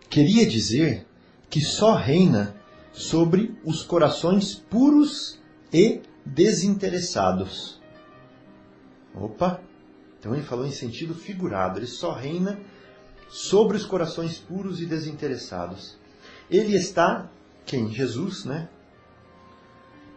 Queria 0.08 0.46
dizer 0.46 1.06
que 1.50 1.60
só 1.60 1.94
reina 1.94 2.56
sobre 2.90 3.54
os 3.62 3.82
corações 3.82 4.54
puros 4.54 5.38
e 5.70 6.00
desinteressados. 6.24 7.78
Opa! 9.14 9.60
Então 10.18 10.34
ele 10.34 10.42
falou 10.42 10.66
em 10.66 10.70
sentido 10.70 11.14
figurado, 11.14 11.78
ele 11.78 11.86
só 11.86 12.14
reina 12.14 12.58
sobre 13.28 13.76
os 13.76 13.84
corações 13.84 14.38
puros 14.38 14.80
e 14.80 14.86
desinteressados. 14.86 15.98
Ele 16.50 16.74
está, 16.74 17.30
quem? 17.66 17.92
Jesus, 17.92 18.46
né? 18.46 18.70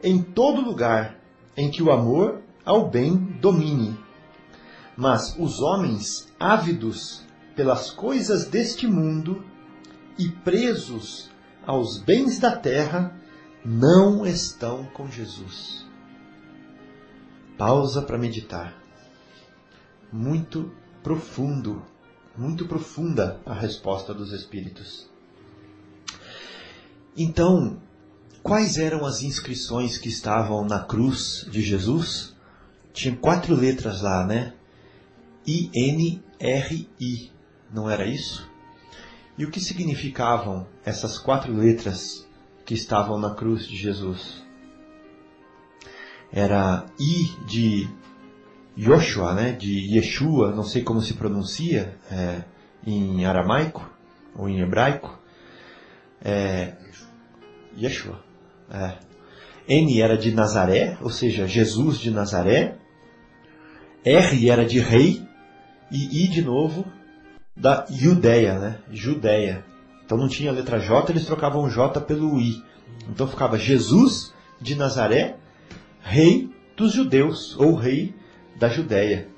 Em 0.01 0.23
todo 0.23 0.61
lugar 0.61 1.19
em 1.57 1.69
que 1.69 1.83
o 1.83 1.91
amor 1.91 2.41
ao 2.63 2.89
bem 2.89 3.17
domine 3.17 3.99
mas 5.01 5.35
os 5.39 5.59
homens 5.61 6.31
ávidos 6.39 7.23
pelas 7.55 7.89
coisas 7.89 8.45
deste 8.45 8.85
mundo 8.85 9.43
e 10.15 10.29
presos 10.29 11.27
aos 11.65 11.97
bens 11.97 12.37
da 12.37 12.55
terra 12.55 13.19
não 13.65 14.23
estão 14.27 14.85
com 14.93 15.09
Jesus. 15.09 15.87
Pausa 17.57 18.03
para 18.03 18.15
meditar. 18.15 18.79
Muito 20.13 20.71
profundo, 21.01 21.81
muito 22.37 22.67
profunda 22.67 23.41
a 23.43 23.55
resposta 23.55 24.13
dos 24.13 24.31
Espíritos. 24.31 25.09
Então, 27.17 27.81
quais 28.43 28.77
eram 28.77 29.03
as 29.03 29.23
inscrições 29.23 29.97
que 29.97 30.09
estavam 30.09 30.63
na 30.63 30.83
cruz 30.83 31.47
de 31.49 31.59
Jesus? 31.59 32.35
Tinha 32.93 33.15
quatro 33.15 33.55
letras 33.55 34.03
lá, 34.03 34.27
né? 34.27 34.53
I-N-R-I. 35.45 37.31
Não 37.73 37.89
era 37.89 38.05
isso? 38.05 38.49
E 39.37 39.45
o 39.45 39.49
que 39.49 39.59
significavam 39.59 40.67
essas 40.85 41.17
quatro 41.17 41.53
letras 41.53 42.27
que 42.65 42.73
estavam 42.73 43.17
na 43.17 43.33
cruz 43.33 43.65
de 43.65 43.75
Jesus? 43.75 44.43
Era 46.31 46.85
I 46.99 47.45
de 47.45 47.89
Yoshua, 48.77 49.33
né? 49.33 49.51
de 49.51 49.95
Yeshua, 49.95 50.51
não 50.51 50.63
sei 50.63 50.83
como 50.83 51.01
se 51.01 51.13
pronuncia 51.15 51.97
é, 52.09 52.43
em 52.85 53.25
aramaico 53.25 53.89
ou 54.35 54.47
em 54.47 54.59
hebraico. 54.61 55.19
É, 56.23 56.73
Yeshua. 57.77 58.23
É. 58.69 58.97
N 59.67 60.01
era 60.01 60.17
de 60.17 60.31
Nazaré, 60.31 60.97
ou 61.01 61.09
seja, 61.09 61.47
Jesus 61.47 61.99
de 61.99 62.11
Nazaré. 62.11 62.77
R 64.03 64.49
era 64.49 64.65
de 64.65 64.79
rei, 64.79 65.25
e 65.91 66.23
I 66.23 66.27
de 66.27 66.41
novo 66.41 66.85
da 67.55 67.85
Judéia, 67.89 68.57
né? 68.57 68.79
Judéia. 68.91 69.65
Então 70.05 70.17
não 70.17 70.27
tinha 70.27 70.51
letra 70.51 70.79
J, 70.79 71.11
eles 71.11 71.25
trocavam 71.25 71.69
J 71.69 71.99
pelo 72.01 72.39
I. 72.39 72.63
Então 73.09 73.27
ficava 73.27 73.57
Jesus 73.57 74.33
de 74.59 74.75
Nazaré, 74.75 75.37
rei 76.01 76.49
dos 76.77 76.93
judeus, 76.93 77.55
ou 77.57 77.75
rei 77.75 78.15
da 78.57 78.69
Judéia. 78.69 79.29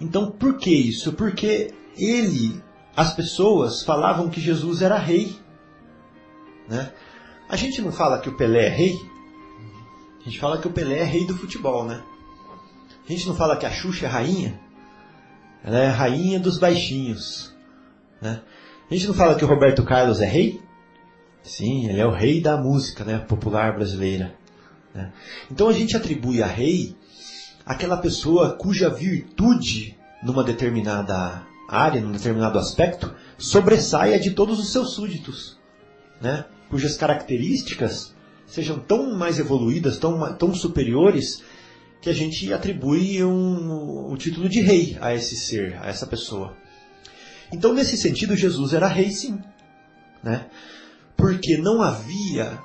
Então, 0.00 0.30
por 0.30 0.58
que 0.58 0.70
isso? 0.70 1.12
Porque 1.12 1.72
ele, 1.96 2.60
as 2.96 3.14
pessoas 3.14 3.84
falavam 3.84 4.28
que 4.28 4.40
Jesus 4.40 4.82
era 4.82 4.98
rei. 4.98 5.36
Né? 6.68 6.92
A 7.48 7.56
gente 7.56 7.80
não 7.80 7.92
fala 7.92 8.18
que 8.18 8.28
o 8.28 8.36
Pelé 8.36 8.66
é 8.66 8.68
rei? 8.68 8.98
A 10.20 10.24
gente 10.24 10.40
fala 10.40 10.58
que 10.58 10.66
o 10.66 10.72
Pelé 10.72 10.98
é 10.98 11.04
rei 11.04 11.26
do 11.26 11.36
futebol, 11.36 11.84
né? 11.84 12.02
A 13.08 13.12
gente 13.12 13.26
não 13.26 13.34
fala 13.34 13.56
que 13.56 13.66
a 13.66 13.70
Xuxa 13.70 14.06
é 14.06 14.08
rainha? 14.08 14.60
Ela 15.64 15.78
é 15.78 15.88
rainha 15.88 16.40
dos 16.40 16.58
baixinhos. 16.58 17.52
Né? 18.20 18.40
A 18.90 18.94
gente 18.94 19.06
não 19.06 19.14
fala 19.14 19.34
que 19.34 19.44
o 19.44 19.48
Roberto 19.48 19.84
Carlos 19.84 20.20
é 20.20 20.26
rei? 20.26 20.60
Sim, 21.42 21.88
ele 21.88 22.00
é 22.00 22.06
o 22.06 22.10
rei 22.10 22.40
da 22.40 22.56
música 22.56 23.04
né, 23.04 23.18
popular 23.18 23.74
brasileira. 23.74 24.34
Né? 24.94 25.12
Então 25.50 25.68
a 25.68 25.72
gente 25.72 25.96
atribui 25.96 26.42
a 26.42 26.46
rei 26.46 26.96
aquela 27.64 27.96
pessoa 27.96 28.56
cuja 28.56 28.90
virtude 28.90 29.96
numa 30.22 30.44
determinada 30.44 31.42
área, 31.68 32.00
num 32.00 32.12
determinado 32.12 32.58
aspecto, 32.58 33.12
sobressaia 33.38 34.20
de 34.20 34.32
todos 34.32 34.58
os 34.58 34.70
seus 34.70 34.94
súditos, 34.94 35.58
né? 36.20 36.44
cujas 36.68 36.96
características 36.96 38.14
sejam 38.46 38.78
tão 38.78 39.16
mais 39.16 39.38
evoluídas, 39.38 39.98
tão, 39.98 40.34
tão 40.34 40.54
superiores, 40.54 41.42
que 42.02 42.10
a 42.10 42.12
gente 42.12 42.52
atribui 42.52 43.22
um, 43.22 44.16
título 44.16 44.48
de 44.48 44.60
rei 44.60 44.98
a 45.00 45.14
esse 45.14 45.36
ser, 45.36 45.78
a 45.80 45.86
essa 45.86 46.04
pessoa. 46.04 46.56
Então, 47.52 47.72
nesse 47.72 47.96
sentido, 47.96 48.36
Jesus 48.36 48.74
era 48.74 48.88
rei 48.88 49.12
sim. 49.12 49.40
Né? 50.20 50.46
Porque 51.16 51.56
não 51.56 51.80
havia 51.80 52.58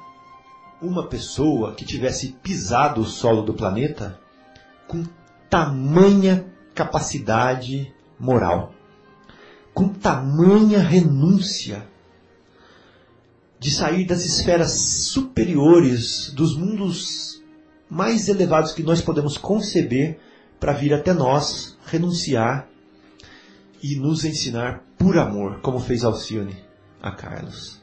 uma 0.81 1.07
pessoa 1.07 1.75
que 1.75 1.85
tivesse 1.85 2.29
pisado 2.41 3.01
o 3.01 3.05
solo 3.05 3.43
do 3.43 3.53
planeta 3.53 4.19
com 4.87 5.03
tamanha 5.47 6.45
capacidade 6.73 7.93
moral, 8.19 8.73
com 9.71 9.89
tamanha 9.89 10.79
renúncia 10.79 11.87
de 13.59 13.69
sair 13.69 14.05
das 14.05 14.25
esferas 14.25 14.71
superiores, 14.71 16.31
dos 16.31 16.55
mundos 16.55 17.26
mais 17.89 18.27
elevados 18.27 18.73
que 18.73 18.83
nós 18.83 19.01
podemos 19.01 19.37
conceber, 19.37 20.19
para 20.59 20.73
vir 20.73 20.93
até 20.93 21.13
nós, 21.13 21.77
renunciar 21.85 22.67
e 23.81 23.95
nos 23.95 24.25
ensinar 24.25 24.83
por 24.97 25.17
amor, 25.17 25.61
como 25.61 25.79
fez 25.79 26.03
Alcione 26.03 26.55
a 27.01 27.11
Carlos. 27.11 27.81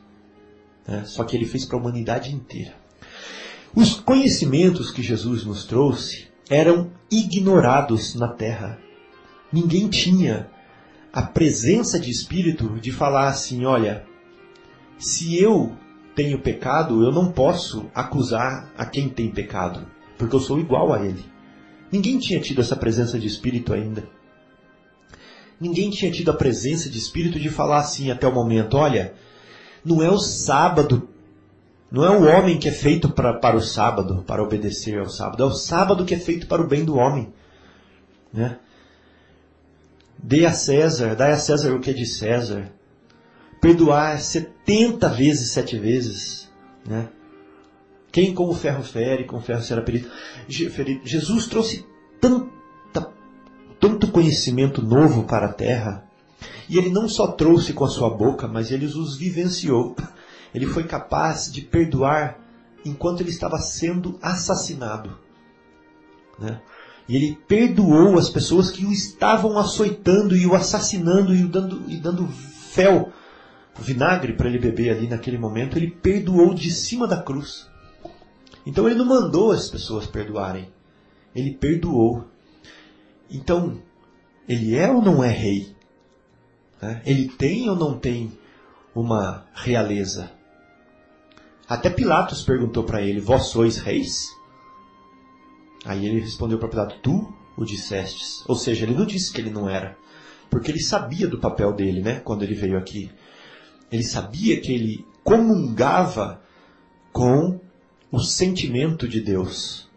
É, 0.86 1.04
só 1.04 1.24
que 1.24 1.36
ele 1.36 1.46
fez 1.46 1.64
para 1.64 1.78
a 1.78 1.80
humanidade 1.80 2.34
inteira. 2.34 2.74
Os 3.74 3.94
conhecimentos 3.94 4.90
que 4.90 5.02
Jesus 5.02 5.44
nos 5.44 5.64
trouxe 5.64 6.28
eram 6.48 6.90
ignorados 7.10 8.14
na 8.14 8.28
terra. 8.28 8.78
Ninguém 9.52 9.88
tinha 9.88 10.48
a 11.12 11.22
presença 11.22 11.98
de 11.98 12.10
espírito 12.10 12.78
de 12.80 12.92
falar 12.92 13.28
assim: 13.28 13.64
olha, 13.64 14.04
se 14.98 15.40
eu 15.40 15.72
tenho 16.14 16.40
pecado, 16.40 17.02
eu 17.02 17.10
não 17.10 17.32
posso 17.32 17.90
acusar 17.94 18.72
a 18.76 18.84
quem 18.84 19.08
tem 19.08 19.30
pecado, 19.30 19.86
porque 20.18 20.34
eu 20.34 20.40
sou 20.40 20.58
igual 20.58 20.92
a 20.92 21.04
ele. 21.04 21.24
Ninguém 21.90 22.18
tinha 22.18 22.40
tido 22.40 22.60
essa 22.60 22.76
presença 22.76 23.18
de 23.18 23.26
espírito 23.26 23.72
ainda. 23.72 24.04
Ninguém 25.60 25.90
tinha 25.90 26.10
tido 26.10 26.30
a 26.30 26.34
presença 26.34 26.90
de 26.90 26.98
espírito 26.98 27.38
de 27.38 27.48
falar 27.48 27.78
assim 27.78 28.10
até 28.10 28.26
o 28.26 28.34
momento: 28.34 28.76
olha, 28.76 29.14
não 29.84 30.02
é 30.02 30.10
o 30.10 30.18
sábado 30.18 31.08
não 31.94 32.04
é 32.04 32.10
o 32.10 32.24
homem 32.24 32.58
que 32.58 32.68
é 32.68 32.72
feito 32.72 33.08
pra, 33.08 33.34
para 33.34 33.56
o 33.56 33.60
sábado, 33.60 34.24
para 34.26 34.42
obedecer 34.42 34.98
ao 34.98 35.08
sábado. 35.08 35.44
É 35.44 35.46
o 35.46 35.52
sábado 35.52 36.04
que 36.04 36.12
é 36.12 36.18
feito 36.18 36.48
para 36.48 36.60
o 36.60 36.66
bem 36.66 36.84
do 36.84 36.96
homem. 36.96 37.32
Né? 38.32 38.58
Dê 40.18 40.44
a 40.44 40.52
César, 40.52 41.14
dai 41.14 41.30
a 41.30 41.36
César 41.36 41.72
o 41.72 41.78
que 41.78 41.90
é 41.90 41.92
de 41.92 42.04
César. 42.04 42.72
Perdoar 43.60 44.18
70 44.18 45.08
vezes, 45.10 45.52
sete 45.52 45.78
vezes. 45.78 46.50
Né? 46.84 47.08
Quem 48.14 48.32
com 48.32 48.48
o 48.48 48.54
ferro 48.54 48.84
fere, 48.84 49.24
com 49.24 49.38
o 49.38 49.40
ferro 49.40 49.60
será 49.60 49.84
ferido. 49.84 50.08
Jesus 50.48 51.46
trouxe 51.46 51.84
tanta, 52.20 53.12
tanto 53.80 54.06
conhecimento 54.12 54.80
novo 54.80 55.24
para 55.24 55.46
a 55.46 55.52
terra. 55.52 56.04
E 56.68 56.78
ele 56.78 56.90
não 56.90 57.08
só 57.08 57.26
trouxe 57.26 57.72
com 57.72 57.84
a 57.84 57.88
sua 57.88 58.08
boca, 58.08 58.46
mas 58.46 58.70
ele 58.70 58.86
os 58.86 59.16
vivenciou. 59.16 59.96
Ele 60.54 60.64
foi 60.64 60.84
capaz 60.84 61.50
de 61.50 61.62
perdoar 61.62 62.38
enquanto 62.84 63.20
ele 63.20 63.30
estava 63.30 63.58
sendo 63.58 64.16
assassinado. 64.22 65.18
Né? 66.38 66.60
E 67.08 67.16
ele 67.16 67.36
perdoou 67.48 68.16
as 68.16 68.30
pessoas 68.30 68.70
que 68.70 68.86
o 68.86 68.92
estavam 68.92 69.58
açoitando 69.58 70.36
e 70.36 70.46
o 70.46 70.54
assassinando 70.54 71.34
e 71.34 71.42
o 71.42 71.48
dando, 71.48 71.82
e 71.88 71.96
dando 71.96 72.28
fel, 72.28 73.12
vinagre 73.76 74.34
para 74.34 74.48
ele 74.48 74.60
beber 74.60 74.90
ali 74.90 75.08
naquele 75.08 75.36
momento. 75.36 75.76
Ele 75.76 75.90
perdoou 75.90 76.54
de 76.54 76.70
cima 76.70 77.08
da 77.08 77.20
cruz. 77.20 77.73
Então 78.66 78.86
ele 78.86 78.96
não 78.96 79.04
mandou 79.04 79.50
as 79.50 79.68
pessoas 79.68 80.06
perdoarem. 80.06 80.72
Ele 81.34 81.54
perdoou. 81.54 82.24
Então, 83.30 83.80
ele 84.48 84.74
é 84.76 84.90
ou 84.90 85.02
não 85.02 85.22
é 85.22 85.28
rei? 85.28 85.74
Né? 86.80 87.02
Ele 87.04 87.28
tem 87.28 87.68
ou 87.68 87.76
não 87.76 87.98
tem 87.98 88.32
uma 88.94 89.46
realeza? 89.54 90.30
Até 91.68 91.90
Pilatos 91.90 92.42
perguntou 92.42 92.84
para 92.84 93.02
ele: 93.02 93.20
Vós 93.20 93.46
sois 93.46 93.78
reis? 93.78 94.28
Aí 95.84 96.06
ele 96.06 96.20
respondeu 96.20 96.58
para 96.58 96.68
Pilatos: 96.68 96.98
Tu 97.02 97.34
o 97.56 97.64
dissestes. 97.64 98.44
Ou 98.46 98.56
seja, 98.56 98.84
ele 98.84 98.94
não 98.94 99.06
disse 99.06 99.32
que 99.32 99.40
ele 99.40 99.50
não 99.50 99.68
era, 99.68 99.96
porque 100.50 100.70
ele 100.70 100.82
sabia 100.82 101.26
do 101.26 101.38
papel 101.38 101.72
dele, 101.72 102.02
né? 102.02 102.20
Quando 102.20 102.42
ele 102.42 102.54
veio 102.54 102.76
aqui, 102.76 103.10
ele 103.90 104.02
sabia 104.02 104.60
que 104.60 104.72
ele 104.72 105.06
comungava 105.22 106.42
com 107.12 107.60
o 108.14 108.20
sentimento 108.20 109.08
de 109.08 109.20
Deus. 109.20 109.88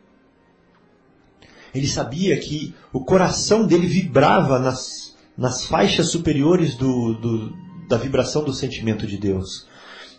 Ele 1.74 1.88
sabia 1.88 2.38
que 2.39 2.74
o 2.91 3.05
coração 3.05 3.68
dele 3.68 3.86
vibrava 3.86 4.57
nas, 4.57 5.15
nas 5.38 5.65
faixas 5.65 6.09
superiores 6.09 6.76
do, 6.76 7.13
do, 7.13 7.53
da 7.88 7.97
vibração 7.97 8.43
do 8.43 8.53
sentimento 8.53 9.05
de 9.05 9.18
Deus. 9.18 9.68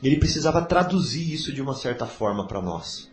Ele 0.01 0.16
precisava 0.16 0.62
traduzir 0.62 1.32
isso 1.32 1.53
de 1.53 1.61
uma 1.61 1.74
certa 1.74 2.07
forma 2.07 2.46
para 2.46 2.62
nós. 2.62 3.11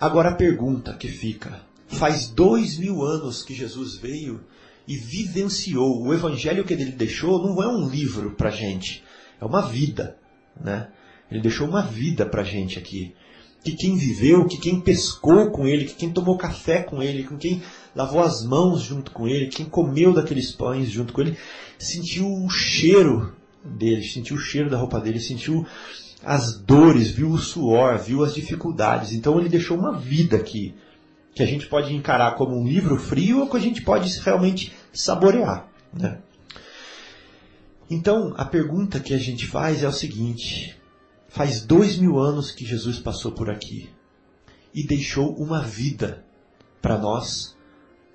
Agora 0.00 0.30
a 0.30 0.34
pergunta 0.34 0.94
que 0.94 1.08
fica: 1.08 1.60
faz 1.86 2.28
dois 2.28 2.78
mil 2.78 3.02
anos 3.02 3.42
que 3.42 3.54
Jesus 3.54 3.96
veio 3.96 4.42
e 4.88 4.96
vivenciou. 4.96 6.02
O 6.02 6.14
evangelho 6.14 6.64
que 6.64 6.72
ele 6.72 6.86
deixou 6.86 7.46
não 7.46 7.62
é 7.62 7.68
um 7.68 7.86
livro 7.86 8.30
para 8.30 8.50
gente, 8.50 9.04
é 9.38 9.44
uma 9.44 9.60
vida, 9.60 10.16
né? 10.58 10.88
Ele 11.30 11.40
deixou 11.42 11.68
uma 11.68 11.82
vida 11.82 12.24
para 12.24 12.42
gente 12.42 12.78
aqui. 12.78 13.14
Que 13.62 13.72
quem 13.72 13.96
viveu, 13.96 14.46
que 14.46 14.58
quem 14.58 14.80
pescou 14.80 15.50
com 15.50 15.66
ele, 15.66 15.86
que 15.86 15.94
quem 15.94 16.12
tomou 16.12 16.36
café 16.36 16.82
com 16.82 17.02
ele, 17.02 17.24
com 17.24 17.36
quem 17.36 17.62
lavou 17.94 18.22
as 18.22 18.44
mãos 18.44 18.82
junto 18.82 19.10
com 19.10 19.26
ele, 19.26 19.48
quem 19.48 19.66
comeu 19.66 20.12
daqueles 20.12 20.52
pães 20.52 20.88
junto 20.88 21.12
com 21.12 21.20
ele, 21.20 21.36
sentiu 21.78 22.26
o 22.26 22.48
cheiro 22.48 23.34
dele, 23.64 24.02
sentiu 24.02 24.36
o 24.36 24.40
cheiro 24.40 24.70
da 24.70 24.76
roupa 24.76 25.00
dele, 25.00 25.18
sentiu 25.18 25.66
as 26.24 26.58
dores, 26.58 27.10
viu 27.10 27.30
o 27.30 27.38
suor, 27.38 27.98
viu 27.98 28.24
as 28.24 28.34
dificuldades. 28.34 29.12
Então 29.12 29.38
ele 29.38 29.48
deixou 29.48 29.76
uma 29.76 29.98
vida 29.98 30.36
aqui 30.36 30.74
que 31.34 31.42
a 31.42 31.46
gente 31.46 31.66
pode 31.66 31.94
encarar 31.94 32.34
como 32.34 32.58
um 32.58 32.66
livro 32.66 32.96
frio 32.96 33.40
ou 33.40 33.48
que 33.48 33.56
a 33.56 33.60
gente 33.60 33.82
pode 33.82 34.08
realmente 34.20 34.72
saborear. 34.92 35.68
Né? 35.92 36.18
Então 37.90 38.34
a 38.36 38.44
pergunta 38.44 38.98
que 38.98 39.14
a 39.14 39.18
gente 39.18 39.46
faz 39.46 39.82
é 39.82 39.88
o 39.88 39.92
seguinte: 39.92 40.74
faz 41.36 41.60
dois 41.60 41.98
mil 41.98 42.18
anos 42.18 42.50
que 42.50 42.64
Jesus 42.64 42.98
passou 42.98 43.30
por 43.30 43.50
aqui 43.50 43.90
e 44.74 44.86
deixou 44.86 45.36
uma 45.36 45.60
vida 45.60 46.24
para 46.80 46.96
nós 46.96 47.54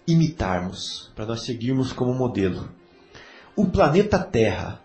imitarmos, 0.07 1.11
para 1.15 1.28
nós 1.28 1.43
seguirmos 1.43 1.93
como 1.93 2.15
modelo. 2.15 2.74
O 3.55 3.67
planeta 3.67 4.17
Terra 4.17 4.82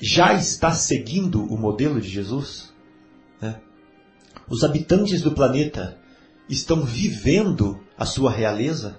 já 0.00 0.34
está 0.34 0.72
seguindo 0.72 1.40
o 1.44 1.56
modelo 1.56 2.00
de 2.00 2.08
Jesus? 2.08 2.74
Né? 3.40 3.60
Os 4.48 4.64
habitantes 4.64 5.22
do 5.22 5.30
planeta 5.30 5.96
estão 6.48 6.82
vivendo 6.82 7.80
a 7.96 8.04
sua 8.04 8.32
realeza? 8.32 8.98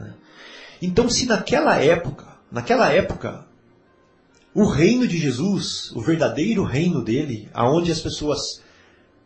Né? 0.00 0.14
Então, 0.82 1.08
se 1.08 1.26
naquela 1.26 1.76
época, 1.76 2.26
naquela 2.50 2.92
época, 2.92 3.46
o 4.56 4.64
reino 4.64 5.06
de 5.06 5.18
Jesus, 5.18 5.92
o 5.94 6.00
verdadeiro 6.00 6.64
reino 6.64 7.04
dele, 7.04 7.46
aonde 7.52 7.92
as 7.92 8.00
pessoas, 8.00 8.62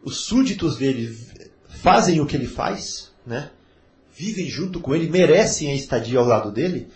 os 0.03 0.23
súditos 0.23 0.77
dele 0.77 1.17
fazem 1.69 2.21
o 2.21 2.27
que 2.27 2.35
ele 2.35 2.49
faz, 2.49 3.13
né? 3.25 3.49
vivem 4.13 4.49
junto 4.49 4.81
com 4.81 4.93
ele, 4.93 5.09
merecem 5.09 5.71
a 5.71 5.75
estadia 5.75 6.19
ao 6.19 6.27
lado 6.27 6.51
dele, 6.51 6.89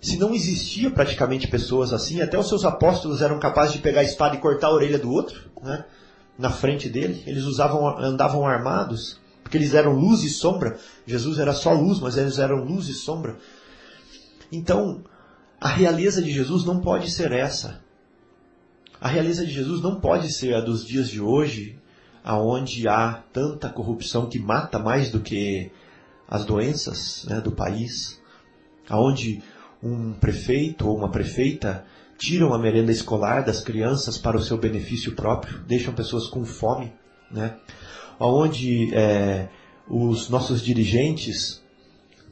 se 0.00 0.16
não 0.16 0.34
existia 0.34 0.90
praticamente 0.90 1.46
pessoas 1.46 1.92
assim, 1.92 2.20
até 2.20 2.36
os 2.36 2.48
seus 2.48 2.64
apóstolos 2.64 3.22
eram 3.22 3.38
capazes 3.38 3.74
de 3.74 3.78
pegar 3.78 4.00
a 4.00 4.04
espada 4.04 4.34
e 4.34 4.40
cortar 4.40 4.66
a 4.66 4.74
orelha 4.74 4.98
do 4.98 5.12
outro, 5.12 5.48
né? 5.62 5.84
na 6.36 6.50
frente 6.50 6.88
dele, 6.88 7.22
eles 7.24 7.44
usavam, 7.44 7.86
andavam 8.00 8.44
armados, 8.44 9.20
porque 9.44 9.56
eles 9.56 9.74
eram 9.74 9.92
luz 9.92 10.24
e 10.24 10.28
sombra. 10.28 10.76
Jesus 11.06 11.38
era 11.38 11.52
só 11.52 11.72
luz, 11.72 12.00
mas 12.00 12.16
eles 12.16 12.40
eram 12.40 12.64
luz 12.64 12.88
e 12.88 12.94
sombra. 12.94 13.36
Então, 14.50 15.04
a 15.60 15.68
realeza 15.68 16.22
de 16.22 16.30
Jesus 16.30 16.64
não 16.64 16.80
pode 16.80 17.10
ser 17.10 17.32
essa. 17.32 17.82
A 19.00 19.08
realeza 19.08 19.44
de 19.44 19.52
Jesus 19.52 19.80
não 19.80 20.00
pode 20.00 20.32
ser 20.32 20.54
a 20.54 20.60
dos 20.60 20.84
dias 20.84 21.08
de 21.08 21.20
hoje, 21.20 21.78
aonde 22.22 22.88
há 22.88 23.22
tanta 23.32 23.68
corrupção 23.68 24.28
que 24.28 24.38
mata 24.38 24.78
mais 24.78 25.10
do 25.10 25.20
que 25.20 25.70
as 26.28 26.44
doenças 26.44 27.24
né, 27.28 27.40
do 27.40 27.52
país, 27.52 28.20
aonde 28.88 29.42
um 29.82 30.12
prefeito 30.12 30.88
ou 30.88 30.96
uma 30.96 31.10
prefeita 31.10 31.84
tiram 32.18 32.52
a 32.52 32.58
merenda 32.58 32.90
escolar 32.90 33.44
das 33.44 33.60
crianças 33.60 34.18
para 34.18 34.36
o 34.36 34.42
seu 34.42 34.58
benefício 34.58 35.14
próprio, 35.14 35.60
deixam 35.60 35.94
pessoas 35.94 36.26
com 36.26 36.44
fome, 36.44 36.92
né? 37.30 37.56
Onde 38.18 38.92
é, 38.92 39.48
os 39.88 40.28
nossos 40.28 40.60
dirigentes 40.60 41.62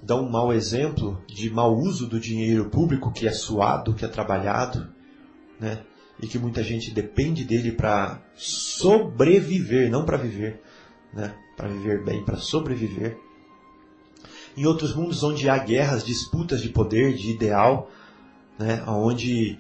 dão 0.06 0.24
um 0.24 0.30
mau 0.30 0.52
exemplo 0.52 1.20
de 1.26 1.50
mau 1.50 1.76
uso 1.76 2.06
do 2.06 2.20
dinheiro 2.20 2.70
público 2.70 3.10
que 3.10 3.26
é 3.26 3.32
suado, 3.32 3.92
que 3.92 4.04
é 4.04 4.08
trabalhado, 4.08 4.86
né? 5.58 5.80
E 6.22 6.28
que 6.28 6.38
muita 6.38 6.62
gente 6.62 6.92
depende 6.92 7.44
dele 7.44 7.72
para 7.72 8.22
sobreviver, 8.34 9.90
não 9.90 10.04
para 10.04 10.16
viver, 10.16 10.62
né? 11.12 11.34
Para 11.56 11.68
viver 11.68 12.04
bem, 12.04 12.24
para 12.24 12.36
sobreviver. 12.36 13.18
Em 14.56 14.64
outros 14.64 14.94
mundos 14.94 15.22
onde 15.22 15.50
há 15.50 15.58
guerras, 15.58 16.04
disputas 16.04 16.62
de 16.62 16.68
poder, 16.68 17.14
de 17.14 17.32
ideal, 17.32 17.90
né? 18.58 18.84
Onde 18.86 19.58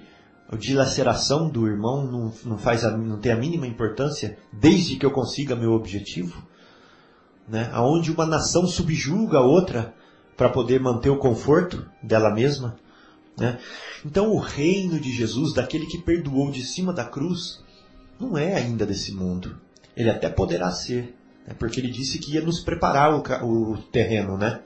a 0.48 0.54
dilaceração 0.54 1.50
do 1.50 1.66
irmão 1.66 2.06
não, 2.06 2.32
não, 2.44 2.56
faz 2.56 2.84
a, 2.84 2.96
não 2.96 3.18
tem 3.18 3.32
a 3.32 3.36
mínima 3.36 3.66
importância 3.66 4.38
desde 4.52 4.94
que 4.94 5.04
eu 5.04 5.10
consiga 5.10 5.56
meu 5.56 5.72
objetivo, 5.72 6.40
né? 7.48 7.68
Aonde 7.72 8.12
uma 8.12 8.24
nação 8.24 8.64
subjuga 8.64 9.38
a 9.38 9.44
outra 9.44 9.92
para 10.36 10.48
poder 10.48 10.80
manter 10.80 11.10
o 11.10 11.18
conforto 11.18 11.88
dela 12.02 12.32
mesma, 12.34 12.76
né? 13.38 13.58
Então 14.04 14.30
o 14.32 14.38
reino 14.38 15.00
de 15.00 15.10
Jesus, 15.10 15.52
daquele 15.52 15.86
que 15.86 15.98
perdoou 15.98 16.50
de 16.50 16.62
cima 16.62 16.92
da 16.92 17.04
cruz, 17.04 17.62
não 18.20 18.36
é 18.36 18.54
ainda 18.54 18.86
desse 18.86 19.12
mundo. 19.12 19.58
Ele 19.96 20.10
até 20.10 20.28
poderá 20.28 20.70
ser, 20.70 21.14
né? 21.46 21.54
porque 21.58 21.80
ele 21.80 21.90
disse 21.90 22.18
que 22.18 22.34
ia 22.34 22.42
nos 22.42 22.60
preparar 22.60 23.14
o, 23.14 23.72
o 23.72 23.78
terreno, 23.78 24.36
né? 24.36 24.60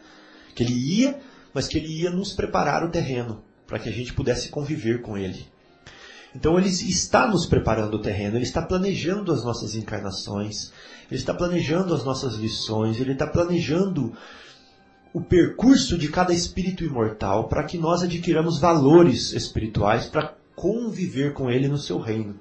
Que 0.55 0.63
ele 0.63 0.75
ia, 0.75 1.19
mas 1.55 1.69
que 1.69 1.79
ele 1.79 2.03
ia 2.03 2.11
nos 2.11 2.33
preparar 2.33 2.85
o 2.85 2.91
terreno 2.91 3.43
para 3.67 3.79
que 3.79 3.89
a 3.89 3.93
gente 3.93 4.13
pudesse 4.13 4.49
conviver 4.49 5.01
com 5.01 5.17
ele. 5.17 5.47
Então 6.35 6.59
ele 6.59 6.69
está 6.69 7.27
nos 7.27 7.47
preparando 7.47 7.95
o 7.95 8.03
terreno, 8.03 8.37
ele 8.37 8.45
está 8.45 8.63
planejando 8.63 9.33
as 9.33 9.45
nossas 9.45 9.75
encarnações, 9.75 10.73
ele 11.11 11.21
está 11.21 11.35
planejando 11.35 11.95
as 11.95 12.05
nossas 12.05 12.35
lições, 12.35 13.01
ele 13.01 13.13
está 13.13 13.27
planejando 13.27 14.13
o 15.13 15.21
percurso 15.21 15.99
de 15.99 16.09
cada 16.09 16.33
espírito 16.33 16.85
imortal 16.85 17.49
para 17.49 17.65
que 17.65 17.77
nós 17.77 18.03
adquiramos 18.03 18.59
valores 18.59 19.33
espirituais 19.33 20.07
para 20.07 20.35
conviver 20.55 21.33
com 21.33 21.51
ele 21.51 21.69
no 21.69 21.79
seu 21.79 21.99
reino, 21.99 22.39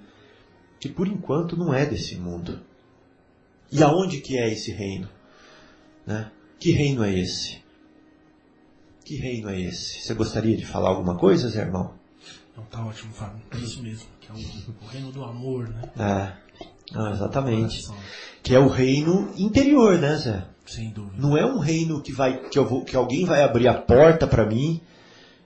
que 0.79 0.89
por 0.89 1.07
enquanto 1.07 1.57
não 1.57 1.73
é 1.73 1.85
desse 1.85 2.15
mundo. 2.15 2.61
E 3.71 3.81
aonde 3.83 4.19
que 4.19 4.37
é 4.37 4.51
esse 4.51 4.71
reino? 4.71 5.09
Né? 6.05 6.31
Que 6.59 6.71
reino 6.71 7.03
é 7.03 7.17
esse? 7.17 7.61
Que 9.05 9.15
reino 9.15 9.49
é 9.49 9.59
esse? 9.59 10.01
Você 10.01 10.13
gostaria 10.13 10.55
de 10.55 10.65
falar 10.65 10.89
alguma 10.89 11.17
coisa, 11.17 11.49
Zé 11.49 11.61
Irmão? 11.61 11.93
Não, 12.55 12.63
tá 12.65 12.85
ótimo, 12.85 13.13
Fábio. 13.13 13.41
É 13.51 13.57
isso 13.57 13.81
mesmo. 13.81 14.07
Que 14.19 14.29
é 14.29 14.33
o, 14.33 14.37
o 14.83 14.87
reino 14.87 15.11
do 15.11 15.23
amor, 15.23 15.69
né? 15.69 15.81
É. 15.97 16.49
Ah, 16.93 17.11
exatamente. 17.11 17.87
Que 18.43 18.53
é 18.53 18.59
o 18.59 18.67
reino 18.67 19.31
interior, 19.37 19.97
né, 19.97 20.15
Zé? 20.17 20.45
Não 21.17 21.37
é 21.37 21.45
um 21.45 21.57
reino 21.57 22.01
que 22.01 22.11
vai 22.11 22.37
que, 22.49 22.59
eu 22.59 22.65
vou, 22.65 22.83
que 22.83 22.95
alguém 22.95 23.25
vai 23.25 23.43
abrir 23.43 23.67
a 23.67 23.73
porta 23.73 24.27
para 24.27 24.45
mim, 24.45 24.79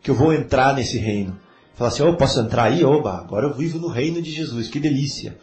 que 0.01 0.11
eu 0.11 0.15
vou 0.15 0.33
entrar 0.33 0.75
nesse 0.75 0.97
reino. 0.97 1.39
Falar 1.75 1.89
assim, 1.89 2.03
oh, 2.03 2.15
posso 2.15 2.39
entrar 2.39 2.65
aí? 2.65 2.83
Oba, 2.83 3.17
agora 3.17 3.47
eu 3.47 3.53
vivo 3.53 3.79
no 3.79 3.87
reino 3.87 4.21
de 4.21 4.31
Jesus, 4.31 4.67
que 4.67 4.79
delícia. 4.79 5.37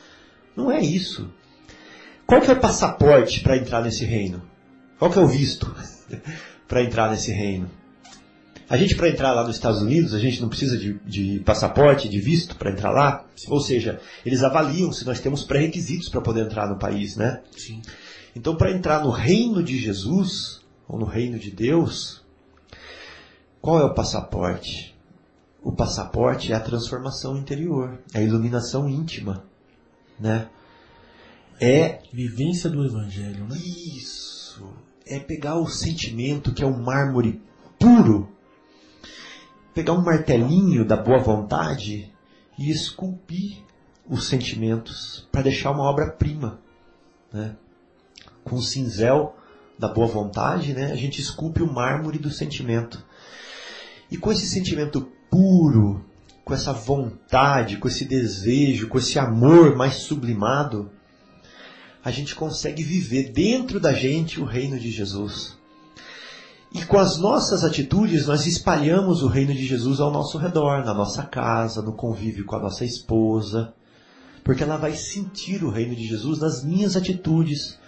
Não 0.56 0.70
é 0.70 0.80
isso. 0.80 1.28
Qual 2.26 2.40
que 2.40 2.50
é 2.50 2.54
o 2.54 2.60
passaporte 2.60 3.40
para 3.40 3.56
entrar 3.56 3.82
nesse 3.82 4.04
reino? 4.04 4.42
Qual 4.98 5.10
que 5.10 5.18
é 5.18 5.22
o 5.22 5.26
visto 5.26 5.74
para 6.68 6.82
entrar 6.82 7.10
nesse 7.10 7.32
reino? 7.32 7.68
A 8.68 8.76
gente, 8.76 8.94
para 8.94 9.08
entrar 9.08 9.32
lá 9.32 9.42
nos 9.44 9.56
Estados 9.56 9.82
Unidos, 9.82 10.14
a 10.14 10.18
gente 10.20 10.40
não 10.40 10.48
precisa 10.48 10.78
de, 10.78 10.94
de 11.04 11.40
passaporte, 11.40 12.08
de 12.08 12.20
visto 12.20 12.54
para 12.54 12.70
entrar 12.70 12.92
lá. 12.92 13.26
Sim. 13.34 13.48
Ou 13.50 13.60
seja, 13.60 13.98
eles 14.24 14.44
avaliam 14.44 14.92
se 14.92 15.04
nós 15.04 15.18
temos 15.18 15.42
pré-requisitos 15.42 16.08
para 16.08 16.20
poder 16.20 16.42
entrar 16.42 16.68
no 16.68 16.78
país, 16.78 17.16
né? 17.16 17.42
Sim. 17.56 17.82
Então, 18.34 18.56
para 18.56 18.72
entrar 18.72 19.02
no 19.02 19.10
reino 19.10 19.62
de 19.62 19.78
Jesus, 19.78 20.60
ou 20.88 20.98
no 20.98 21.06
reino 21.06 21.38
de 21.38 21.50
Deus, 21.50 22.22
qual 23.60 23.80
é 23.80 23.84
o 23.84 23.94
passaporte? 23.94 24.96
O 25.62 25.72
passaporte 25.72 26.52
é 26.52 26.56
a 26.56 26.60
transformação 26.60 27.36
interior, 27.36 27.98
é 28.14 28.18
a 28.18 28.22
iluminação 28.22 28.88
íntima, 28.88 29.44
né? 30.18 30.48
É 31.60 32.00
vivência 32.12 32.70
do 32.70 32.84
evangelho, 32.84 33.44
né? 33.46 33.56
Isso. 33.58 34.66
É 35.06 35.18
pegar 35.18 35.56
o 35.56 35.68
sentimento 35.68 36.54
que 36.54 36.62
é 36.62 36.66
um 36.66 36.82
mármore 36.82 37.42
puro 37.78 38.30
pegar 39.74 39.92
um 39.92 40.02
martelinho 40.02 40.84
da 40.84 40.96
boa 40.96 41.18
vontade 41.18 42.12
e 42.58 42.70
esculpir 42.70 43.62
os 44.06 44.28
sentimentos 44.28 45.26
para 45.30 45.42
deixar 45.42 45.70
uma 45.70 45.84
obra-prima. 45.84 46.58
Né? 47.32 47.56
Com 48.50 48.56
o 48.56 48.62
cinzel 48.62 49.36
da 49.78 49.86
boa 49.86 50.08
vontade, 50.08 50.74
né, 50.74 50.90
a 50.90 50.96
gente 50.96 51.20
esculpe 51.20 51.62
o 51.62 51.72
mármore 51.72 52.18
do 52.18 52.32
sentimento. 52.32 53.00
E 54.10 54.16
com 54.16 54.32
esse 54.32 54.44
sentimento 54.48 55.08
puro, 55.30 56.04
com 56.44 56.52
essa 56.52 56.72
vontade, 56.72 57.76
com 57.76 57.86
esse 57.86 58.04
desejo, 58.04 58.88
com 58.88 58.98
esse 58.98 59.20
amor 59.20 59.76
mais 59.76 59.98
sublimado, 59.98 60.90
a 62.04 62.10
gente 62.10 62.34
consegue 62.34 62.82
viver 62.82 63.30
dentro 63.30 63.78
da 63.78 63.92
gente 63.92 64.40
o 64.40 64.44
reino 64.44 64.80
de 64.80 64.90
Jesus. 64.90 65.56
E 66.74 66.84
com 66.84 66.98
as 66.98 67.18
nossas 67.18 67.62
atitudes, 67.62 68.26
nós 68.26 68.46
espalhamos 68.46 69.22
o 69.22 69.28
reino 69.28 69.54
de 69.54 69.64
Jesus 69.64 70.00
ao 70.00 70.10
nosso 70.10 70.38
redor, 70.38 70.84
na 70.84 70.92
nossa 70.92 71.22
casa, 71.22 71.82
no 71.82 71.92
convívio 71.92 72.44
com 72.44 72.56
a 72.56 72.60
nossa 72.60 72.84
esposa, 72.84 73.72
porque 74.42 74.64
ela 74.64 74.76
vai 74.76 74.96
sentir 74.96 75.62
o 75.62 75.70
reino 75.70 75.94
de 75.94 76.04
Jesus 76.04 76.40
nas 76.40 76.64
minhas 76.64 76.96
atitudes, 76.96 77.78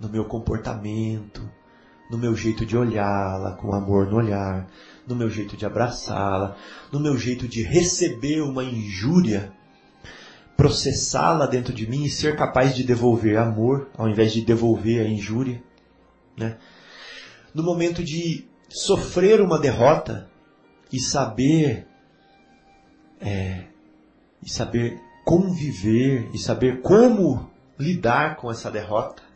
no 0.00 0.08
meu 0.08 0.24
comportamento, 0.24 1.48
no 2.10 2.18
meu 2.18 2.34
jeito 2.34 2.64
de 2.64 2.76
olhá-la 2.76 3.52
com 3.52 3.72
amor 3.72 4.10
no 4.10 4.16
olhar, 4.16 4.66
no 5.06 5.14
meu 5.14 5.28
jeito 5.28 5.56
de 5.56 5.66
abraçá-la, 5.66 6.56
no 6.90 6.98
meu 6.98 7.16
jeito 7.16 7.46
de 7.46 7.62
receber 7.62 8.40
uma 8.40 8.64
injúria, 8.64 9.52
processá-la 10.56 11.46
dentro 11.46 11.72
de 11.72 11.88
mim 11.88 12.04
e 12.04 12.10
ser 12.10 12.36
capaz 12.36 12.74
de 12.74 12.82
devolver 12.82 13.38
amor 13.38 13.88
ao 13.96 14.08
invés 14.08 14.32
de 14.32 14.40
devolver 14.40 15.06
a 15.06 15.08
injúria, 15.08 15.62
né? 16.36 16.56
no 17.54 17.62
momento 17.62 18.02
de 18.02 18.48
sofrer 18.68 19.40
uma 19.40 19.58
derrota 19.58 20.28
e 20.92 21.00
saber 21.00 21.86
é, 23.20 23.64
e 24.42 24.50
saber 24.50 25.00
conviver 25.24 26.30
e 26.32 26.38
saber 26.38 26.80
como 26.80 27.50
lidar 27.78 28.36
com 28.36 28.50
essa 28.50 28.70
derrota. 28.70 29.29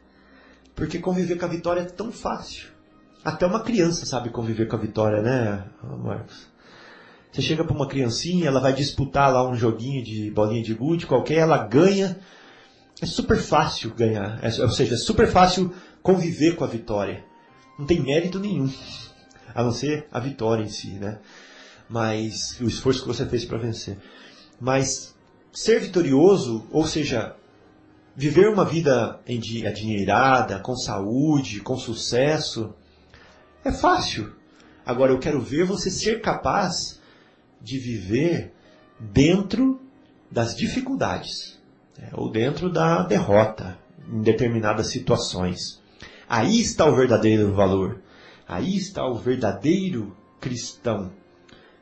Porque 0.74 0.98
conviver 0.98 1.36
com 1.36 1.44
a 1.44 1.48
vitória 1.48 1.80
é 1.80 1.84
tão 1.84 2.10
fácil. 2.10 2.68
Até 3.24 3.46
uma 3.46 3.60
criança 3.60 4.04
sabe 4.04 4.30
conviver 4.30 4.66
com 4.66 4.76
a 4.76 4.78
vitória, 4.78 5.22
né, 5.22 5.64
Marcos? 5.82 6.46
Você 7.32 7.42
chega 7.42 7.64
para 7.64 7.74
uma 7.74 7.88
criancinha, 7.88 8.46
ela 8.46 8.60
vai 8.60 8.72
disputar 8.72 9.32
lá 9.32 9.48
um 9.48 9.56
joguinho 9.56 10.04
de 10.04 10.30
bolinha 10.30 10.62
de 10.62 10.74
gude 10.74 11.06
qualquer, 11.06 11.38
ela 11.38 11.58
ganha. 11.58 12.18
É 13.00 13.06
super 13.06 13.38
fácil 13.38 13.92
ganhar, 13.94 14.38
é, 14.42 14.62
ou 14.62 14.70
seja, 14.70 14.94
é 14.94 14.98
super 14.98 15.26
fácil 15.26 15.74
conviver 16.02 16.54
com 16.54 16.64
a 16.64 16.68
vitória 16.68 17.24
não 17.78 17.86
tem 17.86 18.00
mérito 18.00 18.38
nenhum, 18.38 18.70
a 19.54 19.62
não 19.62 19.72
ser 19.72 20.06
a 20.10 20.20
vitória 20.20 20.62
em 20.62 20.68
si, 20.68 20.92
né? 20.92 21.18
Mas 21.88 22.58
o 22.60 22.66
esforço 22.66 23.02
que 23.02 23.08
você 23.08 23.26
fez 23.26 23.44
para 23.44 23.58
vencer. 23.58 23.98
Mas 24.60 25.14
ser 25.52 25.80
vitorioso, 25.80 26.66
ou 26.70 26.86
seja, 26.86 27.36
viver 28.16 28.48
uma 28.48 28.64
vida 28.64 29.20
adinheirada, 29.66 30.58
com 30.58 30.76
saúde, 30.76 31.60
com 31.60 31.76
sucesso, 31.76 32.74
é 33.64 33.72
fácil. 33.72 34.32
Agora 34.84 35.12
eu 35.12 35.18
quero 35.18 35.40
ver 35.40 35.64
você 35.64 35.90
ser 35.90 36.20
capaz 36.20 37.00
de 37.60 37.78
viver 37.78 38.52
dentro 39.00 39.80
das 40.30 40.54
dificuldades, 40.54 41.58
né? 41.98 42.10
ou 42.12 42.30
dentro 42.30 42.70
da 42.70 43.02
derrota 43.02 43.78
em 44.06 44.20
determinadas 44.20 44.88
situações. 44.88 45.80
Aí 46.28 46.60
está 46.60 46.86
o 46.86 46.94
verdadeiro 46.94 47.52
valor. 47.54 48.00
Aí 48.46 48.76
está 48.76 49.06
o 49.06 49.14
verdadeiro 49.14 50.14
cristão 50.40 51.10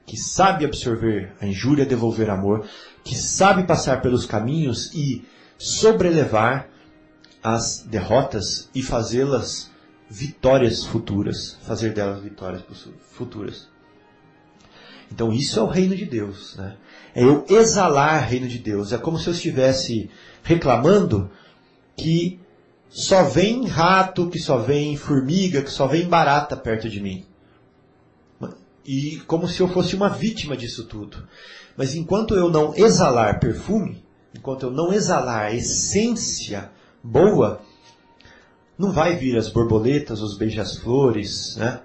que 0.06 0.16
sabe 0.16 0.64
absorver 0.64 1.32
a 1.40 1.46
injúria, 1.46 1.86
devolver 1.86 2.28
amor, 2.28 2.66
que 3.04 3.14
sabe 3.14 3.66
passar 3.66 4.00
pelos 4.00 4.26
caminhos 4.26 4.92
e 4.94 5.24
sobrelevar 5.62 6.68
as 7.40 7.84
derrotas 7.88 8.68
e 8.74 8.82
fazê-las 8.82 9.70
vitórias 10.10 10.84
futuras, 10.84 11.56
fazer 11.62 11.94
delas 11.94 12.20
vitórias 12.20 12.62
futuras. 13.12 13.68
Então 15.08 15.32
isso 15.32 15.60
é 15.60 15.62
o 15.62 15.66
reino 15.66 15.94
de 15.94 16.04
Deus, 16.04 16.56
né? 16.56 16.76
É 17.14 17.22
eu 17.22 17.44
exalar 17.48 18.24
o 18.24 18.26
reino 18.26 18.48
de 18.48 18.58
Deus. 18.58 18.92
É 18.92 18.98
como 18.98 19.18
se 19.18 19.28
eu 19.28 19.32
estivesse 19.32 20.10
reclamando 20.42 21.30
que 21.96 22.40
só 22.88 23.22
vem 23.22 23.64
rato, 23.66 24.28
que 24.28 24.40
só 24.40 24.58
vem 24.58 24.96
formiga, 24.96 25.62
que 25.62 25.70
só 25.70 25.86
vem 25.86 26.08
barata 26.08 26.56
perto 26.56 26.88
de 26.88 27.00
mim. 27.00 27.24
E 28.84 29.22
como 29.28 29.46
se 29.46 29.60
eu 29.60 29.68
fosse 29.68 29.94
uma 29.94 30.08
vítima 30.08 30.56
disso 30.56 30.86
tudo. 30.86 31.28
Mas 31.76 31.94
enquanto 31.94 32.34
eu 32.34 32.50
não 32.50 32.74
exalar 32.74 33.38
perfume, 33.38 34.04
enquanto 34.34 34.64
eu 34.64 34.70
não 34.70 34.92
exalar 34.92 35.46
a 35.46 35.54
essência 35.54 36.70
boa, 37.02 37.60
não 38.78 38.90
vai 38.90 39.16
vir 39.16 39.36
as 39.36 39.48
borboletas, 39.48 40.20
os 40.20 40.36
beijas-flores, 40.36 41.56
né, 41.56 41.80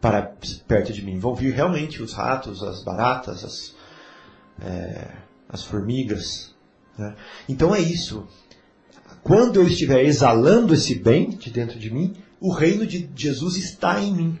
para 0.00 0.34
perto 0.66 0.92
de 0.92 1.04
mim. 1.04 1.18
Vão 1.18 1.34
vir 1.34 1.54
realmente 1.54 2.02
os 2.02 2.12
ratos, 2.12 2.62
as 2.62 2.82
baratas, 2.84 3.44
as, 3.44 3.74
é, 4.60 5.08
as 5.48 5.64
formigas. 5.64 6.54
Né? 6.96 7.16
Então 7.48 7.74
é 7.74 7.80
isso. 7.80 8.26
Quando 9.22 9.60
eu 9.60 9.66
estiver 9.66 10.04
exalando 10.04 10.74
esse 10.74 10.94
bem 10.94 11.30
de 11.30 11.50
dentro 11.50 11.78
de 11.78 11.90
mim, 11.90 12.14
o 12.40 12.52
reino 12.52 12.86
de 12.86 13.10
Jesus 13.16 13.56
está 13.56 14.00
em 14.00 14.12
mim. 14.12 14.38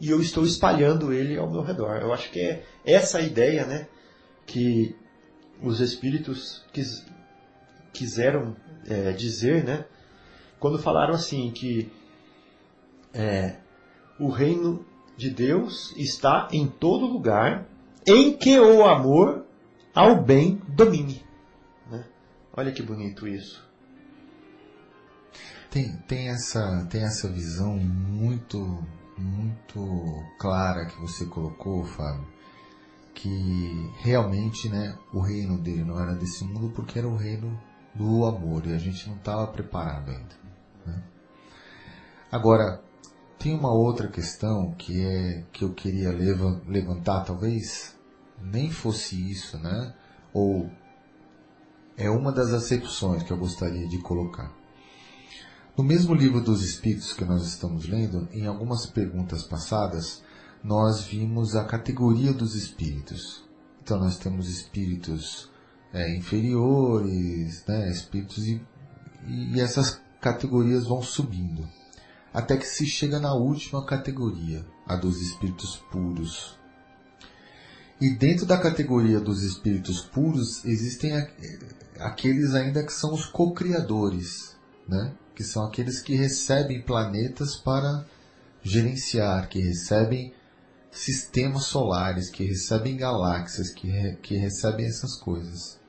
E 0.00 0.10
eu 0.10 0.20
estou 0.20 0.44
espalhando 0.44 1.12
ele 1.12 1.36
ao 1.38 1.50
meu 1.50 1.62
redor. 1.62 1.96
Eu 2.00 2.12
acho 2.12 2.30
que 2.30 2.40
é 2.40 2.64
essa 2.84 3.18
a 3.18 3.22
ideia 3.22 3.64
né, 3.64 3.86
que 4.46 4.94
os 5.64 5.80
espíritos 5.80 6.64
quis, 6.72 7.04
quiseram 7.92 8.54
é, 8.86 9.12
dizer, 9.12 9.64
né, 9.64 9.84
quando 10.60 10.78
falaram 10.78 11.14
assim 11.14 11.50
que 11.50 11.90
é, 13.12 13.56
o 14.18 14.28
reino 14.28 14.84
de 15.16 15.30
Deus 15.30 15.94
está 15.96 16.48
em 16.52 16.66
todo 16.66 17.06
lugar, 17.06 17.66
em 18.06 18.36
que 18.36 18.58
o 18.58 18.84
amor 18.84 19.46
ao 19.94 20.22
bem 20.22 20.60
domine. 20.68 21.24
Né? 21.90 22.04
Olha 22.56 22.72
que 22.72 22.82
bonito 22.82 23.26
isso. 23.26 23.64
Tem, 25.70 25.96
tem, 26.06 26.28
essa, 26.28 26.86
tem 26.90 27.02
essa 27.02 27.28
visão 27.28 27.76
muito, 27.76 28.84
muito 29.16 30.22
clara 30.38 30.86
que 30.86 31.00
você 31.00 31.26
colocou, 31.26 31.84
Fábio, 31.84 32.26
que 33.14 33.92
realmente 34.00 34.68
né, 34.68 34.98
o 35.12 35.20
reino 35.20 35.58
dele 35.58 35.84
não 35.84 36.00
era 36.00 36.14
desse 36.14 36.44
mundo 36.44 36.70
porque 36.74 36.98
era 36.98 37.08
o 37.08 37.16
reino 37.16 37.58
do 37.94 38.26
amor 38.26 38.66
e 38.66 38.72
a 38.72 38.78
gente 38.78 39.08
não 39.08 39.16
estava 39.16 39.46
preparado 39.46 40.10
ainda. 40.10 40.34
Né? 40.84 41.02
Agora, 42.30 42.82
tem 43.38 43.54
uma 43.54 43.72
outra 43.72 44.08
questão 44.08 44.72
que 44.72 45.00
é 45.00 45.44
que 45.52 45.64
eu 45.64 45.72
queria 45.72 46.10
levantar, 46.10 47.24
talvez 47.24 47.94
nem 48.42 48.70
fosse 48.70 49.30
isso, 49.30 49.58
né? 49.58 49.94
Ou 50.32 50.70
é 51.96 52.10
uma 52.10 52.32
das 52.32 52.52
acepções 52.52 53.22
que 53.22 53.30
eu 53.30 53.36
gostaria 53.36 53.86
de 53.86 53.98
colocar. 53.98 54.52
No 55.76 55.84
mesmo 55.84 56.14
livro 56.14 56.40
dos 56.40 56.64
Espíritos 56.64 57.12
que 57.12 57.24
nós 57.24 57.46
estamos 57.46 57.86
lendo, 57.86 58.28
em 58.32 58.46
algumas 58.46 58.86
perguntas 58.86 59.44
passadas, 59.44 60.23
nós 60.64 61.04
vimos 61.04 61.54
a 61.54 61.64
categoria 61.64 62.32
dos 62.32 62.54
espíritos. 62.54 63.44
Então 63.82 63.98
nós 63.98 64.16
temos 64.16 64.48
espíritos 64.48 65.50
é, 65.92 66.16
inferiores, 66.16 67.62
né, 67.66 67.90
espíritos 67.90 68.38
e, 68.48 68.60
e 69.26 69.60
essas 69.60 70.00
categorias 70.22 70.86
vão 70.86 71.02
subindo, 71.02 71.68
até 72.32 72.56
que 72.56 72.66
se 72.66 72.86
chega 72.86 73.20
na 73.20 73.34
última 73.34 73.84
categoria, 73.84 74.64
a 74.86 74.96
dos 74.96 75.20
espíritos 75.20 75.76
puros. 75.92 76.58
E 78.00 78.10
dentro 78.10 78.46
da 78.46 78.58
categoria 78.58 79.20
dos 79.20 79.42
espíritos 79.42 80.00
puros 80.00 80.64
existem 80.64 81.12
aqueles 82.00 82.54
ainda 82.54 82.82
que 82.82 82.92
são 82.92 83.12
os 83.12 83.26
co-criadores, 83.26 84.56
né? 84.88 85.12
que 85.34 85.44
são 85.44 85.64
aqueles 85.64 86.00
que 86.00 86.14
recebem 86.14 86.82
planetas 86.82 87.54
para 87.54 88.04
gerenciar, 88.62 89.48
que 89.48 89.60
recebem 89.60 90.32
sistemas 90.94 91.64
solares, 91.64 92.30
que 92.30 92.44
recebem 92.44 92.96
galáxias, 92.96 93.70
que, 93.70 93.88
re, 93.88 94.16
que 94.16 94.36
recebem 94.36 94.86
essas 94.86 95.16
coisas. 95.16 95.80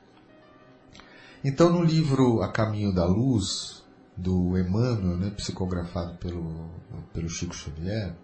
Então, 1.43 1.69
no 1.71 1.83
livro 1.83 2.41
A 2.41 2.51
Caminho 2.51 2.91
da 2.91 3.05
Luz, 3.05 3.83
do 4.17 4.57
Emmanuel, 4.57 5.15
né, 5.15 5.29
psicografado 5.29 6.17
pelo, 6.17 6.71
pelo 7.13 7.29
Chico 7.29 7.53
Xavier, 7.53 8.15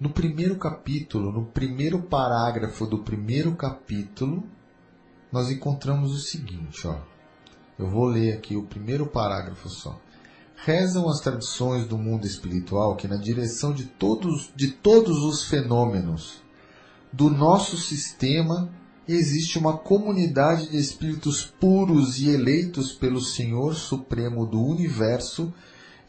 no 0.00 0.10
primeiro 0.10 0.56
capítulo, 0.56 1.30
no 1.30 1.46
primeiro 1.46 2.02
parágrafo 2.02 2.84
do 2.84 2.98
primeiro 2.98 3.54
capítulo, 3.54 4.44
nós 5.30 5.50
encontramos 5.50 6.12
o 6.12 6.18
seguinte, 6.18 6.86
ó. 6.86 7.00
Eu 7.78 7.88
vou 7.88 8.06
ler 8.06 8.36
aqui 8.36 8.56
o 8.56 8.66
primeiro 8.66 9.06
parágrafo 9.06 9.68
só. 9.68 10.00
Rezam 10.64 11.08
as 11.08 11.20
tradições 11.20 11.86
do 11.86 11.96
mundo 11.96 12.26
espiritual 12.26 12.96
que 12.96 13.06
na 13.06 13.16
direção 13.16 13.72
de 13.72 13.84
todos, 13.84 14.50
de 14.56 14.72
todos 14.72 15.18
os 15.22 15.44
fenômenos 15.44 16.42
do 17.12 17.30
nosso 17.30 17.76
sistema 17.76 18.68
existe 19.06 19.56
uma 19.56 19.78
comunidade 19.78 20.68
de 20.68 20.76
espíritos 20.76 21.44
puros 21.44 22.18
e 22.18 22.28
eleitos 22.28 22.92
pelo 22.92 23.20
Senhor 23.20 23.74
Supremo 23.74 24.44
do 24.44 24.60
Universo, 24.60 25.54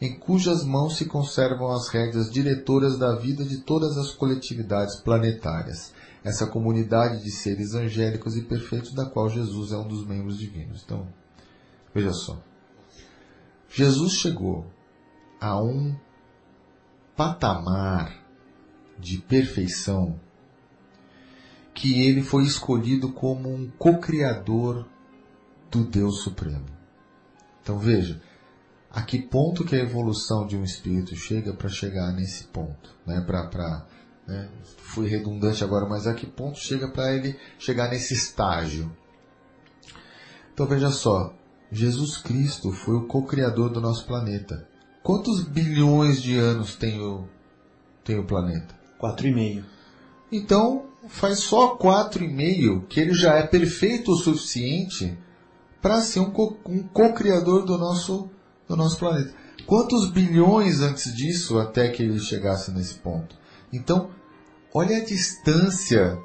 em 0.00 0.18
cujas 0.18 0.64
mãos 0.64 0.96
se 0.96 1.04
conservam 1.04 1.70
as 1.70 1.88
rédeas 1.88 2.30
diretoras 2.30 2.98
da 2.98 3.14
vida 3.14 3.44
de 3.44 3.58
todas 3.58 3.96
as 3.96 4.10
coletividades 4.10 4.96
planetárias. 4.96 5.92
Essa 6.24 6.46
comunidade 6.46 7.22
de 7.22 7.30
seres 7.30 7.72
angélicos 7.72 8.36
e 8.36 8.42
perfeitos, 8.42 8.92
da 8.92 9.06
qual 9.06 9.30
Jesus 9.30 9.72
é 9.72 9.76
um 9.78 9.86
dos 9.86 10.06
membros 10.06 10.36
divinos. 10.38 10.82
Então, 10.84 11.06
veja 11.94 12.12
só. 12.12 12.49
Jesus 13.70 14.14
chegou 14.14 14.66
a 15.40 15.60
um 15.62 15.96
patamar 17.16 18.20
de 18.98 19.18
perfeição 19.18 20.18
que 21.72 22.02
ele 22.02 22.22
foi 22.22 22.44
escolhido 22.44 23.12
como 23.12 23.48
um 23.48 23.70
co-criador 23.78 24.86
do 25.70 25.84
Deus 25.84 26.22
Supremo. 26.22 26.66
Então 27.62 27.78
veja, 27.78 28.20
a 28.90 29.02
que 29.02 29.22
ponto 29.22 29.64
que 29.64 29.76
a 29.76 29.82
evolução 29.82 30.46
de 30.46 30.56
um 30.56 30.64
espírito 30.64 31.14
chega 31.14 31.54
para 31.54 31.68
chegar 31.68 32.12
nesse 32.12 32.44
ponto, 32.44 32.94
né? 33.06 33.20
Para 33.20 33.86
né? 34.26 34.50
fui 34.78 35.08
redundante 35.08 35.62
agora, 35.62 35.88
mas 35.88 36.06
a 36.06 36.14
que 36.14 36.26
ponto 36.26 36.58
chega 36.58 36.88
para 36.88 37.14
ele 37.14 37.38
chegar 37.58 37.88
nesse 37.88 38.14
estágio? 38.14 38.90
Então 40.52 40.66
veja 40.66 40.90
só, 40.90 41.32
Jesus 41.72 42.18
Cristo 42.18 42.72
foi 42.72 42.96
o 42.96 43.06
co-criador 43.06 43.70
do 43.70 43.80
nosso 43.80 44.04
planeta. 44.06 44.68
Quantos 45.02 45.42
bilhões 45.42 46.20
de 46.20 46.36
anos 46.36 46.74
tem 46.74 47.00
o, 47.00 47.28
tem 48.04 48.18
o 48.18 48.26
planeta? 48.26 48.74
Quatro 48.98 49.26
e 49.28 49.34
meio. 49.34 49.64
Então, 50.32 50.86
faz 51.08 51.40
só 51.40 51.76
4,5 51.76 52.86
que 52.86 53.00
ele 53.00 53.14
já 53.14 53.36
é 53.36 53.46
perfeito 53.46 54.12
o 54.12 54.16
suficiente 54.16 55.16
para 55.80 56.00
ser 56.00 56.20
um, 56.20 56.30
co 56.30 56.56
um 56.66 56.82
co-criador 56.82 57.64
do 57.64 57.78
nosso, 57.78 58.28
do 58.68 58.76
nosso 58.76 58.98
planeta. 58.98 59.34
Quantos 59.64 60.10
bilhões 60.10 60.80
antes 60.80 61.14
disso 61.14 61.58
até 61.58 61.88
que 61.88 62.02
ele 62.02 62.18
chegasse 62.18 62.72
nesse 62.72 62.94
ponto? 62.94 63.36
Então, 63.72 64.10
olha 64.74 64.96
a 64.96 65.04
distância 65.04 66.18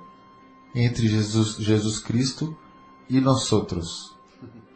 entre 0.75 1.07
Jesus, 1.07 1.57
Jesus 1.57 1.99
Cristo 1.99 2.57
e 3.09 3.21
nós 3.21 3.51
outros. 3.51 4.14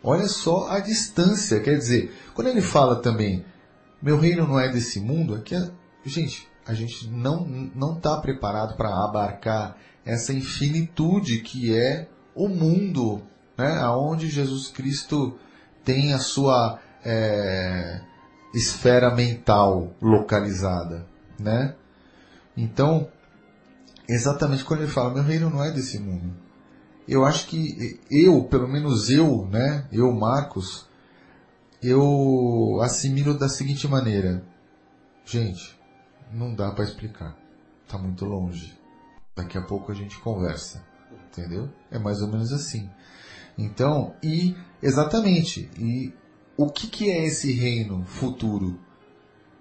Olha 0.04 0.28
só 0.28 0.70
a 0.70 0.80
distância, 0.80 1.60
quer 1.60 1.78
dizer, 1.78 2.14
quando 2.34 2.48
ele 2.48 2.62
fala 2.62 3.02
também, 3.02 3.46
meu 4.02 4.18
reino 4.18 4.48
não 4.48 4.60
é 4.60 4.70
desse 4.70 5.00
mundo, 5.00 5.36
aqui 5.36 5.56
é, 5.56 5.70
gente, 6.06 6.48
a 6.66 6.74
gente 6.74 7.08
não 7.10 7.46
não 7.76 7.98
está 7.98 8.18
preparado 8.22 8.78
para 8.78 8.90
abarcar 9.04 9.76
essa 10.06 10.32
infinitude 10.32 11.42
que 11.42 11.76
é 11.76 12.08
o 12.34 12.48
mundo, 12.48 13.22
né, 13.58 13.78
aonde 13.82 14.30
Jesus 14.30 14.70
Cristo 14.70 15.38
tem 15.84 16.14
a 16.14 16.20
sua 16.20 16.80
é, 17.04 18.02
esfera 18.54 19.14
mental 19.14 19.94
localizada, 20.02 21.06
né? 21.38 21.76
Então, 22.56 23.10
exatamente 24.08 24.64
quando 24.64 24.82
ele 24.82 24.92
fala, 24.92 25.14
meu 25.14 25.24
reino 25.24 25.50
não 25.50 25.64
é 25.64 25.72
desse 25.72 26.00
mundo. 26.00 26.34
Eu 27.10 27.26
acho 27.26 27.48
que 27.48 28.00
eu, 28.12 28.44
pelo 28.44 28.68
menos 28.68 29.10
eu, 29.10 29.48
né, 29.48 29.88
eu 29.92 30.14
Marcos, 30.14 30.88
eu 31.82 32.80
assimilo 32.84 33.36
da 33.36 33.50
seguinte 33.50 33.88
maneira, 33.88 34.46
gente, 35.26 35.76
não 36.32 36.54
dá 36.54 36.72
para 36.72 36.84
explicar, 36.84 37.36
tá 37.88 37.98
muito 37.98 38.26
longe. 38.26 38.78
Daqui 39.36 39.58
a 39.58 39.62
pouco 39.64 39.92
a 39.92 39.96
gente 39.96 40.20
conversa. 40.20 40.86
Entendeu? 41.32 41.68
É 41.90 41.98
mais 41.98 42.22
ou 42.22 42.28
menos 42.28 42.52
assim. 42.52 42.88
Então, 43.58 44.14
e 44.22 44.56
exatamente, 44.80 45.68
e 45.80 46.14
o 46.56 46.70
que, 46.70 46.88
que 46.88 47.10
é 47.10 47.26
esse 47.26 47.52
reino 47.52 48.04
futuro? 48.06 48.80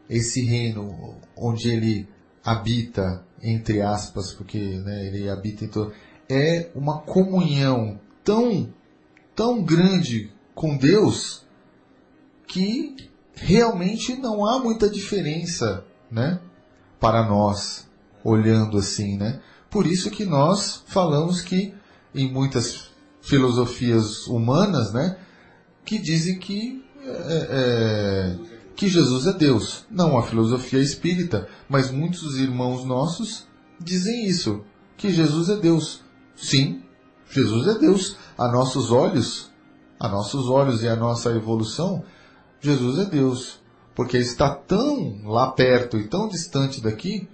Esse 0.06 0.44
reino 0.44 1.16
onde 1.34 1.70
ele 1.70 2.08
habita, 2.44 3.24
entre 3.42 3.80
aspas, 3.80 4.34
porque 4.34 4.58
né, 4.58 5.06
ele 5.06 5.30
habita 5.30 5.64
em 5.64 5.68
todo. 5.68 5.94
É 6.28 6.70
uma 6.74 7.00
comunhão 7.00 8.00
tão, 8.22 8.72
tão 9.34 9.62
grande 9.62 10.32
com 10.54 10.76
Deus 10.76 11.46
que 12.46 12.96
realmente 13.34 14.16
não 14.16 14.44
há 14.44 14.58
muita 14.58 14.88
diferença, 14.88 15.84
né? 16.10 16.40
Para 16.98 17.26
nós, 17.26 17.88
olhando 18.24 18.78
assim, 18.78 19.16
né? 19.16 19.40
Por 19.70 19.86
isso 19.86 20.10
que 20.10 20.24
nós 20.24 20.82
falamos 20.86 21.40
que 21.40 21.74
em 22.14 22.30
muitas 22.30 22.90
filosofias 23.20 24.26
humanas, 24.26 24.92
né? 24.92 25.18
Que 25.84 25.98
dizem 25.98 26.38
que 26.38 26.84
é, 27.04 27.48
é, 27.50 28.38
que 28.74 28.88
Jesus 28.88 29.26
é 29.26 29.32
Deus. 29.32 29.84
Não 29.90 30.18
a 30.18 30.22
filosofia 30.22 30.80
espírita, 30.80 31.48
mas 31.68 31.90
muitos 31.90 32.36
irmãos 32.38 32.84
nossos 32.84 33.46
dizem 33.80 34.26
isso, 34.26 34.64
que 34.96 35.10
Jesus 35.10 35.48
é 35.48 35.56
Deus. 35.56 36.02
Sim, 36.40 36.82
Jesus 37.30 37.66
é 37.66 37.78
Deus. 37.78 38.16
A 38.36 38.48
nossos 38.48 38.92
olhos, 38.92 39.50
a 39.98 40.08
nossos 40.08 40.48
olhos 40.48 40.82
e 40.82 40.88
a 40.88 40.94
nossa 40.94 41.30
evolução, 41.30 42.04
Jesus 42.60 42.98
é 42.98 43.10
Deus. 43.10 43.58
Porque 43.94 44.16
está 44.16 44.54
tão 44.54 45.22
lá 45.24 45.50
perto 45.50 45.98
e 45.98 46.06
tão 46.06 46.28
distante 46.28 46.80
daqui 46.80 47.28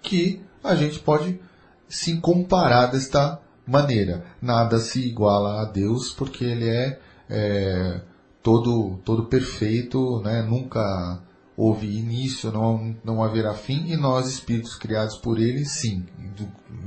que 0.00 0.42
a 0.64 0.74
gente 0.74 0.98
pode 0.98 1.38
se 1.86 2.18
comparar 2.18 2.86
desta 2.86 3.38
maneira. 3.66 4.24
Nada 4.40 4.78
se 4.78 5.06
iguala 5.06 5.60
a 5.60 5.64
Deus 5.66 6.10
porque 6.12 6.44
ele 6.44 6.68
é, 6.68 6.98
é 7.28 8.00
todo, 8.42 8.98
todo 9.04 9.26
perfeito, 9.26 10.20
né? 10.22 10.42
nunca 10.42 11.22
houve 11.56 11.86
início, 11.86 12.50
não, 12.50 12.96
não 13.04 13.22
haverá 13.22 13.54
fim, 13.54 13.92
e 13.92 13.96
nós, 13.96 14.26
espíritos 14.26 14.74
criados 14.74 15.16
por 15.16 15.38
ele, 15.38 15.64
sim, 15.64 16.06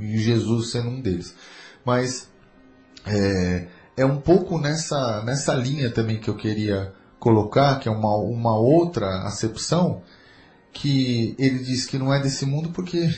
e 0.00 0.18
Jesus 0.18 0.70
sendo 0.70 0.88
um 0.88 1.00
deles. 1.00 1.34
Mas 1.84 2.28
é, 3.06 3.68
é 3.96 4.04
um 4.04 4.20
pouco 4.20 4.58
nessa, 4.58 5.22
nessa 5.24 5.54
linha 5.54 5.90
também 5.90 6.18
que 6.18 6.28
eu 6.28 6.36
queria 6.36 6.92
colocar, 7.18 7.78
que 7.78 7.88
é 7.88 7.92
uma, 7.92 8.16
uma 8.16 8.58
outra 8.58 9.22
acepção, 9.22 10.02
que 10.72 11.34
ele 11.38 11.60
diz 11.60 11.86
que 11.86 11.98
não 11.98 12.12
é 12.12 12.20
desse 12.20 12.44
mundo 12.44 12.70
porque 12.70 13.08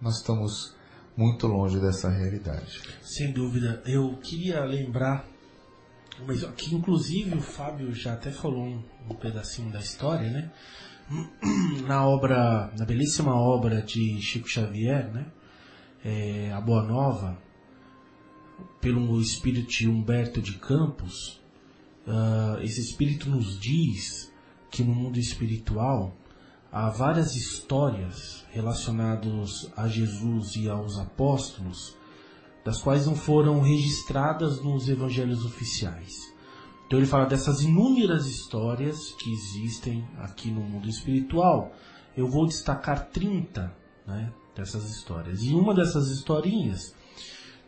nós 0.00 0.16
estamos 0.16 0.74
muito 1.16 1.46
longe 1.46 1.78
dessa 1.78 2.08
realidade. 2.08 2.80
Sem 3.02 3.32
dúvida. 3.32 3.82
Eu 3.86 4.18
queria 4.22 4.64
lembrar, 4.64 5.24
mas 6.26 6.42
que 6.56 6.74
inclusive 6.74 7.36
o 7.36 7.40
Fábio 7.40 7.94
já 7.94 8.14
até 8.14 8.32
falou 8.32 8.64
um, 8.64 8.82
um 9.08 9.14
pedacinho 9.14 9.70
da 9.70 9.78
história, 9.78 10.28
né? 10.28 10.50
Na 11.86 12.06
obra, 12.06 12.72
na 12.78 12.84
belíssima 12.84 13.34
obra 13.34 13.82
de 13.82 14.20
Chico 14.22 14.48
Xavier, 14.48 15.12
né? 15.12 15.26
É, 16.04 16.52
a 16.52 16.60
Boa 16.60 16.82
Nova, 16.82 17.38
pelo 18.80 19.20
espírito 19.20 19.68
de 19.68 19.88
Humberto 19.88 20.40
de 20.40 20.54
Campos, 20.54 21.40
uh, 22.06 22.60
esse 22.62 22.80
espírito 22.80 23.28
nos 23.28 23.58
diz 23.58 24.32
que 24.70 24.82
no 24.82 24.94
mundo 24.94 25.18
espiritual 25.18 26.16
há 26.70 26.90
várias 26.90 27.34
histórias 27.36 28.44
relacionadas 28.50 29.70
a 29.76 29.88
Jesus 29.88 30.56
e 30.56 30.68
aos 30.68 30.98
apóstolos, 30.98 31.96
das 32.64 32.82
quais 32.82 33.06
não 33.06 33.14
foram 33.14 33.60
registradas 33.60 34.62
nos 34.62 34.88
evangelhos 34.88 35.44
oficiais. 35.44 36.33
Então 36.86 36.98
ele 36.98 37.06
fala 37.06 37.26
dessas 37.26 37.62
inúmeras 37.62 38.26
histórias 38.26 39.12
que 39.12 39.32
existem 39.32 40.06
aqui 40.18 40.50
no 40.50 40.60
mundo 40.60 40.88
espiritual. 40.88 41.72
Eu 42.16 42.28
vou 42.28 42.46
destacar 42.46 43.08
30 43.08 43.74
né, 44.06 44.32
dessas 44.54 44.88
histórias. 44.90 45.42
E 45.42 45.54
uma 45.54 45.74
dessas 45.74 46.08
historinhas 46.08 46.94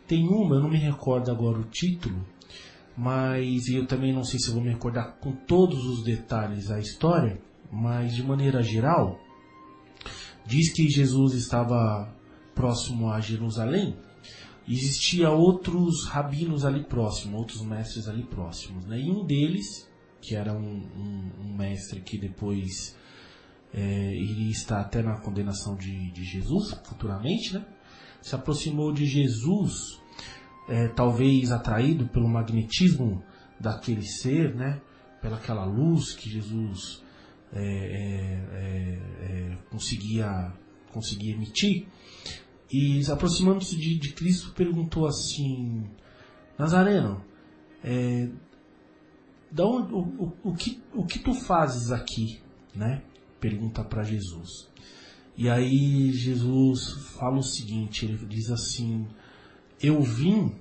tem 0.07 0.29
uma, 0.29 0.57
eu 0.57 0.63
não 0.63 0.71
me 0.71 0.79
recordo 0.79 1.31
agora 1.31 1.59
o 1.59 1.65
título, 1.65 2.25
mas 2.97 3.67
eu 3.69 3.87
também 3.87 4.13
não 4.13 4.23
sei 4.23 4.39
se 4.39 4.51
vou 4.51 4.63
me 4.63 4.71
recordar 4.71 5.19
com 5.19 5.33
todos 5.33 5.85
os 5.85 6.05
detalhes 6.05 6.71
a 6.71 6.79
história, 6.79 7.41
mas 7.71 8.15
de 8.15 8.23
maneira 8.23 8.63
geral, 8.63 9.19
diz 10.47 10.73
que 10.73 10.89
Jesus 10.89 11.35
estava 11.35 12.15
próximo 12.55 13.11
a 13.11 13.21
Jerusalém, 13.21 13.97
existia 14.69 15.31
outros 15.31 16.07
rabinos 16.07 16.65
ali 16.65 16.83
próximos, 16.85 17.39
outros 17.39 17.63
mestres 17.63 18.09
ali 18.09 18.25
próximos, 18.25 18.85
né? 18.87 18.99
E 18.99 19.11
um 19.11 19.25
deles, 19.25 19.89
que 20.21 20.35
era 20.35 20.53
um, 20.53 20.77
um, 20.97 21.31
um 21.45 21.57
mestre 21.57 22.01
que 22.01 22.19
depois 22.19 22.97
é, 23.73 24.15
iria 24.15 24.51
estar 24.51 24.81
até 24.81 25.03
na 25.03 25.21
condenação 25.21 25.77
de, 25.77 26.11
de 26.11 26.25
Jesus 26.25 26.73
futuramente, 26.85 27.55
né? 27.55 27.65
Se 28.23 28.35
aproximou 28.35 28.93
de 28.93 29.07
Jesus, 29.07 30.01
é, 30.69 30.89
talvez 30.89 31.53
atraído 31.53 32.09
pelo 32.09 32.29
magnetismo 32.29 33.23
daquele 33.61 34.03
ser, 34.03 34.55
né? 34.55 34.81
Pelaquela 35.21 35.65
luz 35.65 36.13
que 36.13 36.29
Jesus 36.29 37.03
é, 37.53 37.61
é, 37.61 38.43
é, 38.53 39.53
é, 39.53 39.59
conseguia, 39.71 40.53
conseguia 40.93 41.35
emitir. 41.35 41.87
E 42.71 43.01
aproximando-se 43.11 43.77
de, 43.77 43.99
de, 43.99 44.13
Cristo, 44.13 44.53
perguntou 44.53 45.07
assim: 45.07 45.85
Nazareno, 46.59 47.25
é, 47.83 48.29
da 49.51 49.65
onde, 49.65 49.93
o, 49.93 49.99
o, 49.99 50.33
o, 50.51 50.55
que, 50.55 50.83
o 50.93 51.05
que 51.05 51.19
tu 51.19 51.33
fazes 51.33 51.93
aqui? 51.93 52.41
Né? 52.75 53.03
Pergunta 53.41 53.85
para 53.85 54.03
Jesus. 54.03 54.69
E 55.37 55.49
aí 55.49 56.11
Jesus 56.13 57.13
fala 57.19 57.39
o 57.39 57.43
seguinte: 57.43 58.05
ele 58.05 58.17
diz 58.27 58.51
assim, 58.51 59.07
eu 59.83 60.01
vim 60.01 60.55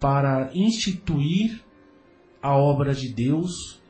para 0.00 0.50
instituir 0.54 1.62
a 2.42 2.56
obra 2.56 2.92
de 2.92 3.12
Deus 3.12 3.80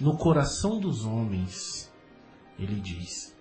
no 0.00 0.16
coração 0.16 0.80
dos 0.80 1.04
homens, 1.04 1.92
ele 2.58 2.80
diz. 2.80 3.36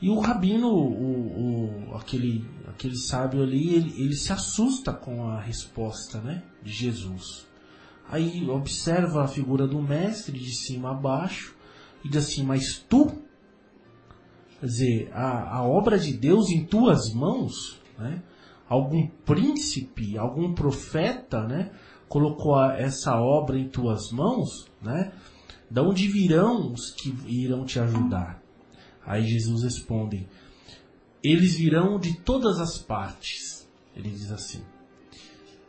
E 0.00 0.10
o 0.10 0.20
rabino, 0.20 0.68
o, 0.68 1.90
o, 1.90 1.96
aquele, 1.96 2.44
aquele 2.68 2.96
sábio 2.96 3.42
ali, 3.42 3.74
ele, 3.74 4.02
ele 4.02 4.14
se 4.14 4.32
assusta 4.32 4.92
com 4.92 5.26
a 5.28 5.40
resposta 5.40 6.20
né, 6.20 6.42
de 6.62 6.70
Jesus. 6.70 7.46
Aí 8.08 8.48
observa 8.48 9.24
a 9.24 9.28
figura 9.28 9.66
do 9.66 9.80
mestre 9.80 10.38
de 10.38 10.54
cima 10.54 10.90
a 10.90 10.94
baixo 10.94 11.56
e 12.04 12.08
diz 12.08 12.24
assim: 12.24 12.44
Mas 12.44 12.78
tu, 12.78 13.06
quer 14.60 14.66
dizer, 14.66 15.10
a, 15.12 15.56
a 15.56 15.62
obra 15.62 15.98
de 15.98 16.12
Deus 16.12 16.50
em 16.50 16.64
tuas 16.64 17.12
mãos, 17.12 17.80
né? 17.98 18.22
algum 18.68 19.08
príncipe, 19.24 20.16
algum 20.18 20.54
profeta, 20.54 21.46
né? 21.46 21.70
colocou 22.08 22.60
essa 22.70 23.16
obra 23.20 23.58
em 23.58 23.68
tuas 23.68 24.10
mãos, 24.12 24.66
né? 24.80 25.12
Da 25.68 25.82
onde 25.82 26.06
virão 26.06 26.72
os 26.72 26.92
que 26.92 27.12
irão 27.26 27.64
te 27.64 27.80
ajudar? 27.80 28.40
Aí 29.06 29.26
Jesus 29.26 29.62
responde: 29.62 30.28
Eles 31.22 31.54
virão 31.54 31.98
de 31.98 32.18
todas 32.18 32.58
as 32.58 32.76
partes. 32.76 33.68
Ele 33.94 34.10
diz 34.10 34.32
assim. 34.32 34.62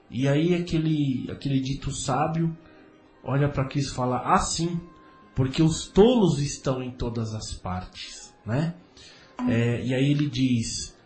E 0.09 0.27
aí 0.27 0.55
aquele, 0.55 1.29
aquele 1.31 1.59
dito 1.59 1.91
sábio 1.91 2.57
olha 3.23 3.47
para 3.47 3.67
Cristo 3.67 3.91
e 3.91 3.95
fala: 3.95 4.33
Assim, 4.33 4.79
porque 5.35 5.61
os 5.61 5.87
tolos 5.87 6.39
estão 6.39 6.81
em 6.81 6.91
todas 6.91 7.35
as 7.35 7.53
partes, 7.53 8.33
né? 8.45 8.73
É, 9.47 9.85
e 9.85 9.93
aí 9.93 10.11
ele 10.11 10.27
diz: 10.29 10.97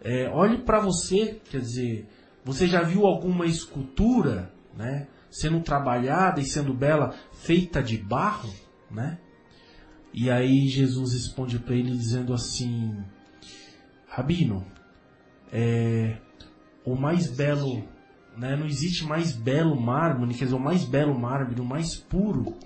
é, 0.00 0.28
olhe 0.30 0.58
para 0.58 0.78
você, 0.78 1.40
quer 1.50 1.60
dizer, 1.60 2.08
você 2.44 2.66
já 2.66 2.82
viu 2.82 3.04
alguma 3.06 3.46
escultura, 3.46 4.52
né? 4.76 5.08
Sendo 5.30 5.60
trabalhada 5.60 6.40
e 6.40 6.44
sendo 6.44 6.72
bela, 6.72 7.14
feita 7.32 7.82
de 7.82 7.98
barro, 7.98 8.52
né? 8.90 9.18
E 10.12 10.30
aí 10.30 10.68
Jesus 10.68 11.12
responde 11.12 11.58
para 11.58 11.74
ele 11.74 11.90
dizendo 11.90 12.32
assim: 12.32 12.96
Rabino, 14.08 14.66
é, 15.52 16.18
o 16.84 16.96
mais 16.96 17.34
belo, 17.34 17.84
né, 18.36 18.56
não 18.56 18.66
existe 18.66 19.04
mais 19.04 19.32
belo 19.32 19.80
mármore, 19.80 20.34
quer 20.34 20.44
dizer, 20.44 20.56
o 20.56 20.60
mais 20.60 20.84
belo 20.84 21.18
mármore, 21.18 21.60
o 21.60 21.64
mais 21.64 21.96
puro, 21.96 22.56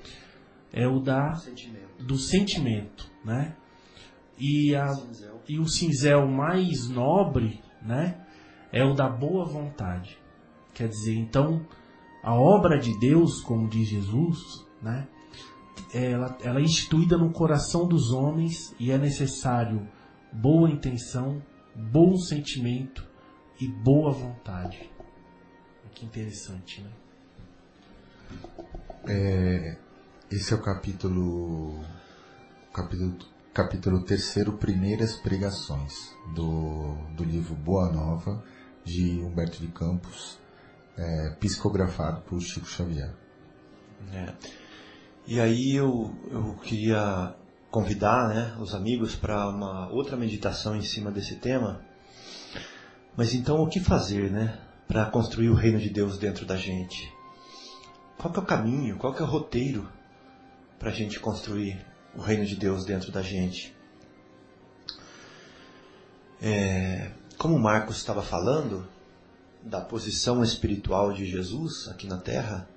é 0.72 0.86
o 0.86 1.00
da, 1.00 1.34
sentimento. 1.34 2.04
do 2.04 2.16
sentimento, 2.16 3.10
né? 3.24 3.56
E, 4.38 4.74
a, 4.74 4.88
e 5.48 5.58
o 5.58 5.66
cinzel 5.68 6.26
mais 6.26 6.88
nobre, 6.88 7.60
né, 7.82 8.20
é 8.72 8.84
o 8.84 8.94
da 8.94 9.08
boa 9.08 9.44
vontade. 9.44 10.18
Quer 10.72 10.88
dizer, 10.88 11.14
então, 11.14 11.64
a 12.22 12.34
obra 12.34 12.78
de 12.78 12.98
Deus, 12.98 13.40
como 13.42 13.68
diz 13.68 13.88
Jesus, 13.88 14.66
né, 14.82 15.06
ela, 15.94 16.36
ela 16.42 16.58
é 16.58 16.62
instituída 16.62 17.16
no 17.16 17.30
coração 17.30 17.86
dos 17.86 18.10
homens 18.10 18.74
e 18.80 18.90
é 18.90 18.98
necessário 18.98 19.88
boa 20.32 20.68
intenção, 20.68 21.40
bom 21.74 22.16
sentimento 22.16 23.06
e 23.60 23.68
boa 23.68 24.10
vontade. 24.10 24.90
Que 25.94 26.04
interessante, 26.04 26.82
né? 26.82 26.90
É, 29.06 29.76
Esse 30.30 30.52
é 30.52 30.56
o 30.56 30.60
capítulo. 30.60 31.84
Capítulo, 32.72 33.16
capítulo 33.52 34.04
terceiro, 34.04 34.54
Primeiras 34.54 35.14
Pregações, 35.16 36.12
do, 36.34 36.94
do 37.14 37.22
livro 37.22 37.54
Boa 37.54 37.92
Nova, 37.92 38.42
de 38.84 39.20
Humberto 39.20 39.60
de 39.60 39.68
Campos, 39.68 40.40
é, 40.96 41.30
psicografado 41.38 42.22
por 42.22 42.40
Chico 42.40 42.66
Xavier. 42.66 43.14
É. 44.12 44.34
E 45.26 45.40
aí 45.40 45.74
eu, 45.74 46.14
eu 46.30 46.54
queria 46.62 47.34
convidar 47.70 48.28
né, 48.28 48.54
os 48.60 48.74
amigos 48.74 49.16
para 49.16 49.48
uma 49.48 49.88
outra 49.88 50.18
meditação 50.18 50.76
em 50.76 50.82
cima 50.82 51.10
desse 51.10 51.36
tema. 51.36 51.80
Mas 53.16 53.32
então 53.32 53.62
o 53.62 53.66
que 53.66 53.80
fazer 53.80 54.30
né, 54.30 54.58
para 54.86 55.06
construir 55.06 55.48
o 55.48 55.54
reino 55.54 55.78
de 55.78 55.88
Deus 55.88 56.18
dentro 56.18 56.44
da 56.44 56.56
gente? 56.56 57.10
Qual 58.18 58.32
que 58.32 58.38
é 58.38 58.42
o 58.42 58.46
caminho, 58.46 58.98
qual 58.98 59.14
que 59.14 59.22
é 59.22 59.24
o 59.24 59.28
roteiro 59.28 59.88
para 60.78 60.90
a 60.90 60.92
gente 60.92 61.18
construir 61.18 61.82
o 62.14 62.20
reino 62.20 62.44
de 62.44 62.54
Deus 62.54 62.84
dentro 62.84 63.10
da 63.10 63.22
gente? 63.22 63.74
É, 66.42 67.12
como 67.38 67.56
o 67.56 67.60
Marcos 67.60 67.96
estava 67.96 68.22
falando 68.22 68.86
da 69.62 69.80
posição 69.80 70.44
espiritual 70.44 71.14
de 71.14 71.24
Jesus 71.24 71.88
aqui 71.88 72.06
na 72.06 72.18
Terra, 72.18 72.68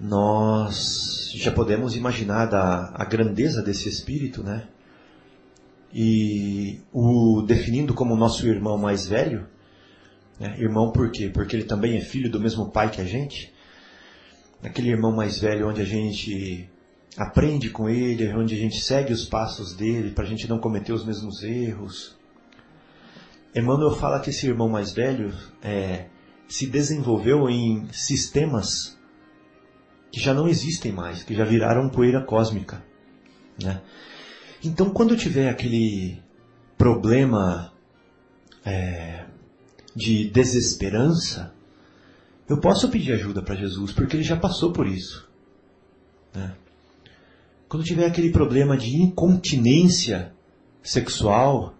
nós 0.00 1.32
já 1.34 1.50
podemos 1.50 1.96
imaginar 1.96 2.46
da, 2.46 2.92
a 2.94 3.04
grandeza 3.04 3.62
desse 3.62 3.88
espírito, 3.88 4.42
né? 4.42 4.68
E 5.92 6.80
o 6.92 7.42
definindo 7.42 7.94
como 7.94 8.16
nosso 8.16 8.46
irmão 8.46 8.76
mais 8.76 9.06
velho, 9.06 9.46
né? 10.38 10.54
irmão 10.58 10.92
por 10.92 11.10
quê? 11.10 11.30
Porque 11.32 11.56
ele 11.56 11.64
também 11.64 11.96
é 11.96 12.00
filho 12.00 12.30
do 12.30 12.40
mesmo 12.40 12.70
pai 12.70 12.90
que 12.90 13.00
a 13.00 13.04
gente. 13.04 13.52
Aquele 14.62 14.90
irmão 14.90 15.14
mais 15.14 15.38
velho 15.38 15.68
onde 15.68 15.80
a 15.80 15.84
gente 15.84 16.68
aprende 17.16 17.70
com 17.70 17.88
ele, 17.88 18.32
onde 18.34 18.54
a 18.54 18.58
gente 18.58 18.80
segue 18.80 19.12
os 19.12 19.24
passos 19.24 19.74
dele 19.74 20.10
para 20.10 20.24
a 20.24 20.26
gente 20.26 20.48
não 20.48 20.58
cometer 20.58 20.92
os 20.92 21.04
mesmos 21.04 21.42
erros. 21.42 22.16
Emmanuel 23.54 23.92
fala 23.92 24.20
que 24.20 24.28
esse 24.28 24.46
irmão 24.46 24.68
mais 24.68 24.92
velho 24.92 25.32
é, 25.62 26.06
se 26.46 26.66
desenvolveu 26.66 27.48
em 27.48 27.88
sistemas 27.90 28.95
que 30.16 30.22
já 30.22 30.32
não 30.32 30.48
existem 30.48 30.92
mais, 30.92 31.22
que 31.22 31.34
já 31.34 31.44
viraram 31.44 31.90
poeira 31.90 32.22
cósmica. 32.22 32.82
Né? 33.62 33.82
Então, 34.64 34.88
quando 34.88 35.14
tiver 35.14 35.50
aquele 35.50 36.22
problema 36.78 37.70
é, 38.64 39.26
de 39.94 40.30
desesperança, 40.30 41.52
eu 42.48 42.58
posso 42.58 42.88
pedir 42.88 43.12
ajuda 43.12 43.42
para 43.42 43.56
Jesus, 43.56 43.92
porque 43.92 44.16
ele 44.16 44.22
já 44.22 44.38
passou 44.38 44.72
por 44.72 44.86
isso. 44.86 45.28
Né? 46.34 46.54
Quando 47.68 47.84
tiver 47.84 48.06
aquele 48.06 48.32
problema 48.32 48.74
de 48.74 48.96
incontinência 48.96 50.32
sexual, 50.82 51.74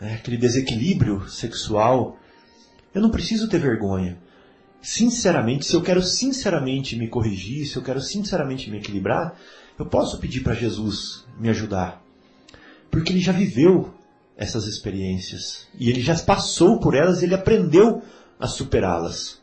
né, 0.00 0.14
aquele 0.14 0.38
desequilíbrio 0.38 1.28
sexual, 1.28 2.18
eu 2.92 3.00
não 3.00 3.12
preciso 3.12 3.48
ter 3.48 3.60
vergonha 3.60 4.18
sinceramente, 4.82 5.66
se 5.66 5.74
eu 5.74 5.82
quero 5.82 6.02
sinceramente 6.02 6.96
me 6.96 7.08
corrigir, 7.08 7.66
se 7.66 7.76
eu 7.76 7.82
quero 7.82 8.00
sinceramente 8.00 8.70
me 8.70 8.78
equilibrar, 8.78 9.36
eu 9.78 9.86
posso 9.86 10.18
pedir 10.18 10.40
para 10.40 10.54
Jesus 10.54 11.24
me 11.38 11.48
ajudar. 11.48 12.02
Porque 12.90 13.12
ele 13.12 13.20
já 13.20 13.32
viveu 13.32 13.94
essas 14.36 14.66
experiências. 14.66 15.66
E 15.78 15.88
ele 15.90 16.00
já 16.00 16.16
passou 16.18 16.80
por 16.80 16.94
elas 16.94 17.22
ele 17.22 17.34
aprendeu 17.34 18.02
a 18.38 18.46
superá-las. 18.46 19.38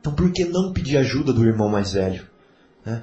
Então 0.00 0.14
por 0.14 0.30
que 0.32 0.44
não 0.44 0.72
pedir 0.72 0.96
ajuda 0.96 1.32
do 1.32 1.44
irmão 1.44 1.68
mais 1.68 1.92
velho? 1.92 2.26
Né? 2.84 3.02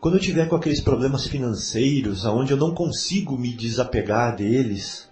Quando 0.00 0.16
eu 0.16 0.20
tiver 0.20 0.48
com 0.48 0.54
aqueles 0.54 0.80
problemas 0.80 1.26
financeiros, 1.26 2.26
aonde 2.26 2.52
eu 2.52 2.58
não 2.58 2.74
consigo 2.74 3.38
me 3.38 3.54
desapegar 3.54 4.36
deles, 4.36 5.08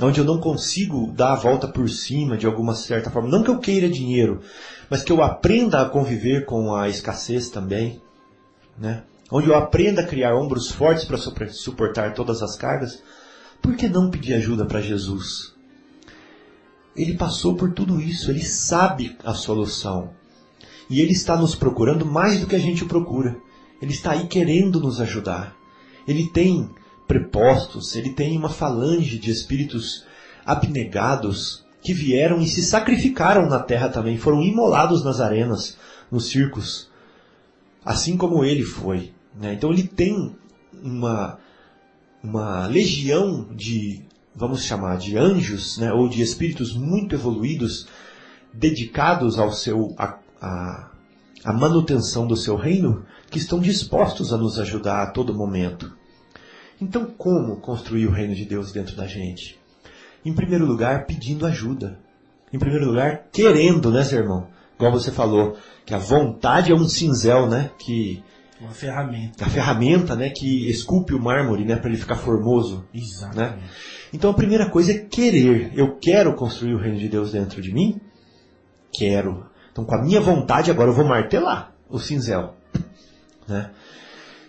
onde 0.00 0.20
eu 0.20 0.24
não 0.24 0.38
consigo 0.38 1.12
dar 1.12 1.32
a 1.32 1.36
volta 1.36 1.66
por 1.66 1.88
cima 1.88 2.36
de 2.36 2.46
alguma 2.46 2.74
certa 2.74 3.10
forma. 3.10 3.28
Não 3.28 3.42
que 3.42 3.50
eu 3.50 3.58
queira 3.58 3.88
dinheiro, 3.88 4.40
mas 4.88 5.02
que 5.02 5.10
eu 5.10 5.22
aprenda 5.22 5.80
a 5.80 5.88
conviver 5.88 6.44
com 6.44 6.74
a 6.74 6.88
escassez 6.88 7.48
também, 7.48 8.00
né? 8.78 9.02
Onde 9.30 9.48
eu 9.48 9.56
aprenda 9.56 10.02
a 10.02 10.06
criar 10.06 10.34
ombros 10.34 10.70
fortes 10.70 11.04
para 11.04 11.48
suportar 11.48 12.14
todas 12.14 12.42
as 12.42 12.56
cargas. 12.56 13.02
Por 13.60 13.76
que 13.76 13.88
não 13.88 14.10
pedir 14.10 14.34
ajuda 14.34 14.64
para 14.64 14.80
Jesus? 14.80 15.52
Ele 16.96 17.14
passou 17.16 17.54
por 17.54 17.72
tudo 17.72 18.00
isso, 18.00 18.30
ele 18.30 18.44
sabe 18.44 19.16
a 19.24 19.34
solução. 19.34 20.10
E 20.88 21.00
ele 21.00 21.12
está 21.12 21.36
nos 21.36 21.54
procurando 21.54 22.06
mais 22.06 22.40
do 22.40 22.46
que 22.46 22.56
a 22.56 22.58
gente 22.58 22.84
o 22.84 22.88
procura. 22.88 23.36
Ele 23.82 23.92
está 23.92 24.12
aí 24.12 24.26
querendo 24.26 24.80
nos 24.80 25.00
ajudar. 25.00 25.54
Ele 26.06 26.28
tem 26.30 26.70
prepostos, 27.08 27.96
ele 27.96 28.10
tem 28.10 28.36
uma 28.36 28.50
falange 28.50 29.18
de 29.18 29.30
espíritos 29.30 30.04
abnegados 30.44 31.64
que 31.82 31.94
vieram 31.94 32.40
e 32.40 32.46
se 32.46 32.62
sacrificaram 32.62 33.48
na 33.48 33.58
terra 33.58 33.88
também, 33.88 34.18
foram 34.18 34.42
imolados 34.42 35.02
nas 35.02 35.18
arenas, 35.18 35.78
nos 36.12 36.28
circos, 36.28 36.90
assim 37.84 38.16
como 38.16 38.44
ele 38.44 38.62
foi. 38.62 39.12
Né? 39.34 39.54
Então 39.54 39.72
ele 39.72 39.84
tem 39.84 40.36
uma, 40.82 41.38
uma 42.22 42.66
legião 42.66 43.48
de, 43.54 44.04
vamos 44.34 44.62
chamar, 44.64 44.98
de 44.98 45.16
anjos, 45.16 45.78
né? 45.78 45.90
ou 45.92 46.08
de 46.08 46.20
espíritos 46.20 46.74
muito 46.74 47.14
evoluídos, 47.14 47.88
dedicados 48.52 49.38
ao 49.38 49.50
seu, 49.52 49.94
a, 49.96 50.18
a, 50.42 50.90
a 51.42 51.52
manutenção 51.54 52.26
do 52.26 52.36
seu 52.36 52.56
reino, 52.56 53.06
que 53.30 53.38
estão 53.38 53.60
dispostos 53.60 54.32
a 54.32 54.36
nos 54.36 54.58
ajudar 54.58 55.02
a 55.02 55.10
todo 55.10 55.34
momento. 55.34 55.97
Então, 56.80 57.06
como 57.06 57.56
construir 57.56 58.06
o 58.06 58.10
reino 58.10 58.34
de 58.34 58.44
Deus 58.44 58.72
dentro 58.72 58.96
da 58.96 59.06
gente? 59.06 59.58
Em 60.24 60.32
primeiro 60.32 60.64
lugar, 60.64 61.06
pedindo 61.06 61.46
ajuda. 61.46 61.98
Em 62.52 62.58
primeiro 62.58 62.86
lugar, 62.86 63.24
querendo, 63.32 63.90
né, 63.90 64.04
seu 64.04 64.20
irmão? 64.20 64.48
Igual 64.76 64.92
você 64.92 65.10
falou, 65.10 65.56
que 65.84 65.92
a 65.92 65.98
vontade 65.98 66.70
é 66.70 66.74
um 66.74 66.88
cinzel, 66.88 67.48
né? 67.48 67.70
Que 67.78 68.22
uma 68.60 68.72
ferramenta. 68.72 69.44
A 69.44 69.48
ferramenta, 69.48 70.16
né, 70.16 70.30
que 70.30 70.68
esculpe 70.68 71.14
o 71.14 71.20
mármore, 71.20 71.64
né, 71.64 71.76
para 71.76 71.88
ele 71.88 71.98
ficar 71.98 72.16
formoso. 72.16 72.84
Exatamente. 72.92 73.56
Né? 73.56 73.68
Então 74.12 74.30
a 74.30 74.34
primeira 74.34 74.68
coisa 74.68 74.92
é 74.92 74.98
querer. 74.98 75.72
Eu 75.76 75.96
quero 75.96 76.34
construir 76.34 76.74
o 76.74 76.78
reino 76.78 76.98
de 76.98 77.08
Deus 77.08 77.32
dentro 77.32 77.62
de 77.62 77.72
mim? 77.72 78.00
Quero. 78.92 79.46
Então 79.70 79.84
com 79.84 79.94
a 79.94 80.02
minha 80.02 80.20
vontade 80.20 80.70
agora 80.70 80.90
eu 80.90 80.94
vou 80.94 81.04
martelar 81.04 81.72
o 81.88 81.98
cinzel, 81.98 82.56
né? 83.46 83.70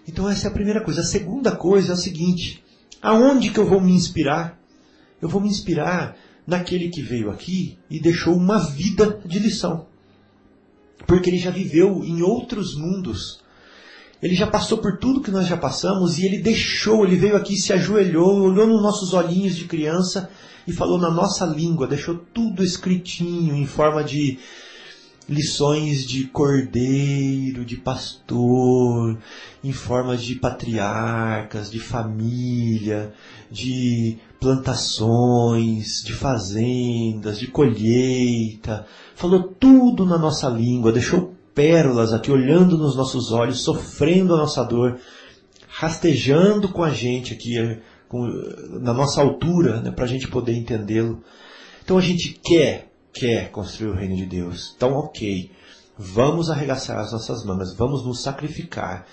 Então 0.10 0.28
essa 0.28 0.48
é 0.48 0.50
a 0.50 0.54
primeira 0.54 0.82
coisa. 0.82 1.02
A 1.02 1.06
segunda 1.06 1.56
coisa 1.56 1.92
é 1.92 1.94
a 1.94 1.98
seguinte: 1.98 2.64
aonde 3.00 3.52
que 3.52 3.60
eu 3.60 3.68
vou 3.68 3.80
me 3.80 3.92
inspirar? 3.92 4.60
Eu 5.22 5.30
vou 5.30 5.40
me 5.40 5.48
inspirar 5.48 6.18
naquele 6.48 6.90
que 6.90 7.02
veio 7.02 7.30
aqui 7.30 7.78
e 7.90 8.00
deixou 8.00 8.36
uma 8.36 8.58
vida 8.58 9.22
de 9.24 9.38
lição. 9.38 9.86
Porque 11.06 11.30
ele 11.30 11.38
já 11.38 11.52
viveu 11.52 12.04
em 12.04 12.24
outros 12.24 12.76
mundos. 12.76 13.40
Ele 14.22 14.34
já 14.34 14.48
passou 14.48 14.80
por 14.80 14.98
tudo 14.98 15.22
que 15.22 15.32
nós 15.32 15.48
já 15.48 15.56
passamos 15.56 16.18
e 16.18 16.26
ele 16.26 16.40
deixou, 16.40 17.06
ele 17.06 17.16
veio 17.16 17.38
aqui, 17.38 17.56
se 17.56 17.72
ajoelhou, 17.72 18.42
olhou 18.42 18.68
nos 18.68 18.82
nossos 18.82 19.14
olhinhos 19.14 19.56
de 19.56 19.66
criança 19.66 20.30
e 20.68 20.74
falou 20.74 20.98
na 20.98 21.12
nossa 21.12 21.46
língua, 21.46 21.88
deixou 21.88 22.16
tudo 22.34 22.64
escritinho 22.64 23.56
em 23.56 23.66
forma 23.66 24.04
de 24.04 24.40
lições 25.30 26.04
de 26.06 26.26
cordeiro, 26.26 27.64
de 27.64 27.78
pastor, 27.78 29.18
em 29.64 29.72
formas 29.72 30.24
de 30.24 30.36
patriarcas, 30.36 31.70
de 31.70 31.80
família, 31.80 33.14
de 33.50 34.18
plantações, 34.40 36.04
de 36.04 36.14
fazendas, 36.14 37.38
de 37.38 37.48
colheita. 37.48 38.88
Falou 39.16 39.44
tudo 39.44 40.04
na 40.04 40.18
nossa 40.18 40.50
língua, 40.50 40.92
deixou 40.92 41.36
pérolas 41.54 42.12
aqui 42.12 42.32
olhando 42.32 42.78
nos 42.78 42.96
nossos 42.96 43.32
olhos, 43.32 43.62
sofrendo 43.62 44.34
a 44.34 44.38
nossa 44.38 44.64
dor, 44.64 45.00
rastejando 45.68 46.70
com 46.70 46.84
a 46.84 46.90
gente 46.90 47.34
aqui 47.34 47.80
com, 48.08 48.26
na 48.82 48.94
nossa 48.94 49.22
altura, 49.22 49.80
né, 49.80 49.92
para 49.92 50.06
a 50.06 50.08
gente 50.08 50.28
poder 50.28 50.54
entendê-lo. 50.54 51.22
Então 51.84 51.98
a 51.98 52.02
gente 52.02 52.40
quer 52.44 52.89
quer 53.14 53.52
construir 53.52 53.90
o 53.90 53.96
reino 53.96 54.16
de 54.16 54.26
Deus. 54.26 54.74
Então, 54.76 54.94
ok, 54.94 55.52
vamos 55.98 56.50
arregaçar 56.50 57.00
as 57.00 57.12
nossas 57.12 57.44
mangas, 57.44 57.74
vamos 57.74 58.06
nos 58.06 58.22
sacrificar 58.22 59.06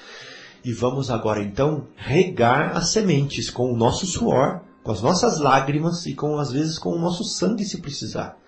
e 0.64 0.72
vamos 0.72 1.10
agora 1.10 1.42
então 1.42 1.88
regar 1.96 2.76
as 2.76 2.90
sementes 2.90 3.50
com 3.50 3.72
o 3.72 3.76
nosso 3.76 4.06
suor, 4.06 4.60
com 4.82 4.92
as 4.92 5.02
nossas 5.02 5.38
lágrimas 5.38 6.06
e 6.06 6.14
com 6.14 6.38
às 6.38 6.52
vezes 6.52 6.78
com 6.78 6.90
o 6.90 6.98
nosso 6.98 7.24
sangue 7.24 7.64
se 7.64 7.80
precisar. 7.80 8.38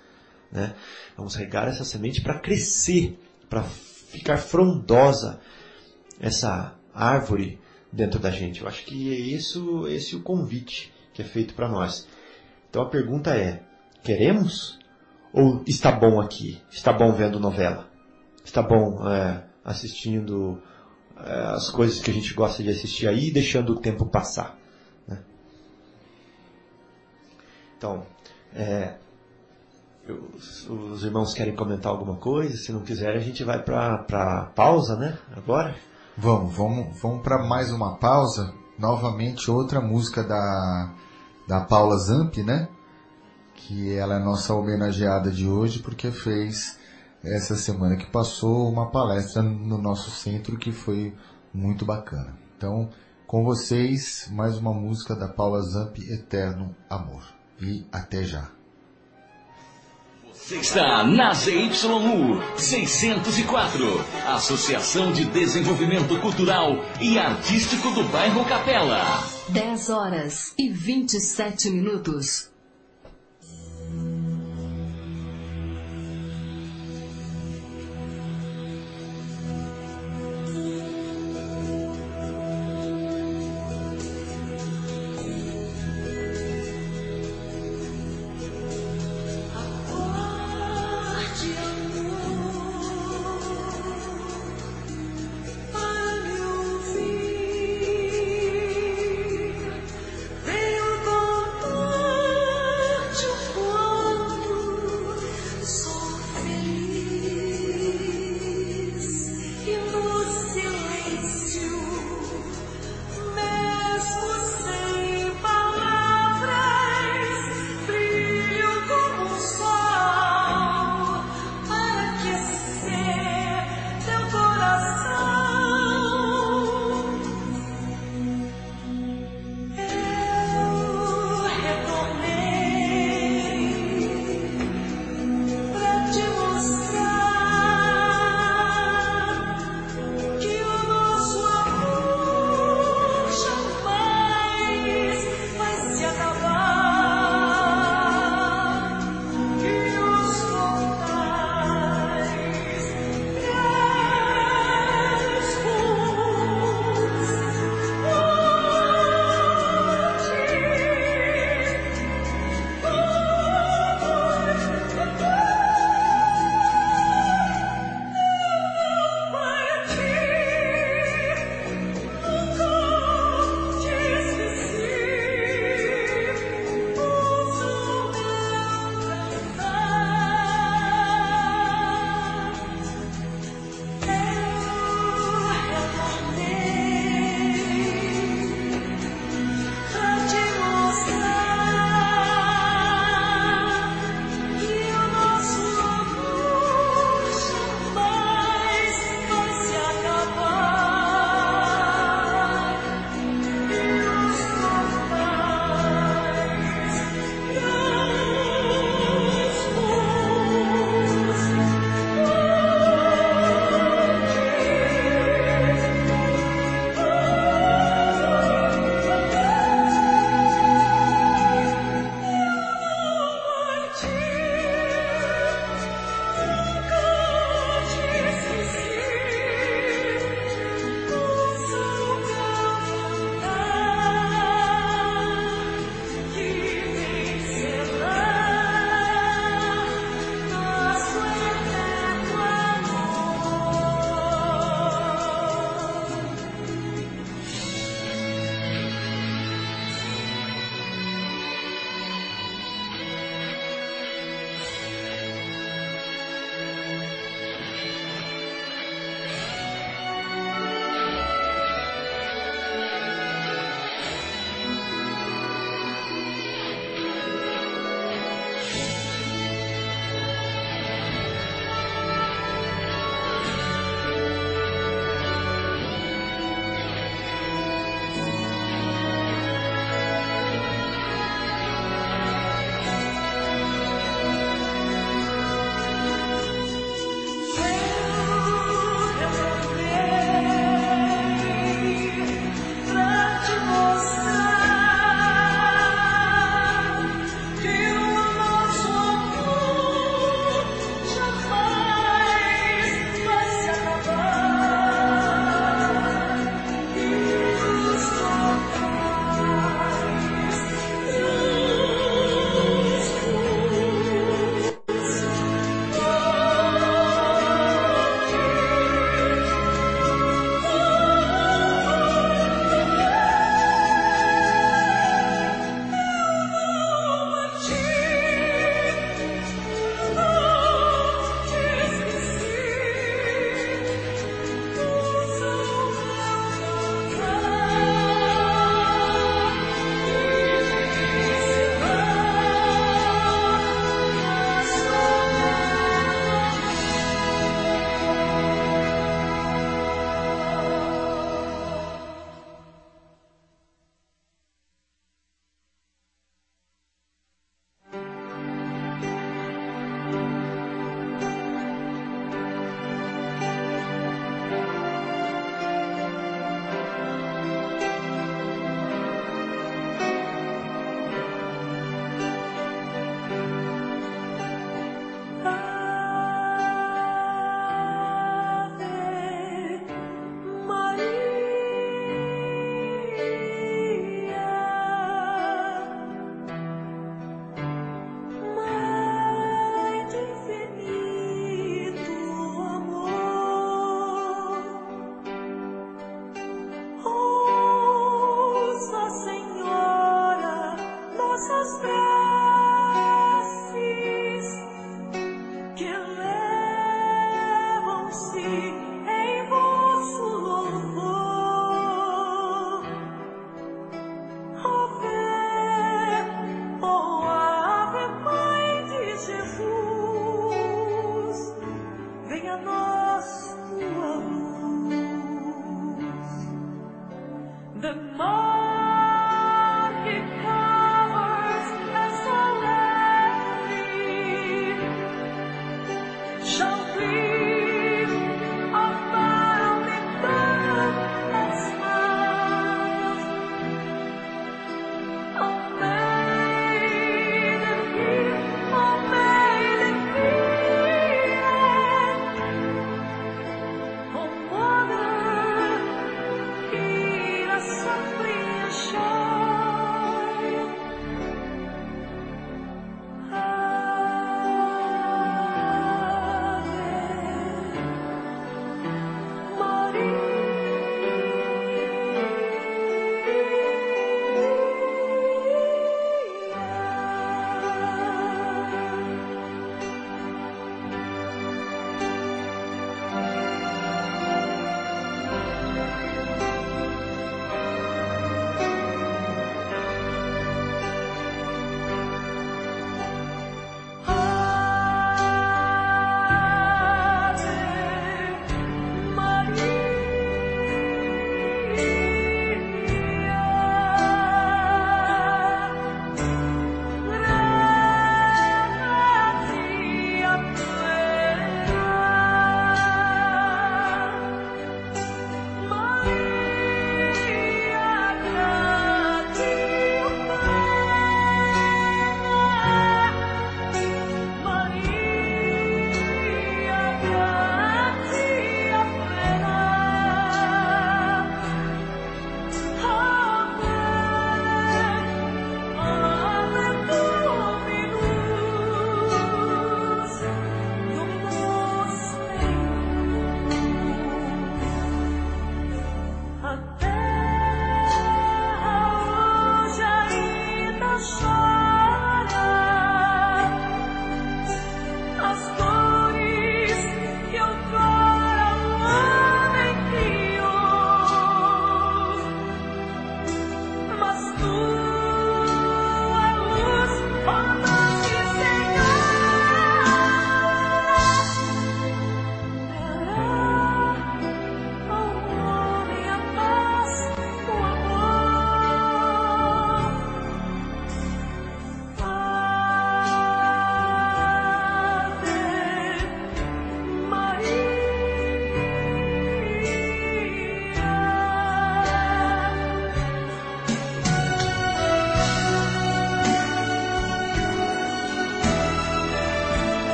Né? 0.50 0.74
Vamos 1.16 1.34
regar 1.34 1.68
essa 1.68 1.84
semente 1.84 2.20
para 2.20 2.38
crescer, 2.38 3.18
para 3.48 3.62
ficar 3.62 4.38
frondosa 4.38 5.40
essa 6.20 6.74
árvore 6.94 7.60
dentro 7.92 8.18
da 8.18 8.30
gente. 8.30 8.62
Eu 8.62 8.68
acho 8.68 8.84
que 8.84 9.12
é 9.12 9.18
isso, 9.18 9.86
esse 9.88 10.16
o 10.16 10.22
convite 10.22 10.92
que 11.12 11.22
é 11.22 11.24
feito 11.24 11.54
para 11.54 11.68
nós. 11.68 12.06
Então 12.70 12.82
a 12.82 12.88
pergunta 12.88 13.34
é: 13.36 13.62
queremos 14.02 14.78
ou 15.32 15.62
está 15.66 15.92
bom 15.92 16.20
aqui? 16.20 16.60
Está 16.70 16.92
bom 16.92 17.12
vendo 17.12 17.38
novela? 17.40 17.88
Está 18.44 18.62
bom 18.62 19.08
é, 19.08 19.44
assistindo 19.64 20.60
é, 21.18 21.54
as 21.54 21.70
coisas 21.70 22.00
que 22.00 22.10
a 22.10 22.14
gente 22.14 22.32
gosta 22.34 22.62
de 22.62 22.70
assistir 22.70 23.08
aí, 23.08 23.30
deixando 23.30 23.72
o 23.72 23.80
tempo 23.80 24.06
passar. 24.06 24.56
Né? 25.06 25.18
Então, 27.76 28.06
é, 28.54 28.96
eu, 30.08 30.30
os 30.92 31.04
irmãos 31.04 31.34
querem 31.34 31.54
comentar 31.54 31.92
alguma 31.92 32.16
coisa? 32.16 32.56
Se 32.56 32.72
não 32.72 32.80
quiserem, 32.80 33.18
a 33.18 33.24
gente 33.24 33.44
vai 33.44 33.62
para 33.62 34.50
pausa, 34.54 34.96
né? 34.96 35.18
Agora? 35.36 35.76
Vamos, 36.16 36.54
vamos, 36.54 37.00
vamos 37.00 37.22
para 37.22 37.44
mais 37.46 37.70
uma 37.70 37.96
pausa. 37.98 38.54
Novamente 38.78 39.50
outra 39.50 39.80
música 39.80 40.24
da, 40.24 40.94
da 41.46 41.60
Paula 41.60 41.98
Zamp, 41.98 42.38
né? 42.38 42.68
Que 43.60 43.94
ela 43.94 44.16
é 44.16 44.18
nossa 44.18 44.54
homenageada 44.54 45.30
de 45.30 45.46
hoje 45.46 45.80
porque 45.80 46.10
fez 46.10 46.78
essa 47.22 47.56
semana 47.56 47.96
que 47.96 48.06
passou 48.06 48.70
uma 48.70 48.90
palestra 48.90 49.42
no 49.42 49.76
nosso 49.76 50.10
centro 50.10 50.56
que 50.56 50.72
foi 50.72 51.14
muito 51.52 51.84
bacana. 51.84 52.34
Então, 52.56 52.88
com 53.26 53.44
vocês, 53.44 54.28
mais 54.32 54.56
uma 54.56 54.72
música 54.72 55.14
da 55.14 55.28
Paula 55.28 55.60
Zamp, 55.60 55.98
Eterno 55.98 56.74
Amor. 56.88 57.22
E 57.60 57.84
até 57.92 58.24
já. 58.24 58.48
Você 60.32 60.56
está 60.56 61.04
na 61.04 61.34
ZYU 61.34 62.40
604, 62.56 63.84
Associação 64.28 65.12
de 65.12 65.26
Desenvolvimento 65.26 66.18
Cultural 66.20 66.76
e 67.02 67.18
Artístico 67.18 67.90
do 67.90 68.04
Bairro 68.04 68.44
Capela. 68.46 69.02
10 69.50 69.90
horas 69.90 70.54
e 70.56 70.70
27 70.70 71.68
minutos. 71.68 72.47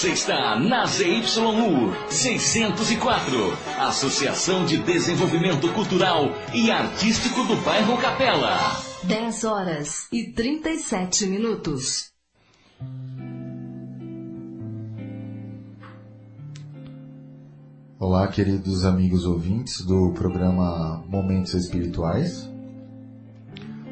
Você 0.00 0.12
está 0.12 0.58
na 0.58 0.86
ZYU 0.86 1.92
604, 2.08 3.36
Associação 3.80 4.64
de 4.64 4.78
Desenvolvimento 4.78 5.70
Cultural 5.74 6.30
e 6.54 6.70
Artístico 6.70 7.44
do 7.44 7.54
Bairro 7.56 7.98
Capela. 7.98 8.80
10 9.04 9.44
horas 9.44 10.08
e 10.10 10.32
37 10.32 11.26
minutos. 11.26 12.12
Olá, 17.98 18.26
queridos 18.28 18.86
amigos 18.86 19.26
ouvintes 19.26 19.84
do 19.84 20.14
programa 20.14 21.04
Momentos 21.08 21.52
Espirituais. 21.52 22.48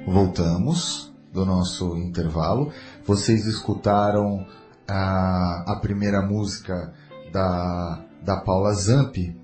Voltamos 0.07 1.13
do 1.35 1.45
nosso 1.45 1.99
intervalo. 1.99 2.73
Vocês 3.05 3.47
escutaram 3.47 4.47
a, 4.89 5.73
a 5.73 5.77
primeira 5.77 6.23
música 6.23 6.93
da, 7.33 8.05
da 8.23 8.37
Paula 8.39 8.73
Zampi, 8.73 9.37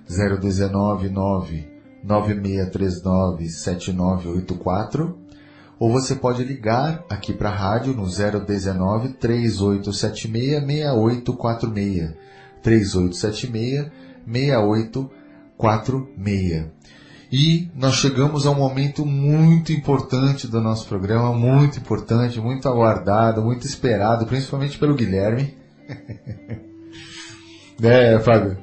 019 0.07 1.09
9 1.09 1.69
9639 2.03 3.49
7984 3.49 5.20
ou 5.81 5.91
você 5.91 6.13
pode 6.13 6.43
ligar 6.43 7.03
aqui 7.09 7.33
para 7.33 7.49
a 7.49 7.55
rádio 7.55 7.95
no 7.95 8.05
019 8.05 9.13
3876 9.13 10.63
6846 10.63 12.11
3876 12.61 13.91
6846 14.27 16.65
e 17.31 17.71
nós 17.75 17.95
chegamos 17.95 18.45
a 18.45 18.51
um 18.51 18.55
momento 18.55 19.03
muito 19.03 19.73
importante 19.73 20.47
do 20.47 20.61
nosso 20.61 20.85
programa, 20.85 21.33
muito 21.33 21.79
importante, 21.79 22.39
muito 22.39 22.69
aguardado, 22.69 23.41
muito 23.41 23.65
esperado, 23.65 24.27
principalmente 24.27 24.77
pelo 24.77 24.93
Guilherme. 24.93 25.57
é, 27.81 28.19
Fábio? 28.19 28.55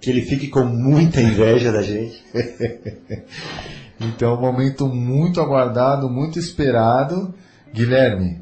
Que 0.00 0.10
ele 0.10 0.22
fique 0.22 0.48
com 0.48 0.64
muita 0.64 1.20
inveja 1.20 1.70
da 1.70 1.82
gente. 1.82 2.24
Então, 4.00 4.34
um 4.34 4.40
momento 4.40 4.86
muito 4.86 5.40
aguardado, 5.40 6.08
muito 6.08 6.38
esperado. 6.38 7.34
Guilherme, 7.72 8.40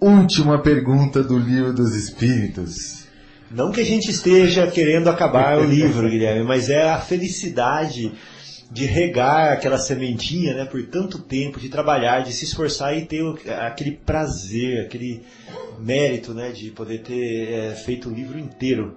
última 0.00 0.62
pergunta 0.62 1.22
do 1.22 1.38
Livro 1.38 1.72
dos 1.72 1.94
Espíritos. 1.94 3.04
Não 3.50 3.70
que 3.70 3.80
a 3.80 3.84
gente 3.84 4.10
esteja 4.10 4.66
querendo 4.66 5.08
acabar 5.08 5.58
o 5.58 5.64
livro, 5.64 6.08
Guilherme, 6.08 6.44
mas 6.44 6.68
é 6.68 6.88
a 6.88 6.98
felicidade 6.98 8.12
de 8.70 8.84
regar 8.84 9.52
aquela 9.52 9.78
sementinha, 9.78 10.54
né, 10.54 10.64
por 10.64 10.84
tanto 10.86 11.20
tempo, 11.20 11.60
de 11.60 11.68
trabalhar, 11.68 12.20
de 12.20 12.32
se 12.32 12.44
esforçar 12.44 12.96
e 12.96 13.04
ter 13.04 13.22
aquele 13.60 13.92
prazer, 13.92 14.84
aquele 14.84 15.22
mérito, 15.78 16.34
né, 16.34 16.50
de 16.50 16.70
poder 16.70 17.02
ter 17.02 17.52
é, 17.52 17.70
feito 17.74 18.08
o 18.08 18.12
livro 18.12 18.38
inteiro. 18.38 18.96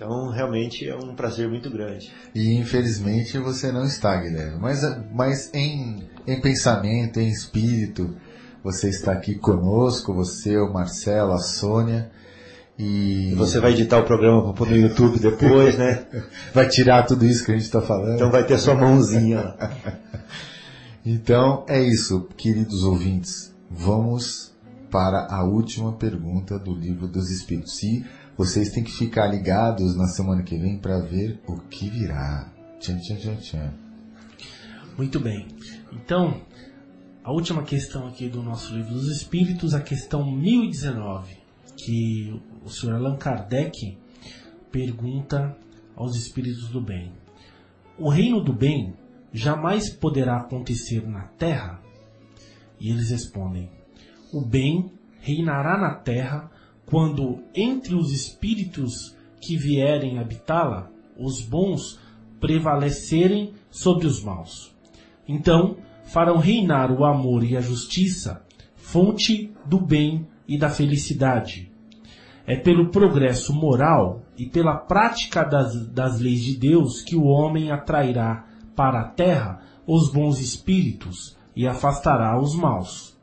Então, 0.00 0.30
realmente 0.30 0.88
é 0.88 0.96
um 0.96 1.14
prazer 1.14 1.46
muito 1.46 1.68
grande. 1.68 2.10
E 2.34 2.54
infelizmente 2.54 3.36
você 3.36 3.70
não 3.70 3.84
está, 3.84 4.16
Guilherme. 4.16 4.58
Mas, 4.58 4.80
mas 5.12 5.50
em, 5.52 6.08
em 6.26 6.40
pensamento, 6.40 7.20
em 7.20 7.28
espírito, 7.28 8.16
você 8.64 8.88
está 8.88 9.12
aqui 9.12 9.34
conosco, 9.34 10.14
você, 10.14 10.56
o 10.56 10.72
Marcelo, 10.72 11.32
a 11.34 11.38
Sônia. 11.38 12.10
E 12.78 13.34
você 13.34 13.60
vai 13.60 13.72
editar 13.72 13.98
o 13.98 14.04
programa 14.04 14.42
para 14.42 14.52
pôr 14.54 14.70
no 14.70 14.76
YouTube 14.78 15.18
depois, 15.18 15.76
né? 15.76 16.06
vai 16.54 16.66
tirar 16.66 17.02
tudo 17.02 17.26
isso 17.26 17.44
que 17.44 17.50
a 17.50 17.54
gente 17.54 17.64
está 17.64 17.82
falando. 17.82 18.14
Então 18.14 18.30
vai 18.30 18.46
ter 18.46 18.56
sua 18.56 18.74
mãozinha. 18.74 19.54
então 21.04 21.66
é 21.68 21.78
isso, 21.78 22.26
queridos 22.38 22.84
ouvintes. 22.84 23.54
Vamos 23.70 24.50
para 24.90 25.26
a 25.30 25.44
última 25.44 25.92
pergunta 25.92 26.58
do 26.58 26.74
livro 26.74 27.06
dos 27.06 27.30
Espíritos. 27.30 27.76
Se 27.76 28.02
vocês 28.40 28.70
têm 28.70 28.82
que 28.82 28.90
ficar 28.90 29.26
ligados 29.26 29.94
na 29.98 30.06
semana 30.06 30.42
que 30.42 30.56
vem 30.56 30.78
para 30.78 30.98
ver 30.98 31.38
o 31.46 31.58
que 31.58 31.90
virá. 31.90 32.50
Tchan, 32.80 32.96
tchan, 32.96 33.16
tchan, 33.16 33.36
tchan. 33.36 33.74
Muito 34.96 35.20
bem. 35.20 35.46
Então, 35.92 36.40
a 37.22 37.30
última 37.30 37.62
questão 37.62 38.08
aqui 38.08 38.30
do 38.30 38.42
nosso 38.42 38.74
livro 38.74 38.94
dos 38.94 39.08
Espíritos, 39.08 39.74
a 39.74 39.80
questão 39.82 40.24
1019, 40.24 41.36
que 41.76 42.42
o 42.64 42.70
Sr. 42.70 42.94
Allan 42.94 43.18
Kardec 43.18 43.98
pergunta 44.72 45.54
aos 45.94 46.16
espíritos 46.16 46.70
do 46.70 46.80
bem: 46.80 47.12
O 47.98 48.08
reino 48.08 48.42
do 48.42 48.54
bem 48.54 48.94
jamais 49.34 49.90
poderá 49.90 50.38
acontecer 50.38 51.06
na 51.06 51.24
terra? 51.24 51.78
E 52.80 52.90
eles 52.90 53.10
respondem: 53.10 53.70
O 54.32 54.40
bem 54.40 54.90
reinará 55.20 55.76
na 55.76 55.94
terra 55.94 56.50
quando 56.90 57.38
entre 57.54 57.94
os 57.94 58.12
espíritos 58.12 59.16
que 59.40 59.56
vierem 59.56 60.18
habitá-la, 60.18 60.90
os 61.16 61.40
bons 61.40 61.98
prevalecerem 62.40 63.52
sobre 63.70 64.06
os 64.06 64.22
maus. 64.22 64.74
Então 65.26 65.76
farão 66.04 66.38
reinar 66.38 66.90
o 66.90 67.04
amor 67.04 67.44
e 67.44 67.56
a 67.56 67.60
justiça, 67.60 68.44
fonte 68.74 69.52
do 69.64 69.80
bem 69.80 70.26
e 70.48 70.58
da 70.58 70.68
felicidade. 70.68 71.70
É 72.44 72.56
pelo 72.56 72.90
progresso 72.90 73.54
moral 73.54 74.22
e 74.36 74.46
pela 74.46 74.76
prática 74.76 75.44
das, 75.44 75.86
das 75.90 76.18
leis 76.18 76.42
de 76.42 76.56
Deus 76.56 77.02
que 77.02 77.14
o 77.14 77.24
homem 77.24 77.70
atrairá 77.70 78.46
para 78.74 79.02
a 79.02 79.08
terra 79.08 79.60
os 79.86 80.10
bons 80.12 80.40
espíritos 80.40 81.36
e 81.54 81.68
afastará 81.68 82.40
os 82.40 82.56
maus. 82.56 83.16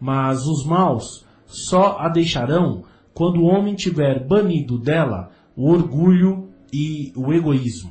Mas 0.00 0.46
os 0.46 0.64
maus 0.64 1.24
só 1.46 1.98
a 1.98 2.08
deixarão 2.08 2.84
quando 3.18 3.40
o 3.40 3.46
homem 3.46 3.74
tiver 3.74 4.24
banido 4.24 4.78
dela 4.78 5.32
o 5.56 5.68
orgulho 5.68 6.50
e 6.72 7.12
o 7.16 7.32
egoísmo. 7.32 7.90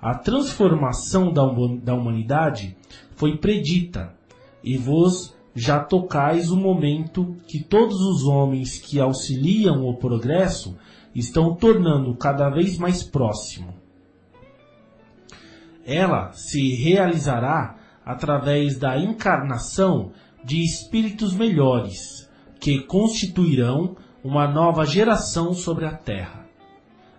A 0.00 0.14
transformação 0.14 1.30
da, 1.30 1.42
da 1.82 1.94
humanidade 1.94 2.74
foi 3.14 3.36
predita, 3.36 4.14
e 4.64 4.78
vos 4.78 5.36
já 5.54 5.80
tocais 5.80 6.50
o 6.50 6.56
momento 6.56 7.36
que 7.46 7.62
todos 7.62 8.00
os 8.00 8.24
homens 8.24 8.78
que 8.78 8.98
auxiliam 8.98 9.86
o 9.86 9.94
progresso 9.98 10.74
estão 11.14 11.54
tornando 11.54 12.14
cada 12.14 12.48
vez 12.48 12.78
mais 12.78 13.02
próximo. 13.02 13.74
Ela 15.84 16.32
se 16.32 16.74
realizará 16.76 17.76
através 18.02 18.78
da 18.78 18.98
encarnação 18.98 20.12
de 20.42 20.64
espíritos 20.64 21.34
melhores, 21.34 22.26
que 22.58 22.80
constituirão 22.80 23.94
uma 24.26 24.48
nova 24.48 24.84
geração 24.84 25.54
sobre 25.54 25.84
a 25.84 25.92
terra. 25.92 26.48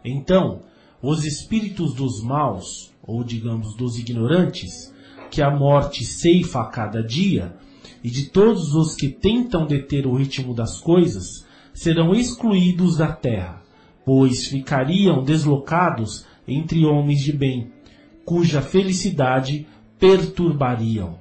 Então, 0.03 0.63
os 1.01 1.23
espíritos 1.23 1.93
dos 1.93 2.21
maus, 2.21 2.91
ou 3.01 3.23
digamos 3.23 3.77
dos 3.77 3.97
ignorantes, 3.97 4.93
que 5.31 5.41
a 5.41 5.49
morte 5.49 6.03
ceifa 6.03 6.59
a 6.59 6.65
cada 6.65 7.01
dia, 7.01 7.55
e 8.03 8.09
de 8.09 8.25
todos 8.25 8.75
os 8.75 8.93
que 8.93 9.07
tentam 9.07 9.65
deter 9.65 10.05
o 10.05 10.15
ritmo 10.15 10.53
das 10.53 10.81
coisas, 10.81 11.45
serão 11.73 12.13
excluídos 12.13 12.97
da 12.97 13.13
terra, 13.13 13.61
pois 14.03 14.47
ficariam 14.47 15.23
deslocados 15.23 16.25
entre 16.45 16.85
homens 16.85 17.21
de 17.21 17.31
bem, 17.31 17.71
cuja 18.25 18.61
felicidade 18.61 19.65
perturbariam. 19.97 21.17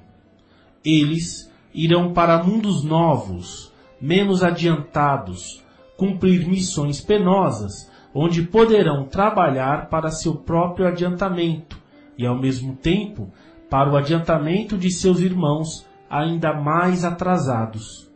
Eles 0.83 1.49
irão 1.73 2.11
para 2.11 2.43
mundos 2.43 2.83
novos, 2.83 3.71
menos 4.01 4.43
adiantados, 4.43 5.65
cumprir 5.97 6.47
missões 6.47 7.01
penosas, 7.01 7.91
onde 8.13 8.43
poderão 8.43 9.05
trabalhar 9.05 9.89
para 9.89 10.11
seu 10.11 10.35
próprio 10.35 10.87
adiantamento 10.87 11.77
e, 12.17 12.25
ao 12.25 12.39
mesmo 12.39 12.75
tempo, 12.75 13.31
para 13.69 13.91
o 13.91 13.97
adiantamento 13.97 14.77
de 14.77 14.89
seus 14.91 15.19
irmãos 15.19 15.85
ainda 16.09 16.53
mais 16.53 17.03
atrasados. 17.03 18.09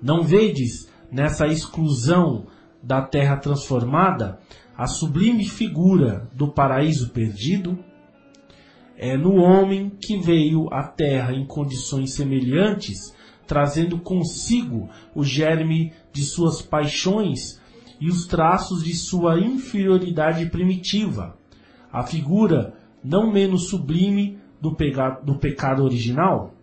Não 0.00 0.22
vedes 0.22 0.88
nessa 1.10 1.46
exclusão 1.46 2.46
da 2.82 3.02
terra 3.02 3.36
transformada, 3.36 4.38
a 4.76 4.86
sublime 4.86 5.44
figura 5.44 6.28
do 6.34 6.48
paraíso 6.48 7.10
perdido? 7.10 7.78
É 8.96 9.16
no 9.16 9.36
homem 9.36 9.90
que 9.90 10.18
veio 10.18 10.72
à 10.72 10.82
terra 10.82 11.32
em 11.32 11.44
condições 11.46 12.14
semelhantes, 12.14 13.14
trazendo 13.46 13.98
consigo 13.98 14.88
o 15.14 15.24
germe 15.24 15.92
de 16.16 16.24
suas 16.24 16.62
paixões 16.62 17.60
e 18.00 18.08
os 18.08 18.26
traços 18.26 18.82
de 18.82 18.94
sua 18.94 19.38
inferioridade 19.38 20.46
primitiva, 20.46 21.36
a 21.92 22.02
figura 22.02 22.74
não 23.04 23.30
menos 23.30 23.68
sublime 23.68 24.38
do, 24.60 24.74
pega, 24.74 25.20
do 25.22 25.36
pecado 25.36 25.84
original? 25.84 26.54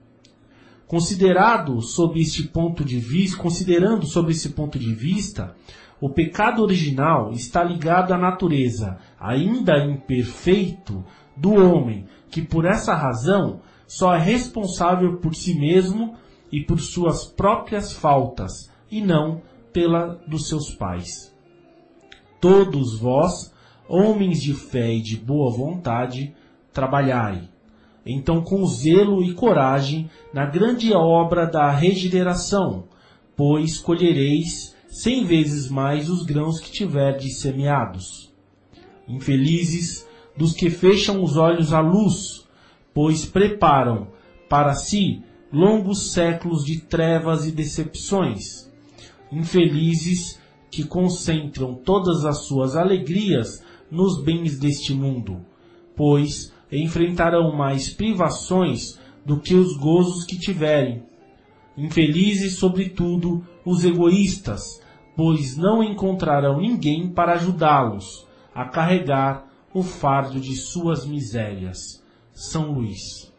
Considerado 0.88 1.82
sob 1.82 2.20
este 2.20 2.44
ponto 2.44 2.84
de 2.84 3.00
vista, 3.00 3.38
considerando 3.38 4.06
sob 4.06 4.32
esse 4.32 4.50
ponto 4.50 4.78
de 4.78 4.94
vista, 4.94 5.56
o 6.02 6.10
pecado 6.10 6.62
original 6.62 7.32
está 7.32 7.64
ligado 7.64 8.14
à 8.14 8.18
natureza, 8.18 8.98
ainda 9.20 9.78
imperfeito, 9.78 11.04
do 11.36 11.54
homem, 11.54 12.06
que 12.30 12.42
por 12.42 12.66
essa 12.66 12.94
razão 12.94 13.62
só 13.88 14.14
é 14.16 14.20
responsável 14.20 15.18
por 15.18 15.36
si 15.36 15.54
mesmo 15.56 16.16
e 16.52 16.62
por 16.62 16.80
suas 16.80 17.26
próprias 17.26 17.92
faltas, 17.92 18.72
e 18.94 19.02
não 19.02 19.42
pela 19.74 20.22
dos 20.28 20.48
seus 20.48 20.70
pais. 20.76 21.36
Todos 22.40 23.00
vós, 23.00 23.52
homens 23.90 24.40
de 24.40 24.54
fé 24.54 24.94
e 24.94 25.02
de 25.02 25.18
boa 25.18 25.52
vontade, 25.52 26.36
trabalhai, 26.72 27.50
então 28.06 28.44
com 28.44 28.64
zelo 28.68 29.24
e 29.24 29.34
coragem 29.34 30.10
na 30.32 30.46
grande 30.46 30.94
obra 30.94 31.48
da 31.48 31.72
regeneração, 31.72 32.84
pois 33.36 33.80
colhereis 33.80 34.76
cem 34.88 35.26
vezes 35.26 35.70
mais 35.70 36.08
os 36.08 36.24
grãos 36.24 36.60
que 36.60 36.72
tiverdes 36.72 37.40
semeados. 37.40 38.32
Infelizes 39.08 40.08
dos 40.38 40.54
que 40.54 40.70
fecham 40.70 41.24
os 41.24 41.36
olhos 41.36 41.74
à 41.74 41.80
luz, 41.80 42.48
pois 42.94 43.26
preparam 43.26 44.10
para 44.48 44.76
si 44.76 45.24
longos 45.52 46.12
séculos 46.12 46.64
de 46.64 46.82
trevas 46.82 47.48
e 47.48 47.52
decepções. 47.52 48.63
Infelizes 49.34 50.40
que 50.70 50.84
concentram 50.84 51.74
todas 51.74 52.24
as 52.26 52.46
suas 52.46 52.76
alegrias 52.76 53.64
nos 53.90 54.24
bens 54.24 54.60
deste 54.60 54.94
mundo, 54.94 55.46
pois 55.96 56.54
enfrentarão 56.72 57.56
mais 57.56 57.90
privações 57.90 59.00
do 59.26 59.40
que 59.40 59.56
os 59.56 59.78
gozos 59.78 60.26
que 60.26 60.38
tiverem. 60.38 61.04
Infelizes, 61.78 62.58
sobretudo, 62.58 63.46
os 63.66 63.84
egoístas, 63.84 64.82
pois 65.16 65.58
não 65.58 65.84
encontrarão 65.84 66.60
ninguém 66.60 67.10
para 67.10 67.34
ajudá-los 67.34 68.28
a 68.54 68.66
carregar 68.66 69.48
o 69.74 69.82
fardo 69.82 70.40
de 70.40 70.56
suas 70.56 71.06
misérias. 71.06 72.04
São 72.34 72.72
Luís. 72.72 73.32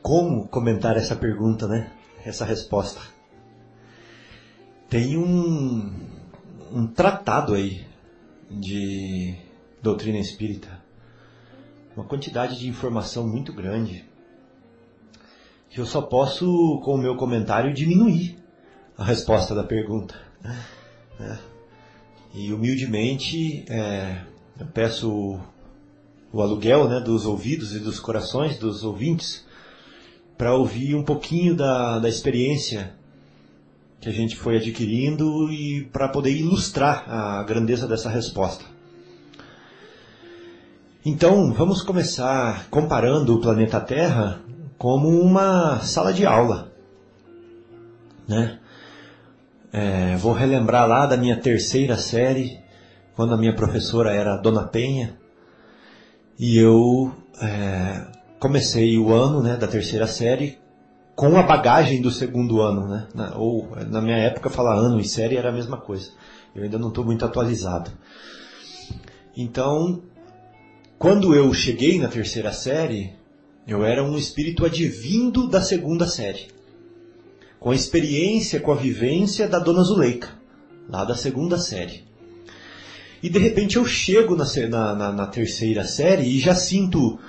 Como 0.00 0.48
comentar 0.48 0.96
essa 0.96 1.14
pergunta, 1.14 1.66
né? 1.66 1.90
Essa 2.24 2.44
resposta. 2.44 3.00
Tem 4.88 5.16
um, 5.16 5.90
um 6.70 6.86
tratado 6.86 7.54
aí 7.54 7.84
de 8.50 9.34
doutrina 9.82 10.18
espírita. 10.18 10.80
Uma 11.96 12.04
quantidade 12.04 12.58
de 12.58 12.68
informação 12.68 13.26
muito 13.26 13.52
grande. 13.52 14.04
Que 15.68 15.80
eu 15.80 15.86
só 15.86 16.02
posso, 16.02 16.80
com 16.84 16.94
o 16.94 16.98
meu 16.98 17.16
comentário, 17.16 17.72
diminuir 17.72 18.38
a 18.96 19.04
resposta 19.04 19.54
da 19.54 19.64
pergunta. 19.64 20.14
É. 21.18 21.38
E 22.34 22.52
humildemente 22.52 23.64
é, 23.68 24.24
eu 24.58 24.66
peço 24.66 25.10
o, 25.10 25.40
o 26.32 26.40
aluguel 26.40 26.88
né, 26.88 27.00
dos 27.00 27.26
ouvidos 27.26 27.74
e 27.74 27.78
dos 27.78 28.00
corações 28.00 28.58
dos 28.58 28.84
ouvintes 28.84 29.44
para 30.42 30.56
ouvir 30.56 30.96
um 30.96 31.04
pouquinho 31.04 31.54
da, 31.54 32.00
da 32.00 32.08
experiência 32.08 32.92
que 34.00 34.08
a 34.08 34.12
gente 34.12 34.34
foi 34.34 34.56
adquirindo 34.56 35.48
e 35.52 35.84
para 35.92 36.08
poder 36.08 36.32
ilustrar 36.32 37.04
a 37.08 37.44
grandeza 37.44 37.86
dessa 37.86 38.10
resposta. 38.10 38.64
Então, 41.06 41.52
vamos 41.52 41.80
começar 41.80 42.66
comparando 42.70 43.36
o 43.36 43.40
planeta 43.40 43.80
Terra 43.80 44.40
como 44.76 45.10
uma 45.10 45.78
sala 45.78 46.12
de 46.12 46.26
aula. 46.26 46.72
Né? 48.26 48.58
É, 49.72 50.16
vou 50.16 50.32
relembrar 50.32 50.88
lá 50.88 51.06
da 51.06 51.16
minha 51.16 51.36
terceira 51.36 51.96
série, 51.96 52.58
quando 53.14 53.32
a 53.32 53.36
minha 53.36 53.54
professora 53.54 54.12
era 54.12 54.36
Dona 54.38 54.64
Penha, 54.64 55.16
e 56.36 56.58
eu 56.58 57.14
é, 57.40 58.21
comecei 58.42 58.98
o 58.98 59.12
ano 59.12 59.40
né, 59.40 59.56
da 59.56 59.68
terceira 59.68 60.04
série 60.04 60.58
com 61.14 61.36
a 61.36 61.44
bagagem 61.44 62.02
do 62.02 62.10
segundo 62.10 62.60
ano, 62.60 62.88
né? 62.88 63.06
Na, 63.14 63.36
ou 63.36 63.68
na 63.88 64.00
minha 64.00 64.16
época 64.16 64.50
falar 64.50 64.74
ano 64.74 64.98
e 64.98 65.04
série 65.04 65.36
era 65.36 65.50
a 65.50 65.52
mesma 65.52 65.76
coisa. 65.76 66.10
Eu 66.52 66.64
ainda 66.64 66.76
não 66.76 66.88
estou 66.88 67.04
muito 67.04 67.24
atualizado. 67.24 67.92
Então 69.36 70.02
quando 70.98 71.36
eu 71.36 71.54
cheguei 71.54 72.00
na 72.00 72.08
terceira 72.08 72.52
série, 72.52 73.12
eu 73.64 73.84
era 73.84 74.02
um 74.02 74.16
espírito 74.16 74.64
advindo 74.64 75.46
da 75.46 75.62
segunda 75.62 76.08
série. 76.08 76.48
Com 77.60 77.70
a 77.70 77.76
experiência, 77.76 78.58
com 78.58 78.72
a 78.72 78.76
vivência 78.76 79.46
da 79.46 79.60
Dona 79.60 79.84
Zuleika, 79.84 80.30
lá 80.88 81.04
da 81.04 81.14
segunda 81.14 81.58
série. 81.58 82.02
E 83.22 83.30
de 83.30 83.38
repente 83.38 83.76
eu 83.76 83.86
chego 83.86 84.34
na, 84.34 84.44
na, 84.96 85.12
na 85.12 85.26
terceira 85.28 85.84
série 85.84 86.24
e 86.24 86.40
já 86.40 86.56
sinto 86.56 87.20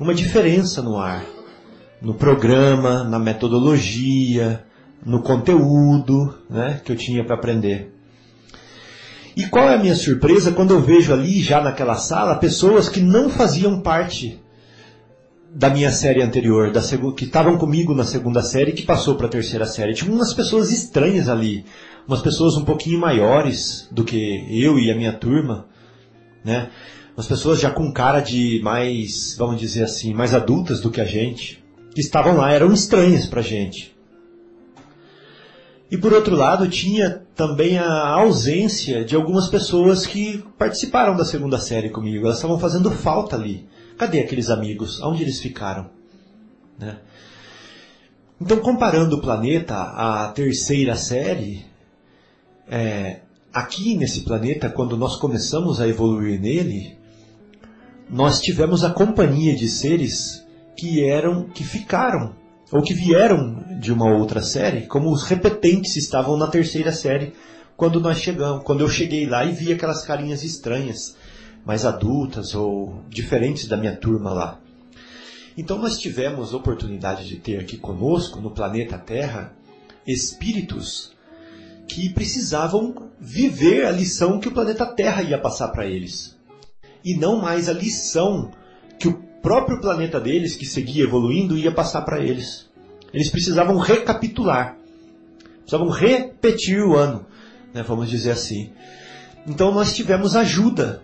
uma 0.00 0.14
diferença 0.14 0.80
no 0.82 0.96
ar. 0.96 1.24
No 2.00 2.14
programa, 2.14 3.04
na 3.04 3.18
metodologia, 3.18 4.64
no 5.04 5.22
conteúdo 5.22 6.34
né, 6.48 6.80
que 6.82 6.90
eu 6.90 6.96
tinha 6.96 7.22
para 7.22 7.36
aprender. 7.36 7.94
E 9.36 9.46
qual 9.46 9.68
é 9.68 9.74
a 9.74 9.78
minha 9.78 9.94
surpresa 9.94 10.52
quando 10.52 10.72
eu 10.72 10.80
vejo 10.80 11.12
ali, 11.12 11.40
já 11.40 11.60
naquela 11.60 11.96
sala, 11.96 12.36
pessoas 12.36 12.88
que 12.88 13.00
não 13.00 13.28
faziam 13.28 13.80
parte 13.80 14.40
da 15.52 15.68
minha 15.68 15.90
série 15.90 16.22
anterior, 16.22 16.72
da 16.72 16.80
que 17.16 17.24
estavam 17.24 17.58
comigo 17.58 17.94
na 17.94 18.04
segunda 18.04 18.42
série 18.42 18.72
que 18.72 18.82
passou 18.82 19.16
para 19.16 19.26
a 19.26 19.30
terceira 19.30 19.66
série. 19.66 19.94
Tinha 19.94 20.10
umas 20.10 20.32
pessoas 20.32 20.70
estranhas 20.70 21.28
ali, 21.28 21.64
umas 22.08 22.22
pessoas 22.22 22.56
um 22.56 22.64
pouquinho 22.64 22.98
maiores 22.98 23.88
do 23.90 24.04
que 24.04 24.46
eu 24.50 24.78
e 24.78 24.90
a 24.90 24.96
minha 24.96 25.12
turma, 25.12 25.66
né? 26.44 26.70
Umas 27.20 27.28
pessoas 27.28 27.60
já 27.60 27.70
com 27.70 27.92
cara 27.92 28.20
de 28.20 28.62
mais, 28.62 29.34
vamos 29.36 29.60
dizer 29.60 29.84
assim, 29.84 30.14
mais 30.14 30.32
adultas 30.32 30.80
do 30.80 30.90
que 30.90 31.02
a 31.02 31.04
gente, 31.04 31.62
que 31.94 32.00
estavam 32.00 32.38
lá, 32.38 32.50
eram 32.50 32.72
estranhas 32.72 33.26
para 33.26 33.40
a 33.40 33.42
gente. 33.42 33.94
E 35.90 35.98
por 35.98 36.14
outro 36.14 36.34
lado, 36.34 36.66
tinha 36.66 37.22
também 37.36 37.76
a 37.76 38.08
ausência 38.08 39.04
de 39.04 39.14
algumas 39.14 39.48
pessoas 39.48 40.06
que 40.06 40.42
participaram 40.56 41.14
da 41.14 41.26
segunda 41.26 41.58
série 41.58 41.90
comigo. 41.90 42.24
Elas 42.24 42.36
estavam 42.36 42.58
fazendo 42.58 42.90
falta 42.90 43.36
ali. 43.36 43.68
Cadê 43.98 44.20
aqueles 44.20 44.48
amigos? 44.48 44.98
Onde 45.02 45.22
eles 45.22 45.40
ficaram? 45.40 45.90
Né? 46.78 47.00
Então, 48.40 48.56
comparando 48.60 49.16
o 49.16 49.20
planeta 49.20 49.74
à 49.74 50.28
terceira 50.28 50.96
série, 50.96 51.66
é, 52.66 53.20
aqui 53.52 53.94
nesse 53.94 54.22
planeta, 54.22 54.70
quando 54.70 54.96
nós 54.96 55.16
começamos 55.16 55.82
a 55.82 55.86
evoluir 55.86 56.40
nele, 56.40 56.98
nós 58.10 58.40
tivemos 58.40 58.82
a 58.82 58.90
companhia 58.90 59.54
de 59.54 59.68
seres 59.68 60.44
que 60.76 61.04
eram, 61.04 61.44
que 61.44 61.62
ficaram 61.62 62.34
ou 62.72 62.82
que 62.82 62.92
vieram 62.92 63.64
de 63.80 63.92
uma 63.92 64.12
outra 64.12 64.42
série, 64.42 64.86
como 64.86 65.10
os 65.10 65.22
repetentes 65.22 65.96
estavam 65.96 66.36
na 66.36 66.48
terceira 66.48 66.92
série 66.92 67.32
quando 67.76 68.00
nós 68.00 68.18
chegamos, 68.18 68.64
quando 68.64 68.80
eu 68.80 68.88
cheguei 68.88 69.26
lá 69.26 69.44
e 69.44 69.52
vi 69.52 69.72
aquelas 69.72 70.04
carinhas 70.04 70.42
estranhas, 70.42 71.16
mais 71.64 71.84
adultas 71.84 72.54
ou 72.54 73.02
diferentes 73.08 73.66
da 73.66 73.76
minha 73.76 73.96
turma 73.96 74.32
lá. 74.32 74.60
Então 75.56 75.78
nós 75.78 75.98
tivemos 75.98 76.52
oportunidade 76.52 77.28
de 77.28 77.36
ter 77.36 77.60
aqui 77.60 77.76
conosco 77.76 78.40
no 78.40 78.50
planeta 78.50 78.98
Terra 78.98 79.52
espíritos 80.06 81.12
que 81.86 82.08
precisavam 82.10 83.10
viver 83.20 83.84
a 83.84 83.90
lição 83.90 84.40
que 84.40 84.48
o 84.48 84.52
planeta 84.52 84.86
Terra 84.86 85.22
ia 85.22 85.38
passar 85.38 85.68
para 85.68 85.86
eles. 85.86 86.39
E 87.04 87.16
não 87.16 87.40
mais 87.40 87.68
a 87.68 87.72
lição 87.72 88.50
que 88.98 89.08
o 89.08 89.14
próprio 89.42 89.80
planeta 89.80 90.20
deles, 90.20 90.54
que 90.54 90.66
seguia 90.66 91.04
evoluindo, 91.04 91.56
ia 91.56 91.72
passar 91.72 92.02
para 92.02 92.20
eles. 92.20 92.68
Eles 93.12 93.30
precisavam 93.30 93.76
recapitular, 93.78 94.76
precisavam 95.60 95.88
repetir 95.88 96.82
o 96.82 96.96
ano, 96.96 97.26
né, 97.72 97.82
vamos 97.82 98.08
dizer 98.08 98.32
assim. 98.32 98.70
Então 99.46 99.72
nós 99.72 99.94
tivemos 99.94 100.36
ajuda 100.36 101.02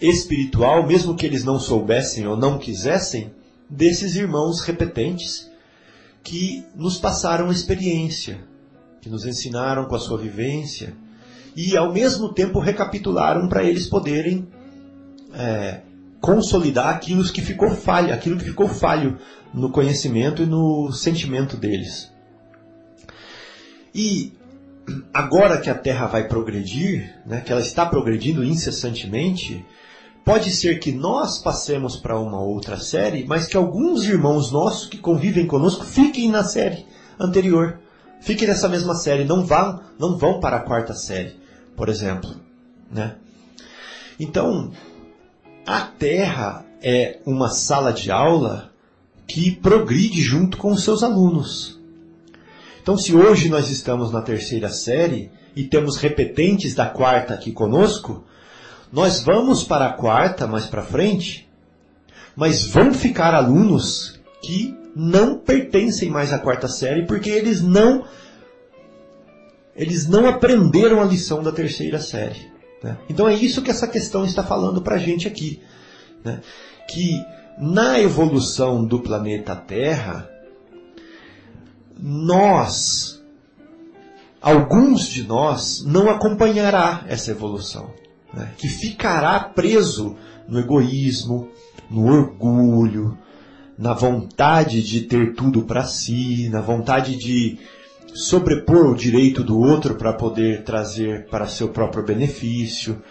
espiritual, 0.00 0.86
mesmo 0.86 1.16
que 1.16 1.26
eles 1.26 1.44
não 1.44 1.58
soubessem 1.58 2.26
ou 2.26 2.36
não 2.36 2.58
quisessem, 2.58 3.32
desses 3.68 4.14
irmãos 4.14 4.60
repetentes 4.60 5.50
que 6.22 6.64
nos 6.74 6.98
passaram 6.98 7.50
experiência, 7.50 8.40
que 9.00 9.08
nos 9.08 9.26
ensinaram 9.26 9.86
com 9.86 9.94
a 9.94 10.00
sua 10.00 10.18
vivência 10.18 10.94
e 11.56 11.76
ao 11.76 11.92
mesmo 11.92 12.32
tempo 12.32 12.58
recapitularam 12.58 13.48
para 13.48 13.62
eles 13.62 13.86
poderem 13.86 14.48
é, 15.34 15.80
consolidar 16.20 16.88
aquilo 16.88 17.24
que 17.24 17.42
ficou 17.42 17.70
falho, 17.70 18.12
aquilo 18.12 18.38
que 18.38 18.44
ficou 18.44 18.68
falho 18.68 19.18
no 19.52 19.70
conhecimento 19.70 20.42
e 20.42 20.46
no 20.46 20.90
sentimento 20.92 21.56
deles. 21.56 22.10
E 23.94 24.32
agora 25.12 25.60
que 25.60 25.70
a 25.70 25.74
Terra 25.74 26.06
vai 26.06 26.26
progredir, 26.26 27.14
né, 27.24 27.40
que 27.40 27.52
ela 27.52 27.60
está 27.60 27.86
progredindo 27.86 28.42
incessantemente, 28.42 29.64
pode 30.24 30.50
ser 30.50 30.78
que 30.78 30.90
nós 30.90 31.38
passemos 31.38 31.96
para 31.96 32.18
uma 32.18 32.40
outra 32.40 32.78
série, 32.78 33.24
mas 33.26 33.46
que 33.46 33.56
alguns 33.56 34.04
irmãos 34.04 34.50
nossos 34.50 34.88
que 34.88 34.98
convivem 34.98 35.46
conosco 35.46 35.84
fiquem 35.84 36.30
na 36.30 36.42
série 36.42 36.86
anterior. 37.20 37.78
Fiquem 38.20 38.48
nessa 38.48 38.68
mesma 38.68 38.94
série, 38.94 39.24
não 39.24 39.44
vão, 39.44 39.80
não 39.98 40.16
vão 40.16 40.40
para 40.40 40.56
a 40.56 40.62
quarta 40.62 40.94
série, 40.94 41.36
por 41.76 41.90
exemplo. 41.90 42.34
Né? 42.90 43.16
Então, 44.18 44.72
a 45.66 45.80
Terra 45.80 46.64
é 46.82 47.18
uma 47.24 47.48
sala 47.48 47.92
de 47.92 48.10
aula 48.10 48.70
que 49.26 49.50
progride 49.50 50.22
junto 50.22 50.58
com 50.58 50.72
os 50.72 50.84
seus 50.84 51.02
alunos. 51.02 51.80
Então, 52.82 52.98
se 52.98 53.14
hoje 53.14 53.48
nós 53.48 53.70
estamos 53.70 54.12
na 54.12 54.20
terceira 54.20 54.68
série 54.68 55.30
e 55.56 55.64
temos 55.64 55.96
repetentes 55.96 56.74
da 56.74 56.86
quarta 56.86 57.32
aqui 57.32 57.50
conosco, 57.50 58.24
nós 58.92 59.22
vamos 59.22 59.64
para 59.64 59.86
a 59.86 59.92
quarta 59.92 60.46
mais 60.46 60.66
para 60.66 60.82
frente, 60.82 61.48
mas 62.36 62.66
vão 62.66 62.92
ficar 62.92 63.34
alunos 63.34 64.20
que 64.42 64.76
não 64.94 65.38
pertencem 65.38 66.10
mais 66.10 66.32
à 66.32 66.38
quarta 66.38 66.68
série 66.68 67.06
porque 67.06 67.30
eles 67.30 67.62
não 67.62 68.04
eles 69.74 70.06
não 70.06 70.28
aprenderam 70.28 71.00
a 71.00 71.04
lição 71.04 71.42
da 71.42 71.50
terceira 71.50 71.98
série. 71.98 72.53
Né? 72.84 72.98
Então 73.08 73.26
é 73.26 73.34
isso 73.34 73.62
que 73.62 73.70
essa 73.70 73.88
questão 73.88 74.26
está 74.26 74.44
falando 74.44 74.82
para 74.82 74.96
a 74.96 74.98
gente 74.98 75.26
aqui. 75.26 75.58
Né? 76.22 76.42
Que 76.86 77.24
na 77.58 77.98
evolução 77.98 78.84
do 78.84 78.98
planeta 79.00 79.56
Terra, 79.56 80.28
nós, 81.98 83.24
alguns 84.38 85.06
de 85.06 85.26
nós, 85.26 85.82
não 85.86 86.10
acompanhará 86.10 87.06
essa 87.08 87.30
evolução. 87.30 87.90
Né? 88.34 88.52
Que 88.58 88.68
ficará 88.68 89.40
preso 89.40 90.14
no 90.46 90.60
egoísmo, 90.60 91.48
no 91.88 92.04
orgulho, 92.04 93.16
na 93.78 93.94
vontade 93.94 94.82
de 94.82 95.00
ter 95.00 95.34
tudo 95.34 95.62
para 95.62 95.84
si, 95.84 96.50
na 96.50 96.60
vontade 96.60 97.16
de 97.16 97.58
sobrepor 98.14 98.92
o 98.92 98.94
direito 98.94 99.42
do 99.42 99.58
outro 99.58 99.96
para 99.96 100.12
poder 100.12 100.62
trazer 100.62 101.26
para 101.26 101.48
seu 101.48 101.68
próprio 101.68 102.04
benefício, 102.04 103.02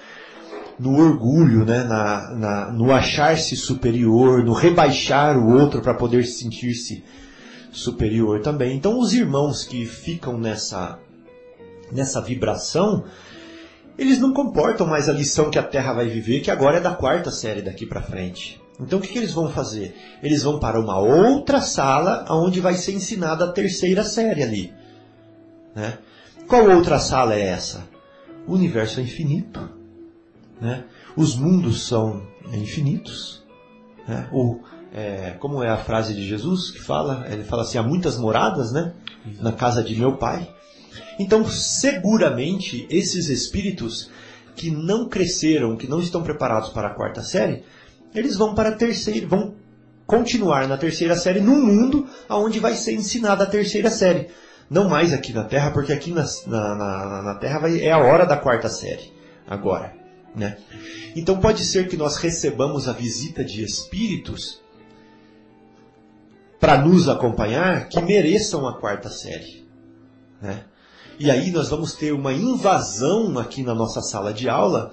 no 0.80 0.98
orgulho, 0.98 1.66
né, 1.66 1.84
na, 1.84 2.32
na 2.32 2.72
no 2.72 2.92
achar-se 2.92 3.56
superior, 3.56 4.44
no 4.44 4.54
rebaixar 4.54 5.38
o 5.38 5.60
outro 5.60 5.82
para 5.82 5.94
poder 5.94 6.26
sentir-se 6.26 7.04
superior 7.72 8.42
também. 8.42 8.76
Então, 8.76 8.98
os 8.98 9.14
irmãos 9.14 9.66
que 9.66 9.86
ficam 9.86 10.38
nessa, 10.38 10.98
nessa 11.92 12.22
vibração, 12.22 13.04
eles 13.98 14.20
não 14.20 14.34
comportam 14.34 14.88
mais 14.88 15.10
a 15.10 15.14
lição 15.14 15.52
que 15.52 15.60
a 15.60 15.64
Terra 15.64 15.94
vai 15.94 16.08
viver, 16.08 16.40
que 16.40 16.50
agora 16.50 16.78
é 16.78 16.82
da 16.82 16.96
quarta 16.96 17.30
série 17.30 17.62
daqui 17.62 17.86
para 17.86 18.02
frente. 18.02 18.62
Então, 18.80 19.00
o 19.00 19.02
que, 19.02 19.10
que 19.10 19.18
eles 19.18 19.34
vão 19.34 19.50
fazer? 19.50 19.96
Eles 20.24 20.44
vão 20.44 20.60
para 20.60 20.80
uma 20.80 20.98
outra 20.98 21.62
sala, 21.62 22.26
onde 22.30 22.60
vai 22.60 22.74
ser 22.74 22.94
ensinada 22.94 23.46
a 23.46 23.52
terceira 23.52 24.04
série 24.04 24.42
ali. 24.42 24.83
Né? 25.76 25.98
Qual 26.48 26.70
outra 26.70 27.00
sala 27.00 27.36
é 27.36 27.42
essa? 27.42 27.88
O 28.48 28.54
universo 28.54 29.00
é 29.00 29.04
infinito. 29.04 29.70
Né? 30.60 30.84
Os 31.16 31.36
mundos 31.36 31.88
são 31.88 32.26
infinitos. 32.54 33.44
Né? 34.08 34.28
O, 34.32 34.60
é, 34.94 35.32
como 35.40 35.64
é 35.64 35.70
a 35.70 35.78
frase 35.78 36.14
de 36.14 36.28
Jesus 36.28 36.72
que 36.72 36.80
fala? 36.80 37.26
Ele 37.30 37.44
fala 37.44 37.64
assim: 37.64 37.78
há 37.78 37.84
muitas 37.84 38.18
moradas 38.18 38.72
né? 38.72 38.94
na 39.40 39.52
casa 39.52 39.84
de 39.84 39.96
meu 39.96 40.18
pai. 40.18 40.50
Então, 41.20 41.46
seguramente, 41.46 42.88
esses 42.90 43.30
espíritos 43.30 44.10
que 44.56 44.70
não 44.70 45.08
cresceram, 45.10 45.76
que 45.76 45.88
não 45.88 46.00
estão 46.00 46.22
preparados 46.24 46.70
para 46.70 46.90
a 46.90 46.94
quarta 46.94 47.22
série, 47.22 47.64
eles 48.14 48.38
vão 48.38 48.54
para 48.54 48.70
a 48.70 48.76
terceira, 48.76 49.26
vão 49.26 49.56
continuar 50.06 50.68
na 50.68 50.78
terceira 50.78 51.16
série 51.16 51.40
num 51.40 51.60
mundo 51.66 52.08
onde 52.30 52.60
vai 52.60 52.76
ser 52.76 52.94
ensinada 52.94 53.44
a 53.44 53.48
terceira 53.48 53.90
série. 53.90 54.30
Não 54.74 54.90
mais 54.90 55.14
aqui 55.14 55.32
na 55.32 55.44
Terra, 55.44 55.70
porque 55.70 55.94
aqui 55.94 56.10
na, 56.10 56.26
na, 56.48 56.76
na, 56.76 57.22
na 57.22 57.36
Terra 57.36 57.60
vai, 57.60 57.80
é 57.80 57.92
a 57.92 58.00
hora 58.00 58.26
da 58.26 58.36
quarta 58.36 58.68
série. 58.68 59.14
Agora. 59.48 59.94
Né? 60.36 60.58
Então 61.16 61.40
pode 61.40 61.64
ser 61.64 61.88
que 61.88 61.96
nós 61.96 62.18
recebamos 62.18 62.88
a 62.88 62.92
visita 62.92 63.44
de 63.46 63.64
espíritos 63.64 64.60
para 66.60 66.76
nos 66.80 67.08
acompanhar 67.08 67.88
que 67.88 68.02
mereçam 68.02 68.68
a 68.68 68.80
quarta 68.80 69.12
série. 69.12 69.64
Né? 70.42 70.64
E 71.20 71.30
aí 71.30 71.52
nós 71.52 71.70
vamos 71.70 71.94
ter 71.94 72.12
uma 72.12 72.34
invasão 72.34 73.38
aqui 73.38 73.62
na 73.62 73.76
nossa 73.76 74.02
sala 74.02 74.34
de 74.34 74.50
aula 74.50 74.92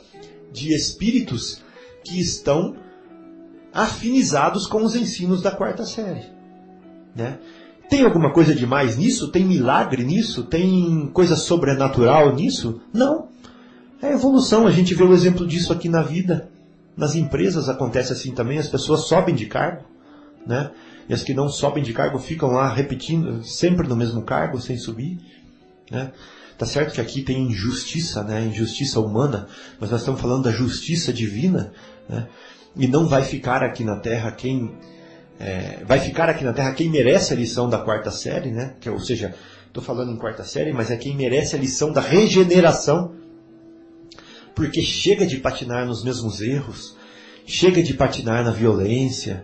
de 0.53 0.75
espíritos 0.75 1.63
que 2.05 2.21
estão 2.21 2.77
afinizados 3.73 4.67
com 4.67 4.85
os 4.85 4.95
ensinos 4.95 5.41
da 5.41 5.51
quarta 5.51 5.87
série. 5.87 6.29
Né? 7.17 7.39
Tem 7.91 8.05
alguma 8.05 8.33
coisa 8.33 8.55
demais 8.55 8.97
nisso? 8.97 9.33
Tem 9.33 9.45
milagre 9.45 10.05
nisso? 10.05 10.45
Tem 10.45 11.11
coisa 11.13 11.35
sobrenatural 11.35 12.33
nisso? 12.33 12.81
Não. 12.95 13.29
É 14.01 14.13
evolução, 14.13 14.65
a 14.65 14.71
gente 14.71 14.95
vê 14.95 15.03
o 15.03 15.13
exemplo 15.13 15.45
disso 15.45 15.73
aqui 15.73 15.89
na 15.89 16.01
vida. 16.01 16.49
Nas 16.97 17.17
empresas 17.17 17.69
acontece 17.69 18.13
assim 18.13 18.33
também, 18.33 18.59
as 18.59 18.69
pessoas 18.69 19.09
sobem 19.09 19.35
de 19.35 19.47
cargo, 19.47 19.85
né? 20.47 20.71
E 21.09 21.13
as 21.13 21.25
que 21.25 21.35
não 21.35 21.49
sobem 21.49 21.83
de 21.83 21.93
cargo 21.93 22.19
ficam 22.19 22.51
lá 22.51 22.73
repetindo, 22.73 23.43
sempre 23.43 23.89
no 23.89 23.97
mesmo 23.97 24.23
cargo, 24.23 24.61
sem 24.61 24.79
subir, 24.79 25.19
né? 25.91 26.13
Tá 26.57 26.65
certo 26.67 26.95
que 26.95 27.01
aqui 27.01 27.23
tem 27.23 27.49
injustiça, 27.49 28.23
né? 28.23 28.45
Injustiça 28.47 29.01
humana, 29.01 29.49
mas 29.81 29.91
nós 29.91 30.01
estamos 30.01 30.21
falando 30.21 30.45
da 30.45 30.53
justiça 30.53 31.13
divina, 31.13 31.73
né? 32.09 32.29
E 32.77 32.87
não 32.87 33.07
vai 33.07 33.25
ficar 33.25 33.65
aqui 33.65 33.83
na 33.83 33.97
Terra 33.97 34.31
quem 34.31 34.71
é, 35.41 35.83
vai 35.87 35.99
ficar 35.99 36.29
aqui 36.29 36.45
na 36.45 36.53
Terra 36.53 36.75
quem 36.75 36.91
merece 36.91 37.33
a 37.33 37.37
lição 37.37 37.67
da 37.67 37.79
quarta 37.79 38.11
série, 38.11 38.51
né? 38.51 38.75
Que, 38.79 38.91
ou 38.91 39.01
seja, 39.01 39.35
estou 39.67 39.83
falando 39.83 40.13
em 40.13 40.17
quarta 40.17 40.45
série, 40.45 40.71
mas 40.71 40.91
é 40.91 40.97
quem 40.99 41.17
merece 41.17 41.57
a 41.57 41.59
lição 41.59 41.91
da 41.91 42.03
regeneração. 42.03 43.15
Porque 44.55 44.83
chega 44.83 45.27
de 45.27 45.39
patinar 45.39 45.87
nos 45.87 46.05
mesmos 46.05 46.43
erros, 46.43 46.95
chega 47.47 47.83
de 47.83 47.95
patinar 47.95 48.45
na 48.45 48.51
violência, 48.51 49.43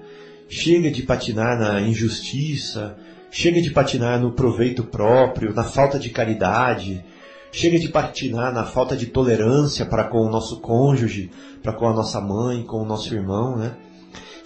chega 0.51 0.91
de 0.91 1.03
patinar 1.03 1.59
na 1.59 1.81
injustiça, 1.81 2.99
chega 3.31 3.63
de 3.63 3.71
patinar 3.71 4.21
no 4.21 4.33
proveito 4.33 4.85
próprio, 4.85 5.55
na 5.55 5.65
falta 5.65 5.99
de 5.99 6.11
caridade, 6.11 7.03
chega 7.51 7.79
de 7.79 7.89
patinar 7.89 8.53
na 8.53 8.65
falta 8.65 8.95
de 8.95 9.07
tolerância 9.07 9.87
para 9.87 10.05
com 10.05 10.19
o 10.19 10.31
nosso 10.31 10.61
cônjuge, 10.61 11.31
para 11.63 11.73
com 11.73 11.89
a 11.89 11.95
nossa 11.95 12.21
mãe, 12.21 12.63
com 12.65 12.83
o 12.83 12.85
nosso 12.85 13.15
irmão, 13.15 13.57
né? 13.57 13.75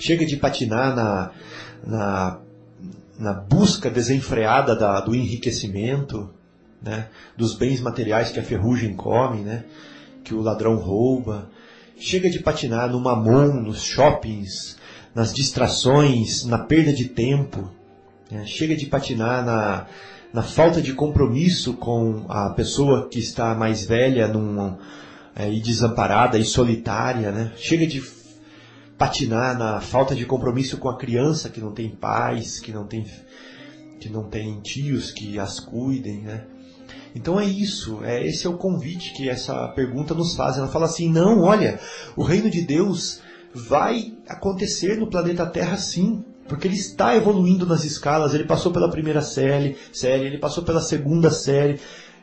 Chega 0.01 0.25
de 0.25 0.37
patinar 0.37 0.97
na, 0.97 1.31
na, 1.87 2.39
na 3.19 3.35
busca 3.35 3.91
desenfreada 3.91 4.75
da, 4.75 5.01
do 5.01 5.15
enriquecimento, 5.15 6.31
né? 6.83 7.09
dos 7.37 7.55
bens 7.55 7.81
materiais 7.81 8.31
que 8.31 8.41
a 8.41 8.43
ferrugem 8.43 8.95
come, 8.95 9.43
né? 9.43 9.65
que 10.25 10.35
o 10.35 10.41
ladrão 10.41 10.77
rouba. 10.77 11.51
Chega 11.99 12.31
de 12.31 12.39
patinar 12.39 12.89
no 12.89 12.99
mamon, 12.99 13.61
nos 13.61 13.83
shoppings, 13.83 14.79
nas 15.15 15.35
distrações, 15.35 16.47
na 16.47 16.59
perda 16.59 16.95
de 16.95 17.05
tempo. 17.05 17.71
Né? 18.31 18.47
Chega 18.47 18.75
de 18.75 18.87
patinar 18.87 19.45
na, 19.45 19.87
na 20.33 20.43
falta 20.43 20.81
de 20.81 20.95
compromisso 20.95 21.75
com 21.75 22.25
a 22.27 22.51
pessoa 22.51 23.07
que 23.07 23.19
está 23.19 23.55
mais 23.55 23.85
velha 23.85 24.27
num, 24.29 24.79
é, 25.37 25.53
e 25.53 25.61
desamparada 25.61 26.39
e 26.39 26.45
solitária. 26.45 27.31
Né? 27.31 27.53
Chega 27.59 27.87
de 27.87 28.01
patinar 29.01 29.59
na 29.59 29.81
falta 29.81 30.15
de 30.15 30.27
compromisso 30.27 30.77
com 30.77 30.91
a 30.91 30.99
criança 30.99 31.49
que 31.49 31.59
não 31.59 31.73
tem 31.73 31.89
pais, 31.89 32.61
que 32.61 32.71
não 32.71 32.85
tem 32.85 33.07
que 33.99 34.11
não 34.11 34.25
tem 34.25 34.61
tios 34.61 35.11
que 35.11 35.39
as 35.39 35.59
cuidem, 35.59 36.21
né? 36.21 36.45
Então 37.15 37.41
é 37.41 37.47
isso, 37.47 38.05
é 38.05 38.27
esse 38.27 38.47
é 38.47 38.51
o 38.51 38.59
convite 38.59 39.15
que 39.15 39.27
essa 39.27 39.69
pergunta 39.69 40.13
nos 40.13 40.35
faz. 40.35 40.59
Ela 40.59 40.69
fala 40.69 40.85
assim: 40.85 41.11
"Não, 41.11 41.41
olha, 41.41 41.81
o 42.15 42.23
reino 42.23 42.51
de 42.51 42.61
Deus 42.61 43.23
vai 43.55 44.13
acontecer 44.29 44.99
no 44.99 45.09
planeta 45.09 45.47
Terra 45.47 45.79
sim, 45.79 46.23
porque 46.47 46.69
ele 46.69 46.77
está 46.77 47.17
evoluindo 47.17 47.65
nas 47.65 47.85
escalas. 47.85 48.35
Ele 48.35 48.45
passou 48.45 48.71
pela 48.71 48.91
primeira 48.91 49.23
série, 49.23 49.79
série 49.91 50.27
ele 50.27 50.37
passou 50.39 50.63
pela 50.63 50.83
segunda 50.83 51.31
série, 51.31 51.81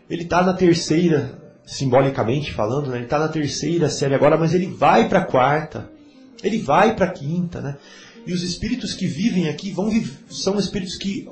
ele 0.07 0.23
está 0.23 0.43
na 0.43 0.53
terceira, 0.53 1.41
simbolicamente 1.65 2.53
falando, 2.53 2.91
né? 2.91 2.97
ele 2.97 3.05
está 3.05 3.17
na 3.17 3.29
terceira 3.29 3.89
série 3.89 4.13
agora, 4.13 4.37
mas 4.37 4.53
ele 4.53 4.67
vai 4.67 5.09
para 5.09 5.21
a 5.21 5.25
quarta. 5.25 5.96
Ele 6.43 6.59
vai 6.59 6.95
para 6.95 7.05
a 7.05 7.11
quinta, 7.11 7.61
né? 7.61 7.77
E 8.26 8.34
os 8.34 8.43
espíritos 8.43 8.93
que 8.93 9.07
vivem 9.07 9.47
aqui 9.47 9.72
vão 9.72 9.89
são 10.30 10.59
espíritos 10.59 10.95
que 10.95 11.27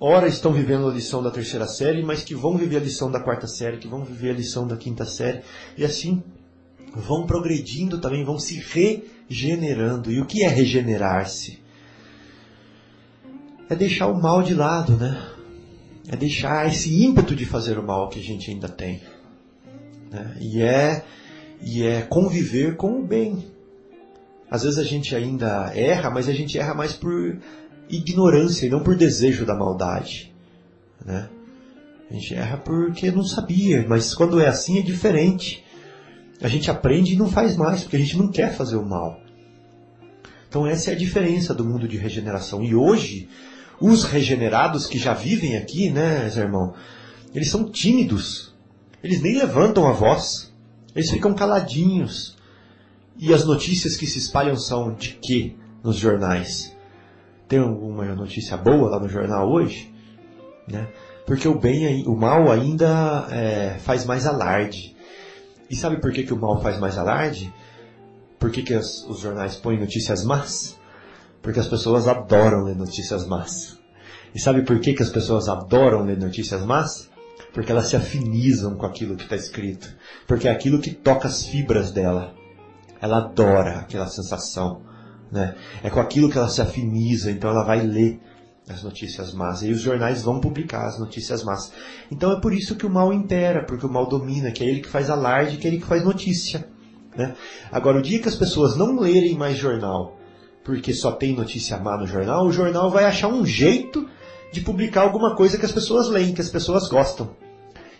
ora 0.00 0.26
estão 0.26 0.52
vivendo 0.52 0.88
a 0.88 0.92
lição 0.92 1.22
da 1.22 1.30
terceira 1.30 1.66
série, 1.66 2.02
mas 2.02 2.22
que 2.22 2.34
vão 2.34 2.58
viver 2.58 2.78
a 2.78 2.80
lição 2.80 3.10
da 3.10 3.20
quarta 3.20 3.46
série, 3.46 3.78
que 3.78 3.88
vão 3.88 4.04
viver 4.04 4.30
a 4.30 4.34
lição 4.34 4.66
da 4.66 4.76
quinta 4.76 5.04
série, 5.04 5.42
e 5.78 5.84
assim 5.84 6.22
vão 6.94 7.26
progredindo 7.26 7.98
também, 7.98 8.24
vão 8.24 8.38
se 8.38 8.56
regenerando. 8.56 10.10
E 10.10 10.20
o 10.20 10.26
que 10.26 10.44
é 10.44 10.48
regenerar-se? 10.48 11.62
É 13.68 13.74
deixar 13.74 14.08
o 14.08 14.20
mal 14.20 14.42
de 14.42 14.54
lado, 14.54 14.96
né? 14.96 15.30
É 16.08 16.16
deixar 16.16 16.68
esse 16.68 17.02
ímpeto 17.02 17.34
de 17.34 17.46
fazer 17.46 17.78
o 17.78 17.82
mal 17.82 18.08
que 18.08 18.20
a 18.20 18.22
gente 18.22 18.50
ainda 18.50 18.68
tem. 18.68 19.00
Né? 20.10 20.36
E, 20.40 20.62
é, 20.62 21.04
e 21.64 21.82
é 21.82 22.02
conviver 22.02 22.76
com 22.76 23.00
o 23.00 23.06
bem. 23.06 23.46
Às 24.50 24.62
vezes 24.62 24.78
a 24.78 24.84
gente 24.84 25.16
ainda 25.16 25.72
erra, 25.74 26.10
mas 26.10 26.28
a 26.28 26.32
gente 26.32 26.58
erra 26.58 26.74
mais 26.74 26.92
por 26.92 27.38
ignorância 27.88 28.66
e 28.66 28.70
não 28.70 28.82
por 28.82 28.94
desejo 28.94 29.46
da 29.46 29.54
maldade. 29.54 30.32
Né? 31.04 31.28
A 32.10 32.14
gente 32.14 32.34
erra 32.34 32.58
porque 32.58 33.10
não 33.10 33.24
sabia, 33.24 33.84
mas 33.88 34.14
quando 34.14 34.40
é 34.40 34.46
assim 34.46 34.78
é 34.78 34.82
diferente. 34.82 35.64
A 36.40 36.48
gente 36.48 36.70
aprende 36.70 37.14
e 37.14 37.16
não 37.16 37.28
faz 37.28 37.56
mais, 37.56 37.82
porque 37.82 37.96
a 37.96 37.98
gente 38.00 38.18
não 38.18 38.30
quer 38.30 38.52
fazer 38.54 38.76
o 38.76 38.84
mal. 38.84 39.18
Então 40.48 40.66
essa 40.66 40.90
é 40.90 40.94
a 40.94 40.98
diferença 40.98 41.54
do 41.54 41.64
mundo 41.64 41.88
de 41.88 41.96
regeneração. 41.96 42.62
E 42.62 42.74
hoje, 42.74 43.28
os 43.80 44.04
regenerados 44.04 44.86
que 44.86 44.98
já 44.98 45.14
vivem 45.14 45.56
aqui, 45.56 45.90
né, 45.90 46.30
irmão, 46.36 46.74
eles 47.34 47.50
são 47.50 47.70
tímidos. 47.70 48.54
Eles 49.02 49.22
nem 49.22 49.38
levantam 49.38 49.88
a 49.88 49.92
voz. 49.92 50.53
Eles 50.94 51.10
ficam 51.10 51.34
caladinhos. 51.34 52.36
E 53.16 53.32
as 53.32 53.44
notícias 53.44 53.96
que 53.96 54.06
se 54.06 54.18
espalham 54.18 54.56
são 54.56 54.94
de 54.94 55.18
quê 55.22 55.54
nos 55.82 55.96
jornais? 55.96 56.74
Tem 57.48 57.58
alguma 57.58 58.04
notícia 58.14 58.56
boa 58.56 58.90
lá 58.90 59.00
no 59.00 59.08
jornal 59.08 59.50
hoje? 59.50 59.92
Né? 60.68 60.88
Porque 61.26 61.46
o 61.46 61.58
bem, 61.58 62.06
o 62.06 62.16
mal 62.16 62.50
ainda 62.50 63.26
é, 63.30 63.78
faz 63.78 64.04
mais 64.04 64.26
alarde. 64.26 64.94
E 65.70 65.76
sabe 65.76 66.00
por 66.00 66.12
que, 66.12 66.22
que 66.22 66.34
o 66.34 66.40
mal 66.40 66.60
faz 66.60 66.78
mais 66.78 66.98
alarde? 66.98 67.52
Por 68.38 68.50
que, 68.50 68.62
que 68.62 68.74
as, 68.74 69.04
os 69.08 69.20
jornais 69.20 69.56
põem 69.56 69.78
notícias 69.78 70.24
más? 70.24 70.78
Porque 71.40 71.60
as 71.60 71.68
pessoas 71.68 72.08
adoram 72.08 72.64
ler 72.64 72.76
notícias 72.76 73.26
más. 73.26 73.78
E 74.34 74.40
sabe 74.40 74.62
por 74.62 74.80
que, 74.80 74.92
que 74.92 75.02
as 75.02 75.10
pessoas 75.10 75.48
adoram 75.48 76.04
ler 76.04 76.18
notícias 76.18 76.64
más? 76.64 77.08
Porque 77.52 77.70
elas 77.70 77.88
se 77.88 77.96
afinizam 77.96 78.76
com 78.76 78.86
aquilo 78.86 79.16
que 79.16 79.24
está 79.24 79.36
escrito. 79.36 79.88
Porque 80.26 80.48
é 80.48 80.50
aquilo 80.50 80.80
que 80.80 80.90
toca 80.90 81.28
as 81.28 81.46
fibras 81.46 81.90
dela. 81.90 82.34
Ela 83.00 83.18
adora 83.18 83.78
aquela 83.78 84.06
sensação. 84.06 84.82
Né? 85.30 85.54
É 85.82 85.90
com 85.90 86.00
aquilo 86.00 86.30
que 86.30 86.38
ela 86.38 86.48
se 86.48 86.60
afiniza, 86.60 87.30
então 87.30 87.50
ela 87.50 87.64
vai 87.64 87.80
ler 87.80 88.20
as 88.68 88.82
notícias 88.82 89.32
más. 89.32 89.62
E 89.62 89.70
os 89.70 89.80
jornais 89.80 90.22
vão 90.22 90.40
publicar 90.40 90.86
as 90.86 90.98
notícias 90.98 91.44
más. 91.44 91.72
Então 92.10 92.32
é 92.32 92.40
por 92.40 92.52
isso 92.52 92.76
que 92.76 92.86
o 92.86 92.90
mal 92.90 93.12
impera, 93.12 93.64
porque 93.64 93.86
o 93.86 93.90
mal 93.90 94.08
domina, 94.08 94.50
que 94.50 94.64
é 94.64 94.66
ele 94.66 94.80
que 94.80 94.88
faz 94.88 95.10
alarde, 95.10 95.56
que 95.56 95.66
é 95.66 95.70
ele 95.70 95.80
que 95.80 95.86
faz 95.86 96.04
notícia. 96.04 96.68
Né? 97.16 97.34
Agora, 97.70 97.98
o 97.98 98.02
dia 98.02 98.20
que 98.20 98.28
as 98.28 98.34
pessoas 98.34 98.76
não 98.76 98.98
lerem 98.98 99.36
mais 99.36 99.56
jornal, 99.56 100.18
porque 100.64 100.92
só 100.92 101.12
tem 101.12 101.36
notícia 101.36 101.76
má 101.76 101.96
no 101.96 102.06
jornal, 102.06 102.46
o 102.46 102.52
jornal 102.52 102.90
vai 102.90 103.04
achar 103.04 103.28
um 103.28 103.44
jeito 103.44 104.08
de 104.54 104.60
publicar 104.60 105.02
alguma 105.02 105.34
coisa 105.34 105.58
que 105.58 105.66
as 105.66 105.72
pessoas 105.72 106.08
leem, 106.08 106.32
que 106.32 106.40
as 106.40 106.48
pessoas 106.48 106.88
gostam. 106.88 107.34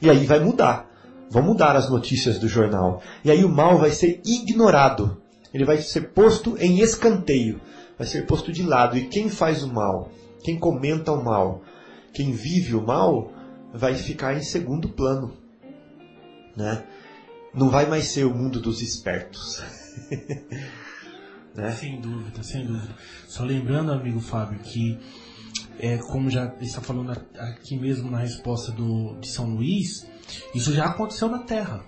E 0.01 0.09
aí 0.09 0.25
vai 0.25 0.39
mudar. 0.39 0.89
Vão 1.29 1.43
mudar 1.43 1.75
as 1.75 1.91
notícias 1.91 2.39
do 2.39 2.47
jornal. 2.47 3.03
E 3.25 3.31
aí 3.31 3.45
o 3.45 3.49
mal 3.49 3.77
vai 3.77 3.91
ser 3.91 4.23
ignorado. 4.25 5.21
Ele 5.53 5.65
vai 5.65 5.79
ser 5.79 6.13
posto 6.13 6.57
em 6.59 6.79
escanteio. 6.79 7.61
Vai 7.99 8.07
ser 8.07 8.25
posto 8.25 8.53
de 8.53 8.63
lado. 8.63 8.97
E 8.97 9.09
quem 9.09 9.29
faz 9.29 9.65
o 9.65 9.73
mal, 9.73 10.13
quem 10.45 10.57
comenta 10.57 11.11
o 11.11 11.25
mal, 11.25 11.61
quem 12.13 12.31
vive 12.31 12.77
o 12.77 12.87
mal, 12.87 13.33
vai 13.73 13.97
ficar 13.97 14.37
em 14.37 14.43
segundo 14.43 14.89
plano. 14.91 15.33
Né? 16.57 16.85
Não 17.53 17.69
vai 17.69 17.87
mais 17.87 18.05
ser 18.07 18.27
o 18.27 18.35
mundo 18.35 18.61
dos 18.61 18.81
espertos. 18.81 19.61
né? 21.53 21.73
Sem 21.73 22.01
dúvida, 22.01 22.45
sem 22.45 22.65
dúvida. 22.65 22.95
Só 23.27 23.43
lembrando, 23.43 23.91
amigo 23.91 24.21
Fábio, 24.21 24.61
que 24.61 25.01
é, 25.79 25.99
como 25.99 26.31
já 26.31 26.53
está 26.61 26.81
falando 26.81 27.13
aqui 27.39 27.77
mesmo 27.77 28.11
na 28.11 28.19
resposta 28.19 28.73
do, 28.73 29.17
de 29.21 29.29
São 29.29 29.55
Luís, 29.55 30.07
isso 30.55 30.73
já 30.73 30.87
aconteceu 30.87 31.29
na 31.29 31.41
Terra, 31.41 31.85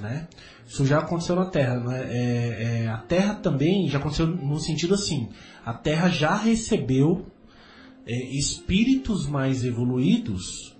né? 0.00 0.28
Isso 0.66 0.84
já 0.84 0.98
aconteceu 0.98 1.36
na 1.36 1.46
Terra, 1.46 1.80
né? 1.80 2.02
É, 2.08 2.82
é, 2.84 2.88
a 2.88 2.98
Terra 2.98 3.34
também 3.34 3.88
já 3.88 3.98
aconteceu 3.98 4.26
no 4.26 4.58
sentido 4.58 4.94
assim, 4.94 5.28
a 5.64 5.72
Terra 5.72 6.08
já 6.08 6.36
recebeu 6.36 7.26
é, 8.06 8.14
espíritos 8.36 9.26
mais 9.26 9.64
evoluídos 9.64 10.76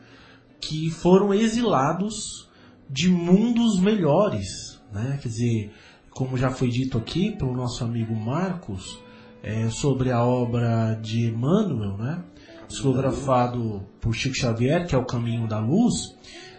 que 0.60 0.90
foram 0.90 1.32
exilados 1.32 2.48
de 2.90 3.08
mundos 3.08 3.78
melhores, 3.78 4.80
né? 4.92 5.18
Quer 5.22 5.28
dizer, 5.28 5.72
como 6.10 6.36
já 6.36 6.50
foi 6.50 6.68
dito 6.68 6.98
aqui 6.98 7.30
pelo 7.32 7.54
nosso 7.54 7.84
amigo 7.84 8.14
Marcos, 8.14 8.98
é, 9.42 9.68
sobre 9.70 10.10
a 10.10 10.24
obra 10.24 10.94
de 11.00 11.26
Emmanuel, 11.26 11.96
né? 11.96 12.24
Psicografado 12.68 13.82
por 14.00 14.14
Chico 14.14 14.36
Xavier, 14.36 14.86
que 14.86 14.94
é 14.94 14.98
o 14.98 15.04
Caminho 15.04 15.48
da 15.48 15.58
Luz, 15.58 16.14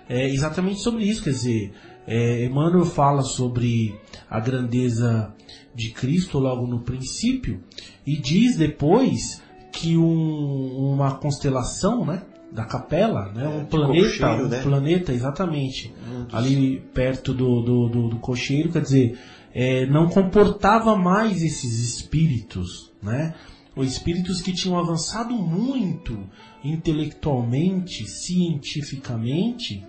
é 0.10 0.28
exatamente 0.28 0.82
sobre 0.82 1.04
isso. 1.04 1.24
Quer 1.24 1.32
dizer, 1.32 1.74
é, 2.08 2.46
Emmanuel 2.46 2.86
fala 2.86 3.22
sobre 3.22 3.96
a 4.30 4.40
grandeza 4.40 5.34
de 5.76 5.92
Cristo 5.92 6.40
logo 6.40 6.66
no 6.66 6.80
princípio 6.82 7.64
e 8.06 8.18
diz 8.18 8.58
depois 8.58 9.42
que 9.72 9.96
um, 9.96 10.94
uma 10.94 11.16
constelação, 11.16 12.06
né? 12.06 12.24
Da 12.52 12.66
capela, 12.66 13.32
né? 13.32 13.48
um 13.48 13.66
planeta, 13.66 14.08
cocheiro, 14.08 14.46
um 14.46 14.48
né? 14.48 14.62
planeta, 14.64 15.14
exatamente, 15.14 15.94
ali 16.32 16.82
perto 16.96 17.32
do, 17.32 17.62
do, 17.62 17.90
do, 17.90 18.10
do 18.10 18.18
cocheiro, 18.18 18.72
quer 18.72 18.82
dizer, 18.82 19.20
é, 19.54 19.86
não 19.86 20.10
comportava 20.10 20.96
mais 20.96 21.44
esses 21.44 21.80
espíritos, 21.80 22.92
né? 23.04 23.36
Espíritos 23.84 24.42
que 24.42 24.54
tinham 24.54 24.78
avançado 24.78 25.34
muito 25.34 26.20
intelectualmente, 26.64 28.08
cientificamente, 28.08 29.86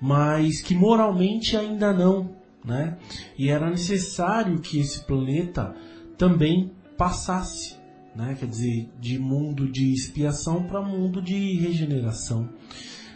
mas 0.00 0.60
que 0.60 0.74
moralmente 0.74 1.56
ainda 1.56 1.92
não, 1.92 2.34
né? 2.64 2.96
E 3.38 3.48
era 3.48 3.70
necessário 3.70 4.58
que 4.60 4.78
esse 4.78 5.04
planeta 5.04 5.74
também 6.18 6.70
passasse, 6.96 7.76
né? 8.14 8.36
Quer 8.38 8.46
dizer, 8.46 8.88
de 9.00 9.18
mundo 9.18 9.68
de 9.68 9.92
expiação 9.92 10.64
para 10.64 10.82
mundo 10.82 11.22
de 11.22 11.54
regeneração. 11.54 12.48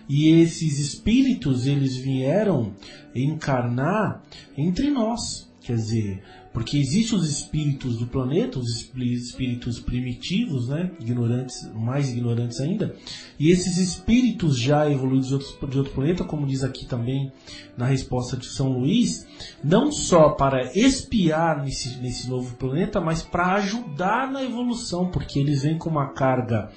E 0.09 0.29
esses 0.29 0.79
espíritos, 0.79 1.67
eles 1.67 1.97
vieram 1.97 2.73
encarnar 3.15 4.23
entre 4.57 4.91
nós, 4.91 5.51
quer 5.61 5.75
dizer, 5.75 6.23
porque 6.57 6.79
existem 6.79 7.19
os 7.19 7.29
espíritos 7.29 7.99
do 7.99 8.07
planeta, 8.07 8.59
os 8.59 8.91
espíritos 8.99 9.79
primitivos, 9.79 10.71
né? 10.71 10.91
ignorantes, 10.99 11.71
mais 11.75 12.11
ignorantes 12.11 12.59
ainda, 12.63 12.97
e 13.39 13.51
esses 13.51 13.77
espíritos 13.77 14.59
já 14.59 14.91
evoluídos 14.91 15.29
de 15.29 15.35
outro, 15.35 15.67
de 15.69 15.79
outro 15.79 15.93
planeta, 15.93 16.25
como 16.25 16.47
diz 16.47 16.65
aqui 16.65 16.87
também 16.87 17.31
na 17.77 17.85
resposta 17.85 18.39
de 18.39 18.47
São 18.47 18.73
Luís, 18.73 19.29
não 19.63 19.93
só 19.93 20.31
para 20.31 20.73
espiar 20.75 21.63
nesse, 21.63 21.99
nesse 21.99 22.27
novo 22.27 22.57
planeta, 22.57 23.03
mas 23.03 23.23
para 23.23 23.57
ajudar 23.57 24.33
na 24.33 24.43
evolução, 24.43 25.11
porque 25.11 25.39
eles 25.39 25.63
vêm 25.63 25.77
com 25.77 25.91
uma 25.91 26.15
carga 26.15 26.71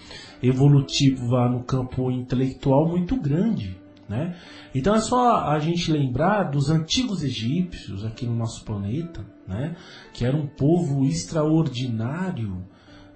evolutiva 0.44 1.48
no 1.48 1.64
campo 1.64 2.12
intelectual 2.12 2.86
muito 2.86 3.16
grande. 3.16 3.80
Né? 4.10 4.36
Então 4.76 4.94
é 4.94 5.00
só 5.00 5.48
a 5.48 5.58
gente 5.60 5.90
lembrar 5.90 6.52
dos 6.52 6.70
antigos 6.70 7.24
egípcios 7.24 8.04
aqui 8.04 8.26
no 8.26 8.36
nosso 8.36 8.66
planeta, 8.66 9.24
né? 9.50 9.76
que 10.14 10.24
era 10.24 10.38
um 10.38 10.46
povo 10.46 11.04
extraordinário, 11.04 12.64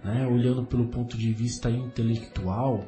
né? 0.04 0.28
olhando 0.28 0.66
pelo 0.66 0.88
ponto 0.88 1.16
de 1.16 1.32
vista 1.32 1.70
intelectual, 1.70 2.86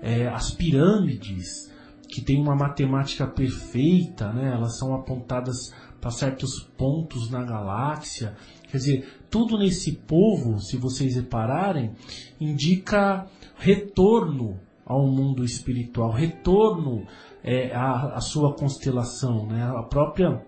é, 0.00 0.28
as 0.28 0.52
pirâmides, 0.52 1.70
que 2.08 2.22
tem 2.22 2.40
uma 2.40 2.54
matemática 2.54 3.26
perfeita, 3.26 4.32
né? 4.32 4.52
elas 4.54 4.78
são 4.78 4.94
apontadas 4.94 5.74
para 6.00 6.10
certos 6.12 6.60
pontos 6.78 7.28
na 7.28 7.42
galáxia. 7.42 8.36
Quer 8.70 8.76
dizer, 8.76 9.20
tudo 9.28 9.58
nesse 9.58 9.92
povo, 9.92 10.60
se 10.60 10.76
vocês 10.76 11.16
repararem, 11.16 11.92
indica 12.40 13.26
retorno 13.56 14.60
ao 14.84 15.04
mundo 15.04 15.44
espiritual, 15.44 16.12
retorno 16.12 17.04
é, 17.42 17.74
à, 17.74 18.14
à 18.14 18.20
sua 18.20 18.54
constelação, 18.54 19.46
né? 19.46 19.64
A 19.64 19.82
própria 19.82 20.44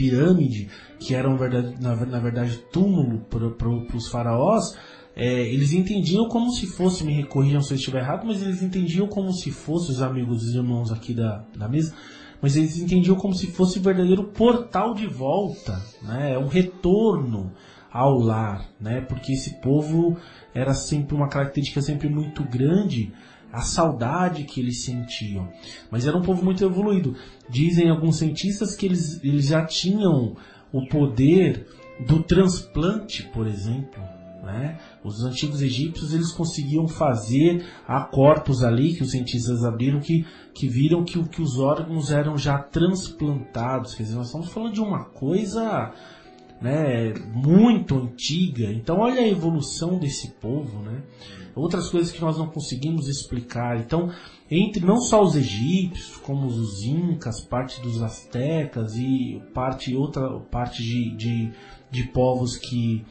pirâmide, 0.00 0.70
que 0.98 1.14
era 1.14 1.28
verdade, 1.36 1.74
na, 1.78 1.94
verdade 1.94 2.56
túmulo 2.72 3.20
para 3.28 3.68
os 3.94 4.08
faraós, 4.08 4.74
é, 5.14 5.42
eles 5.52 5.74
entendiam 5.74 6.26
como 6.26 6.50
se 6.52 6.66
fosse, 6.66 7.04
me 7.04 7.12
recorrijam 7.12 7.60
se 7.60 7.74
eu 7.74 7.76
estiver 7.76 8.00
errado, 8.00 8.26
mas 8.26 8.40
eles 8.40 8.62
entendiam 8.62 9.06
como 9.06 9.30
se 9.30 9.50
fosse, 9.50 9.90
os 9.90 10.00
amigos 10.00 10.42
e 10.44 10.56
irmãos 10.56 10.90
aqui 10.90 11.12
da, 11.12 11.44
da 11.54 11.68
mesa, 11.68 11.94
mas 12.40 12.56
eles 12.56 12.78
entendiam 12.78 13.14
como 13.14 13.34
se 13.34 13.48
fosse 13.48 13.78
um 13.78 13.82
verdadeiro 13.82 14.24
portal 14.24 14.94
de 14.94 15.06
volta, 15.06 15.78
né? 16.02 16.38
um 16.38 16.46
retorno 16.46 17.52
ao 17.92 18.18
lar, 18.18 18.70
né? 18.80 19.02
porque 19.02 19.32
esse 19.32 19.60
povo 19.60 20.16
era 20.54 20.72
sempre 20.72 21.14
uma 21.14 21.28
característica 21.28 21.82
sempre 21.82 22.08
muito 22.08 22.42
grande 22.44 23.12
a 23.52 23.60
saudade 23.60 24.44
que 24.44 24.60
eles 24.60 24.84
sentiam. 24.84 25.48
Mas 25.90 26.06
era 26.06 26.16
um 26.16 26.22
povo 26.22 26.44
muito 26.44 26.64
evoluído. 26.64 27.16
Dizem 27.48 27.90
alguns 27.90 28.16
cientistas 28.16 28.74
que 28.74 28.86
eles, 28.86 29.22
eles 29.24 29.46
já 29.46 29.64
tinham 29.64 30.36
o 30.72 30.86
poder 30.88 31.66
do 32.06 32.22
transplante, 32.22 33.24
por 33.24 33.46
exemplo. 33.46 34.02
Né? 34.42 34.78
Os 35.04 35.22
antigos 35.22 35.60
egípcios 35.60 36.14
eles 36.14 36.32
conseguiam 36.32 36.88
fazer 36.88 37.64
a 37.86 38.00
corpos 38.00 38.64
ali 38.64 38.94
que 38.94 39.02
os 39.02 39.10
cientistas 39.10 39.64
abriram 39.64 40.00
que, 40.00 40.24
que 40.54 40.66
viram 40.66 41.04
que, 41.04 41.22
que 41.28 41.42
os 41.42 41.58
órgãos 41.58 42.10
eram 42.10 42.38
já 42.38 42.58
transplantados. 42.58 43.94
Quer 43.94 44.04
dizer, 44.04 44.16
nós 44.16 44.26
estamos 44.26 44.48
falando 44.48 44.72
de 44.72 44.80
uma 44.80 45.04
coisa 45.04 45.92
né, 46.60 47.12
muito 47.34 47.96
antiga. 47.96 48.72
Então 48.72 48.98
olha 48.98 49.20
a 49.20 49.28
evolução 49.28 49.98
desse 49.98 50.28
povo, 50.40 50.80
né? 50.82 51.02
Outras 51.54 51.88
coisas 51.88 52.12
que 52.12 52.20
nós 52.20 52.38
não 52.38 52.46
conseguimos 52.46 53.08
explicar. 53.08 53.78
Então, 53.78 54.12
entre 54.50 54.84
não 54.84 55.00
só 55.00 55.22
os 55.22 55.36
egípcios, 55.36 56.16
como 56.16 56.46
os 56.46 56.82
incas, 56.82 57.40
parte 57.40 57.80
dos 57.80 58.02
astecas 58.02 58.96
e 58.96 59.42
parte 59.54 59.94
outra 59.94 60.40
parte 60.50 60.82
de, 60.82 61.14
de, 61.16 61.52
de 61.90 62.04
povos 62.08 62.56
que 62.56 63.04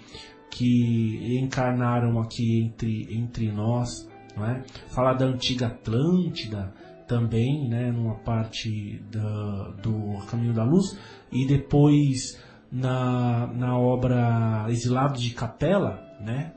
que 0.50 1.40
encarnaram 1.40 2.20
aqui 2.20 2.62
entre, 2.62 3.08
entre 3.16 3.52
nós, 3.52 4.10
não 4.36 4.46
é? 4.46 4.64
Falar 4.90 5.14
da 5.14 5.26
antiga 5.26 5.68
Atlântida 5.68 6.74
também, 7.08 7.68
né, 7.68 7.92
numa 7.92 8.16
parte 8.16 9.02
da, 9.12 9.70
do 9.82 10.18
Caminho 10.30 10.54
da 10.54 10.64
Luz 10.64 10.98
e 11.32 11.46
depois 11.46 12.40
na, 12.72 13.48
na 13.48 13.78
obra 13.78 14.68
Exilados 14.70 15.22
de 15.22 15.32
Capela, 15.32 16.00
né, 16.22 16.54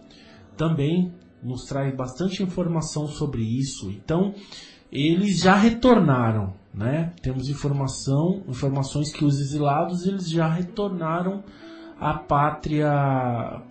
também 0.56 1.12
nos 1.42 1.64
traz 1.64 1.94
bastante 1.94 2.42
informação 2.42 3.06
sobre 3.06 3.42
isso. 3.42 3.90
Então, 3.90 4.34
eles 4.90 5.40
já 5.40 5.54
retornaram, 5.54 6.54
né? 6.72 7.12
Temos 7.22 7.48
informação, 7.48 8.42
informações 8.46 9.10
que 9.10 9.24
os 9.24 9.40
exilados 9.40 10.06
eles 10.06 10.28
já 10.28 10.48
retornaram 10.48 11.42
à 11.98 12.14
pátria 12.14 12.92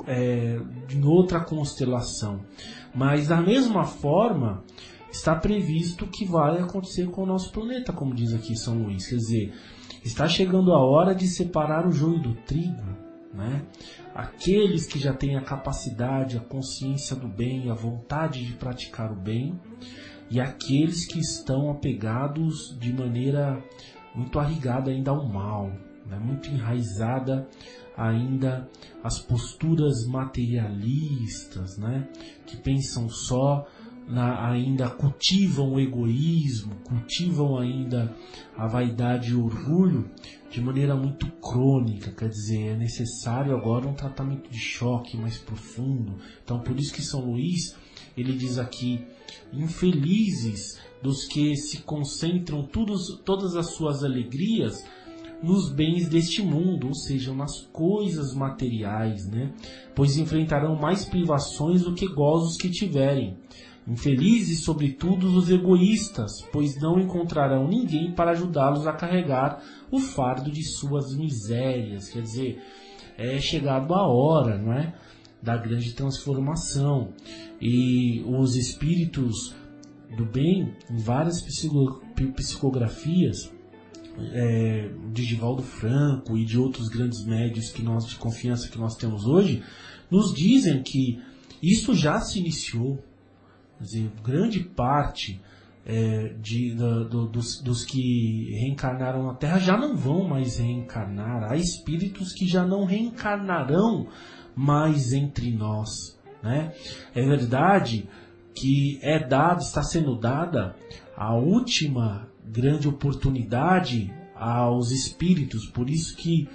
é, 0.07 0.59
em 0.89 1.05
outra 1.05 1.39
constelação. 1.39 2.41
Mas 2.93 3.27
da 3.27 3.39
mesma 3.39 3.83
forma 3.83 4.63
está 5.11 5.35
previsto 5.35 6.07
que 6.07 6.25
vai 6.25 6.57
acontecer 6.57 7.07
com 7.09 7.23
o 7.23 7.25
nosso 7.25 7.51
planeta, 7.51 7.91
como 7.93 8.15
diz 8.15 8.33
aqui 8.33 8.55
São 8.55 8.81
Luís. 8.81 9.07
Quer 9.07 9.17
dizer, 9.17 9.53
está 10.03 10.27
chegando 10.27 10.73
a 10.73 10.79
hora 10.79 11.13
de 11.13 11.27
separar 11.27 11.85
o 11.85 11.91
joio 11.91 12.19
do 12.19 12.33
trigo, 12.33 13.00
né? 13.33 13.65
Aqueles 14.13 14.85
que 14.85 14.99
já 14.99 15.13
têm 15.13 15.37
a 15.37 15.41
capacidade, 15.41 16.37
a 16.37 16.41
consciência 16.41 17.15
do 17.15 17.27
bem, 17.27 17.69
a 17.69 17.73
vontade 17.73 18.45
de 18.45 18.53
praticar 18.53 19.11
o 19.11 19.15
bem, 19.15 19.59
e 20.29 20.39
aqueles 20.39 21.05
que 21.05 21.19
estão 21.19 21.69
apegados 21.69 22.77
de 22.79 22.93
maneira 22.93 23.61
muito 24.15 24.39
arrigada 24.39 24.91
ainda 24.91 25.11
ao 25.11 25.27
mal, 25.27 25.71
né? 26.05 26.17
muito 26.17 26.49
enraizada 26.49 27.47
ainda 27.97 28.69
às 29.03 29.19
posturas 29.19 30.05
materialistas, 30.07 31.77
né? 31.77 32.07
que 32.45 32.57
pensam 32.57 33.09
só 33.09 33.67
na, 34.11 34.49
ainda 34.49 34.89
cultivam 34.89 35.73
o 35.73 35.79
egoísmo, 35.79 36.75
cultivam 36.83 37.57
ainda 37.57 38.13
a 38.57 38.67
vaidade 38.67 39.31
e 39.31 39.35
o 39.35 39.45
orgulho 39.45 40.09
de 40.49 40.59
maneira 40.59 40.95
muito 40.95 41.27
crônica, 41.41 42.11
quer 42.11 42.27
dizer, 42.27 42.73
é 42.73 42.75
necessário 42.75 43.55
agora 43.55 43.87
um 43.87 43.93
tratamento 43.93 44.49
de 44.49 44.59
choque 44.59 45.15
mais 45.15 45.37
profundo. 45.37 46.17
Então, 46.43 46.59
por 46.59 46.77
isso 46.77 46.93
que 46.93 47.01
São 47.01 47.21
Luís, 47.21 47.73
ele 48.17 48.33
diz 48.33 48.57
aqui, 48.57 49.05
infelizes 49.53 50.77
dos 51.01 51.25
que 51.25 51.55
se 51.55 51.77
concentram 51.79 52.63
todos, 52.63 53.17
todas 53.23 53.55
as 53.55 53.73
suas 53.73 54.03
alegrias 54.03 54.83
nos 55.41 55.71
bens 55.71 56.07
deste 56.07 56.41
mundo, 56.41 56.87
ou 56.87 56.93
seja, 56.93 57.33
nas 57.33 57.61
coisas 57.71 58.35
materiais, 58.35 59.25
né? 59.25 59.53
Pois 59.95 60.17
enfrentarão 60.17 60.75
mais 60.75 61.05
privações 61.05 61.81
do 61.81 61.95
que 61.95 62.07
gozos 62.07 62.57
que 62.57 62.69
tiverem. 62.69 63.37
Infelizes, 63.87 64.63
sobretudo, 64.63 65.27
os 65.35 65.49
egoístas, 65.49 66.41
pois 66.51 66.79
não 66.79 66.99
encontrarão 66.99 67.67
ninguém 67.67 68.11
para 68.11 68.31
ajudá-los 68.31 68.85
a 68.85 68.93
carregar 68.93 69.61
o 69.89 69.99
fardo 69.99 70.51
de 70.51 70.63
suas 70.63 71.15
misérias. 71.15 72.09
Quer 72.09 72.21
dizer, 72.21 72.61
é 73.17 73.39
chegado 73.39 73.93
a 73.93 74.07
hora, 74.07 74.57
não 74.57 74.73
é? 74.73 74.93
Da 75.41 75.57
grande 75.57 75.93
transformação. 75.93 77.13
E 77.59 78.23
os 78.27 78.55
espíritos 78.55 79.55
do 80.15 80.25
bem, 80.25 80.75
em 80.89 80.97
várias 80.97 81.41
psicografias, 82.35 83.51
é, 84.33 84.89
de 85.11 85.23
Givaldo 85.23 85.63
Franco 85.63 86.37
e 86.37 86.45
de 86.45 86.57
outros 86.57 86.89
grandes 86.89 87.25
médios 87.25 87.71
que 87.71 87.81
nós 87.81 88.05
de 88.05 88.15
confiança 88.15 88.69
que 88.69 88.77
nós 88.77 88.95
temos 88.95 89.25
hoje, 89.25 89.63
nos 90.09 90.33
dizem 90.33 90.83
que 90.83 91.19
isso 91.61 91.95
já 91.95 92.19
se 92.19 92.39
iniciou 92.39 93.03
Dizer, 93.81 94.11
grande 94.23 94.59
parte 94.59 95.41
é, 95.85 96.33
de, 96.39 96.75
da, 96.75 97.03
do, 97.03 97.25
dos, 97.25 97.59
dos, 97.61 97.83
que 97.83 98.51
reencarnaram 98.59 99.25
na 99.25 99.33
Terra 99.33 99.59
já 99.59 99.77
não 99.77 99.95
vão 99.95 100.27
mais 100.27 100.57
reencarnar. 100.57 101.51
Há 101.51 101.55
espíritos 101.57 102.33
que 102.33 102.47
já 102.47 102.65
não 102.65 102.85
reencarnarão 102.85 104.07
mais 104.55 105.11
entre 105.13 105.51
nós. 105.51 106.17
Né? 106.43 106.73
É 107.15 107.21
verdade 107.21 108.07
que 108.53 108.99
é 109.01 109.17
dado, 109.19 109.61
está 109.61 109.81
sendo 109.81 110.15
dada 110.15 110.75
a 111.15 111.33
última 111.35 112.27
grande 112.45 112.87
oportunidade 112.87 114.13
aos 114.35 114.91
espíritos, 114.91 115.67
por 115.67 115.89
isso 115.89 116.15
que 116.17 116.49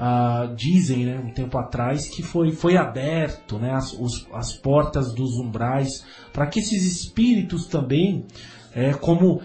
Uh, 0.00 0.54
dizem, 0.54 1.04
né, 1.04 1.18
um 1.18 1.30
tempo 1.30 1.58
atrás, 1.58 2.08
que 2.08 2.22
foi, 2.22 2.52
foi 2.52 2.74
aberto 2.74 3.58
né, 3.58 3.72
as, 3.72 3.92
os, 3.92 4.26
as 4.32 4.54
portas 4.54 5.12
dos 5.12 5.38
umbrais 5.38 6.06
para 6.32 6.46
que 6.46 6.58
esses 6.58 6.86
espíritos 6.86 7.66
também, 7.66 8.24
é, 8.74 8.94
como 8.94 9.42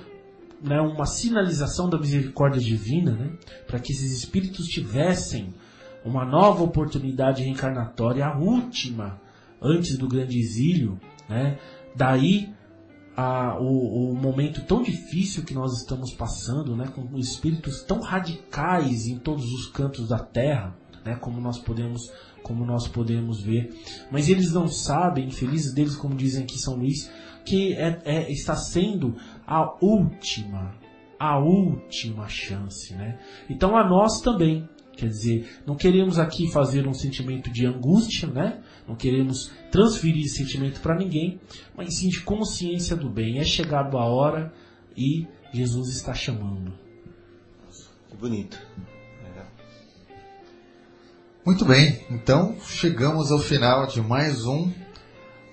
né, 0.62 0.80
uma 0.80 1.06
sinalização 1.06 1.90
da 1.90 2.00
misericórdia 2.00 2.62
divina, 2.62 3.12
né, 3.12 3.34
para 3.68 3.80
que 3.80 3.92
esses 3.92 4.18
espíritos 4.18 4.68
tivessem 4.68 5.54
uma 6.06 6.24
nova 6.24 6.64
oportunidade 6.64 7.44
reencarnatória, 7.44 8.26
a 8.26 8.38
última, 8.38 9.20
antes 9.62 9.98
do 9.98 10.08
grande 10.08 10.40
exílio, 10.40 10.98
né, 11.28 11.60
daí 11.94 12.55
a, 13.16 13.58
o, 13.60 14.12
o, 14.12 14.16
momento 14.16 14.62
tão 14.62 14.84
difícil 14.84 15.44
que 15.44 15.54
nós 15.54 15.80
estamos 15.80 16.14
passando, 16.14 16.76
né, 16.76 16.88
com 16.88 17.18
espíritos 17.18 17.82
tão 17.84 18.02
radicais 18.02 19.08
em 19.08 19.18
todos 19.18 19.46
os 19.46 19.68
cantos 19.68 20.10
da 20.10 20.20
Terra, 20.20 20.76
né, 21.06 21.16
como 21.16 21.40
nós 21.40 21.58
podemos 21.58 22.12
como 22.44 22.64
nós 22.64 22.88
podemos 22.88 23.42
ver, 23.42 23.74
mas 24.12 24.30
eles 24.30 24.54
não 24.54 24.68
sabem, 24.68 25.26
infelizes 25.26 25.74
deles, 25.74 25.96
como 25.96 26.14
dizem 26.14 26.44
aqui 26.44 26.60
São 26.60 26.76
Luís, 26.76 27.10
que 27.44 27.74
é, 27.74 28.00
é, 28.06 28.32
está 28.32 28.56
sendo 28.56 29.16
a 29.48 29.76
última, 29.84 30.76
a 31.20 31.40
última 31.40 32.30
chance, 32.30 32.94
né? 32.94 33.18
Então 33.50 33.76
a 33.76 33.84
nós 33.84 34.22
também, 34.22 34.70
quer 34.96 35.08
dizer, 35.08 35.60
não 35.66 35.76
queremos 35.76 36.20
aqui 36.20 36.48
fazer 36.52 36.88
um 36.88 36.94
sentimento 36.94 37.50
de 37.50 37.66
angústia, 37.66 38.28
né? 38.28 38.62
Não 38.88 38.96
queremos 38.96 39.52
transferir 39.72 40.26
esse 40.26 40.38
sentimento 40.38 40.80
para 40.80 40.96
ninguém, 40.96 41.40
mas 41.76 41.98
sim 41.98 42.08
de 42.08 42.22
consciência 42.22 42.96
do 42.96 43.10
bem. 43.10 43.40
É 43.40 43.44
chegado 43.44 43.98
a 43.98 44.06
hora 44.06 44.54
e 44.96 45.28
Jesus 45.54 45.90
está 45.90 46.14
chamando. 46.14 46.74
Que 48.10 48.18
bonito. 48.18 48.60
Muito 51.46 51.64
bem, 51.64 52.04
então 52.10 52.56
chegamos 52.66 53.32
ao 53.32 53.38
final 53.38 53.86
de 53.86 54.02
mais 54.02 54.46
um 54.46 54.72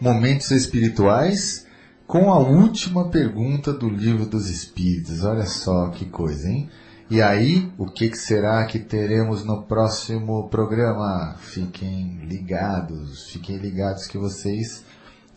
Momentos 0.00 0.50
Espirituais 0.50 1.66
com 2.06 2.32
a 2.32 2.38
última 2.38 3.10
pergunta 3.10 3.74
do 3.74 3.90
Livro 3.90 4.24
dos 4.24 4.48
Espíritos. 4.48 5.22
Olha 5.22 5.44
só 5.44 5.90
que 5.90 6.06
coisa, 6.06 6.48
hein? 6.48 6.70
E 7.12 7.20
aí, 7.20 7.70
o 7.76 7.84
que, 7.84 8.16
será 8.16 8.64
que 8.64 8.78
teremos 8.78 9.44
no 9.44 9.64
próximo 9.64 10.48
programa? 10.48 11.36
Fiquem 11.40 12.20
ligados, 12.24 13.28
fiquem 13.28 13.59
ligados 13.59 14.06
que 14.06 14.16
vocês 14.16 14.82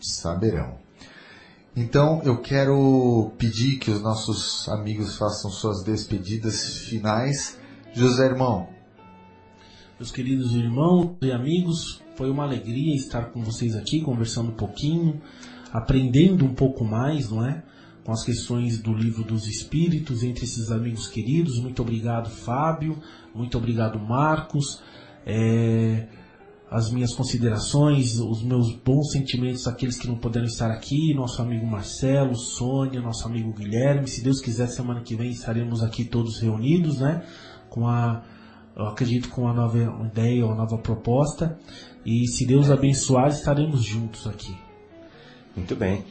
saberão. 0.00 0.78
Então, 1.76 2.22
eu 2.24 2.40
quero 2.40 3.30
pedir 3.36 3.76
que 3.76 3.90
os 3.90 4.00
nossos 4.00 4.66
amigos 4.70 5.18
façam 5.18 5.50
suas 5.50 5.84
despedidas 5.84 6.78
finais. 6.88 7.58
José 7.92 8.24
Irmão. 8.24 8.68
Meus 10.00 10.10
queridos 10.10 10.52
irmãos 10.52 11.18
e 11.20 11.30
amigos, 11.30 12.02
foi 12.16 12.30
uma 12.30 12.44
alegria 12.44 12.96
estar 12.96 13.26
com 13.26 13.42
vocês 13.44 13.76
aqui, 13.76 14.00
conversando 14.00 14.48
um 14.48 14.56
pouquinho, 14.56 15.20
aprendendo 15.74 16.42
um 16.42 16.54
pouco 16.54 16.86
mais, 16.86 17.30
não 17.30 17.44
é? 17.46 17.62
Com 18.06 18.12
as 18.12 18.22
questões 18.22 18.78
do 18.78 18.94
livro 18.94 19.24
dos 19.24 19.48
Espíritos 19.48 20.22
entre 20.22 20.44
esses 20.44 20.70
amigos 20.70 21.08
queridos. 21.08 21.58
Muito 21.58 21.82
obrigado, 21.82 22.30
Fábio. 22.30 22.96
Muito 23.34 23.58
obrigado, 23.58 23.98
Marcos. 23.98 24.80
É, 25.26 26.06
as 26.70 26.92
minhas 26.92 27.12
considerações, 27.12 28.20
os 28.20 28.44
meus 28.44 28.72
bons 28.72 29.10
sentimentos 29.10 29.66
àqueles 29.66 29.98
que 29.98 30.06
não 30.06 30.16
puderam 30.16 30.46
estar 30.46 30.70
aqui, 30.70 31.12
nosso 31.14 31.42
amigo 31.42 31.66
Marcelo, 31.66 32.36
Sônia, 32.36 33.00
nosso 33.00 33.26
amigo 33.26 33.52
Guilherme. 33.52 34.06
Se 34.06 34.22
Deus 34.22 34.40
quiser, 34.40 34.68
semana 34.68 35.00
que 35.00 35.16
vem 35.16 35.30
estaremos 35.30 35.82
aqui 35.82 36.04
todos 36.04 36.38
reunidos, 36.38 37.00
né? 37.00 37.24
Com 37.68 37.88
a, 37.88 38.22
eu 38.76 38.86
acredito 38.86 39.30
com 39.30 39.42
uma 39.42 39.52
nova 39.52 39.78
ideia, 40.06 40.46
uma 40.46 40.54
nova 40.54 40.78
proposta. 40.78 41.58
E 42.04 42.28
se 42.28 42.46
Deus 42.46 42.70
abençoar, 42.70 43.30
estaremos 43.30 43.82
juntos 43.82 44.28
aqui. 44.28 44.56
Muito 45.56 45.74
bem. 45.74 46.04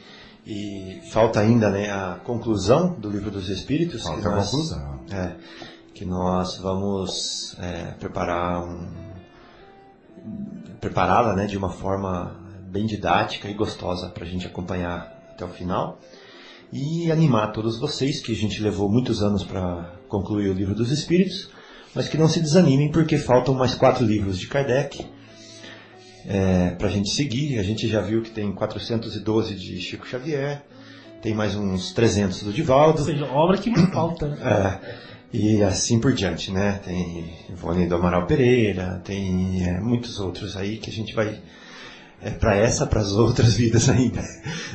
E 0.46 1.00
falta 1.10 1.40
ainda 1.40 1.68
né, 1.70 1.90
a 1.90 2.20
conclusão 2.22 2.94
do 2.98 3.10
livro 3.10 3.30
dos 3.32 3.48
Espíritos. 3.48 4.04
Falta 4.04 4.28
a 4.28 4.42
conclusão. 4.42 5.00
É, 5.10 5.32
que 5.92 6.04
nós 6.04 6.58
vamos 6.58 7.56
é, 7.58 7.92
preparar 7.98 8.62
um, 8.62 8.86
prepará-la 10.80 11.34
né, 11.34 11.46
de 11.46 11.56
uma 11.56 11.70
forma 11.70 12.36
bem 12.68 12.86
didática 12.86 13.48
e 13.48 13.54
gostosa 13.54 14.08
para 14.10 14.24
a 14.24 14.26
gente 14.26 14.46
acompanhar 14.46 15.12
até 15.32 15.44
o 15.44 15.48
final 15.48 15.98
e 16.72 17.10
animar 17.10 17.52
todos 17.52 17.78
vocês 17.78 18.20
que 18.20 18.32
a 18.32 18.36
gente 18.36 18.62
levou 18.62 18.90
muitos 18.90 19.22
anos 19.22 19.42
para 19.42 19.92
concluir 20.08 20.50
o 20.50 20.52
livro 20.52 20.74
dos 20.74 20.90
Espíritos, 20.90 21.50
mas 21.94 22.08
que 22.08 22.18
não 22.18 22.28
se 22.28 22.40
desanimem 22.40 22.90
porque 22.90 23.16
faltam 23.16 23.54
mais 23.54 23.74
quatro 23.74 24.04
livros 24.04 24.38
de 24.38 24.46
Kardec 24.46 25.06
é, 26.26 26.70
para 26.70 26.88
a 26.88 26.90
gente 26.90 27.10
seguir. 27.10 27.58
A 27.58 27.62
gente 27.62 27.88
já 27.88 28.00
viu 28.00 28.22
que 28.22 28.30
tem 28.30 28.52
412 28.52 29.54
de 29.54 29.80
Chico 29.80 30.06
Xavier, 30.06 30.62
tem 31.22 31.34
mais 31.34 31.54
uns 31.54 31.92
300 31.92 32.42
do 32.42 32.52
Divaldo. 32.52 33.00
Ou 33.00 33.04
seja, 33.04 33.24
obra 33.26 33.58
que 33.58 33.70
não 33.70 33.86
falta. 33.88 34.28
Né? 34.28 34.38
É, 34.42 35.06
e 35.32 35.62
assim 35.62 36.00
por 36.00 36.12
diante, 36.12 36.50
né? 36.50 36.80
Tem 36.84 37.34
Ivone 37.50 37.86
do 37.86 37.94
Amaral 37.94 38.26
Pereira, 38.26 39.00
tem 39.04 39.66
é, 39.66 39.80
muitos 39.80 40.18
outros 40.18 40.56
aí 40.56 40.78
que 40.78 40.90
a 40.90 40.92
gente 40.92 41.14
vai 41.14 41.40
é, 42.22 42.30
para 42.30 42.56
essa, 42.56 42.86
para 42.86 43.00
as 43.00 43.12
outras 43.12 43.54
vidas 43.54 43.88
ainda 43.90 44.22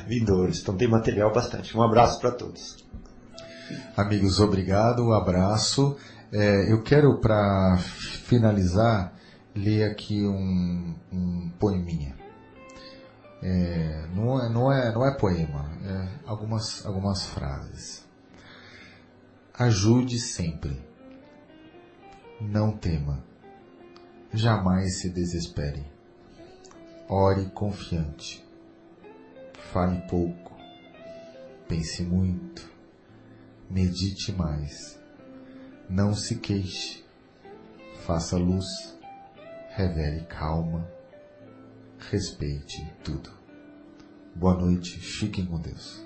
vindouras. 0.08 0.60
Então 0.60 0.76
tem 0.76 0.88
material 0.88 1.34
bastante. 1.34 1.76
Um 1.76 1.82
abraço 1.82 2.20
para 2.20 2.32
todos. 2.32 2.78
Amigos, 3.96 4.40
obrigado, 4.40 5.04
um 5.04 5.14
abraço. 5.14 5.96
É, 6.32 6.72
eu 6.72 6.82
quero, 6.82 7.20
para 7.20 7.78
finalizar, 8.26 9.14
ler 9.56 9.90
aqui 9.90 10.26
um, 10.26 10.96
um 11.12 11.50
poeminha. 11.60 12.16
É, 13.44 14.08
não, 14.14 14.40
é, 14.40 14.50
não, 14.50 14.72
é, 14.72 14.94
não 14.94 15.06
é 15.06 15.18
poema, 15.18 15.70
é 15.84 16.08
algumas, 16.26 16.86
algumas 16.86 17.26
frases. 17.26 18.06
Ajude 19.54 20.20
sempre. 20.20 20.80
Não 22.40 22.72
tema. 22.72 23.24
Jamais 24.34 25.00
se 25.00 25.10
desespere. 25.10 25.86
Ore 27.10 27.48
confiante. 27.48 28.44
Fale 29.72 30.02
pouco. 30.08 30.56
Pense 31.68 32.02
muito. 32.04 32.70
Medite 33.70 34.32
mais. 34.32 35.00
Não 35.90 36.14
se 36.14 36.38
queixe. 36.38 37.04
Faça 38.06 38.38
luz. 38.38 38.91
Revele 39.74 40.26
calma. 40.26 40.86
Respeite 42.12 42.86
tudo. 43.06 43.32
Boa 44.36 44.54
noite. 44.54 45.00
Fiquem 45.00 45.46
com 45.46 45.60
Deus. 45.60 46.01